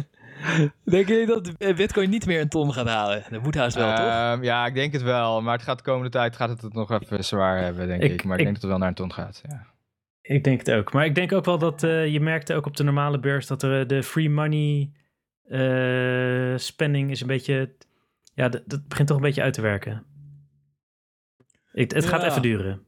Denk 0.84 1.08
je 1.08 1.26
dat 1.26 1.76
Bitcoin 1.76 2.10
niet 2.10 2.26
meer 2.26 2.40
een 2.40 2.48
ton 2.48 2.72
gaat 2.72 2.86
halen? 2.86 3.22
Dat 3.30 3.42
moet 3.42 3.54
haast 3.54 3.76
wel, 3.76 3.94
toch? 3.96 4.06
Ehm, 4.06 4.42
ja, 4.42 4.66
ik 4.66 4.74
denk 4.74 4.92
het 4.92 5.02
wel. 5.02 5.42
Maar 5.42 5.52
het 5.54 5.62
gaat 5.62 5.78
de 5.78 5.84
komende 5.84 6.10
tijd 6.10 6.36
gaat 6.36 6.48
het 6.48 6.62
het 6.62 6.72
nog 6.72 6.90
even 6.90 7.24
zwaar 7.24 7.62
hebben, 7.62 7.86
denk 7.86 8.02
ik. 8.02 8.10
Ik- 8.12 8.24
Maar 8.24 8.32
ik, 8.34 8.38
ik- 8.38 8.44
denk 8.44 8.54
dat 8.54 8.62
het 8.62 8.70
wel 8.70 8.78
naar 8.80 8.88
een 8.88 8.94
ton 8.94 9.12
gaat. 9.12 9.42
Ja. 9.48 9.66
Ik 10.22 10.44
denk 10.44 10.58
het 10.58 10.70
ook. 10.70 10.92
Maar 10.92 11.04
ik 11.04 11.14
denk 11.14 11.32
ook 11.32 11.44
wel 11.44 11.58
dat 11.58 11.82
eh, 11.82 12.06
je 12.06 12.20
merkte 12.20 12.54
ook 12.54 12.66
op 12.66 12.76
de 12.76 12.82
normale 12.82 13.18
beurs 13.20 13.46
dat 13.46 13.62
er 13.62 13.80
eh, 13.80 13.86
de 13.88 14.02
free 14.02 14.30
money 14.30 14.90
eh, 15.48 16.56
spending 16.58 17.10
is 17.10 17.20
een 17.20 17.26
beetje. 17.26 17.74
Ja, 18.34 18.48
dat, 18.48 18.62
dat 18.66 18.88
begint 18.88 19.08
toch 19.08 19.16
een 19.16 19.22
beetje 19.22 19.42
uit 19.42 19.54
te 19.54 19.60
werken. 19.60 20.04
Ik, 21.72 21.90
het 21.90 22.06
gaat 22.06 22.22
even 22.22 22.42
duren. 22.42 22.84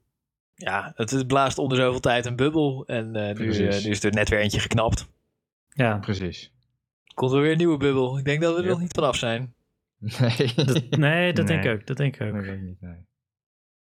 Ja, 0.54 0.92
het 0.96 1.10
het 1.10 1.26
blaast 1.26 1.58
onder 1.58 1.78
zoveel 1.78 2.00
tijd 2.00 2.26
een 2.26 2.36
bubbel. 2.36 2.86
En 2.86 3.16
eh, 3.16 3.36
nu, 3.36 3.46
nu 3.46 3.68
is 3.68 4.04
er 4.04 4.12
net 4.12 4.28
weer 4.28 4.38
eentje 4.38 4.60
geknapt. 4.60 5.08
Ja, 5.68 5.96
Precies. 5.98 6.52
Komt 7.14 7.32
er 7.32 7.40
weer 7.40 7.50
een 7.50 7.56
nieuwe 7.56 7.76
bubbel. 7.76 8.18
Ik 8.18 8.24
denk 8.24 8.40
dat 8.42 8.50
we 8.50 8.56
er 8.56 8.62
Yep. 8.62 8.72
nog 8.72 8.80
niet 8.80 8.92
vanaf 8.94 9.16
zijn. 9.16 9.54
Nee. 9.98 10.52
dat, 10.66 10.82
nee, 10.90 11.32
dat 11.32 11.46
denk 11.46 11.64
ik 11.64 11.72
ook. 11.72 11.86
Dat 11.86 11.96
denk 11.96 12.16
ik 12.16 12.22
ook. 12.34 12.44
Dat 12.46 12.56
niet, 12.60 12.80
nee. 12.80 12.96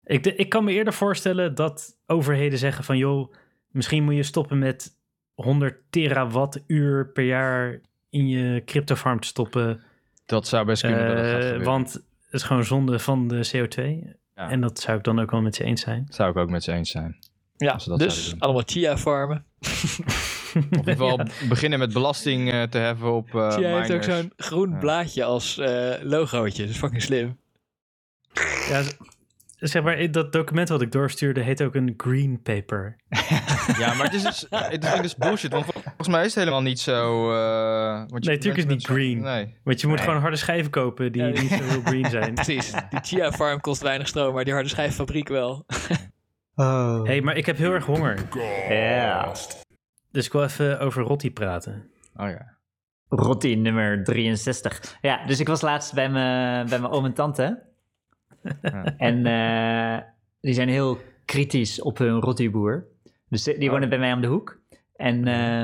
Ik, 0.03 0.23
de- 0.23 0.35
ik 0.35 0.49
kan 0.49 0.63
me 0.63 0.71
eerder 0.71 0.93
voorstellen 0.93 1.55
dat 1.55 1.97
overheden 2.05 2.57
zeggen 2.59 2.83
van... 2.83 2.97
joh, 2.97 3.33
misschien 3.67 4.03
moet 4.03 4.15
je 4.15 4.23
stoppen 4.23 4.59
met 4.59 4.95
100 5.33 5.75
terawattuur 5.89 7.07
per 7.07 7.23
jaar 7.23 7.79
in 8.09 8.27
je 8.27 8.63
cryptofarm 8.65 9.19
te 9.19 9.27
stoppen. 9.27 9.81
Dat 10.25 10.47
zou 10.47 10.65
best 10.65 10.81
kunnen 10.81 11.07
dat 11.07 11.17
het 11.17 11.25
gaat 11.25 11.33
Eh, 11.35 11.41
gebeuren. 11.41 11.65
want 11.65 11.93
het 11.93 12.03
is 12.33 12.43
gewoon 12.43 12.63
zonde 12.65 12.99
van 12.99 13.27
de 13.27 13.49
CO2. 13.55 13.81
Ja. 14.35 14.49
En 14.49 14.61
dat 14.61 14.79
zou 14.79 14.97
ik 14.97 15.03
dan 15.03 15.19
ook 15.19 15.31
wel 15.31 15.41
met 15.41 15.55
ze 15.55 15.63
eens 15.63 15.81
zijn. 15.81 16.05
Zou 16.09 16.29
ik 16.31 16.37
ook 16.37 16.49
met 16.49 16.63
ze 16.63 16.71
eens 16.71 16.91
zijn. 16.91 17.17
Ja, 17.57 17.75
dus 17.97 18.35
allemaal 18.39 18.63
chia 18.65 18.97
farmen. 18.97 19.45
In 20.55 20.67
ieder 20.71 20.91
geval 20.93 21.19
beginnen 21.49 21.79
met 21.79 21.93
belasting 21.93 22.51
eh, 22.51 22.63
te 22.63 22.77
heffen 22.77 23.11
op 23.13 23.35
eh 23.35 23.51
chia 23.53 23.77
heeft 23.77 23.91
ook 23.91 24.03
zo'n 24.03 24.33
groen 24.37 24.69
Ja. 24.69 24.77
blaadje 24.77 25.23
als 25.23 25.57
eh 25.57 25.93
logootje. 26.01 26.61
Dat 26.61 26.71
is 26.71 26.77
fucking 26.77 27.01
slim. 27.01 27.37
Ja, 28.69 28.81
zeg 29.57 29.83
maar, 29.83 30.11
dat 30.11 30.31
document 30.33 30.69
wat 30.69 30.81
ik 30.81 30.91
doorstuurde 30.91 31.41
heet 31.41 31.61
ook 31.63 31.75
een 31.75 31.93
green 31.97 32.41
paper. 32.41 32.95
Ja, 33.77 33.93
maar 33.93 34.05
het 34.05 34.13
is, 34.13 34.23
dus, 34.23 34.45
het 34.49 34.83
is 34.83 35.01
dus 35.01 35.15
bullshit. 35.15 35.51
Want 35.51 35.65
vol- 35.65 35.81
volgens 35.81 36.07
mij 36.07 36.19
is 36.19 36.25
het 36.25 36.35
helemaal 36.35 36.61
niet 36.61 36.79
zo... 36.79 37.31
eh, 37.33 37.97
want 37.97 38.09
je- 38.23 38.29
Nee, 38.29 38.35
natuurlijk 38.37 38.57
is 38.57 38.63
het 38.63 38.67
niet 38.73 38.85
green. 38.85 39.21
Nee. 39.21 39.55
Want 39.63 39.81
je 39.81 39.87
moet 39.87 39.95
Nee. 39.95 40.05
gewoon 40.05 40.21
harde 40.21 40.35
schijven 40.37 40.71
kopen 40.71 41.11
die 41.11 41.21
Ja, 41.23 41.31
die- 41.31 41.41
niet 41.41 41.51
zo 41.51 41.63
heel 41.63 41.81
green 41.81 42.09
zijn. 42.09 42.33
Precies. 42.43 42.71
Die 42.89 42.99
chia 43.01 43.31
farm 43.31 43.59
kost 43.61 43.81
weinig 43.81 44.07
stroom, 44.07 44.33
maar 44.33 44.43
die 44.43 44.53
harde 44.53 44.69
schijffabriek 44.69 45.27
wel. 45.27 45.65
Oh. 46.55 47.03
hey, 47.03 47.21
maar 47.21 47.37
ik 47.37 47.45
heb 47.45 47.57
heel 47.57 47.71
erg 47.71 47.85
honger. 47.85 48.17
Ja. 48.69 49.31
Dus 50.11 50.25
ik 50.25 50.31
wil 50.31 50.43
even 50.43 50.79
over 50.79 51.03
Rotti 51.03 51.31
praten. 51.31 51.89
Oh 52.15 52.29
ja. 52.29 52.57
Rotti 53.07 53.55
nummer 53.55 54.03
63. 54.03 54.97
Ja, 55.01 55.25
dus 55.25 55.39
ik 55.39 55.47
was 55.47 55.61
laatst 55.61 55.93
bij 55.93 56.09
mijn, 56.09 56.69
bij 56.69 56.79
mijn 56.79 56.91
oom 56.91 57.05
en 57.05 57.13
tante. 57.13 57.59
Ja. 58.61 58.97
En 58.97 59.25
eh, 59.25 60.03
die 60.39 60.53
zijn 60.53 60.69
heel 60.69 60.97
kritisch 61.25 61.81
op 61.81 61.97
hun 61.97 62.19
rottiboer. 62.19 62.87
Dus 63.29 63.43
die, 63.43 63.57
die 63.57 63.69
wonen 63.69 63.89
bij 63.89 63.99
mij 63.99 64.13
om 64.13 64.21
de 64.21 64.27
hoek. 64.27 64.59
En 64.95 65.27
eh, 65.27 65.63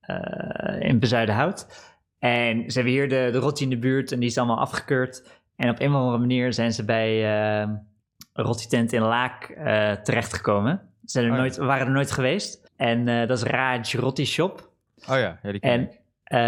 eh, 0.00 0.80
in 0.80 0.98
Bezuidenhout. 0.98 1.66
En 2.18 2.70
ze 2.70 2.78
hebben 2.78 2.92
hier 2.92 3.08
de, 3.08 3.28
de 3.32 3.38
rotti 3.38 3.64
in 3.64 3.70
de 3.70 3.78
buurt 3.78 4.12
en 4.12 4.20
die 4.20 4.28
is 4.28 4.38
allemaal 4.38 4.58
afgekeurd. 4.58 5.42
En 5.56 5.70
op 5.70 5.80
een 5.80 5.88
of 5.88 5.94
andere 5.94 6.18
manier 6.18 6.52
zijn 6.52 6.72
ze 6.72 6.84
bij 6.84 7.08
eh, 7.08 7.68
een 8.32 8.44
rotti-tent 8.44 8.92
in 8.92 9.02
Laak 9.02 9.46
terechtgekomen. 10.02 10.80
Ze 11.04 11.10
zijn 11.10 11.24
er 11.24 11.30
Oh 11.30 11.38
nooit, 11.38 11.56
waren 11.56 11.86
er 11.86 11.92
nooit 11.92 12.10
geweest. 12.10 12.67
En 12.78 13.08
eh, 13.08 13.28
dat 13.28 13.36
is 13.38 13.44
Raj 13.44 13.80
Rotti 13.92 14.24
Shop. 14.26 14.70
Oh 15.08 15.16
ja, 15.18 15.38
ja 15.42 15.50
die 15.50 15.60
ken 15.60 15.70
En 15.70 15.80
ik. 15.80 15.88
eh, 16.24 16.38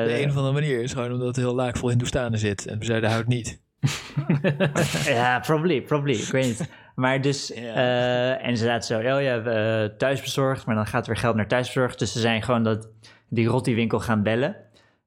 Op 0.00 0.08
de 0.08 0.22
een 0.22 0.30
of 0.30 0.36
andere 0.36 0.52
manier 0.52 0.80
is 0.82 0.92
gewoon 0.92 1.12
omdat 1.12 1.26
het 1.26 1.36
heel 1.36 1.54
laag 1.54 1.76
vol 1.78 1.88
Hindoestanen 1.88 2.38
zit. 2.38 2.66
En 2.66 2.78
we 2.78 3.06
houdt 3.08 3.28
niet. 3.28 3.62
ja, 5.04 5.40
probably, 5.40 5.82
probably. 5.82 6.14
Ik 6.14 6.30
weet 6.30 6.44
niet. 6.44 6.68
Maar 6.94 7.20
dus, 7.20 7.52
eh, 7.52 8.46
en 8.46 8.56
ze 8.56 8.64
zaten 8.64 8.84
zo, 9.02 9.14
oh 9.16 9.22
ja, 9.22 9.42
we, 9.42 9.50
eh, 9.50 9.96
thuisbezorgd, 9.98 10.66
maar 10.66 10.74
dan 10.74 10.86
gaat 10.86 11.06
er 11.06 11.12
weer 11.12 11.20
geld 11.20 11.36
naar 11.36 11.48
thuisbezorgd. 11.48 11.98
Dus 11.98 12.12
ze 12.12 12.20
zijn 12.20 12.42
gewoon 12.42 12.62
dat, 12.62 12.88
die 13.28 13.46
Rotti-winkel 13.46 14.00
gaan 14.00 14.22
bellen. 14.22 14.56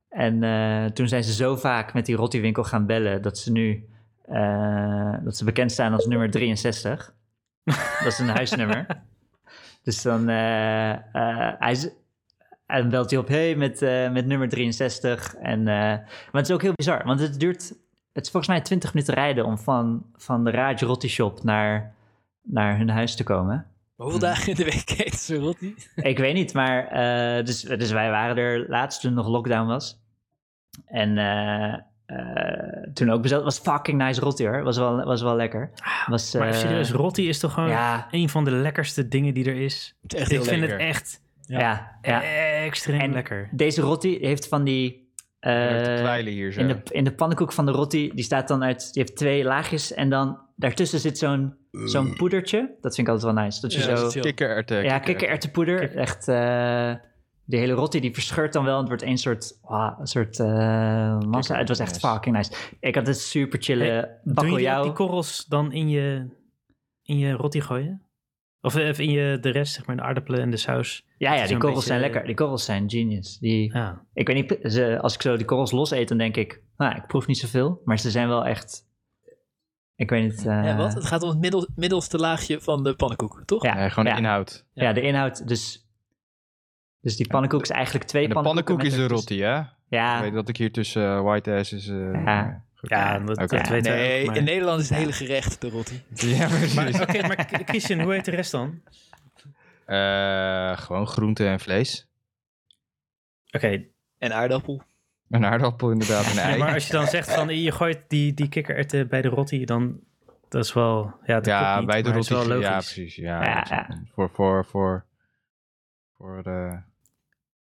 En 0.09 0.43
eh, 0.43 0.85
toen 0.85 1.07
zijn 1.07 1.23
ze 1.23 1.33
zo 1.33 1.55
vaak 1.55 1.93
met 1.93 2.05
die 2.05 2.15
Rotti-winkel 2.15 2.63
gaan 2.63 2.85
bellen, 2.85 3.21
dat 3.21 3.37
ze 3.37 3.51
nu, 3.51 3.87
eh, 4.25 5.13
dat 5.23 5.37
ze 5.37 5.43
bekend 5.43 5.71
staan 5.71 5.93
als 5.93 6.05
nummer 6.05 6.29
63. 6.31 7.13
dat 7.63 8.05
is 8.07 8.19
een 8.19 8.29
huisnummer. 8.29 8.85
Dus 9.87 10.01
dan, 10.01 10.29
eh, 10.29 10.91
eh, 10.91 11.53
hij 11.59 11.93
en 12.65 12.89
belt 12.89 13.09
hij 13.09 13.19
op, 13.19 13.27
hey, 13.27 13.55
met, 13.55 13.81
eh, 13.81 14.11
met 14.11 14.25
nummer 14.25 14.49
63. 14.49 15.35
En, 15.35 15.63
maar 15.63 16.07
het 16.31 16.49
is 16.49 16.51
ook 16.51 16.61
heel 16.61 16.73
bizar, 16.75 17.05
want 17.05 17.19
het 17.19 17.39
duurt, 17.39 17.73
het 18.13 18.25
is 18.25 18.31
volgens 18.31 18.47
mij 18.47 18.61
20 18.61 18.93
minuten 18.93 19.13
rijden 19.13 19.45
om 19.45 19.57
van, 19.57 20.05
van 20.15 20.43
de 20.43 20.51
Raj 20.51 20.75
Rotti 20.79 21.07
Shop 21.07 21.43
naar, 21.43 21.93
naar 22.41 22.77
hun 22.77 22.89
huis 22.89 23.15
te 23.15 23.23
komen. 23.23 23.55
Maar 23.95 24.07
hoeveel 24.07 24.19
dagen 24.19 24.49
in 24.49 24.55
de 24.55 24.63
week 24.63 24.89
eten 25.05 25.19
ze 25.19 25.35
rotti? 25.35 25.75
Ik 25.95 26.17
weet 26.17 26.33
niet, 26.33 26.53
maar 26.53 26.89
dus, 27.43 27.61
dus 27.61 27.91
wij 27.91 28.09
waren 28.09 28.37
er 28.37 28.69
laatst 28.69 29.01
toen 29.01 29.13
nog 29.13 29.27
lockdown 29.27 29.67
was. 29.67 29.99
En 30.85 31.17
eh, 32.07 32.17
eh, 32.17 32.83
toen 32.93 33.09
ook 33.09 33.21
besteld. 33.21 33.43
was 33.43 33.59
fucking 33.59 33.97
nice 34.01 34.21
rotti 34.21 34.47
hoor. 34.47 34.63
Was 34.63 34.77
wel, 34.77 35.03
was 35.03 35.21
wel 35.21 35.35
lekker. 35.35 35.69
Was, 36.05 36.33
Maar 36.33 36.47
eh, 36.47 36.53
serieus, 36.53 36.91
Rotti 36.91 37.27
is 37.29 37.39
toch 37.39 37.53
gewoon 37.53 37.69
Ja, 37.69 38.07
een 38.11 38.29
van 38.29 38.43
de 38.43 38.51
lekkerste 38.51 39.07
dingen 39.07 39.33
die 39.33 39.45
er 39.45 39.55
is. 39.61 39.95
Het 40.01 40.13
is 40.13 40.19
echt 40.19 40.31
ik 40.31 40.37
heel 40.37 40.45
vind 40.45 40.59
lekker. 40.59 40.77
het 40.79 40.87
echt 40.87 41.21
ja, 41.41 41.97
ja. 42.01 42.21
extreem 42.63 42.99
En 42.99 43.11
lekker. 43.11 43.49
Deze 43.51 43.81
rotti 43.81 44.17
heeft 44.21 44.47
van 44.47 44.63
die... 44.63 45.11
eh, 45.39 46.03
Uh, 46.03 46.15
hier 46.25 46.51
zo. 46.51 46.59
in, 46.59 46.67
de, 46.67 46.77
in 46.89 47.03
de 47.03 47.11
pannenkoek 47.13 47.53
van 47.53 47.65
de 47.65 47.71
rotti, 47.71 48.11
die 48.15 48.23
staat 48.23 48.47
dan 48.47 48.63
uit... 48.63 48.93
Die 48.93 49.03
heeft 49.03 49.15
twee 49.17 49.43
laagjes 49.43 49.93
en 49.93 50.09
dan 50.09 50.39
daartussen 50.55 50.99
zit 50.99 51.17
zo'n 51.17 51.55
zo'n 51.71 52.13
poedertje. 52.15 52.75
Dat 52.81 52.95
vind 52.95 53.07
ik 53.07 53.13
altijd 53.13 53.33
wel 53.35 53.43
nice. 53.43 53.61
Dat 53.61 53.73
je 53.73 53.79
Ja, 53.79 53.95
zo... 54.09 54.19
Kikkererwten. 54.19 54.83
Ja, 54.83 54.99
kikkererwtenpoeder. 54.99 55.79
Kikker- 55.79 55.97
Echt, 55.99 56.27
eh 57.47 57.51
de 57.51 57.57
hele 57.57 57.73
rotti 57.73 57.99
die 57.99 58.13
verscheurt 58.13 58.53
dan 58.53 58.63
wel. 58.63 58.73
En 58.73 58.79
het 58.79 58.87
wordt 58.87 59.03
één 59.03 59.17
soort, 59.17 59.59
ah, 59.63 59.99
een 59.99 60.07
soort 60.07 60.39
eh 60.39 61.19
massa. 61.19 61.57
Het 61.57 61.67
was 61.67 61.79
echt 61.79 61.99
fucking 61.99 62.35
nice. 62.35 62.51
Ik 62.79 62.95
had 62.95 63.07
het 63.07 63.19
super 63.19 63.61
chille 63.61 63.83
Hey, 63.83 64.01
Doe 64.01 64.07
je 64.09 64.19
die, 64.23 64.33
bakkeljauw. 64.33 64.83
die 64.83 64.91
korrels 64.91 65.45
dan 65.45 65.71
in 65.71 65.89
je, 65.89 66.27
in 67.03 67.17
je 67.17 67.31
Rotti 67.31 67.61
gooien? 67.61 68.01
Of 68.61 68.75
eh, 68.75 68.87
even 68.87 69.03
in 69.03 69.11
je, 69.11 69.37
de 69.41 69.49
rest, 69.49 69.73
zeg 69.73 69.85
maar, 69.85 69.95
de 69.95 70.01
aardappelen 70.01 70.41
en 70.41 70.49
de 70.49 70.57
saus. 70.57 71.05
Ja, 71.17 71.33
ja, 71.33 71.45
die 71.47 71.57
korrels 71.57 71.73
beetje- 71.73 71.87
zijn 71.87 71.99
lekker. 71.99 72.25
Die 72.25 72.35
korrels 72.35 72.65
zijn 72.65 72.89
genius. 72.89 73.37
Die, 73.37 73.73
Ja. 73.73 74.01
Ik 74.13 74.27
weet 74.27 74.35
niet, 74.35 74.71
ze, 74.73 74.99
als 75.01 75.13
ik 75.13 75.21
zo 75.21 75.35
die 75.37 75.45
korrels 75.45 75.71
los 75.71 75.91
eet, 75.91 76.07
dan 76.07 76.17
denk 76.17 76.35
ik, 76.35 76.61
nou, 76.77 76.95
ik 76.95 77.07
proef 77.07 77.27
niet 77.27 77.37
zoveel. 77.37 77.81
Maar 77.85 77.99
ze 77.99 78.11
zijn 78.11 78.27
wel 78.27 78.45
echt, 78.45 78.85
ik 79.95 80.09
weet 80.09 80.23
niet. 80.23 80.37
eh, 80.45 80.63
Ja, 80.63 80.75
wat? 80.77 80.93
Het 80.93 81.05
gaat 81.05 81.21
om 81.23 81.29
het 81.29 81.39
middel, 81.39 81.67
middelste 81.75 82.17
laagje 82.17 82.61
van 82.61 82.83
de 82.83 82.95
pannenkoek, 82.95 83.41
toch? 83.45 83.63
Ja, 83.63 83.73
Nee, 83.75 83.89
gewoon 83.89 84.05
de 84.05 84.11
ja. 84.11 84.17
inhoud. 84.17 84.65
Ja, 84.73 84.93
de 84.93 85.01
inhoud. 85.01 85.47
Dus, 85.47 85.86
dus 87.01 87.15
die 87.15 87.27
pannenkoek 87.27 87.61
is 87.61 87.69
eigenlijk 87.69 88.05
twee 88.05 88.23
En 88.23 88.27
de 88.29 88.33
pannenkoeken. 88.35 88.75
pannenkoek 88.75 88.99
is 89.01 89.07
de 89.09 89.13
rotti, 89.15 89.41
hè? 89.41 89.61
Ja, 89.89 90.15
Ik 90.15 90.21
weet 90.23 90.33
dat 90.33 90.49
ik 90.49 90.57
hier 90.57 90.71
tussen 90.71 91.03
eh, 91.03 91.21
white 91.21 91.51
ass 91.53 91.73
is... 91.73 91.87
eh, 91.87 92.13
Ja. 92.13 92.65
Ja, 92.81 93.19
dat, 93.19 93.37
Oké. 93.37 93.57
dat 93.57 93.67
weten 93.67 93.91
we 93.91 93.97
Nee, 93.97 94.21
ook, 94.21 94.27
maar- 94.27 94.37
in 94.37 94.43
Nederland 94.43 94.81
is 94.81 94.89
het 94.89 94.97
hele 94.97 95.11
gerecht 95.11 95.61
de 95.61 95.69
rotti. 95.69 96.03
Ja, 96.37 96.47
precies. 96.47 96.73
Maar, 96.73 97.01
Oké, 97.01 97.21
maar 97.27 97.47
Christian, 97.65 97.99
hoe 98.01 98.13
heet 98.13 98.25
de 98.25 98.31
rest 98.31 98.51
dan? 98.51 98.81
Eh, 99.85 100.77
gewoon 100.77 101.07
groente 101.07 101.47
en 101.47 101.59
vlees. 101.59 102.07
Oké, 103.51 103.83
En 104.17 104.33
aardappel. 104.33 104.81
Een 105.29 105.45
aardappel 105.45 105.91
inderdaad, 105.91 106.31
een 106.31 106.37
ei. 106.37 106.51
ja, 106.51 106.57
maar 106.57 106.73
als 106.73 106.85
je 106.87 106.91
dan 106.93 107.07
zegt 107.17 107.33
van 107.33 107.59
je 107.61 107.71
gooit 107.71 107.99
die, 108.07 108.33
die 108.33 108.49
kikkererwten 108.49 109.07
bij 109.07 109.21
de 109.21 109.27
Rotti, 109.27 109.65
dan 109.65 109.99
dat 110.49 110.63
is 110.65 110.73
wel, 110.73 111.13
ja, 111.25 111.35
dat 111.35 111.45
ja, 111.45 111.59
klopt 111.61 111.77
niet, 111.77 111.87
bij 111.87 112.01
de 112.01 112.11
rotti. 112.11 112.35
is 112.35 112.45
wel 112.47 112.59
Ja, 112.59 112.71
precies. 112.71 113.15
Ja, 113.15 113.61
is- 113.63 113.69
ja. 113.69 113.87
Voor, 114.13 114.29
voor, 114.33 114.65
voor, 114.65 115.05
voor, 116.17 116.41
eh, 116.43 116.77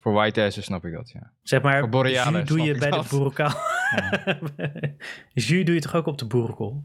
voor 0.01 0.13
white 0.13 0.43
asses 0.43 0.65
snap 0.65 0.85
ik 0.85 0.93
dat, 0.93 1.11
ja. 1.11 1.33
Zeg 1.43 1.63
maar, 1.63 1.89
jus 2.09 2.45
doe 2.47 2.61
je 2.63 2.79
bij 2.79 2.91
de 2.91 2.97
dat. 2.97 3.09
boerenkaal. 3.09 3.53
jus 5.35 5.65
doe 5.67 5.75
je 5.75 5.81
toch 5.81 5.95
ook 5.95 6.07
op 6.07 6.19
de 6.19 6.27
boerenkool? 6.27 6.83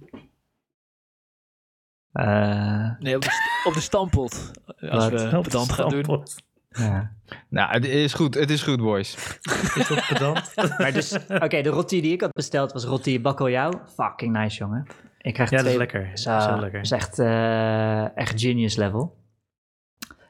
eh, 2.12 2.92
Nee, 3.00 3.16
op 3.16 3.22
de, 3.22 3.62
op 3.68 3.74
de 3.74 3.82
stampot. 3.82 4.52
Als 4.90 5.10
Wat? 5.10 5.32
we 5.32 5.40
pedant 5.42 5.72
gaan 5.72 5.90
doen. 5.90 6.24
Ja. 6.70 7.16
Nou, 7.50 7.72
het 7.72 7.86
is 7.86 8.14
goed. 8.14 8.34
Het 8.34 8.50
is 8.50 8.64
goed, 8.64 8.78
boys. 8.82 9.38
Is 9.76 9.88
dat 9.88 10.08
pedant? 10.08 10.54
Maar 10.78 10.94
dus, 10.94 11.14
oké, 11.28 11.62
de 11.62 11.70
rotti 11.70 12.02
die 12.02 12.12
ik 12.14 12.22
had 12.22 12.32
besteld 12.34 12.72
was 12.72 12.84
rotti 12.84 13.22
bakkeljauw. 13.22 13.72
Fucking 13.96 14.34
nice, 14.38 14.58
jongen. 14.58 14.86
Ik 15.18 15.34
krijg 15.34 15.50
Ja, 15.50 15.56
dat 15.58 15.66
twee... 15.66 15.74
is 15.74 15.80
lekker. 15.80 16.02
Dat 16.04 16.14
is 16.14 16.22
Zo, 16.22 16.60
lekker. 16.60 16.72
dat 16.72 16.82
is 16.84 16.92
echt, 16.92 17.20
eh, 17.20 18.18
echt 18.18 18.40
genius 18.42 18.76
level. 18.76 19.18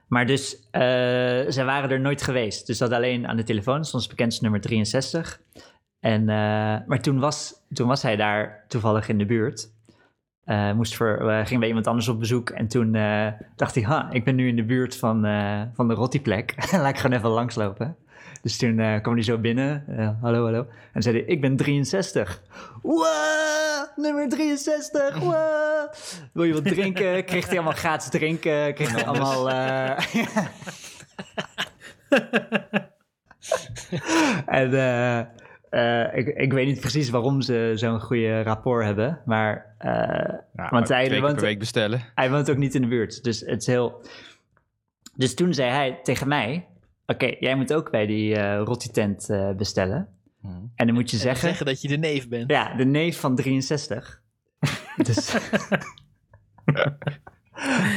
Maar 0.07 0.25
dus, 0.25 0.69
eh 0.71 0.81
zij 1.47 1.65
waren 1.65 1.89
er 1.89 1.99
nooit 1.99 2.21
geweest. 2.21 2.67
Dus 2.67 2.77
dat 2.77 2.91
alleen 2.91 3.27
aan 3.27 3.37
de 3.37 3.43
telefoon. 3.43 3.85
Ze 3.85 4.07
bekend 4.07 4.31
als 4.31 4.41
nummer 4.41 4.61
63. 4.61 5.41
En, 5.99 6.29
eh, 6.29 6.87
maar 6.87 7.01
toen 7.01 7.19
was, 7.19 7.53
toen 7.73 7.87
was 7.87 8.01
hij 8.01 8.15
daar 8.15 8.65
toevallig 8.67 9.09
in 9.09 9.17
de 9.17 9.25
buurt. 9.25 9.75
Eh, 10.43 10.71
moest 10.71 10.95
voor, 10.95 11.29
eh, 11.29 11.45
ging 11.45 11.59
bij 11.59 11.67
iemand 11.67 11.87
anders 11.87 12.07
op 12.07 12.19
bezoek. 12.19 12.49
En 12.49 12.67
toen 12.67 12.91
dacht 13.55 13.75
hij, 13.75 13.83
ha, 13.83 14.11
ik 14.11 14.23
ben 14.23 14.35
nu 14.35 14.47
in 14.47 14.55
de 14.55 14.65
buurt 14.65 14.97
van, 14.97 15.21
van 15.73 15.87
de 15.87 15.93
rottiplek. 15.93 16.53
Laat 16.71 16.89
ik 16.89 16.97
gewoon 16.97 17.17
even 17.17 17.29
langslopen. 17.29 17.97
Dus 18.41 18.57
toen 18.57 18.79
eh, 18.79 19.01
kwam 19.01 19.13
hij 19.13 19.23
zo 19.23 19.37
binnen. 19.37 19.83
eh, 19.87 20.09
hallo, 20.21 20.43
hallo. 20.43 20.67
En 20.93 21.01
zei 21.01 21.15
hij, 21.17 21.25
ik 21.25 21.41
ben 21.41 21.55
63. 21.55 22.41
Wow, 22.81 23.05
nummer 23.95 24.29
63. 24.29 25.19
Wow. 25.19 25.93
Wil 26.33 26.43
je 26.43 26.53
wat 26.53 26.65
drinken? 26.65 27.23
Kreeg 27.25 27.45
hij 27.47 27.55
allemaal 27.55 27.73
gratis 27.73 28.09
drinken. 28.09 28.73
Kreeg 28.73 28.91
hij 28.91 29.05
allemaal... 29.05 29.49
eh, 29.49 30.15
en 34.45 34.71
ik, 36.13 36.27
ik 36.27 36.53
weet 36.53 36.65
niet 36.67 36.79
precies 36.79 37.09
waarom 37.09 37.41
ze 37.41 37.71
zo'n 37.75 37.99
goede 37.99 38.41
rapport 38.43 38.85
hebben. 38.85 39.19
Maar 39.25 39.75
Nou, 40.53 40.69
Want 40.69 40.87
hij 40.89 41.21
woont- 41.21 41.41
week 41.41 41.59
bestellen. 41.59 42.01
hij 42.15 42.29
woont 42.31 42.49
ook 42.49 42.57
niet 42.57 42.75
in 42.75 42.81
de 42.81 42.87
buurt. 42.87 43.23
Dus 43.23 43.39
het 43.39 43.61
is 43.61 43.67
heel... 43.67 44.01
Dus 45.15 45.33
toen 45.35 45.53
zei 45.53 45.69
hij 45.71 45.99
tegen 46.03 46.27
mij... 46.27 46.67
Oké, 47.07 47.35
jij 47.39 47.55
moet 47.55 47.73
ook 47.73 47.91
bij 47.91 48.05
die 48.05 48.35
eh 48.35 48.61
rotti-tent 48.63 49.29
eh, 49.29 49.51
bestellen. 49.51 50.07
En 50.75 50.85
dan 50.85 50.93
moet 50.95 51.09
je 51.09 51.15
En 51.15 51.21
zeggen... 51.21 51.47
zeggen 51.47 51.65
dat 51.65 51.81
je 51.81 51.87
de 51.87 51.97
neef 51.97 52.27
bent. 52.29 52.51
Ja, 52.51 52.75
de 52.75 52.85
neef 52.85 53.19
van 53.19 53.35
63. 53.35 54.21
dus, 55.03 55.35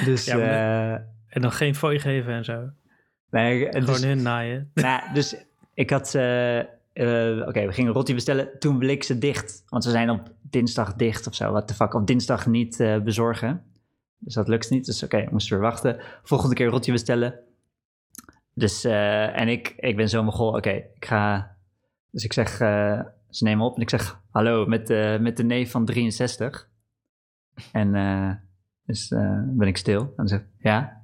dus, 0.05 0.25
Ja, 0.25 0.37
maar 0.37 0.95
eh, 0.95 1.01
En 1.29 1.41
dan 1.41 1.53
geen 1.53 1.75
fooi 1.75 1.99
geven 1.99 2.33
en 2.33 2.45
zo. 2.45 2.71
nee, 3.31 3.65
het 3.67 3.75
Gewoon 3.77 3.95
is- 3.95 4.05
hun 4.05 4.23
naaien. 4.23 4.71
nou, 4.75 5.03
dus 5.15 5.37
ik 5.75 5.91
had... 5.91 6.15
eh, 6.15 6.59
eh, 6.59 6.67
Oké, 7.49 7.67
we 7.67 7.73
gingen 7.73 7.93
rotti 7.93 8.15
bestellen. 8.15 8.49
Toen 8.59 8.79
bleek 8.79 9.03
ze 9.03 9.19
dicht. 9.19 9.63
Want 9.69 9.85
ze 9.85 9.91
zijn 9.91 10.11
op 10.11 10.33
dinsdag 10.43 10.95
dicht 10.95 11.27
of 11.27 11.35
zo. 11.35 11.51
What 11.53 11.69
the 11.69 11.75
fuck. 11.75 11.95
Op 11.95 12.07
dinsdag 12.07 12.47
niet 12.47 12.81
eh, 12.81 12.99
bezorgen. 12.99 13.63
Dus 14.19 14.35
dat 14.35 14.49
lukt 14.49 14.71
niet. 14.71 14.87
Dus 14.87 15.03
oké, 15.03 15.25
we 15.25 15.29
moesten 15.31 15.53
weer 15.59 15.67
wachten. 15.67 16.01
Volgende 16.23 16.55
keer 16.55 16.67
rotti 16.67 16.93
bestellen. 16.93 17.35
Dus, 18.61 18.85
eh, 18.85 19.41
en 19.41 19.49
ik, 19.49 19.75
ik 19.77 19.97
ben 19.97 20.09
zo 20.09 20.23
mogol. 20.23 20.57
Oké, 20.57 20.71
ik 20.71 21.05
ga... 21.05 21.57
Dus 22.11 22.25
ik 22.25 22.33
zeg... 22.33 22.61
eh, 22.61 23.01
ze 23.29 23.45
nemen 23.45 23.67
op 23.67 23.77
en 23.77 23.83
ik 23.83 23.91
zeg... 23.91 24.21
Hallo, 24.31 24.67
met, 24.67 24.87
de 24.87 25.19
met 25.21 25.37
de 25.37 25.45
neef 25.45 25.71
van 25.71 25.85
63. 25.85 26.69
En 27.73 27.93
dus 28.85 29.09
ben 29.47 29.69
ik 29.69 29.77
stil. 29.77 30.01
En 30.01 30.13
dan 30.17 30.29
zeg 30.29 30.41
ik, 30.41 30.47
ja? 30.59 31.03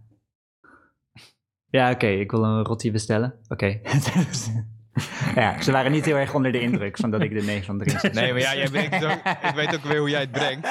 Ja, 1.70 1.90
oké, 1.90 2.06
ik 2.06 2.30
wil 2.30 2.44
een 2.44 2.64
rotti 2.64 2.92
bestellen. 2.92 3.34
Oké. 3.48 3.80
ja, 5.34 5.62
ze 5.62 5.72
waren 5.72 5.92
niet 5.92 6.04
heel 6.04 6.16
erg 6.16 6.34
onder 6.34 6.52
de 6.52 6.60
indruk 6.60 6.96
van 6.96 7.10
dat 7.10 7.20
ik 7.22 7.34
de 7.34 7.42
neef 7.42 7.64
van 7.64 7.78
63 7.78 8.20
Nee, 8.22 8.32
maar 8.32 8.40
ja, 8.40 8.54
jij 8.54 8.68
weet 8.68 9.04
ook, 9.04 9.10
ik 9.42 9.52
weet 9.54 9.74
ook 9.74 9.82
weer 9.84 9.98
hoe 9.98 10.10
jij 10.10 10.20
het 10.20 10.30
brengt. 10.30 10.68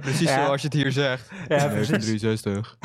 Precies 0.00 0.28
Ja. 0.30 0.44
zoals 0.44 0.60
je 0.62 0.66
het 0.68 0.76
hier 0.76 0.92
zegt. 0.92 1.30
Ja, 1.48 1.56
Nee, 1.56 1.68
precies. 1.68 1.88
van 1.88 1.98
63. 2.18 2.76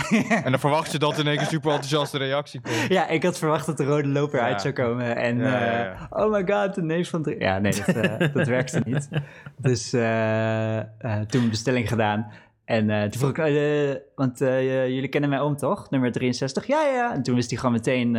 en 0.44 0.52
dan 0.52 0.60
verwacht 0.60 0.92
je 0.92 0.98
dat 1.00 1.20
in 1.20 1.28
één 1.28 1.38
keer 1.38 1.46
super 1.48 1.70
enthousiaste 1.72 2.18
reactie 2.18 2.62
komt. 2.62 2.86
Ja, 2.90 3.08
ik 3.08 3.24
had 3.24 3.38
verwacht 3.38 3.66
dat 3.66 3.78
de 3.78 3.84
rode 3.86 4.08
loper 4.08 4.40
Ja. 4.40 4.46
uit 4.46 4.62
zou 4.62 4.74
komen. 4.74 5.16
En 5.16 5.38
Ja, 5.38 5.92
eh, 5.92 6.02
oh 6.10 6.32
my 6.32 6.44
god, 6.48 6.76
de 6.76 6.82
neef 6.82 7.10
van... 7.10 7.24
drie- 7.24 7.40
Ja, 7.40 7.60
nee, 7.60 7.72
dat, 7.86 7.96
eh, 7.96 8.20
dat 8.34 8.48
werkte 8.48 8.82
niet. 8.86 9.10
Dus 9.58 9.94
eh, 9.94 10.80
toen 11.28 11.50
bestelling 11.50 11.88
gedaan. 11.88 12.32
En 12.66 12.88
toen 13.10 13.20
vroeg 13.20 13.48
ik, 13.48 14.02
want 14.16 14.40
jullie 14.40 15.08
kennen 15.08 15.30
mijn 15.30 15.42
oom 15.42 15.56
toch? 15.58 15.90
Nummer 15.90 16.12
63? 16.12 16.68
Ja, 16.68 16.82
ja, 16.86 16.94
ja. 16.94 17.14
En 17.14 17.24
toen 17.24 17.36
wist 17.36 17.50
hij 17.50 17.60
gewoon 17.60 17.76
meteen 17.76 18.18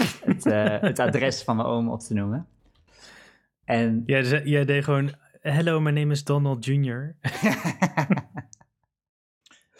het, 0.24 0.46
eh, 0.46 0.80
het 0.80 0.98
adres 0.98 1.42
van 1.42 1.56
mijn 1.56 1.68
oom 1.68 1.90
op 1.90 2.00
te 2.00 2.14
noemen. 2.14 2.46
En 3.64 4.02
Jij, 4.06 4.64
deed 4.64 4.84
gewoon... 4.84 5.14
Hello, 5.40 5.80
my 5.80 5.90
name 5.90 6.12
is 6.12 6.24
Donald 6.24 6.64
Jr. 6.64 7.14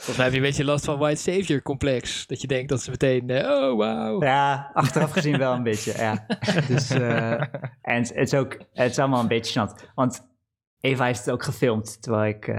Volgens 0.03 0.17
mij 0.17 0.27
heb 0.27 0.35
je 0.35 0.41
een 0.41 0.47
beetje 0.47 0.65
last 0.65 0.85
van 0.85 0.99
white 0.99 1.21
savior 1.21 1.63
complex. 1.63 2.27
Dat 2.27 2.41
je 2.41 2.47
denkt 2.47 2.69
dat 2.69 2.83
ze 2.83 2.91
meteen, 2.91 3.31
eh, 3.31 3.51
oh 3.51 3.77
wauw. 3.77 4.23
Ja, 4.23 4.71
achteraf 4.75 5.11
gezien 5.11 5.39
wel 5.39 5.53
een 5.53 5.63
beetje, 5.63 5.93
ja. 5.97 6.27
Dus, 6.69 6.91
eh, 6.91 7.41
en 7.83 8.03
het 8.03 8.15
is 8.15 8.35
ook, 8.35 8.59
het 8.73 8.91
is 8.91 8.99
allemaal 8.99 9.21
een 9.21 9.29
beetje 9.29 9.61
gênant. 9.61 9.93
Want 9.95 10.27
Eva 10.81 11.05
heeft 11.05 11.19
het 11.19 11.31
ook 11.31 11.43
gefilmd, 11.43 12.03
terwijl 12.03 12.35
ik, 12.35 12.49
eh 12.49 12.57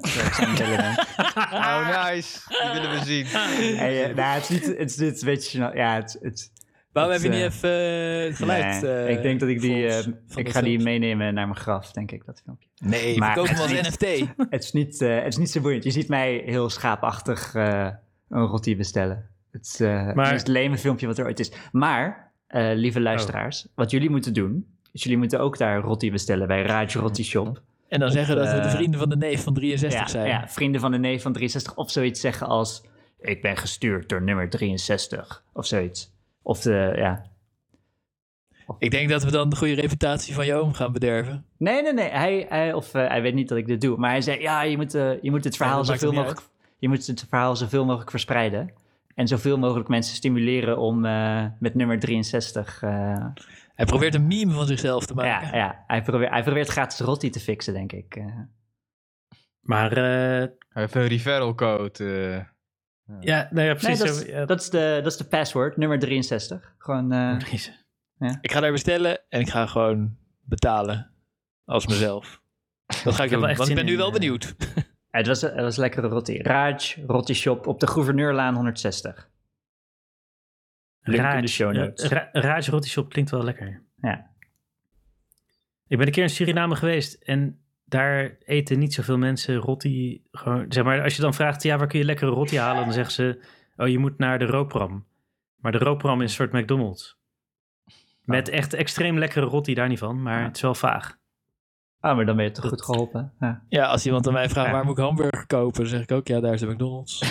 terwijl 0.00 0.26
ik 0.26 0.32
zijn 0.32 0.54
bellen 0.54 0.76
ben. 0.76 1.06
Oh, 1.52 2.04
nice. 2.04 2.40
Die 2.48 2.70
willen 2.72 2.90
we 2.90 3.04
zien. 3.04 3.26
En, 3.76 4.14
nou, 4.16 4.34
het 4.34 4.42
is 4.42 4.48
niet, 4.48 4.78
het 4.78 4.90
is 4.90 4.96
niet 4.96 5.20
een 5.20 5.26
beetje 5.26 5.58
gênant. 5.58 5.76
Ja, 5.76 5.94
het, 5.94 6.18
het, 6.20 6.52
Waarom 6.92 7.12
Het, 7.12 7.22
heb 7.22 7.32
je 7.32 7.38
niet 7.38 7.46
eh, 7.46 7.54
even 7.54 7.70
eh, 8.20 8.26
het 8.28 8.36
geluid? 8.36 8.82
nee, 8.82 8.90
eh, 9.04 9.10
ik 9.16 9.22
denk 9.22 9.40
dat 9.40 9.48
ik 9.48 9.60
die, 9.60 9.86
eh, 9.86 10.06
ik 10.34 10.48
ga 10.48 10.60
die 10.60 10.78
meenemen 10.78 11.34
naar 11.34 11.46
mijn 11.48 11.58
graf, 11.58 11.92
denk 11.92 12.10
ik, 12.10 12.24
dat 12.24 12.40
filmpje. 12.44 12.68
Nee, 12.84 13.18
Maar 13.18 13.34
hem 13.34 13.44
het 13.44 13.60
als 13.60 13.72
is 13.72 13.88
NFT. 13.88 14.04
Het 14.50 14.62
is 14.64 14.72
niet, 14.72 14.98
het 15.00 15.26
is 15.26 15.36
niet 15.36 15.50
zo 15.50 15.60
boeiend. 15.60 15.84
Je 15.84 15.90
ziet 15.90 16.08
mij 16.08 16.42
heel 16.46 16.70
schaapachtig 16.70 17.54
eh, 17.54 17.88
een 18.28 18.44
rotti 18.46 18.76
bestellen. 18.76 19.28
Het 19.50 19.64
is 19.66 19.80
eh, 19.80 20.06
het 20.06 20.14
Maar- 20.14 20.32
meest 20.32 20.46
leme 20.46 20.78
filmpje 20.78 21.06
wat 21.06 21.18
er 21.18 21.24
ooit 21.24 21.40
is. 21.40 21.52
Maar, 21.72 22.32
eh, 22.46 22.70
lieve 22.74 23.00
luisteraars, 23.00 23.66
wat 23.74 23.90
jullie 23.90 24.10
moeten 24.10 24.32
doen, 24.34 24.66
is 24.92 25.02
jullie 25.02 25.18
moeten 25.18 25.40
ook 25.40 25.58
daar 25.58 25.80
rotti 25.80 26.10
bestellen 26.10 26.46
bij 26.46 26.62
Raj 26.62 26.86
Rotti 26.92 27.24
Shop. 27.24 27.62
En 27.88 28.00
dan 28.00 28.10
zeggen 28.10 28.36
dat 28.36 28.52
we 28.52 28.60
de 28.60 28.70
vrienden 28.70 29.00
van 29.00 29.08
de 29.08 29.16
neef 29.16 29.42
van 29.42 29.54
63 29.54 30.00
Ja, 30.00 30.06
zijn. 30.06 30.26
ja, 30.26 30.48
vrienden 30.48 30.80
van 30.80 30.90
de 30.90 30.98
neef 30.98 31.22
van 31.22 31.32
63. 31.32 31.76
Of 31.76 31.90
zoiets 31.90 32.20
zeggen 32.20 32.46
als, 32.46 32.84
ik 33.20 33.42
ben 33.42 33.56
gestuurd 33.56 34.08
door 34.08 34.22
nummer 34.22 34.48
63. 34.50 35.44
Of 35.52 35.66
zoiets. 35.66 36.12
Of 36.42 36.60
de, 36.60 36.92
ja. 36.96 37.30
Ik 38.78 38.90
denk 38.90 39.08
dat 39.08 39.22
we 39.22 39.30
dan 39.30 39.48
de 39.50 39.56
goede 39.56 39.74
reputatie 39.74 40.34
van 40.34 40.46
je 40.46 40.54
oom 40.54 40.72
gaan 40.72 40.92
bederven. 40.92 41.44
Nee, 41.58 41.82
nee, 41.82 41.92
nee. 41.92 42.08
Hij, 42.10 42.46
hij, 42.48 42.72
of, 42.72 42.94
eh, 42.94 43.08
hij 43.08 43.22
weet 43.22 43.34
niet 43.34 43.48
dat 43.48 43.58
ik 43.58 43.66
dit 43.66 43.80
doe. 43.80 43.96
Maar 43.96 44.10
hij 44.10 44.20
zei, 44.20 44.40
ja, 44.40 44.62
je 44.62 44.76
moet, 44.76 44.94
eh, 44.94 45.22
je 45.22 45.30
moet 45.30 45.44
het 45.44 45.56
verhaal 45.56 45.84
zoveel 45.84 46.12
mogelijk... 46.12 46.40
Je 46.78 46.88
moet 46.88 47.06
het 47.06 47.24
verhaal 47.28 47.56
zoveel 47.56 47.84
mogelijk 47.84 48.10
verspreiden. 48.10 48.72
En 49.14 49.28
zoveel 49.28 49.58
mogelijk 49.58 49.88
mensen 49.88 50.14
stimuleren 50.14 50.78
om 50.78 51.04
eh, 51.04 51.44
met 51.58 51.74
nummer 51.74 51.98
63... 51.98 52.82
eh, 52.82 53.26
Hij 53.74 53.86
probeert 53.86 54.14
een 54.14 54.26
meme 54.26 54.52
van 54.52 54.66
zichzelf 54.66 55.06
te 55.06 55.14
maken. 55.14 55.48
ja, 55.48 55.56
ja 55.56 55.84
hij, 55.86 56.02
probeert, 56.02 56.30
hij 56.30 56.42
probeert 56.42 56.68
gratis 56.68 57.00
rotti 57.00 57.30
te 57.30 57.40
fixen, 57.40 57.72
denk 57.74 57.92
ik. 57.92 58.16
eh. 58.16 58.24
Maar 59.60 59.92
eh, 59.92 60.48
Hij 60.68 60.82
heeft 60.82 60.94
een 60.94 61.06
referral 61.06 61.54
code. 61.54 62.46
Ja, 63.20 63.48
nou 63.50 63.66
ja, 63.66 63.72
Nee, 63.72 63.74
precies. 63.74 63.98
dat, 63.98 64.08
is, 64.08 64.22
ja. 64.26 64.44
dat, 64.44 64.60
is 64.60 64.70
de, 64.70 65.00
dat 65.02 65.12
is 65.12 65.16
de 65.18 65.24
password, 65.24 65.76
nummer 65.76 65.98
63. 65.98 66.74
Gewoon... 66.78 67.12
eh, 67.12 67.36
Precies. 67.38 67.80
Ik 68.40 68.52
ga 68.52 68.60
daar 68.60 68.72
bestellen 68.72 69.20
en 69.28 69.40
ik 69.40 69.48
ga 69.50 69.66
gewoon 69.66 70.16
betalen. 70.40 71.10
Als 71.64 71.86
mezelf. 71.86 72.42
Dat 73.04 73.14
ga 73.14 73.24
ik 73.24 73.30
wel 73.30 73.40
doen, 73.40 73.48
echt 73.48 73.58
want 73.58 73.70
ik 73.70 73.76
ben 73.76 73.84
nu 73.84 73.90
in, 73.92 73.96
wel 73.98 74.06
eh, 74.06 74.12
benieuwd. 74.12 74.54
Het 75.10 75.26
was, 75.26 75.40
het 75.40 75.54
was 75.54 75.76
lekkere 75.76 76.08
rotti. 76.08 76.38
Raj 76.42 76.76
Rotti 77.06 77.34
Shop 77.34 77.66
op 77.66 77.80
de 77.80 77.86
Gouverneurlaan 77.86 78.54
160. 78.54 79.30
Link 81.00 81.18
in 81.18 81.26
de 81.26 81.30
Raj, 81.36 81.46
show 81.46 81.72
notes. 81.72 82.08
Ra- 82.10 82.28
Raj 82.32 82.66
Roti 82.66 82.88
Shop 82.88 83.08
klinkt 83.08 83.30
wel 83.30 83.44
lekker. 83.44 83.82
Ja. 83.96 84.30
Ik 85.86 85.98
ben 85.98 86.06
een 86.06 86.12
keer 86.12 86.22
in 86.22 86.30
Suriname 86.30 86.76
geweest 86.76 87.14
en 87.22 87.61
daar 87.92 88.36
eten 88.44 88.78
niet 88.78 88.94
zoveel 88.94 89.18
mensen 89.18 89.56
rotti. 89.56 90.22
Gewoon, 90.32 90.64
zeg 90.68 90.84
maar, 90.84 91.02
als 91.02 91.16
je 91.16 91.22
dan 91.22 91.34
vraagt, 91.34 91.62
ja, 91.62 91.78
waar 91.78 91.86
kun 91.86 91.98
je 91.98 92.04
lekkere 92.04 92.30
rotti 92.30 92.58
halen? 92.58 92.84
Dan 92.84 92.92
zeggen 92.92 93.12
ze, 93.12 93.44
oh, 93.76 93.88
je 93.88 93.98
moet 93.98 94.18
naar 94.18 94.38
de 94.38 94.44
Roopram. 94.46 95.04
Maar 95.56 95.72
de 95.72 95.78
Roopram 95.78 96.20
is 96.22 96.28
een 96.28 96.34
soort 96.48 96.52
McDonald's. 96.62 97.18
Met 98.24 98.48
echt 98.48 98.74
extreem 98.74 99.18
lekkere 99.18 99.46
rotti, 99.46 99.74
daar 99.74 99.88
niet 99.88 99.98
van, 99.98 100.22
maar 100.22 100.38
Ja. 100.38 100.44
het 100.46 100.56
is 100.56 100.62
wel 100.62 100.74
vaag. 100.74 101.18
Ah, 102.00 102.16
maar 102.16 102.26
dan 102.26 102.36
ben 102.36 102.44
je 102.44 102.50
toch 102.50 102.68
goed 102.68 102.84
geholpen. 102.84 103.32
Ja. 103.40 103.62
Ja, 103.68 103.84
als 103.86 104.06
iemand 104.06 104.26
aan 104.26 104.32
mij 104.32 104.48
vraagt 104.48 104.66
Ja. 104.66 104.72
waar 104.72 104.84
moet 104.84 104.98
ik 104.98 105.04
hamburger 105.04 105.46
kopen, 105.46 105.80
dan 105.80 105.90
zeg 105.90 106.02
ik 106.02 106.12
ook 106.12 106.26
ja, 106.26 106.40
daar 106.40 106.52
is 106.54 106.60
de 106.60 106.66
McDonald's. 106.66 107.18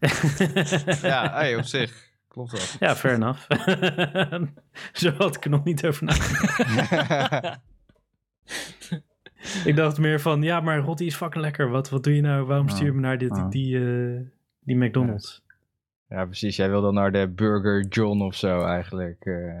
Ja, 1.02 1.30
hey, 1.32 1.56
op 1.56 1.64
zich. 1.64 2.04
Klopt 2.28 2.50
dat. 2.50 2.76
ja, 2.80 2.96
fair 2.96 3.14
enough. 3.14 3.46
Zo 4.92 5.10
had 5.18 5.36
ik 5.36 5.44
er 5.44 5.50
nog 5.50 5.64
niet 5.64 5.86
over 5.86 6.04
nagedacht. 6.04 7.58
Ik 9.64 9.76
dacht 9.76 9.98
meer 9.98 10.20
van, 10.20 10.42
ja, 10.42 10.60
maar 10.60 10.78
rotti 10.78 11.06
is 11.06 11.14
fucking 11.16 11.44
lekker. 11.44 11.70
Wat, 11.70 11.88
wat 11.90 12.04
doe 12.04 12.14
je 12.14 12.20
nou? 12.20 12.44
Waarom 12.44 12.68
stuur 12.68 12.86
je 12.86 12.92
me 12.92 13.00
naar 13.00 13.18
dit, 13.18 13.42
die, 13.50 13.78
eh, 13.78 14.20
die 14.60 14.76
McDonald's? 14.76 15.42
Ja, 16.08 16.24
precies. 16.24 16.56
Jij 16.56 16.68
wil 16.70 16.80
dan 16.80 16.94
naar 16.94 17.12
de 17.12 17.28
Burger 17.28 17.86
John 17.88 18.20
of 18.20 18.34
zo 18.34 18.64
eigenlijk. 18.64 19.24
eh. 19.24 19.60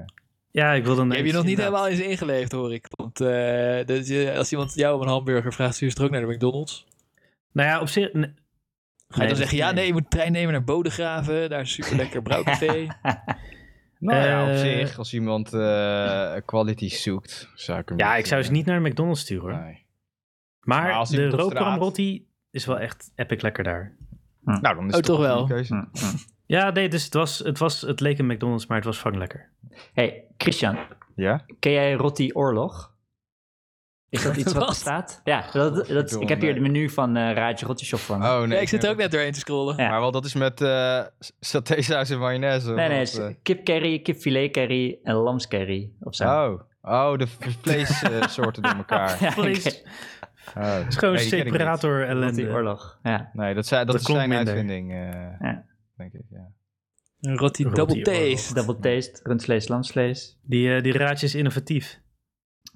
Ja, 0.50 0.72
ik 0.72 0.84
wil 0.84 0.96
dan... 0.96 1.08
Je 1.08 1.14
hebt 1.14 1.26
je 1.26 1.32
nog 1.32 1.44
niet 1.44 1.58
helemaal 1.58 1.88
eens 1.88 2.00
ingeleefd, 2.00 2.52
hoor 2.52 2.74
ik. 2.74 2.86
Want 2.90 3.20
eh, 3.20 3.86
dat 3.86 4.08
je, 4.08 4.34
als 4.36 4.52
iemand 4.52 4.74
jou 4.74 4.94
om 4.96 5.02
een 5.02 5.08
hamburger 5.08 5.52
vraagt, 5.52 5.74
stuur 5.74 5.88
je 5.88 5.94
toch 5.94 6.04
ook 6.04 6.10
naar 6.10 6.20
de 6.20 6.26
McDonald's? 6.34 6.86
Nou 7.52 7.68
ja, 7.68 7.80
op 7.80 7.88
zich... 7.88 8.10
Ga 8.12 8.18
je 8.18 9.18
Nee, 9.18 9.28
dan 9.28 9.36
zeggen, 9.36 9.56
ja, 9.56 9.70
nee. 9.72 9.86
je 9.86 9.92
moet 9.92 10.02
de 10.02 10.08
trein 10.08 10.32
nemen 10.32 10.52
naar 10.52 10.64
Bodegraven. 10.64 11.50
Daar 11.50 11.60
is 11.60 11.72
super 11.72 11.96
lekker 11.96 12.22
brouwcafé. 12.28 12.86
Nou 13.98 14.26
ja, 14.26 14.42
op 14.42 14.48
Eh, 14.48 14.56
zich, 14.58 14.98
als 14.98 15.14
iemand 15.14 15.52
eh 15.54 16.34
quality 16.44 16.88
zoekt, 16.88 17.50
zou 17.54 17.78
ik 17.80 17.88
hem 17.88 17.98
Ja, 17.98 18.16
ik 18.16 18.26
zou 18.26 18.42
ze 18.42 18.50
niet 18.50 18.66
naar 18.66 18.82
de 18.82 18.88
McDonald's 18.88 19.20
sturen. 19.20 19.54
hoor. 19.54 19.64
nee. 19.64 19.84
Maar, 20.60 20.82
Maar 20.82 20.92
als 20.92 21.10
de 21.10 21.16
iemand 21.16 21.32
op 21.34 21.40
rookram 21.40 21.62
straat- 21.62 21.78
rotti 21.78 22.26
is 22.50 22.66
wel 22.66 22.78
echt 22.78 23.12
epic 23.14 23.40
lekker 23.42 23.64
daar. 23.64 23.96
Nou, 24.44 24.60
dan 24.74 24.84
is 24.86 24.90
Oh, 24.90 24.96
het 24.96 25.04
toch 25.04 25.18
wel? 25.20 25.48
Ja, 26.46 26.70
nee, 26.70 26.88
dus 26.88 27.04
het 27.04 27.14
was, 27.14 27.38
het 27.38 27.58
was... 27.58 27.80
Het 27.80 28.00
leek 28.00 28.18
een 28.18 28.26
McDonald's, 28.26 28.66
maar 28.66 28.76
het 28.76 28.86
was 28.86 28.96
fucking 28.98 29.18
lekker. 29.18 29.50
Hey, 29.92 30.24
Christian, 30.36 30.76
Ja? 31.14 31.44
ken 31.58 31.72
jij 31.72 31.92
Rotti 31.92 32.32
Oorlog? 32.32 32.94
Is 34.08 34.22
dat 34.22 34.36
iets 34.36 34.44
wat 34.52 34.54
Wat? 34.62 34.68
bestaat? 34.68 35.20
Ja, 35.24 35.44
dat, 35.52 35.86
dat, 35.86 36.20
ik 36.20 36.28
heb 36.28 36.40
hier 36.40 36.52
het 36.52 36.60
menu 36.60 36.90
van 36.90 37.16
eh 37.16 37.32
Raj 37.34 37.54
Rotti 37.60 37.84
Shop 37.84 37.98
van. 37.98 38.22
Oh 38.24 38.38
nee. 38.40 38.48
Ja, 38.48 38.56
ik 38.62 38.68
zit 38.68 38.84
er 38.84 38.90
ook 38.90 38.96
net 38.96 39.10
doorheen 39.10 39.32
te 39.32 39.38
scrollen. 39.38 39.76
Ja. 39.76 39.88
Maar 39.90 40.00
wel, 40.00 40.10
dat 40.10 40.24
is 40.24 40.34
met 40.34 40.60
eh 40.60 41.00
satésaus 41.40 42.10
en 42.10 42.18
mayonaise. 42.18 42.72
nee, 42.72 42.88
nee, 42.88 43.00
is 43.00 43.20
kip 43.42 43.64
curry, 43.64 43.98
kipfilet 43.98 44.50
curry 44.52 44.98
en 45.02 45.14
lamscurry 45.14 45.90
of 46.00 46.14
zo. 46.14 46.24
eh? 46.24 46.30
Oh, 46.82 47.10
oh, 47.12 47.18
de 47.18 47.26
vleessoorten 47.62 48.62
door 48.62 48.74
elkaar. 48.76 49.16
Ja. 49.24 49.32
Oh, 50.56 50.74
Het 50.74 50.86
is 50.88 50.96
gewoon 50.96 51.14
nee, 51.14 51.24
separator 51.24 52.06
ellende. 52.06 52.50
Oorlog. 52.50 52.98
Ja. 53.02 53.30
Nee, 53.32 53.54
dat, 53.54 53.66
zijn, 53.66 53.86
dat, 53.86 53.96
Dat 53.96 54.08
is 54.08 54.14
zijn 54.14 54.28
minder. 54.28 54.46
uitvinding, 54.54 54.92
eh, 54.92 54.98
Ja. 55.40 55.64
denk 55.96 56.12
ik. 56.12 56.22
Ja. 56.30 56.48
Een 57.20 57.36
Rotti 57.36 57.64
Rotti 57.64 58.02
Double. 58.02 58.02
Taste. 58.30 58.54
Double 58.54 58.78
taste, 58.78 59.20
rundvlees, 59.22 59.68
lamsvlees. 59.68 60.38
Die, 60.42 60.74
eh, 60.74 60.82
die 60.82 60.92
raadje 60.92 61.26
is 61.26 61.34
innovatief. 61.34 61.98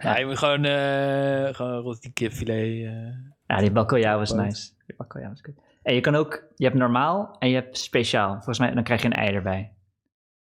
Ja, 0.03 0.17
je 0.19 0.27
moet 0.27 0.39
gewoon, 0.39 0.65
eh 0.65 1.55
gewoon 1.55 1.81
Rotti 1.83 2.13
kipfilet. 2.13 2.87
eh. 2.87 3.09
Ja, 3.47 3.57
die 3.59 3.71
bakkeljauw 3.71 4.19
was 4.19 4.33
nice. 4.33 4.71
Die 4.87 4.97
bakkeljauw 4.97 5.31
was 5.31 5.41
goed. 5.41 5.55
En 5.83 5.95
je 5.95 6.01
kan 6.01 6.15
ook, 6.15 6.45
je 6.57 6.65
hebt 6.65 6.77
normaal 6.77 7.37
en 7.39 7.49
je 7.49 7.55
hebt 7.55 7.79
speciaal. 7.79 8.33
Volgens 8.35 8.59
mij, 8.59 8.75
dan 8.75 8.83
krijg 8.83 9.01
je 9.01 9.07
een 9.07 9.13
ei 9.13 9.35
erbij. 9.35 9.75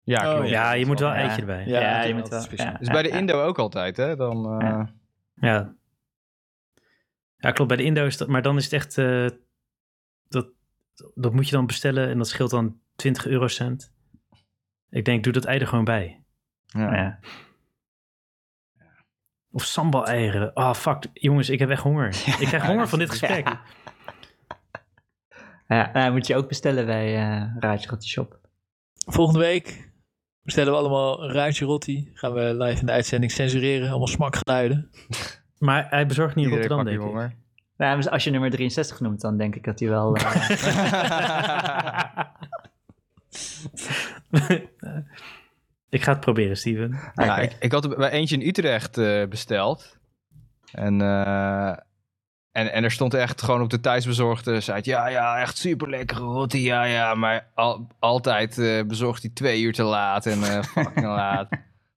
Ja, 0.02 0.38
Oh. 0.38 0.46
Ja, 0.46 0.72
je 0.72 0.86
moet 0.86 1.00
wel 1.00 1.08
Ja. 1.08 1.14
eitje 1.14 1.40
erbij. 1.40 1.66
Ja, 1.66 2.02
je 2.02 2.08
is 2.08 2.14
moet 2.14 2.28
wel. 2.28 2.40
speciaal. 2.40 2.76
Dus 2.78 2.88
bij 2.88 3.02
de 3.02 3.08
ja, 3.08 3.16
Indo 3.16 3.42
ook 3.42 3.58
altijd, 3.58 3.96
hè? 3.96 4.16
Dan, 4.16 4.60
eh, 4.60 4.68
Ja. 4.68 4.90
Ja. 5.34 5.74
Ja, 7.36 7.50
klopt. 7.50 7.68
Bij 7.68 7.76
de 7.76 7.82
Indo 7.84 8.06
is 8.06 8.16
dat... 8.16 8.28
Maar 8.28 8.42
dan 8.42 8.56
is 8.56 8.64
het 8.64 8.72
echt... 8.72 8.98
eh, 8.98 9.26
dat, 10.28 10.46
dat 11.14 11.32
moet 11.32 11.48
je 11.48 11.54
dan 11.56 11.66
bestellen 11.66 12.08
en 12.08 12.18
dat 12.18 12.28
scheelt 12.28 12.50
dan 12.50 12.76
20 12.96 13.26
eurocent. 13.26 13.92
Ik 14.90 15.04
denk, 15.04 15.24
doe 15.24 15.32
dat 15.32 15.44
ei 15.44 15.58
er 15.58 15.66
gewoon 15.66 15.84
bij. 15.84 16.22
Nou 16.72 16.94
ja. 16.96 17.18
Of 19.52 19.64
sambal 19.64 20.06
eieren. 20.06 20.52
Ah, 20.54 20.74
fuck. 20.74 21.04
Jongens, 21.12 21.48
ik 21.48 21.58
heb 21.58 21.70
echt 21.70 21.82
honger. 21.82 22.08
Ik 22.40 22.46
krijg 22.46 22.66
honger 22.66 22.88
van 22.88 22.98
dit 22.98 23.10
gesprek. 23.10 23.48
Ja. 23.48 23.60
Ja, 25.68 25.90
nou, 25.92 26.12
moet 26.12 26.26
je 26.26 26.36
ook 26.36 26.48
bestellen 26.48 26.86
bij 26.86 27.16
eh 27.16 27.42
Raadje 27.58 27.88
Rotti 27.88 28.08
Shop. 28.08 28.38
Volgende 29.06 29.40
week 29.40 29.90
bestellen 30.42 30.72
we 30.72 30.78
allemaal 30.78 31.22
een 31.24 31.52
rotti. 31.58 32.10
Gaan 32.14 32.32
we 32.32 32.54
live 32.54 32.80
in 32.80 32.86
de 32.86 32.92
uitzending 32.92 33.32
censureren. 33.32 33.88
Allemaal 33.88 34.06
smakgeluiden. 34.06 34.90
Maar 35.58 35.86
hij 35.90 36.06
bezorgt 36.06 36.34
niet 36.34 36.44
in 36.46 36.50
Iedereen 36.52 36.76
Rotterdam, 36.76 37.00
denk 37.00 37.08
ik. 37.08 37.20
honger. 37.20 37.36
Nou, 37.76 38.08
als 38.08 38.24
je 38.24 38.30
nummer 38.30 38.50
63 38.50 39.00
noemt, 39.00 39.20
dan 39.20 39.36
denk 39.36 39.54
ik 39.56 39.64
dat 39.64 39.80
hij 39.80 39.88
wel... 39.88 40.16
eh, 40.16 40.48
ik 45.92 46.02
ga 46.02 46.12
het 46.12 46.20
proberen, 46.20 46.56
Steven. 46.56 46.98
Ja, 47.14 47.38
ik, 47.38 47.56
ik 47.60 47.72
had 47.72 47.84
er 47.84 47.96
bij 47.96 48.10
eentje 48.10 48.36
in 48.36 48.48
Utrecht 48.48 48.98
eh, 48.98 49.26
besteld. 49.26 49.96
En, 50.72 51.00
eh, 51.00 51.68
en, 52.52 52.72
en 52.72 52.84
er 52.84 52.90
stond 52.90 53.14
echt 53.14 53.42
gewoon 53.42 53.62
op 53.62 53.70
de 53.70 53.80
thuisbezorgde 53.80 54.60
site... 54.60 54.90
Ja, 54.90 55.08
ja, 55.08 55.40
echt 55.40 55.56
super 55.56 55.90
lekkere 55.90 56.20
rotti, 56.20 56.62
ja, 56.62 56.84
ja. 56.84 57.14
Maar 57.14 57.46
al, 57.54 57.86
altijd 57.98 58.58
eh, 58.58 58.82
bezorgt 58.82 59.22
hij 59.22 59.30
twee 59.34 59.62
uur 59.62 59.72
te 59.72 59.82
laat 59.82 60.26
en 60.26 60.42
eh, 60.42 60.62
fucking 60.62 61.06
laat. 61.20 61.48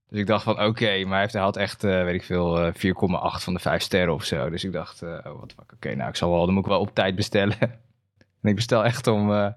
Dus 0.10 0.20
ik 0.20 0.28
dacht 0.28 0.44
van, 0.44 0.62
oké, 0.62 1.04
maar 1.04 1.12
hij, 1.12 1.20
heeft, 1.20 1.34
hij 1.34 1.42
had 1.42 1.58
echt, 1.58 1.84
eh, 1.84 2.04
weet 2.04 2.16
ik 2.16 2.24
veel, 2.24 2.60
eh, 2.60 2.74
4,8 2.74 3.44
van 3.44 3.54
de 3.54 3.60
5 3.60 3.82
sterren 3.82 4.14
of 4.14 4.24
zo. 4.24 4.50
Dus 4.50 4.64
ik 4.64 4.72
dacht, 4.72 5.02
eh, 5.02 5.10
oh, 5.10 5.40
wat 5.40 5.54
fuck, 5.54 5.72
oké, 5.74 5.96
nou, 5.96 6.10
ik 6.10 6.16
zal 6.16 6.32
wel, 6.32 6.46
dan 6.46 6.54
moet 6.54 6.64
ik 6.64 6.70
wel 6.70 6.80
op 6.80 6.94
tijd 6.94 7.16
bestellen. 7.16 7.60
en 8.42 8.50
ik 8.50 8.56
bestel 8.56 8.84
echt 8.84 9.08
om 9.08 9.34
eh, 9.34 9.48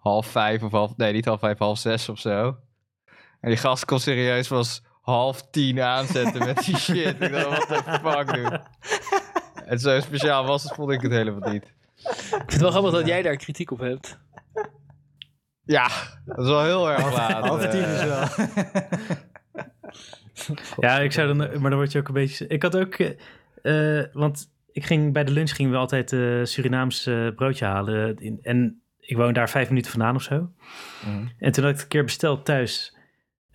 half 0.00 0.26
vijf 0.26 0.62
of 0.62 0.70
half, 0.70 0.96
nee, 0.96 1.12
niet 1.12 1.24
half 1.24 1.40
vijf, 1.40 1.58
half 1.58 1.78
zes 1.78 2.08
of 2.08 2.18
zo. 2.18 2.56
En 3.46 3.52
die 3.52 3.60
gast 3.60 3.84
kon 3.84 4.00
serieus 4.00 4.48
was 4.48 4.82
half 5.00 5.50
tien 5.50 5.80
aanzetten 5.80 6.46
met 6.46 6.64
die 6.64 6.76
shit. 6.86 7.22
Ik 7.22 7.32
dacht, 7.32 7.66
what 7.66 7.68
the 7.68 7.98
fuck, 8.02 8.34
dude. 8.34 8.60
En 9.66 9.78
zo 9.78 10.00
speciaal 10.00 10.46
was 10.46 10.62
het, 10.62 10.72
vond 10.74 10.90
ik 10.90 11.00
het 11.00 11.12
helemaal 11.12 11.50
niet. 11.50 11.62
Ik 11.62 11.72
vind 12.28 12.52
het 12.52 12.60
wel 12.60 12.70
grappig 12.70 12.92
dat 12.92 13.06
jij 13.06 13.22
daar 13.22 13.36
kritiek 13.36 13.70
op 13.70 13.78
hebt. 13.78 14.18
Ja, 15.64 15.88
dat 16.24 16.38
is 16.38 16.48
wel 16.48 16.62
heel 16.64 16.90
erg 16.90 17.12
laat. 17.14 17.46
Half 17.46 17.66
tien 17.66 17.84
eh. 17.84 17.94
is 17.94 18.04
wel. 18.04 18.26
Ja, 20.80 20.98
ik 20.98 21.12
zou 21.12 21.26
dan, 21.26 21.36
maar 21.36 21.70
dan 21.70 21.78
word 21.78 21.92
je 21.92 21.98
ook 21.98 22.08
een 22.08 22.14
beetje. 22.14 22.46
Ik 22.46 22.62
had 22.62 22.76
ook, 22.76 22.94
eh, 22.94 23.98
eh, 23.98 24.06
want 24.12 24.50
ik 24.72 24.84
ging 24.84 25.12
bij 25.12 25.24
de 25.24 25.32
lunch 25.32 25.54
gingen 25.54 25.72
we 25.72 25.78
altijd 25.78 26.12
eh 26.12 26.40
Surinaams 26.42 27.10
broodje 27.36 27.64
halen. 27.64 28.16
In- 28.16 28.38
en 28.42 28.82
ik 29.00 29.16
woon 29.16 29.32
daar 29.32 29.50
vijf 29.50 29.68
minuten 29.68 29.90
vandaan 29.90 30.14
of 30.14 30.22
zo. 30.22 30.50
Mhm. 31.04 31.26
En 31.38 31.52
toen 31.52 31.64
had 31.64 31.72
ik 31.72 31.78
het 31.78 31.82
een 31.82 31.88
keer 31.88 32.04
besteld 32.04 32.44
thuis. 32.44 32.95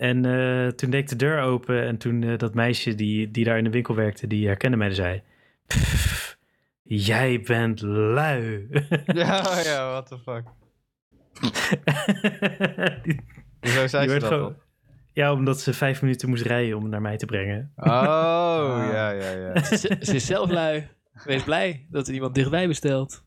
En 0.02 0.26
eh, 0.26 0.68
toen 0.68 0.90
deed 0.90 1.02
ik 1.02 1.10
de 1.10 1.16
deur 1.16 1.42
open 1.42 1.84
en 1.88 1.98
toen 1.98 2.24
eh, 2.24 2.38
dat 2.38 2.54
meisje 2.54 2.96
die, 2.96 3.32
die 3.32 3.46
daar 3.46 3.58
in 3.58 3.64
de 3.64 3.70
winkel 3.70 3.96
werkte, 3.96 4.28
die 4.28 4.48
herkende 4.48 4.78
mij 4.78 4.88
en 4.88 4.96
zei... 4.96 5.22
"Pff, 5.68 6.38
jij 6.84 7.42
bent 7.42 7.82
lui. 7.82 8.68
Ja, 9.06 9.44
ja, 9.64 9.90
what 9.92 10.08
the 10.08 10.18
fuck. 10.18 10.44
Die- 13.04 13.20
Hoezo 13.60 13.88
zei 13.88 14.08
ze 14.10 14.20
dat 14.20 14.24
gewoon-? 14.34 14.56
Ja, 15.14 15.34
omdat 15.34 15.60
ze 15.60 15.74
vijf 15.74 16.02
minuten 16.02 16.30
moest 16.30 16.46
rijden 16.46 16.78
om 16.78 16.90
naar 16.90 17.02
mij 17.02 17.18
te 17.18 17.26
brengen. 17.26 17.72
Oh, 17.76 17.88
ja, 18.92 19.10
ja, 19.12 19.30
ja. 19.32 19.64
Ze, 19.64 19.98
ze 20.00 20.16
is 20.16 20.26
zelf 20.26 20.50
lui. 20.50 20.88
Wees 21.26 21.44
blij 21.44 21.86
dat 21.90 22.08
er 22.08 22.14
iemand 22.14 22.36
dichtbij 22.36 22.68
bestelt. 22.68 23.24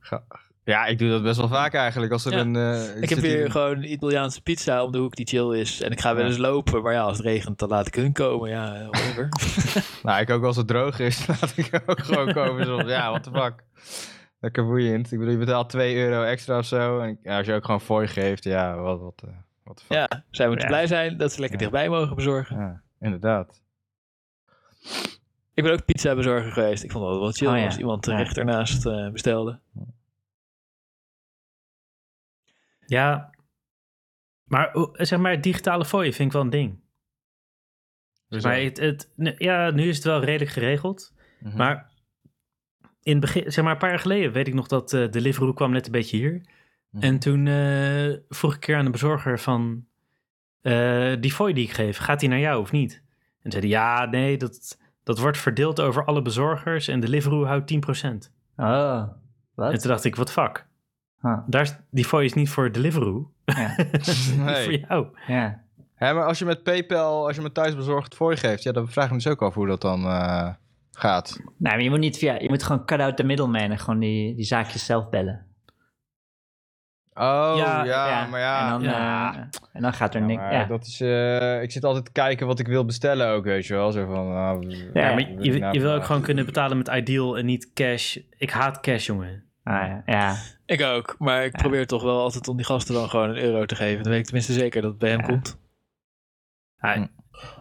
Ja, 0.64 0.86
ik 0.86 0.98
doe 0.98 1.08
dat 1.10 1.22
best 1.22 1.36
wel 1.38 1.48
vaak 1.48 1.74
eigenlijk. 1.74 2.12
Als 2.12 2.24
er 2.24 2.32
Ja. 2.32 2.38
een... 2.40 2.56
eh, 2.56 3.02
Ik 3.02 3.08
heb 3.08 3.18
hier- 3.18 3.50
gewoon 3.50 3.82
Italiaanse 3.82 4.42
pizza 4.42 4.84
om 4.84 4.92
de 4.92 4.98
hoek 4.98 5.16
die 5.16 5.26
chill 5.26 5.58
is. 5.60 5.80
En 5.80 5.90
ik 5.90 6.00
ga 6.00 6.14
wel 6.14 6.22
Ja. 6.22 6.28
eens 6.28 6.38
lopen. 6.38 6.82
Maar 6.82 6.92
ja, 6.92 7.02
als 7.02 7.16
het 7.16 7.26
regent, 7.26 7.58
dan 7.58 7.68
laat 7.68 7.86
ik 7.86 7.94
hun 7.94 8.12
komen. 8.12 8.50
Ja, 8.50 8.74
eh, 8.74 8.88
whatever. 8.88 9.28
Nou, 10.02 10.20
ik 10.20 10.30
ook 10.30 10.44
als 10.44 10.56
het 10.56 10.66
droog 10.66 10.98
is, 10.98 11.26
laat 11.26 11.52
ik 11.56 11.82
ook 11.86 12.00
gewoon 12.00 12.32
komen. 12.32 12.64
Soms. 12.66 12.88
Ja, 12.88 13.10
what 13.10 13.22
the 13.22 13.30
fuck. 13.30 13.54
Lekker 14.40 14.64
boeiend. 14.66 15.12
Ik 15.12 15.18
bedoel, 15.18 15.32
je 15.32 15.38
betaalt 15.38 15.68
2 15.70 15.96
euro 15.96 16.22
extra 16.22 16.58
of 16.58 16.64
zo. 16.66 16.98
En 16.98 17.18
ja, 17.22 17.36
als 17.36 17.46
je 17.46 17.54
ook 17.54 17.64
gewoon 17.64 17.80
fooi 17.80 18.06
geeft, 18.06 18.44
ja, 18.44 18.76
wat, 18.76 19.00
wat, 19.00 19.22
eh, 19.24 19.30
what 19.64 19.76
the 19.76 19.82
fuck. 19.84 19.96
ja, 19.96 20.24
zij 20.30 20.46
moeten 20.46 20.64
Ja. 20.64 20.70
blij 20.70 20.86
zijn 20.86 21.16
dat 21.16 21.32
ze 21.32 21.40
lekker 21.40 21.58
Ja. 21.60 21.64
dichtbij 21.64 21.88
mogen 21.88 22.16
bezorgen. 22.16 22.56
Ja, 22.58 22.80
inderdaad. 23.00 23.62
Ik 25.54 25.62
ben 25.62 25.72
ook 25.72 25.84
pizza 25.84 26.14
bezorger 26.14 26.52
geweest. 26.52 26.84
Ik 26.84 26.90
vond 26.90 27.04
het 27.08 27.18
wel 27.18 27.30
chill 27.32 27.48
Oh 27.48 27.56
ja. 27.58 27.64
als 27.64 27.76
iemand 27.78 28.06
Ja. 28.06 28.16
recht 28.16 28.38
ernaast 28.38 28.86
eh, 28.86 29.10
bestelde. 29.10 29.58
Ja, 29.72 29.83
maar 34.44 34.74
oh, 34.74 34.94
zeg 34.94 35.18
maar, 35.18 35.40
digitale 35.40 35.84
fooien 35.84 36.12
vind 36.12 36.26
ik 36.28 36.32
wel 36.32 36.42
een 36.42 36.50
ding. 36.50 36.82
Hoezo? 38.28 38.48
Maar 38.48 38.60
het, 38.60 38.78
het, 38.78 39.10
ja, 39.38 39.70
nu 39.70 39.88
is 39.88 39.96
het 39.96 40.04
wel 40.04 40.24
redelijk 40.24 40.50
geregeld. 40.50 41.12
Mhm. 41.40 41.56
Maar 41.56 41.92
in 43.02 43.20
begin, 43.20 43.52
zeg 43.52 43.64
maar 43.64 43.72
een 43.72 43.78
paar 43.78 43.90
jaar 43.90 43.98
geleden, 43.98 44.32
weet 44.32 44.48
ik 44.48 44.54
nog 44.54 44.66
dat 44.66 44.92
eh 44.92 45.10
Deliveroo 45.10 45.52
kwam 45.52 45.70
net 45.70 45.86
een 45.86 45.92
beetje 45.92 46.16
hier. 46.16 46.46
Mhm. 46.90 47.02
En 47.04 47.18
toen 47.18 47.46
eh, 47.46 48.12
vroeg 48.28 48.50
ik 48.50 48.56
een 48.56 48.60
keer 48.60 48.76
aan 48.76 48.84
de 48.84 48.90
bezorger 48.90 49.38
van, 49.40 49.86
eh, 50.60 51.12
die 51.20 51.32
fooi 51.32 51.54
die 51.54 51.64
ik 51.64 51.72
geef, 51.72 51.98
gaat 51.98 52.20
die 52.20 52.28
naar 52.28 52.38
jou 52.38 52.60
of 52.60 52.72
niet? 52.72 53.02
En 53.40 53.50
zei 53.50 53.62
hij, 53.62 53.70
ja, 53.70 54.04
nee, 54.04 54.36
dat, 54.36 54.78
dat 55.02 55.18
wordt 55.18 55.38
verdeeld 55.38 55.80
over 55.80 56.04
alle 56.04 56.22
bezorgers 56.22 56.88
en 56.88 57.00
Deliveroo 57.00 57.44
houdt 57.44 57.66
10%. 57.66 58.32
Oh, 58.56 58.96
En 58.96 59.12
wat? 59.54 59.80
toen 59.80 59.90
dacht 59.90 60.04
ik, 60.04 60.16
wat 60.16 60.32
fuck? 60.32 60.66
Huh. 61.24 61.38
Daar 61.46 61.62
is, 61.62 61.76
die 61.90 62.04
fooi 62.04 62.24
is 62.24 62.32
niet 62.32 62.48
voor 62.50 62.72
Deliveroo, 62.72 63.30
Ja. 63.44 63.76
Nee. 64.44 64.64
voor 64.64 64.72
jou. 64.88 65.06
ja. 65.26 65.62
Maar 65.98 66.24
als 66.24 66.38
je 66.38 66.44
met 66.44 66.62
PayPal, 66.62 67.26
als 67.26 67.36
je 67.36 67.42
met 67.42 67.54
thuisbezorgd 67.54 68.14
fooi 68.14 68.36
geeft, 68.36 68.62
ja, 68.62 68.72
dan 68.72 68.88
vraag 68.88 69.04
ik 69.04 69.10
me 69.10 69.16
dus 69.16 69.26
ook 69.26 69.42
af 69.42 69.54
hoe 69.54 69.66
dat 69.66 69.80
dan 69.80 70.04
eh, 70.04 70.48
gaat. 70.90 71.36
Nou, 71.40 71.50
maar 71.58 71.82
je 71.82 71.90
moet 71.90 71.98
niet 71.98 72.18
via... 72.18 72.38
Je 72.40 72.48
moet 72.48 72.62
gewoon 72.62 72.84
cut 72.84 73.00
out 73.00 73.16
the 73.16 73.24
middleman 73.24 73.70
en 73.70 73.78
gewoon 73.78 73.98
die, 73.98 74.34
die 74.34 74.44
zaakjes 74.44 74.84
zelf 74.84 75.08
bellen. 75.08 75.46
Oh, 77.14 77.52
ja, 77.56 77.84
Ja, 77.84 78.26
maar 78.26 78.40
ja. 78.40 78.64
En 78.64 78.70
dan, 78.70 78.82
ja. 78.82 79.34
eh, 79.34 79.40
en 79.72 79.82
dan 79.82 79.92
gaat 79.92 80.14
er 80.14 80.20
Ja, 80.20 80.26
niks... 80.26 80.42
Ja. 80.50 80.64
dat 80.64 80.86
is, 80.86 81.00
eh, 81.00 81.62
ik 81.62 81.72
zit 81.72 81.84
altijd 81.84 82.04
te 82.04 82.12
kijken 82.12 82.46
wat 82.46 82.58
ik 82.58 82.66
wil 82.66 82.84
bestellen 82.84 83.28
ook, 83.28 83.44
weet 83.44 83.66
je 83.66 83.74
wel. 83.74 83.92
Zo 83.92 84.06
van, 84.06 84.36
ah, 84.36 84.62
Ja, 84.62 85.08
Ja, 85.08 85.12
maar 85.12 85.20
je, 85.20 85.36
nou 85.36 85.52
je 85.52 85.60
wil 85.60 85.72
ook 85.72 85.80
vandaag? 85.80 86.06
gewoon 86.06 86.22
kunnen 86.22 86.44
betalen 86.46 86.76
met 86.76 86.88
Ideal 86.88 87.38
en 87.38 87.46
niet 87.46 87.72
cash. 87.74 88.16
Ik 88.38 88.50
haat 88.50 88.80
cash, 88.80 89.06
jongen. 89.06 89.44
Ah, 89.64 89.74
ja. 89.88 90.02
ja. 90.06 90.36
Ik 90.66 90.82
ook. 90.82 91.14
Maar 91.18 91.44
ik 91.44 91.52
Ja. 91.56 91.60
probeer 91.62 91.86
toch 91.86 92.02
wel 92.02 92.20
altijd 92.20 92.48
om 92.48 92.56
die 92.56 92.66
gasten 92.66 92.94
dan 92.94 93.08
gewoon 93.08 93.28
een 93.28 93.36
euro 93.42 93.64
te 93.66 93.74
geven. 93.76 94.02
Dan 94.02 94.10
weet 94.10 94.18
ik 94.20 94.24
tenminste 94.24 94.52
zeker 94.52 94.82
dat 94.82 94.90
het 94.90 94.98
bij 95.00 95.10
hem 95.10 95.20
Ja. 95.20 95.26
komt. 95.26 95.58
Ja, 96.76 96.94
Hm. 96.94 97.06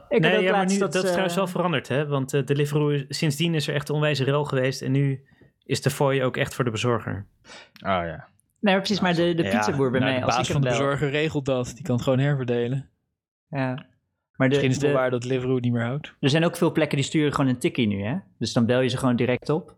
Ik 0.09 0.19
nee, 0.21 0.41
ja, 0.41 0.51
maar 0.51 0.65
nu, 0.65 0.77
dat, 0.77 0.93
is 0.95 1.01
ze- 1.01 1.07
trouwens 1.07 1.35
wel 1.35 1.47
veranderd, 1.47 1.87
hè? 1.87 2.07
Want 2.07 2.33
uh, 2.33 2.45
Deliveroo, 2.45 2.89
is- 2.89 3.05
sindsdien 3.09 3.53
is 3.55 3.67
er 3.67 3.73
echt 3.73 3.89
een 3.89 3.95
onwijze 3.95 4.23
rel 4.23 4.43
geweest. 4.45 4.81
En 4.81 4.91
nu 4.91 5.25
is 5.63 5.81
de 5.81 5.89
fooi 5.89 6.23
ook 6.23 6.37
echt 6.37 6.55
voor 6.55 6.63
de 6.65 6.71
bezorger. 6.71 7.27
Oh 7.73 7.81
ja. 7.81 8.27
Nee, 8.59 8.73
maar 8.73 8.77
precies, 8.77 8.99
maar 8.99 9.13
de, 9.15 9.33
de 9.33 9.43
Ja, 9.43 9.57
pizzaboer 9.57 9.91
bij 9.91 9.99
Nou, 9.99 10.11
mij, 10.11 10.19
de 10.19 10.25
als 10.25 10.35
baas 10.35 10.45
ik 10.47 10.51
van 10.53 10.61
de 10.61 10.67
bel... 10.67 10.77
bezorger 10.77 11.09
regelt 11.09 11.45
dat. 11.45 11.71
Die 11.75 11.83
kan 11.83 11.95
het 11.95 12.03
gewoon 12.03 12.19
herverdelen. 12.19 12.89
Ja. 13.49 13.73
Maar 14.35 14.49
de, 14.49 14.55
Misschien 14.55 14.69
is 14.69 14.75
het 14.75 14.81
de- 14.85 14.91
wel 14.91 14.95
waar 15.01 15.09
dat 15.09 15.21
Deliveroo 15.21 15.55
het 15.55 15.63
niet 15.63 15.73
meer 15.73 15.85
houdt. 15.85 16.13
er 16.19 16.29
zijn 16.29 16.45
ook 16.45 16.55
veel 16.57 16.71
plekken 16.71 16.97
die 16.97 17.05
sturen 17.05 17.33
gewoon 17.33 17.49
een 17.49 17.59
tikkie 17.59 17.87
nu, 17.87 18.03
hè? 18.03 18.15
Dus 18.37 18.53
dan 18.53 18.65
bel 18.65 18.79
je 18.81 18.89
ze 18.89 18.97
gewoon 18.97 19.15
direct 19.15 19.49
op. 19.49 19.75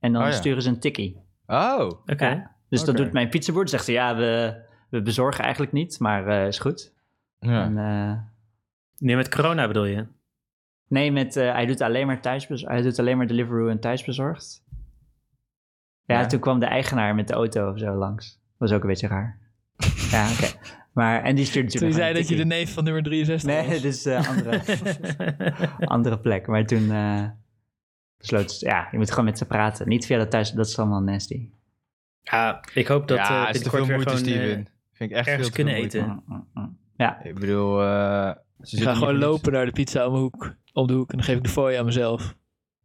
En 0.00 0.12
dan 0.12 0.22
Oh 0.22 0.28
ja. 0.28 0.34
sturen 0.34 0.62
ze 0.62 0.68
een 0.68 0.80
tikkie. 0.80 1.20
Oh. 1.52 1.90
Oké. 2.06 2.50
Dus 2.68 2.84
dat 2.84 2.96
doet 2.96 3.12
mijn 3.12 3.28
pizzaboer. 3.28 3.68
Zegt 3.68 3.84
ze, 3.84 3.92
ja, 3.92 4.16
we, 4.16 4.54
we 4.90 5.02
bezorgen 5.02 5.42
eigenlijk 5.44 5.72
niet, 5.72 5.98
maar 5.98 6.26
eh, 6.26 6.46
is 6.46 6.58
goed. 6.58 6.92
Ja. 7.38 7.64
En, 7.64 7.78
eh, 7.78 8.18
Nee, 8.98 9.16
met 9.16 9.28
corona 9.34 9.66
bedoel 9.66 9.84
je? 9.84 10.06
nee, 10.88 11.12
met, 11.12 11.36
eh, 11.36 11.52
hij 11.52 11.66
doet 11.66 11.80
alleen 11.80 12.06
maar 12.06 12.20
thuisbezorgd. 12.20 12.74
Hij 12.74 12.82
doet 12.82 12.98
alleen 12.98 13.16
maar 13.16 13.26
Deliveroo 13.26 13.68
en 13.68 13.80
thuisbezorgd. 13.80 14.64
Ja, 16.04 16.20
Ja. 16.20 16.26
toen 16.26 16.40
kwam 16.40 16.58
de 16.58 16.66
eigenaar 16.66 17.14
met 17.14 17.28
de 17.28 17.34
auto 17.34 17.70
of 17.70 17.78
zo 17.78 17.94
langs. 17.94 18.40
Was 18.56 18.72
ook 18.72 18.82
een 18.82 18.88
beetje 18.88 19.06
raar. 19.08 19.38
ja, 20.10 20.30
oké. 20.32 20.46
Maar, 20.92 21.22
en 21.22 21.34
die 21.34 21.44
stuurde 21.44 21.68
Toen 21.72 21.80
natuurlijk 21.88 22.00
zei 22.00 22.06
gewoon 22.06 22.20
dat 22.28 22.30
je 22.30 22.36
de 22.48 22.54
neef 22.54 22.74
van 22.74 22.84
nummer 22.84 23.02
63 23.02 23.50
tikkie. 23.50 23.68
Nee, 23.70 23.72
was. 23.72 23.82
dit 23.82 23.94
is 23.94 24.04
een 24.04 24.26
andere, 24.26 25.86
andere 25.96 26.18
plek. 26.20 26.46
Maar 26.46 26.66
toen 26.66 26.90
eh 26.90 27.24
besloot 28.22 28.52
ze, 28.52 28.66
ja, 28.66 28.88
je 28.90 28.98
moet 28.98 29.10
gewoon 29.10 29.24
met 29.24 29.38
ze 29.38 29.44
praten. 29.46 29.88
Niet 29.88 30.06
via 30.06 30.18
dat 30.18 30.30
thuis, 30.30 30.50
dat 30.50 30.66
is 30.66 30.78
allemaal 30.78 31.00
nasty. 31.02 31.48
ja, 32.22 32.64
ik 32.74 32.86
hoop 32.86 33.08
dat 33.08 33.18
ja, 33.18 33.48
eh 33.48 33.54
is 33.54 33.62
te 33.62 33.70
binnenkort 33.70 33.76
veel 33.76 33.86
weer 33.86 33.94
moeite, 33.96 34.16
gewoon... 34.16 34.32
eh, 34.34 34.44
Steven. 34.44 34.68
Vind 34.92 35.10
ik 35.10 35.16
echt 35.16 35.26
ergens 35.28 35.48
veel 35.48 35.56
te 35.56 35.62
veel 35.62 35.64
kunnen 35.64 35.74
moeite. 35.74 35.98
eten. 35.98 36.22
Mm, 36.26 36.46
mm, 36.54 36.62
mm. 36.62 36.78
Ja, 36.96 37.22
Ik 37.22 37.34
bedoel, 37.38 37.82
eh, 37.82 38.30
ze 38.62 38.76
Ik 38.76 38.82
ga 38.82 38.94
gewoon 38.94 39.18
lopen 39.18 39.52
naar 39.52 39.64
de 39.66 39.72
pizza 39.72 40.06
om 40.06 40.14
de 40.14 40.18
hoek, 40.20 40.54
om 40.72 40.86
de 40.86 40.92
hoek 40.92 41.10
en 41.10 41.16
dan 41.16 41.26
geef 41.26 41.36
ik 41.36 41.42
de 41.42 41.48
fooi 41.48 41.76
aan 41.76 41.84
mezelf. 41.84 42.34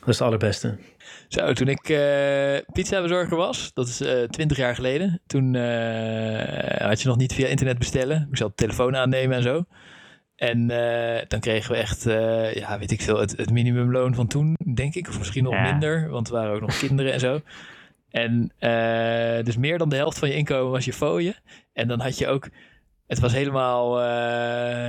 dat 0.00 0.08
is 0.08 0.18
het 0.18 0.20
allerbeste. 0.20 0.78
Zo, 1.28 1.52
toen 1.52 1.68
ik 1.68 1.88
eh 1.88 2.58
pizza 2.72 3.02
bezorger 3.02 3.36
was, 3.36 3.72
dat 3.74 3.88
is 3.88 4.00
eh 4.00 4.22
20 4.22 4.56
jaar 4.56 4.74
geleden. 4.74 5.20
Toen 5.26 5.54
eh, 5.54 6.86
had 6.88 7.02
je 7.02 7.08
nog 7.08 7.16
niet 7.16 7.34
via 7.34 7.46
internet 7.46 7.78
bestellen. 7.78 8.28
Ik 8.30 8.36
zat 8.36 8.48
de 8.48 8.54
telefoon 8.54 8.96
aannemen 8.96 9.36
en 9.36 9.42
zo. 9.42 9.64
En 10.40 10.70
eh, 10.70 11.22
dan 11.28 11.40
kregen 11.40 11.72
we 11.72 11.76
echt, 11.76 12.06
eh, 12.06 12.54
ja, 12.54 12.78
weet 12.78 12.90
ik 12.90 13.02
veel, 13.02 13.18
het, 13.18 13.36
het 13.36 13.50
minimumloon 13.50 14.14
van 14.14 14.26
toen, 14.26 14.56
denk 14.74 14.94
ik. 14.94 15.08
Of 15.08 15.18
misschien 15.18 15.44
nog 15.44 15.52
Ja. 15.52 15.62
minder, 15.70 16.08
want 16.08 16.28
er 16.28 16.32
waren 16.34 16.54
ook 16.54 16.60
nog 16.60 16.78
kinderen 16.78 17.12
en 17.12 17.20
zo. 17.20 17.40
En 18.10 18.52
eh, 18.58 19.44
dus 19.44 19.56
meer 19.56 19.78
dan 19.78 19.88
de 19.88 19.96
helft 19.96 20.18
van 20.18 20.28
je 20.28 20.34
inkomen 20.34 20.70
was 20.70 20.84
je 20.84 20.92
fooien. 20.92 21.34
En 21.72 21.88
dan 21.88 22.00
had 22.00 22.18
je 22.18 22.28
ook... 22.28 22.48
Het 23.06 23.18
was 23.20 23.32
helemaal 23.32 24.00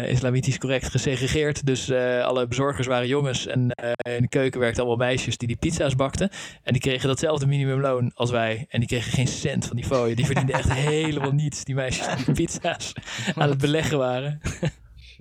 islamitisch 0.07 0.57
correct 0.57 0.89
gesegregeerd. 0.89 1.65
Dus 1.65 1.91
alle 2.21 2.47
bezorgers 2.47 2.87
waren 2.87 3.07
jongens. 3.07 3.47
En 3.47 3.59
in 4.01 4.21
de 4.21 4.29
keuken 4.29 4.59
werkten 4.59 4.83
allemaal 4.85 5.07
meisjes 5.07 5.37
die 5.37 5.47
die 5.47 5.57
pizza's 5.57 5.95
bakten. 5.95 6.29
En 6.63 6.73
die 6.73 6.81
kregen 6.81 7.07
datzelfde 7.07 7.47
minimumloon 7.47 8.11
als 8.13 8.31
wij. 8.31 8.65
En 8.69 8.79
die 8.79 8.89
kregen 8.89 9.11
geen 9.11 9.27
cent 9.27 9.65
van 9.65 9.75
die 9.75 9.85
fooien. 9.85 10.15
Die 10.15 10.25
verdienden 10.25 10.55
echt 10.55 10.73
helemaal 10.89 11.31
niets. 11.31 11.63
Die 11.63 11.75
meisjes 11.75 12.15
die 12.15 12.25
die 12.25 12.33
pizza's 12.33 12.93
aan 13.35 13.49
het 13.49 13.57
beleggen 13.57 13.97
waren. 13.97 14.39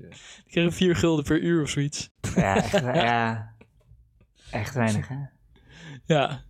Die 0.08 0.50
kregen 0.50 0.72
vier 0.72 0.96
gulden 0.96 1.24
per 1.24 1.40
uur 1.40 1.62
of 1.62 1.68
zoiets. 1.68 2.10
Ja, 2.34 2.56
echt, 2.56 2.70
ja. 2.80 3.52
echt 4.50 4.74
weinig, 4.74 5.08
hè? 5.08 5.14
Ja. 6.04 6.40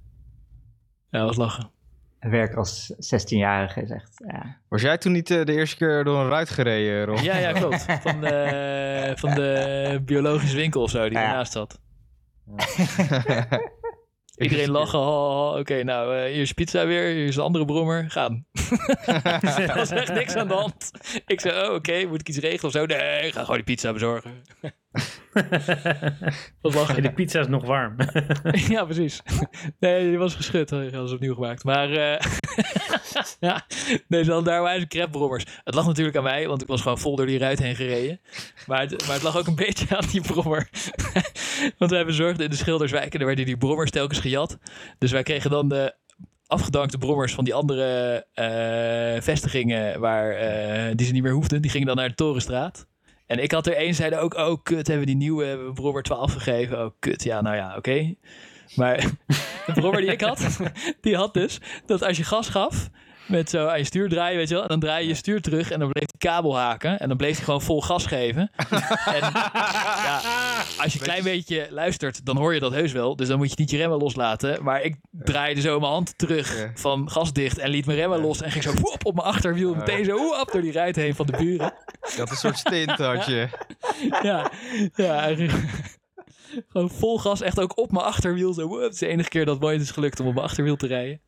Ja, 1.10 1.18
dat 1.18 1.26
was 1.26 1.36
lachen. 1.36 1.70
Het 2.18 2.30
werk 2.30 2.54
als 2.54 2.92
16-jarige 2.92 3.82
is 3.82 3.90
echt, 3.90 4.22
ja. 4.26 4.56
Was 4.68 4.82
jij 4.82 4.98
toen 4.98 5.12
niet 5.12 5.30
eh, 5.30 5.44
de 5.44 5.52
eerste 5.52 5.76
keer 5.76 6.04
door 6.04 6.20
een 6.20 6.28
ruit 6.28 6.50
gereden, 6.50 7.04
Ron? 7.04 7.22
Ja, 7.22 7.36
ja, 7.36 7.52
klopt. 7.52 7.82
Van 8.02 8.20
de, 8.20 9.12
van 9.16 9.34
de 9.34 10.00
biologische 10.04 10.56
winkel 10.56 10.82
of 10.82 10.90
zo 10.90 11.08
die 11.08 11.18
Ja. 11.18 11.24
ernaast 11.24 11.52
zat. 11.52 11.80
Iedereen 14.40 14.70
lachen. 14.70 14.98
ha, 14.98 15.04
ha. 15.04 15.58
Oké, 15.58 15.82
nou, 15.82 16.16
eh, 16.16 16.32
hier 16.32 16.40
is 16.40 16.48
je 16.48 16.54
pizza 16.54 16.86
weer. 16.86 17.14
Hier 17.14 17.26
is 17.26 17.36
een 17.36 17.42
andere 17.42 17.64
brommer. 17.64 18.10
Gaan. 18.10 18.44
er 19.56 19.72
was 19.74 19.90
echt 19.90 20.12
niks 20.12 20.34
aan 20.34 20.48
de 20.48 20.54
hand. 20.54 20.90
Ik 21.26 21.40
zei, 21.40 21.68
oh, 21.68 21.74
oké, 21.74 22.04
moet 22.06 22.20
ik 22.20 22.28
iets 22.28 22.38
regelen 22.38 22.64
of 22.64 22.72
zo? 22.72 22.86
Nee, 22.86 23.26
ik 23.26 23.32
ga 23.32 23.40
gewoon 23.40 23.56
die 23.56 23.64
pizza 23.64 23.92
bezorgen. 23.92 24.42
Wat 26.60 26.74
lachen. 26.74 26.96
En 26.96 27.02
de 27.02 27.12
pizza 27.12 27.40
is 27.40 27.46
nog 27.46 27.64
warm. 27.64 27.96
ja, 28.68 28.84
precies. 28.84 29.22
Nee, 29.78 30.08
die 30.08 30.18
was 30.18 30.34
geschud. 30.34 30.70
Hij 30.70 30.82
hadden 30.82 31.08
ze 31.08 31.14
opnieuw 31.14 31.34
gemaakt. 31.34 31.64
Maar 31.64 31.90
eh, 31.90 32.20
ja, 33.40 33.66
nee, 34.08 34.24
dan 34.24 34.44
daar 34.44 34.62
waren 34.62 34.88
crepbrommers. 34.88 35.44
Het 35.64 35.74
lag 35.74 35.86
natuurlijk 35.86 36.16
aan 36.16 36.22
mij, 36.22 36.48
want 36.48 36.62
ik 36.62 36.68
was 36.68 36.80
gewoon 36.80 36.98
vol 36.98 37.16
door 37.16 37.26
die 37.26 37.38
ruit 37.38 37.58
heen 37.58 37.76
gereden. 37.76 38.20
Maar 38.66 38.80
het, 38.80 39.06
maar 39.06 39.14
het 39.14 39.22
lag 39.22 39.36
ook 39.36 39.46
een 39.46 39.54
beetje 39.66 39.96
aan 39.96 40.08
die 40.10 40.20
brommer. 40.20 40.68
want 41.78 41.90
wij 41.90 42.04
bezorgden 42.04 42.44
in 42.44 42.50
de 42.50 42.56
Schilderswijk 42.56 43.12
en 43.12 43.18
daar 43.18 43.26
werden 43.26 43.44
die 43.44 43.56
brommers 43.56 43.90
telkens 43.90 44.18
gejat. 44.18 44.58
Dus 44.98 45.10
wij 45.10 45.22
kregen 45.22 45.50
dan 45.50 45.68
de 45.68 45.94
afgedankte 46.46 46.98
brommers 46.98 47.34
van 47.34 47.44
die 47.44 47.54
andere 47.54 48.26
eh, 48.34 49.22
vestigingen 49.22 50.00
waar, 50.00 50.30
eh, 50.30 50.92
die 50.94 51.06
ze 51.06 51.12
niet 51.12 51.22
meer 51.22 51.32
hoefden. 51.32 51.62
Die 51.62 51.70
gingen 51.70 51.86
dan 51.86 51.96
naar 51.96 52.08
de 52.08 52.14
Torenstraat. 52.14 52.86
En 53.26 53.42
ik 53.42 53.52
had 53.52 53.66
er 53.66 53.76
één, 53.76 53.94
zeiden 53.94 54.20
ook, 54.20 54.34
oh 54.34 54.62
kut, 54.62 54.86
hebben 54.86 55.06
we 55.06 55.12
die 55.12 55.20
nieuwe 55.20 55.72
brommer 55.74 56.02
12 56.02 56.32
gegeven. 56.32 56.84
Oh 56.84 56.90
kut, 56.98 57.22
ja, 57.22 57.40
nou 57.40 57.56
ja, 57.56 57.76
oké. 57.76 58.14
Maar 58.74 58.96
de 59.66 59.72
brommer 59.72 60.00
die 60.00 60.10
ik 60.10 60.20
had, 60.20 60.58
die 61.00 61.16
had 61.16 61.34
dus 61.34 61.60
dat 61.86 62.02
als 62.02 62.16
je 62.16 62.24
gas 62.24 62.48
gaf, 62.48 62.88
met 63.30 63.50
zo 63.50 63.66
aan 63.66 63.78
je 63.78 63.84
stuur 63.84 64.08
draaien, 64.08 64.36
weet 64.36 64.48
je 64.48 64.54
wel, 64.54 64.62
en 64.62 64.68
dan 64.68 64.80
draai 64.80 65.02
je 65.02 65.08
je 65.08 65.14
stuur 65.14 65.40
terug 65.40 65.70
en 65.70 65.78
dan 65.78 65.90
bleef 65.90 66.06
die 66.06 66.30
kabel 66.30 66.58
haken 66.58 66.98
en 66.98 67.08
dan 67.08 67.16
bleef 67.16 67.36
hij 67.36 67.44
gewoon 67.44 67.62
vol 67.62 67.82
gas 67.82 68.06
geven. 68.06 68.50
en 69.16 69.30
ja, 70.04 70.20
als 70.78 70.92
je 70.92 70.98
een 70.98 71.04
klein 71.04 71.22
beetje 71.22 71.68
luistert, 71.70 72.26
dan 72.26 72.36
hoor 72.36 72.54
je 72.54 72.60
dat 72.60 72.72
heus 72.72 72.92
wel. 72.92 73.16
Dus 73.16 73.28
dan 73.28 73.38
moet 73.38 73.48
je 73.48 73.54
niet 73.58 73.70
je 73.70 73.76
remmen 73.76 73.98
loslaten. 73.98 74.64
Maar 74.64 74.82
ik 74.82 74.96
draaide 75.10 75.60
zo 75.60 75.80
mijn 75.80 75.92
hand 75.92 76.18
terug 76.18 76.70
van 76.74 77.10
gas 77.10 77.32
dicht 77.32 77.58
en 77.58 77.70
liet 77.70 77.86
mijn 77.86 77.98
remmen 77.98 78.20
los 78.20 78.42
en 78.42 78.50
ging 78.50 78.64
zo 78.64 78.72
op 79.02 79.14
mijn 79.14 79.26
achterwiel 79.26 79.74
meteen 79.74 80.04
zo 80.04 80.44
door 80.52 80.60
die 80.60 80.72
ruit 80.72 80.96
heen 80.96 81.14
van 81.14 81.26
de 81.26 81.36
buren. 81.36 81.72
Had 82.00 82.30
een 82.30 82.36
soort 82.36 82.58
stint, 82.58 82.90
had 82.90 83.26
je. 83.26 83.48
ja, 84.22 84.50
ja, 84.94 85.18
eigenlijk. 85.18 85.98
Gewoon 86.68 86.90
vol 86.90 87.18
gas, 87.18 87.40
echt 87.40 87.60
ook 87.60 87.78
op 87.78 87.92
mijn 87.92 88.04
achterwiel. 88.04 88.52
Zo. 88.52 88.80
Het 88.80 88.92
is 88.92 88.98
de 88.98 89.06
enige 89.06 89.28
keer 89.28 89.44
dat 89.44 89.62
ooit 89.62 89.80
is 89.80 89.90
gelukt 89.90 90.20
om 90.20 90.26
op 90.26 90.34
mijn 90.34 90.46
achterwiel 90.46 90.76
te 90.76 90.86
rijden. 90.86 91.20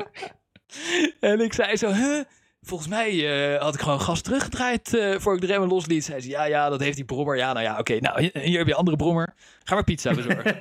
en 1.20 1.40
ik 1.40 1.52
zei 1.52 1.76
zo, 1.76 1.92
huh? 1.92 2.20
Volgens 2.64 2.88
mij 2.88 3.10
eh, 3.54 3.60
had 3.62 3.74
ik 3.74 3.80
gewoon 3.80 4.00
gas 4.00 4.20
teruggedraaid 4.20 4.94
eh 4.94 5.18
voor 5.18 5.34
ik 5.34 5.40
de 5.40 5.46
remmen 5.46 5.68
losliet. 5.68 6.04
Zei 6.04 6.20
ze, 6.20 6.28
ja, 6.28 6.44
ja, 6.44 6.68
dat 6.68 6.80
heeft 6.80 6.96
die 6.96 7.04
brommer. 7.04 7.36
Ja, 7.36 7.52
nou 7.52 7.64
ja, 7.64 7.78
oké. 7.78 7.98
nou, 8.00 8.30
hier, 8.32 8.58
heb 8.58 8.66
je 8.66 8.74
andere 8.74 8.96
brommer. 8.96 9.34
Ga 9.64 9.74
maar 9.74 9.84
pizza 9.84 10.14
bezorgen. 10.14 10.56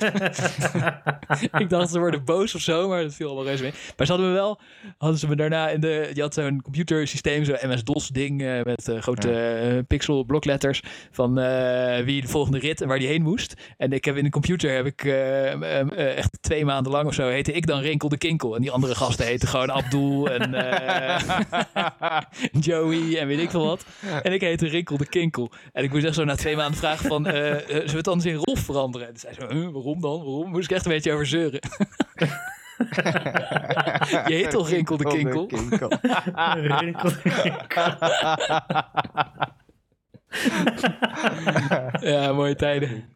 ik 1.61 1.69
dacht, 1.69 1.91
ze 1.91 1.99
worden 1.99 2.25
boos 2.25 2.55
of 2.55 2.61
zo, 2.61 2.87
maar 2.87 3.01
dat 3.01 3.13
viel 3.13 3.25
allemaal 3.25 3.45
reuze 3.45 3.63
mee. 3.63 3.73
Maar 3.97 4.05
ze 4.05 4.11
hadden 4.11 4.31
me 4.31 4.37
wel, 4.37 4.59
hadden 4.97 5.19
ze 5.19 5.27
me 5.27 5.35
daarna 5.35 5.69
in 5.69 5.79
de, 5.79 6.11
je 6.13 6.21
had 6.21 6.33
zo'n 6.33 6.61
computersysteem, 6.61 7.43
zo'n 7.43 7.57
MS-DOS 7.61 8.07
ding 8.07 8.41
eh, 8.41 8.63
met 8.63 8.87
eh, 8.87 9.01
grote 9.01 9.31
eh, 9.31 9.77
pixel 9.87 10.23
blokletters 10.23 10.81
van 11.11 11.33
wie 12.05 12.21
de 12.21 12.27
volgende 12.27 12.59
rit 12.59 12.81
en 12.81 12.87
waar 12.87 12.99
die 12.99 13.07
heen 13.07 13.21
moest. 13.21 13.53
En 13.77 13.91
ik 13.91 14.05
heb 14.05 14.17
in 14.17 14.23
de 14.23 14.29
computer 14.29 14.75
heb 14.75 14.85
ik 14.85 15.03
echt 15.95 16.37
twee 16.41 16.65
maanden 16.65 16.91
lang 16.91 17.07
of 17.07 17.13
zo 17.13 17.27
heette 17.27 17.51
ik 17.51 17.67
dan 17.67 17.81
Rinkel 17.81 18.09
de 18.09 18.17
Kinkel. 18.17 18.55
En 18.55 18.61
die 18.61 18.71
andere 18.71 18.95
gasten 18.95 19.25
heten 19.25 19.47
gewoon 19.47 19.71
Abdul 19.71 20.29
en 20.29 20.51
Joey 22.65 23.19
en 23.19 23.27
weet 23.27 23.39
ik 23.39 23.49
veel 23.49 23.65
wat. 23.65 23.85
En 24.21 24.33
ik 24.33 24.41
heette 24.41 24.67
Rinkel 24.67 24.97
de 24.97 25.07
Kinkel. 25.07 25.51
En 25.73 25.83
ik 25.83 25.91
moest 25.91 26.05
echt 26.05 26.15
zo 26.15 26.23
na 26.23 26.35
twee 26.35 26.55
maanden 26.55 26.79
vragen 26.79 27.07
van, 27.07 27.25
zullen 27.25 27.65
we 27.67 27.97
het 27.97 28.07
anders 28.07 28.29
in 28.29 28.35
Rolf 28.35 28.59
veranderen? 28.59 28.90
En 28.99 29.07
toen 29.07 29.17
zei 29.17 29.33
ze, 29.33 29.45
huh, 29.49 29.71
waarom 29.71 30.01
dan? 30.01 30.17
Waarom? 30.17 30.49
Moest 30.49 30.69
ik 30.69 30.75
echt 30.75 30.85
een 30.85 30.91
beetje 30.91 31.11
over 31.11 31.25
zeuren. 31.25 31.59
Je 34.27 34.33
heet 34.33 34.49
toch 34.49 34.69
Rinkel 34.69 34.97
de 34.97 35.03
Kinkel? 35.03 35.49
Ja, 41.99 42.33
mooie 42.33 42.55
tijden. 42.55 43.09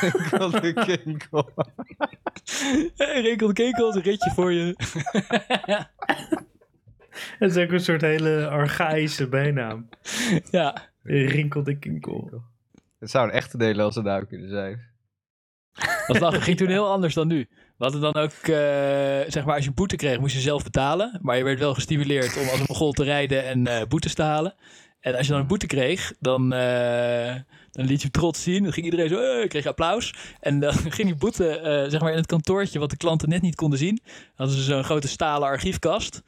Rinkel 0.00 0.50
de 0.50 0.72
Kinkel. 0.72 1.50
Hey, 2.96 3.20
Rinkel 3.20 3.46
de 3.46 3.52
Kinkel 3.52 3.88
is 3.88 3.94
een 3.94 4.02
ritje 4.02 4.30
voor 4.30 4.52
je. 4.52 4.76
Dat 7.38 7.50
is 7.50 7.56
ook 7.56 7.70
een 7.70 7.80
soort 7.80 8.00
hele 8.00 8.48
archaïsche 8.48 9.28
bijnaam. 9.28 9.88
Ja, 10.50 10.90
Rinkel 11.02 11.62
de 11.62 11.78
Kinkel. 11.78 12.42
Het 13.02 13.10
zou 13.10 13.24
een 13.28 13.34
echte 13.34 13.56
Nederlandse 13.56 14.02
naam 14.02 14.26
kunnen 14.26 14.48
zijn. 14.48 14.80
dat 16.06 16.20
lag- 16.20 16.44
ging 16.44 16.56
toen 16.56 16.68
heel 16.68 16.90
anders 16.90 17.14
dan 17.14 17.26
nu. 17.28 17.48
We 17.50 17.84
hadden 17.88 18.00
dan 18.00 18.14
ook, 18.14 18.30
eh, 18.32 19.30
zeg 19.32 19.44
maar, 19.44 19.54
als 19.54 19.64
je 19.64 19.72
boete 19.72 19.96
kreeg, 19.96 20.18
moest 20.18 20.34
je 20.34 20.40
zelf 20.40 20.62
betalen. 20.62 21.18
Maar 21.22 21.36
je 21.36 21.44
werd 21.44 21.58
wel 21.58 21.74
gestimuleerd 21.74 22.36
om 22.36 22.48
als 22.48 22.60
een 22.60 22.64
mogol 22.68 22.92
te 22.92 23.04
rijden 23.04 23.44
en 23.44 23.66
eh, 23.66 23.86
boetes 23.86 24.14
te 24.14 24.22
halen. 24.22 24.54
En 25.00 25.14
als 25.16 25.26
je 25.26 25.32
dan 25.32 25.40
een 25.40 25.46
boete 25.46 25.66
kreeg, 25.66 26.12
dan, 26.20 26.52
eh, 26.52 27.34
dan 27.70 27.84
liet 27.86 28.02
je 28.02 28.10
trots 28.10 28.42
zien. 28.42 28.62
Dan 28.62 28.72
ging 28.72 28.84
iedereen 28.86 29.08
zo, 29.08 29.46
kreeg 29.46 29.66
applaus. 29.66 30.14
En 30.40 30.60
dan 30.60 30.72
ging 30.96 31.08
die 31.08 31.16
boete, 31.16 31.86
zeg 31.88 32.00
maar, 32.00 32.10
in 32.10 32.16
het 32.16 32.26
kantoortje, 32.26 32.78
wat 32.78 32.90
de 32.90 32.96
klanten 32.96 33.28
net 33.28 33.42
niet 33.42 33.54
konden 33.54 33.78
zien. 33.78 34.00
Hadden 34.34 34.56
ze 34.56 34.62
zo'n 34.62 34.84
grote 34.84 35.08
stalen 35.08 35.48
archiefkast 35.48 36.22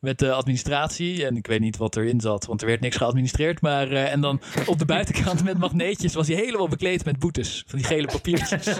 met 0.00 0.18
de 0.18 0.32
administratie. 0.32 1.26
En 1.26 1.36
ik 1.36 1.46
weet 1.46 1.60
niet 1.60 1.76
wat 1.76 1.96
erin 1.96 2.20
zat, 2.20 2.46
want 2.46 2.60
er 2.60 2.66
werd 2.66 2.80
niks 2.80 2.96
geadministreerd. 2.96 3.60
Maar, 3.60 3.90
eh, 3.90 4.12
en 4.12 4.20
dan 4.20 4.40
op 4.66 4.78
de 4.78 4.84
buitenkant 4.84 5.44
met 5.44 5.58
magneetjes 5.58 6.14
was 6.14 6.28
hij 6.28 6.36
helemaal 6.36 6.68
bekleed 6.68 7.04
met 7.04 7.18
boetes. 7.18 7.64
Van 7.66 7.78
die 7.78 7.88
gele 7.88 8.06
papiertjes. 8.06 8.66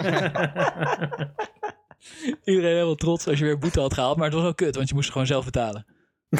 Iedereen 2.44 2.72
helemaal 2.72 2.94
trots 2.94 3.26
als 3.26 3.38
je 3.38 3.44
weer 3.44 3.58
boete 3.58 3.80
had 3.80 3.94
gehaald. 3.94 4.16
Maar 4.16 4.24
het 4.24 4.34
was 4.34 4.42
wel 4.42 4.54
kut, 4.54 4.76
want 4.76 4.88
je 4.88 4.94
moest 4.94 5.06
het 5.06 5.12
gewoon 5.12 5.28
zelf 5.28 5.44
betalen. 5.44 5.86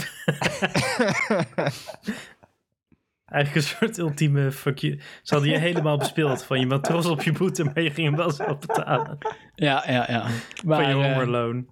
Eigenlijk 3.31 3.67
een 3.67 3.77
soort 3.77 3.99
ultieme 3.99 4.53
fuck 4.53 4.79
you. 4.79 5.01
Ze 5.23 5.35
hadden 5.35 5.53
je 5.53 5.59
helemaal 5.59 5.97
bespeeld. 5.97 6.45
Van 6.45 6.61
je 6.61 6.67
bent 6.67 6.85
trots 6.85 7.07
op 7.07 7.23
je 7.23 7.33
boete, 7.33 7.65
maar 7.65 7.83
je 7.83 7.91
ging 7.91 8.07
hem 8.07 8.17
wel 8.17 8.31
zelf 8.31 8.59
betalen. 8.59 9.19
Ja, 9.55 9.85
ja, 9.87 10.05
ja. 10.09 10.27
Maar, 10.65 10.83
van 10.83 10.97
je 10.97 11.05
eh, 11.05 11.13
hongerloon. 11.13 11.67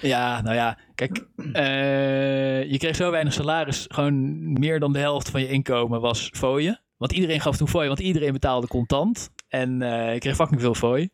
Ja, 0.00 0.40
nou 0.40 0.54
ja, 0.54 0.78
kijk, 0.94 1.26
eh, 1.52 2.70
je 2.70 2.78
kreeg 2.78 2.96
zo 2.96 3.10
weinig 3.10 3.32
salaris. 3.32 3.86
Gewoon 3.88 4.52
meer 4.52 4.80
dan 4.80 4.92
de 4.92 4.98
helft 4.98 5.30
van 5.30 5.40
je 5.40 5.48
inkomen 5.48 6.00
was 6.00 6.30
fooien. 6.32 6.80
Want 6.96 7.12
iedereen 7.12 7.40
gaf 7.40 7.56
toen 7.56 7.68
fooi, 7.68 7.86
want 7.86 8.00
iedereen 8.00 8.32
betaalde 8.32 8.66
contant. 8.66 9.30
En 9.48 9.82
eh, 9.82 10.12
je 10.12 10.18
kreeg 10.18 10.36
fucking 10.36 10.60
veel 10.60 10.74
fooi. 10.74 11.10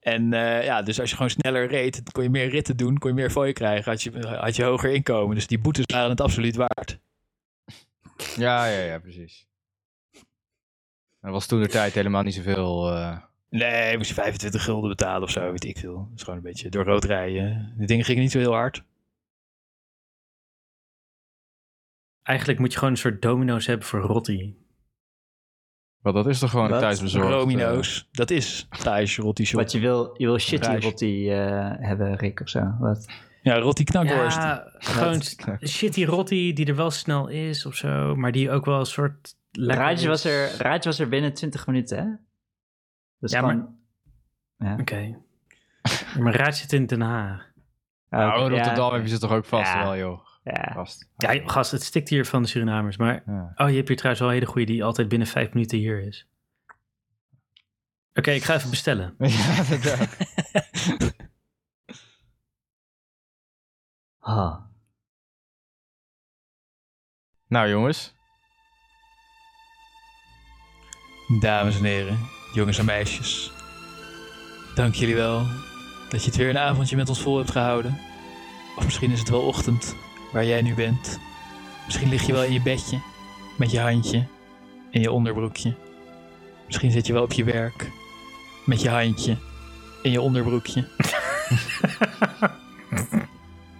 En 0.00 0.32
eh, 0.32 0.64
ja, 0.64 0.82
dus 0.82 1.00
als 1.00 1.10
je 1.10 1.16
gewoon 1.16 1.30
sneller 1.30 1.66
reed, 1.66 2.02
kon 2.12 2.22
je 2.22 2.30
meer 2.30 2.48
ritten 2.48 2.76
doen, 2.76 2.98
kon 2.98 3.10
je 3.10 3.16
meer 3.16 3.30
fooi 3.30 3.52
krijgen, 3.52 3.90
had 3.90 4.02
je, 4.02 4.28
had 4.40 4.56
je 4.56 4.64
hoger 4.64 4.90
inkomen. 4.90 5.34
Dus 5.34 5.46
die 5.46 5.58
boetes 5.58 5.84
waren 5.92 6.10
het 6.10 6.20
absoluut 6.20 6.56
waard. 6.56 6.98
Ja, 8.36 8.66
ja, 8.66 8.80
ja, 8.80 8.98
precies. 8.98 9.46
Er 11.20 11.30
was 11.30 11.46
toen 11.46 11.60
de 11.60 11.68
tijd 11.68 11.94
helemaal 11.94 12.22
niet 12.22 12.34
zoveel. 12.34 12.90
Eh, 13.52 13.58
Nee, 13.60 13.96
moest 13.96 14.08
je 14.08 14.14
25 14.14 14.64
gulden 14.64 14.88
betalen 14.90 15.22
of 15.22 15.30
zo, 15.30 15.50
weet 15.50 15.64
ik 15.64 15.78
veel. 15.78 15.96
Dat 15.96 16.16
is 16.18 16.22
gewoon 16.22 16.38
een 16.38 16.44
beetje 16.44 16.68
door 16.68 16.84
rood 16.84 17.04
rijden. 17.04 17.74
Die 17.76 17.86
dingen 17.86 18.04
gingen 18.04 18.22
niet 18.22 18.30
zo 18.30 18.38
heel 18.38 18.52
hard. 18.52 18.82
Eigenlijk 22.22 22.58
moet 22.58 22.72
je 22.72 22.78
gewoon 22.78 22.92
een 22.94 23.00
soort 23.00 23.22
domino's 23.22 23.66
hebben 23.66 23.86
voor 23.86 24.00
Rotti. 24.00 24.60
Want 26.00 26.16
dat 26.16 26.26
is 26.26 26.38
toch 26.38 26.50
gewoon 26.50 26.68
Wat? 26.68 26.80
thuisbezorgd? 26.80 27.28
eh, 27.28 27.34
Romino's, 27.34 28.08
dat 28.12 28.30
is 28.30 28.66
Thijs 28.70 29.16
Rotti 29.18 29.44
shop. 29.44 29.60
Wat 29.60 29.72
je 29.72 29.80
wil, 29.80 30.14
je 30.16 30.26
wil 30.26 30.38
shitty 30.38 30.68
Reis. 30.68 30.84
rotti 30.84 31.30
eh, 31.30 31.70
hebben, 31.78 32.16
Rick, 32.16 32.40
of 32.40 32.48
zo. 32.48 32.76
Wat? 32.78 33.06
Ja, 33.42 33.58
Rotti 33.58 33.84
knakworst. 33.84 34.36
Ja, 34.36 34.72
gewoon 34.78 35.20
shitty 35.68 36.04
Rotti 36.04 36.52
die 36.52 36.66
er 36.66 36.76
wel 36.76 36.90
snel 36.90 37.28
is 37.28 37.66
of 37.66 37.74
zo. 37.74 38.16
Maar 38.16 38.32
die 38.32 38.50
ook 38.50 38.64
wel 38.64 38.78
een 38.78 38.86
soort... 38.86 39.36
is. 39.52 40.04
was, 40.04 40.24
er, 40.24 40.56
Raj 40.58 40.78
was 40.78 40.98
er 40.98 41.08
binnen 41.08 41.34
20 41.34 41.66
minuten, 41.66 41.98
hè? 41.98 42.06
Dus 43.22 43.32
Ja, 43.32 43.38
gewoon- 43.38 43.76
Ja. 44.56 44.76
Oké. 44.80 45.18
Maar 46.18 46.34
Raad 46.36 46.56
zit 46.56 46.72
in 46.72 46.86
Den 46.86 47.00
Haag. 47.00 47.50
Nou, 48.10 48.44
in 48.44 48.48
Rotterdam 48.56 48.92
heb 48.92 49.02
je 49.02 49.08
ze 49.08 49.18
toch 49.18 49.30
ook 49.32 49.44
vast 49.44 49.72
Ja. 49.72 49.82
wel, 49.82 49.96
joh. 49.96 50.26
Ja. 50.44 50.70
Vast. 50.74 51.08
Ja, 51.16 51.40
gast, 51.48 51.70
het 51.70 51.82
stikt 51.82 52.08
hier 52.08 52.26
van 52.26 52.42
de 52.42 52.48
Surinamers. 52.48 52.96
Maar 52.96 53.22
Ja. 53.26 53.52
Oh, 53.56 53.68
je 53.68 53.74
hebt 53.76 53.88
hier 53.88 53.96
trouwens 53.96 54.18
wel 54.20 54.28
een 54.28 54.34
hele 54.34 54.46
goede 54.50 54.66
die 54.72 54.84
altijd 54.84 55.08
binnen 55.08 55.28
vijf 55.28 55.52
minuten 55.52 55.78
hier 55.78 56.00
is. 56.00 56.26
Oké, 58.14 58.30
ik 58.30 58.42
ga 58.42 58.54
even 58.54 58.70
bestellen. 58.70 59.14
ja, 59.18 59.62
inderdaad. 59.62 60.16
Ah. 64.24 64.60
Nou, 67.46 67.68
jongens. 67.68 68.14
Dames 71.40 71.76
en 71.78 71.84
heren, 71.84 72.18
jongens 72.52 72.78
en 72.78 72.84
meisjes. 72.84 73.52
Dank 74.74 74.94
jullie 74.94 75.14
wel 75.14 75.46
dat 76.08 76.20
je 76.20 76.26
het 76.26 76.36
weer 76.36 76.48
een 76.48 76.58
avondje 76.58 76.96
met 76.96 77.08
ons 77.08 77.20
vol 77.20 77.36
hebt 77.36 77.50
gehouden. 77.50 77.98
Of 78.76 78.84
misschien 78.84 79.10
is 79.10 79.18
het 79.18 79.28
wel 79.28 79.40
ochtend 79.40 79.96
waar 80.32 80.44
jij 80.44 80.62
nu 80.62 80.74
bent. 80.74 81.20
Misschien 81.84 82.08
lig 82.08 82.26
je 82.26 82.32
wel 82.32 82.44
in 82.44 82.52
je 82.52 82.62
bedje 82.62 83.00
met 83.58 83.70
je 83.70 83.80
handje 83.80 84.26
in 84.90 85.00
je 85.00 85.12
onderbroekje. 85.12 85.74
Misschien 86.66 86.90
zit 86.90 87.06
je 87.06 87.12
wel 87.12 87.22
op 87.22 87.32
je 87.32 87.44
werk 87.44 87.90
met 88.64 88.82
je 88.82 88.88
handje 88.88 89.36
in 90.02 90.10
je 90.10 90.20
onderbroekje. 90.20 90.88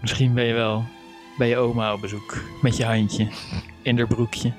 Misschien 0.00 0.34
ben 0.34 0.44
je 0.44 0.54
wel 0.54 0.84
bij 1.38 1.48
je 1.48 1.56
oma 1.56 1.92
op 1.92 2.00
bezoek 2.00 2.36
met 2.62 2.76
je 2.76 2.84
handje 2.84 3.28
in 3.82 3.98
haar 3.98 4.06
broekje. 4.06 4.52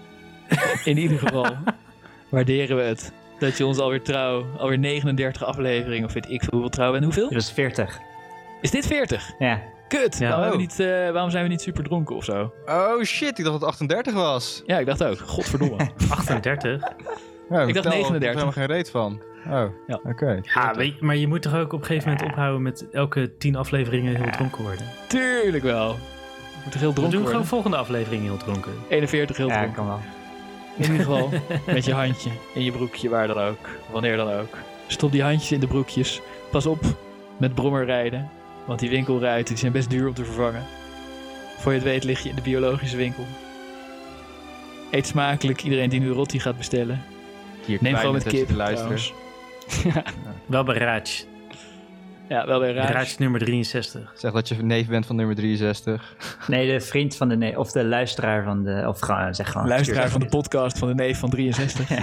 In 0.83 0.97
ieder 0.97 1.19
geval 1.19 1.57
waarderen 2.29 2.77
we 2.77 2.83
het 2.83 3.13
dat 3.43 3.57
je 3.57 3.65
ons 3.65 3.77
alweer 3.77 4.01
trouw, 4.01 4.45
alweer 4.57 4.79
39 4.79 5.43
afleveringen, 5.45 6.05
of 6.07 6.13
weet 6.13 6.29
ik 6.29 6.39
veel 6.41 6.49
hoeveel 6.51 6.69
trouw 6.69 6.91
bent. 6.91 7.03
Hoeveel? 7.03 7.29
Dat 7.29 7.41
is 7.41 7.51
40. 7.51 7.99
Is 8.61 8.71
dit 8.71 8.85
40? 8.87 9.31
Ja. 9.39 9.61
Kut! 9.87 10.17
Ja. 10.19 10.27
waarom, 10.27 10.41
hebben 10.41 10.67
we 10.67 10.73
Oh. 10.73 10.77
niet, 10.77 10.79
eh, 10.79 11.11
waarom 11.11 11.29
zijn 11.29 11.43
we 11.43 11.49
niet 11.49 11.61
super 11.61 11.83
dronken 11.83 12.15
of 12.15 12.23
zo? 12.23 12.53
Oh 12.65 13.01
shit, 13.03 13.37
ik 13.39 13.43
dacht 13.45 13.51
dat 13.51 13.53
het 13.53 13.63
38 13.69 14.13
was. 14.13 14.63
Ja, 14.65 14.79
ik 14.79 14.85
dacht 14.85 15.03
ook. 15.03 15.17
Godverdomme. 15.19 15.75
38? 16.09 16.81
Ja, 16.81 17.61
Ik 17.61 17.73
dacht 17.73 17.85
vertel, 17.85 17.91
39. 17.91 17.99
Ik 17.99 18.11
heb 18.11 18.21
er 18.21 18.27
helemaal 18.27 18.51
geen 18.51 18.65
reet 18.65 18.89
van. 18.89 19.21
Oh, 19.47 19.65
Ja. 19.87 19.99
oké. 20.03 20.39
Ja, 20.53 20.73
weet 20.75 20.97
je, 20.99 21.05
maar 21.05 21.15
je 21.15 21.27
moet 21.27 21.41
toch 21.41 21.55
ook 21.55 21.73
op 21.73 21.79
een 21.79 21.85
gegeven 21.85 22.09
moment 22.11 22.29
ophouden 22.29 22.61
met 22.61 22.85
elke 22.91 23.37
tien 23.37 23.55
afleveringen 23.55 24.15
heel 24.15 24.31
dronken 24.31 24.63
worden. 24.63 24.85
Tuurlijk 25.07 25.63
wel. 25.63 25.87
Moet 25.87 26.73
heel 26.73 26.73
We 26.73 26.79
dronken 26.79 27.01
doen 27.01 27.09
worden? 27.11 27.27
gewoon 27.29 27.45
volgende 27.45 27.77
aflevering 27.77 28.23
heel 28.23 28.37
dronken. 28.37 28.71
41 28.89 29.37
heel 29.37 29.47
Ja, 29.47 29.53
dronken. 29.53 29.73
kan 29.75 29.87
wel. 29.87 29.99
In 30.75 30.83
ieder 30.83 30.97
geval 30.97 31.29
met 31.65 31.85
je 31.85 31.93
handje 31.93 32.29
in 32.53 32.63
je 32.63 32.71
broekje, 32.71 33.09
waar 33.09 33.27
dan 33.27 33.37
ook. 33.37 33.69
Wanneer 33.91 34.17
dan 34.17 34.31
ook. 34.31 34.57
Stop 34.87 35.11
die 35.11 35.23
handjes 35.23 35.51
in 35.51 35.59
de 35.59 35.67
broekjes. 35.67 36.21
Pas 36.51 36.65
op 36.65 36.83
met 37.37 37.55
brommer 37.55 37.85
rijden. 37.85 38.29
Want 38.65 38.79
die 38.79 38.89
winkelruiten 38.89 39.47
die 39.47 39.57
zijn 39.57 39.71
best 39.71 39.89
duur 39.89 40.07
om 40.07 40.13
te 40.13 40.25
vervangen. 40.25 40.65
Voor 41.57 41.71
je 41.71 41.77
het 41.77 41.87
weet 41.87 42.03
lig 42.03 42.23
je 42.23 42.29
in 42.29 42.35
de 42.35 42.41
biologische 42.41 42.97
winkel. 42.97 43.25
Eet 44.91 45.07
smakelijk 45.07 45.63
iedereen 45.63 45.89
die 45.89 45.99
nu 45.99 46.09
rotti 46.09 46.39
gaat 46.39 46.57
bestellen. 46.57 47.03
Hier 47.65 47.77
Neem 47.81 47.95
gewoon 47.95 48.13
met 48.13 48.23
kip. 48.23 48.49
luisteren. 48.49 48.99
Wel 50.45 50.63
bij 50.63 50.77
Raaj. 50.77 51.25
Ja, 52.33 52.45
wel 52.45 52.59
bij 52.59 52.73
raar. 52.73 53.15
Nummer 53.17 53.39
63. 53.39 54.11
Zeg 54.15 54.31
dat 54.31 54.47
je 54.47 54.55
neef 54.55 54.87
bent 54.87 55.05
van 55.05 55.15
nummer 55.15 55.35
63. 55.35 56.15
Nee, 56.47 56.71
de 56.71 56.79
vriend 56.79 57.15
van 57.15 57.29
de 57.29 57.35
nee, 57.35 57.59
of 57.59 57.71
de 57.71 57.85
luisteraar 57.85 58.43
van 58.43 58.63
de, 58.63 58.83
of 58.87 58.99
gewoon, 58.99 59.35
zeg 59.35 59.51
gewoon. 59.51 59.67
Luisteraar 59.67 60.09
van 60.09 60.19
de 60.19 60.25
podcast 60.25 60.77
van 60.77 60.87
de 60.87 60.93
neef 60.93 61.19
van 61.19 61.29
63. 61.29 61.89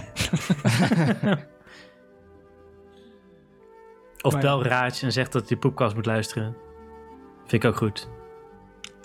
Of 4.23 4.33
Maar- 4.33 4.43
bel 4.43 4.65
en 4.65 5.13
zeg 5.13 5.29
dat 5.29 5.49
hij 5.49 5.59
podcast 5.59 5.95
moet 5.95 6.07
luisteren. 6.07 6.57
Vind 7.47 7.65
ik 7.65 7.71
ook 7.71 7.77
goed. 7.77 8.09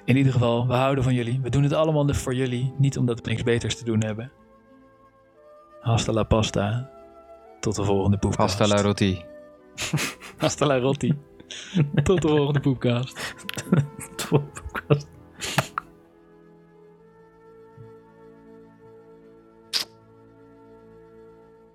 In 0.06 0.18
ieder 0.18 0.34
geval, 0.34 0.68
we 0.68 0.74
houden 0.74 1.04
van 1.04 1.14
jullie. 1.14 1.40
We 1.42 1.50
doen 1.50 1.64
het 1.64 1.74
allemaal 1.74 2.14
voor 2.14 2.36
jullie. 2.36 2.74
Niet 2.78 2.98
omdat 2.98 3.22
we 3.22 3.30
niks 3.30 3.44
beters 3.44 3.78
te 3.78 3.86
doen 3.86 4.04
hebben. 4.04 4.32
Hasta 5.82 6.12
la 6.12 6.24
pasta. 6.24 6.90
Tot 7.60 7.76
de 7.76 7.84
volgende 7.84 8.18
poepcast. 8.18 8.60
Hasta 8.60 8.76
la 8.76 8.82
roti. 8.82 9.34
Hasta 10.38 10.66
la 10.66 10.80
rotti. 10.80 11.14
Tot 12.04 12.22
de 12.22 12.28
volgende 12.28 12.60
poepcast. 12.60 13.36
Top. 14.16 14.44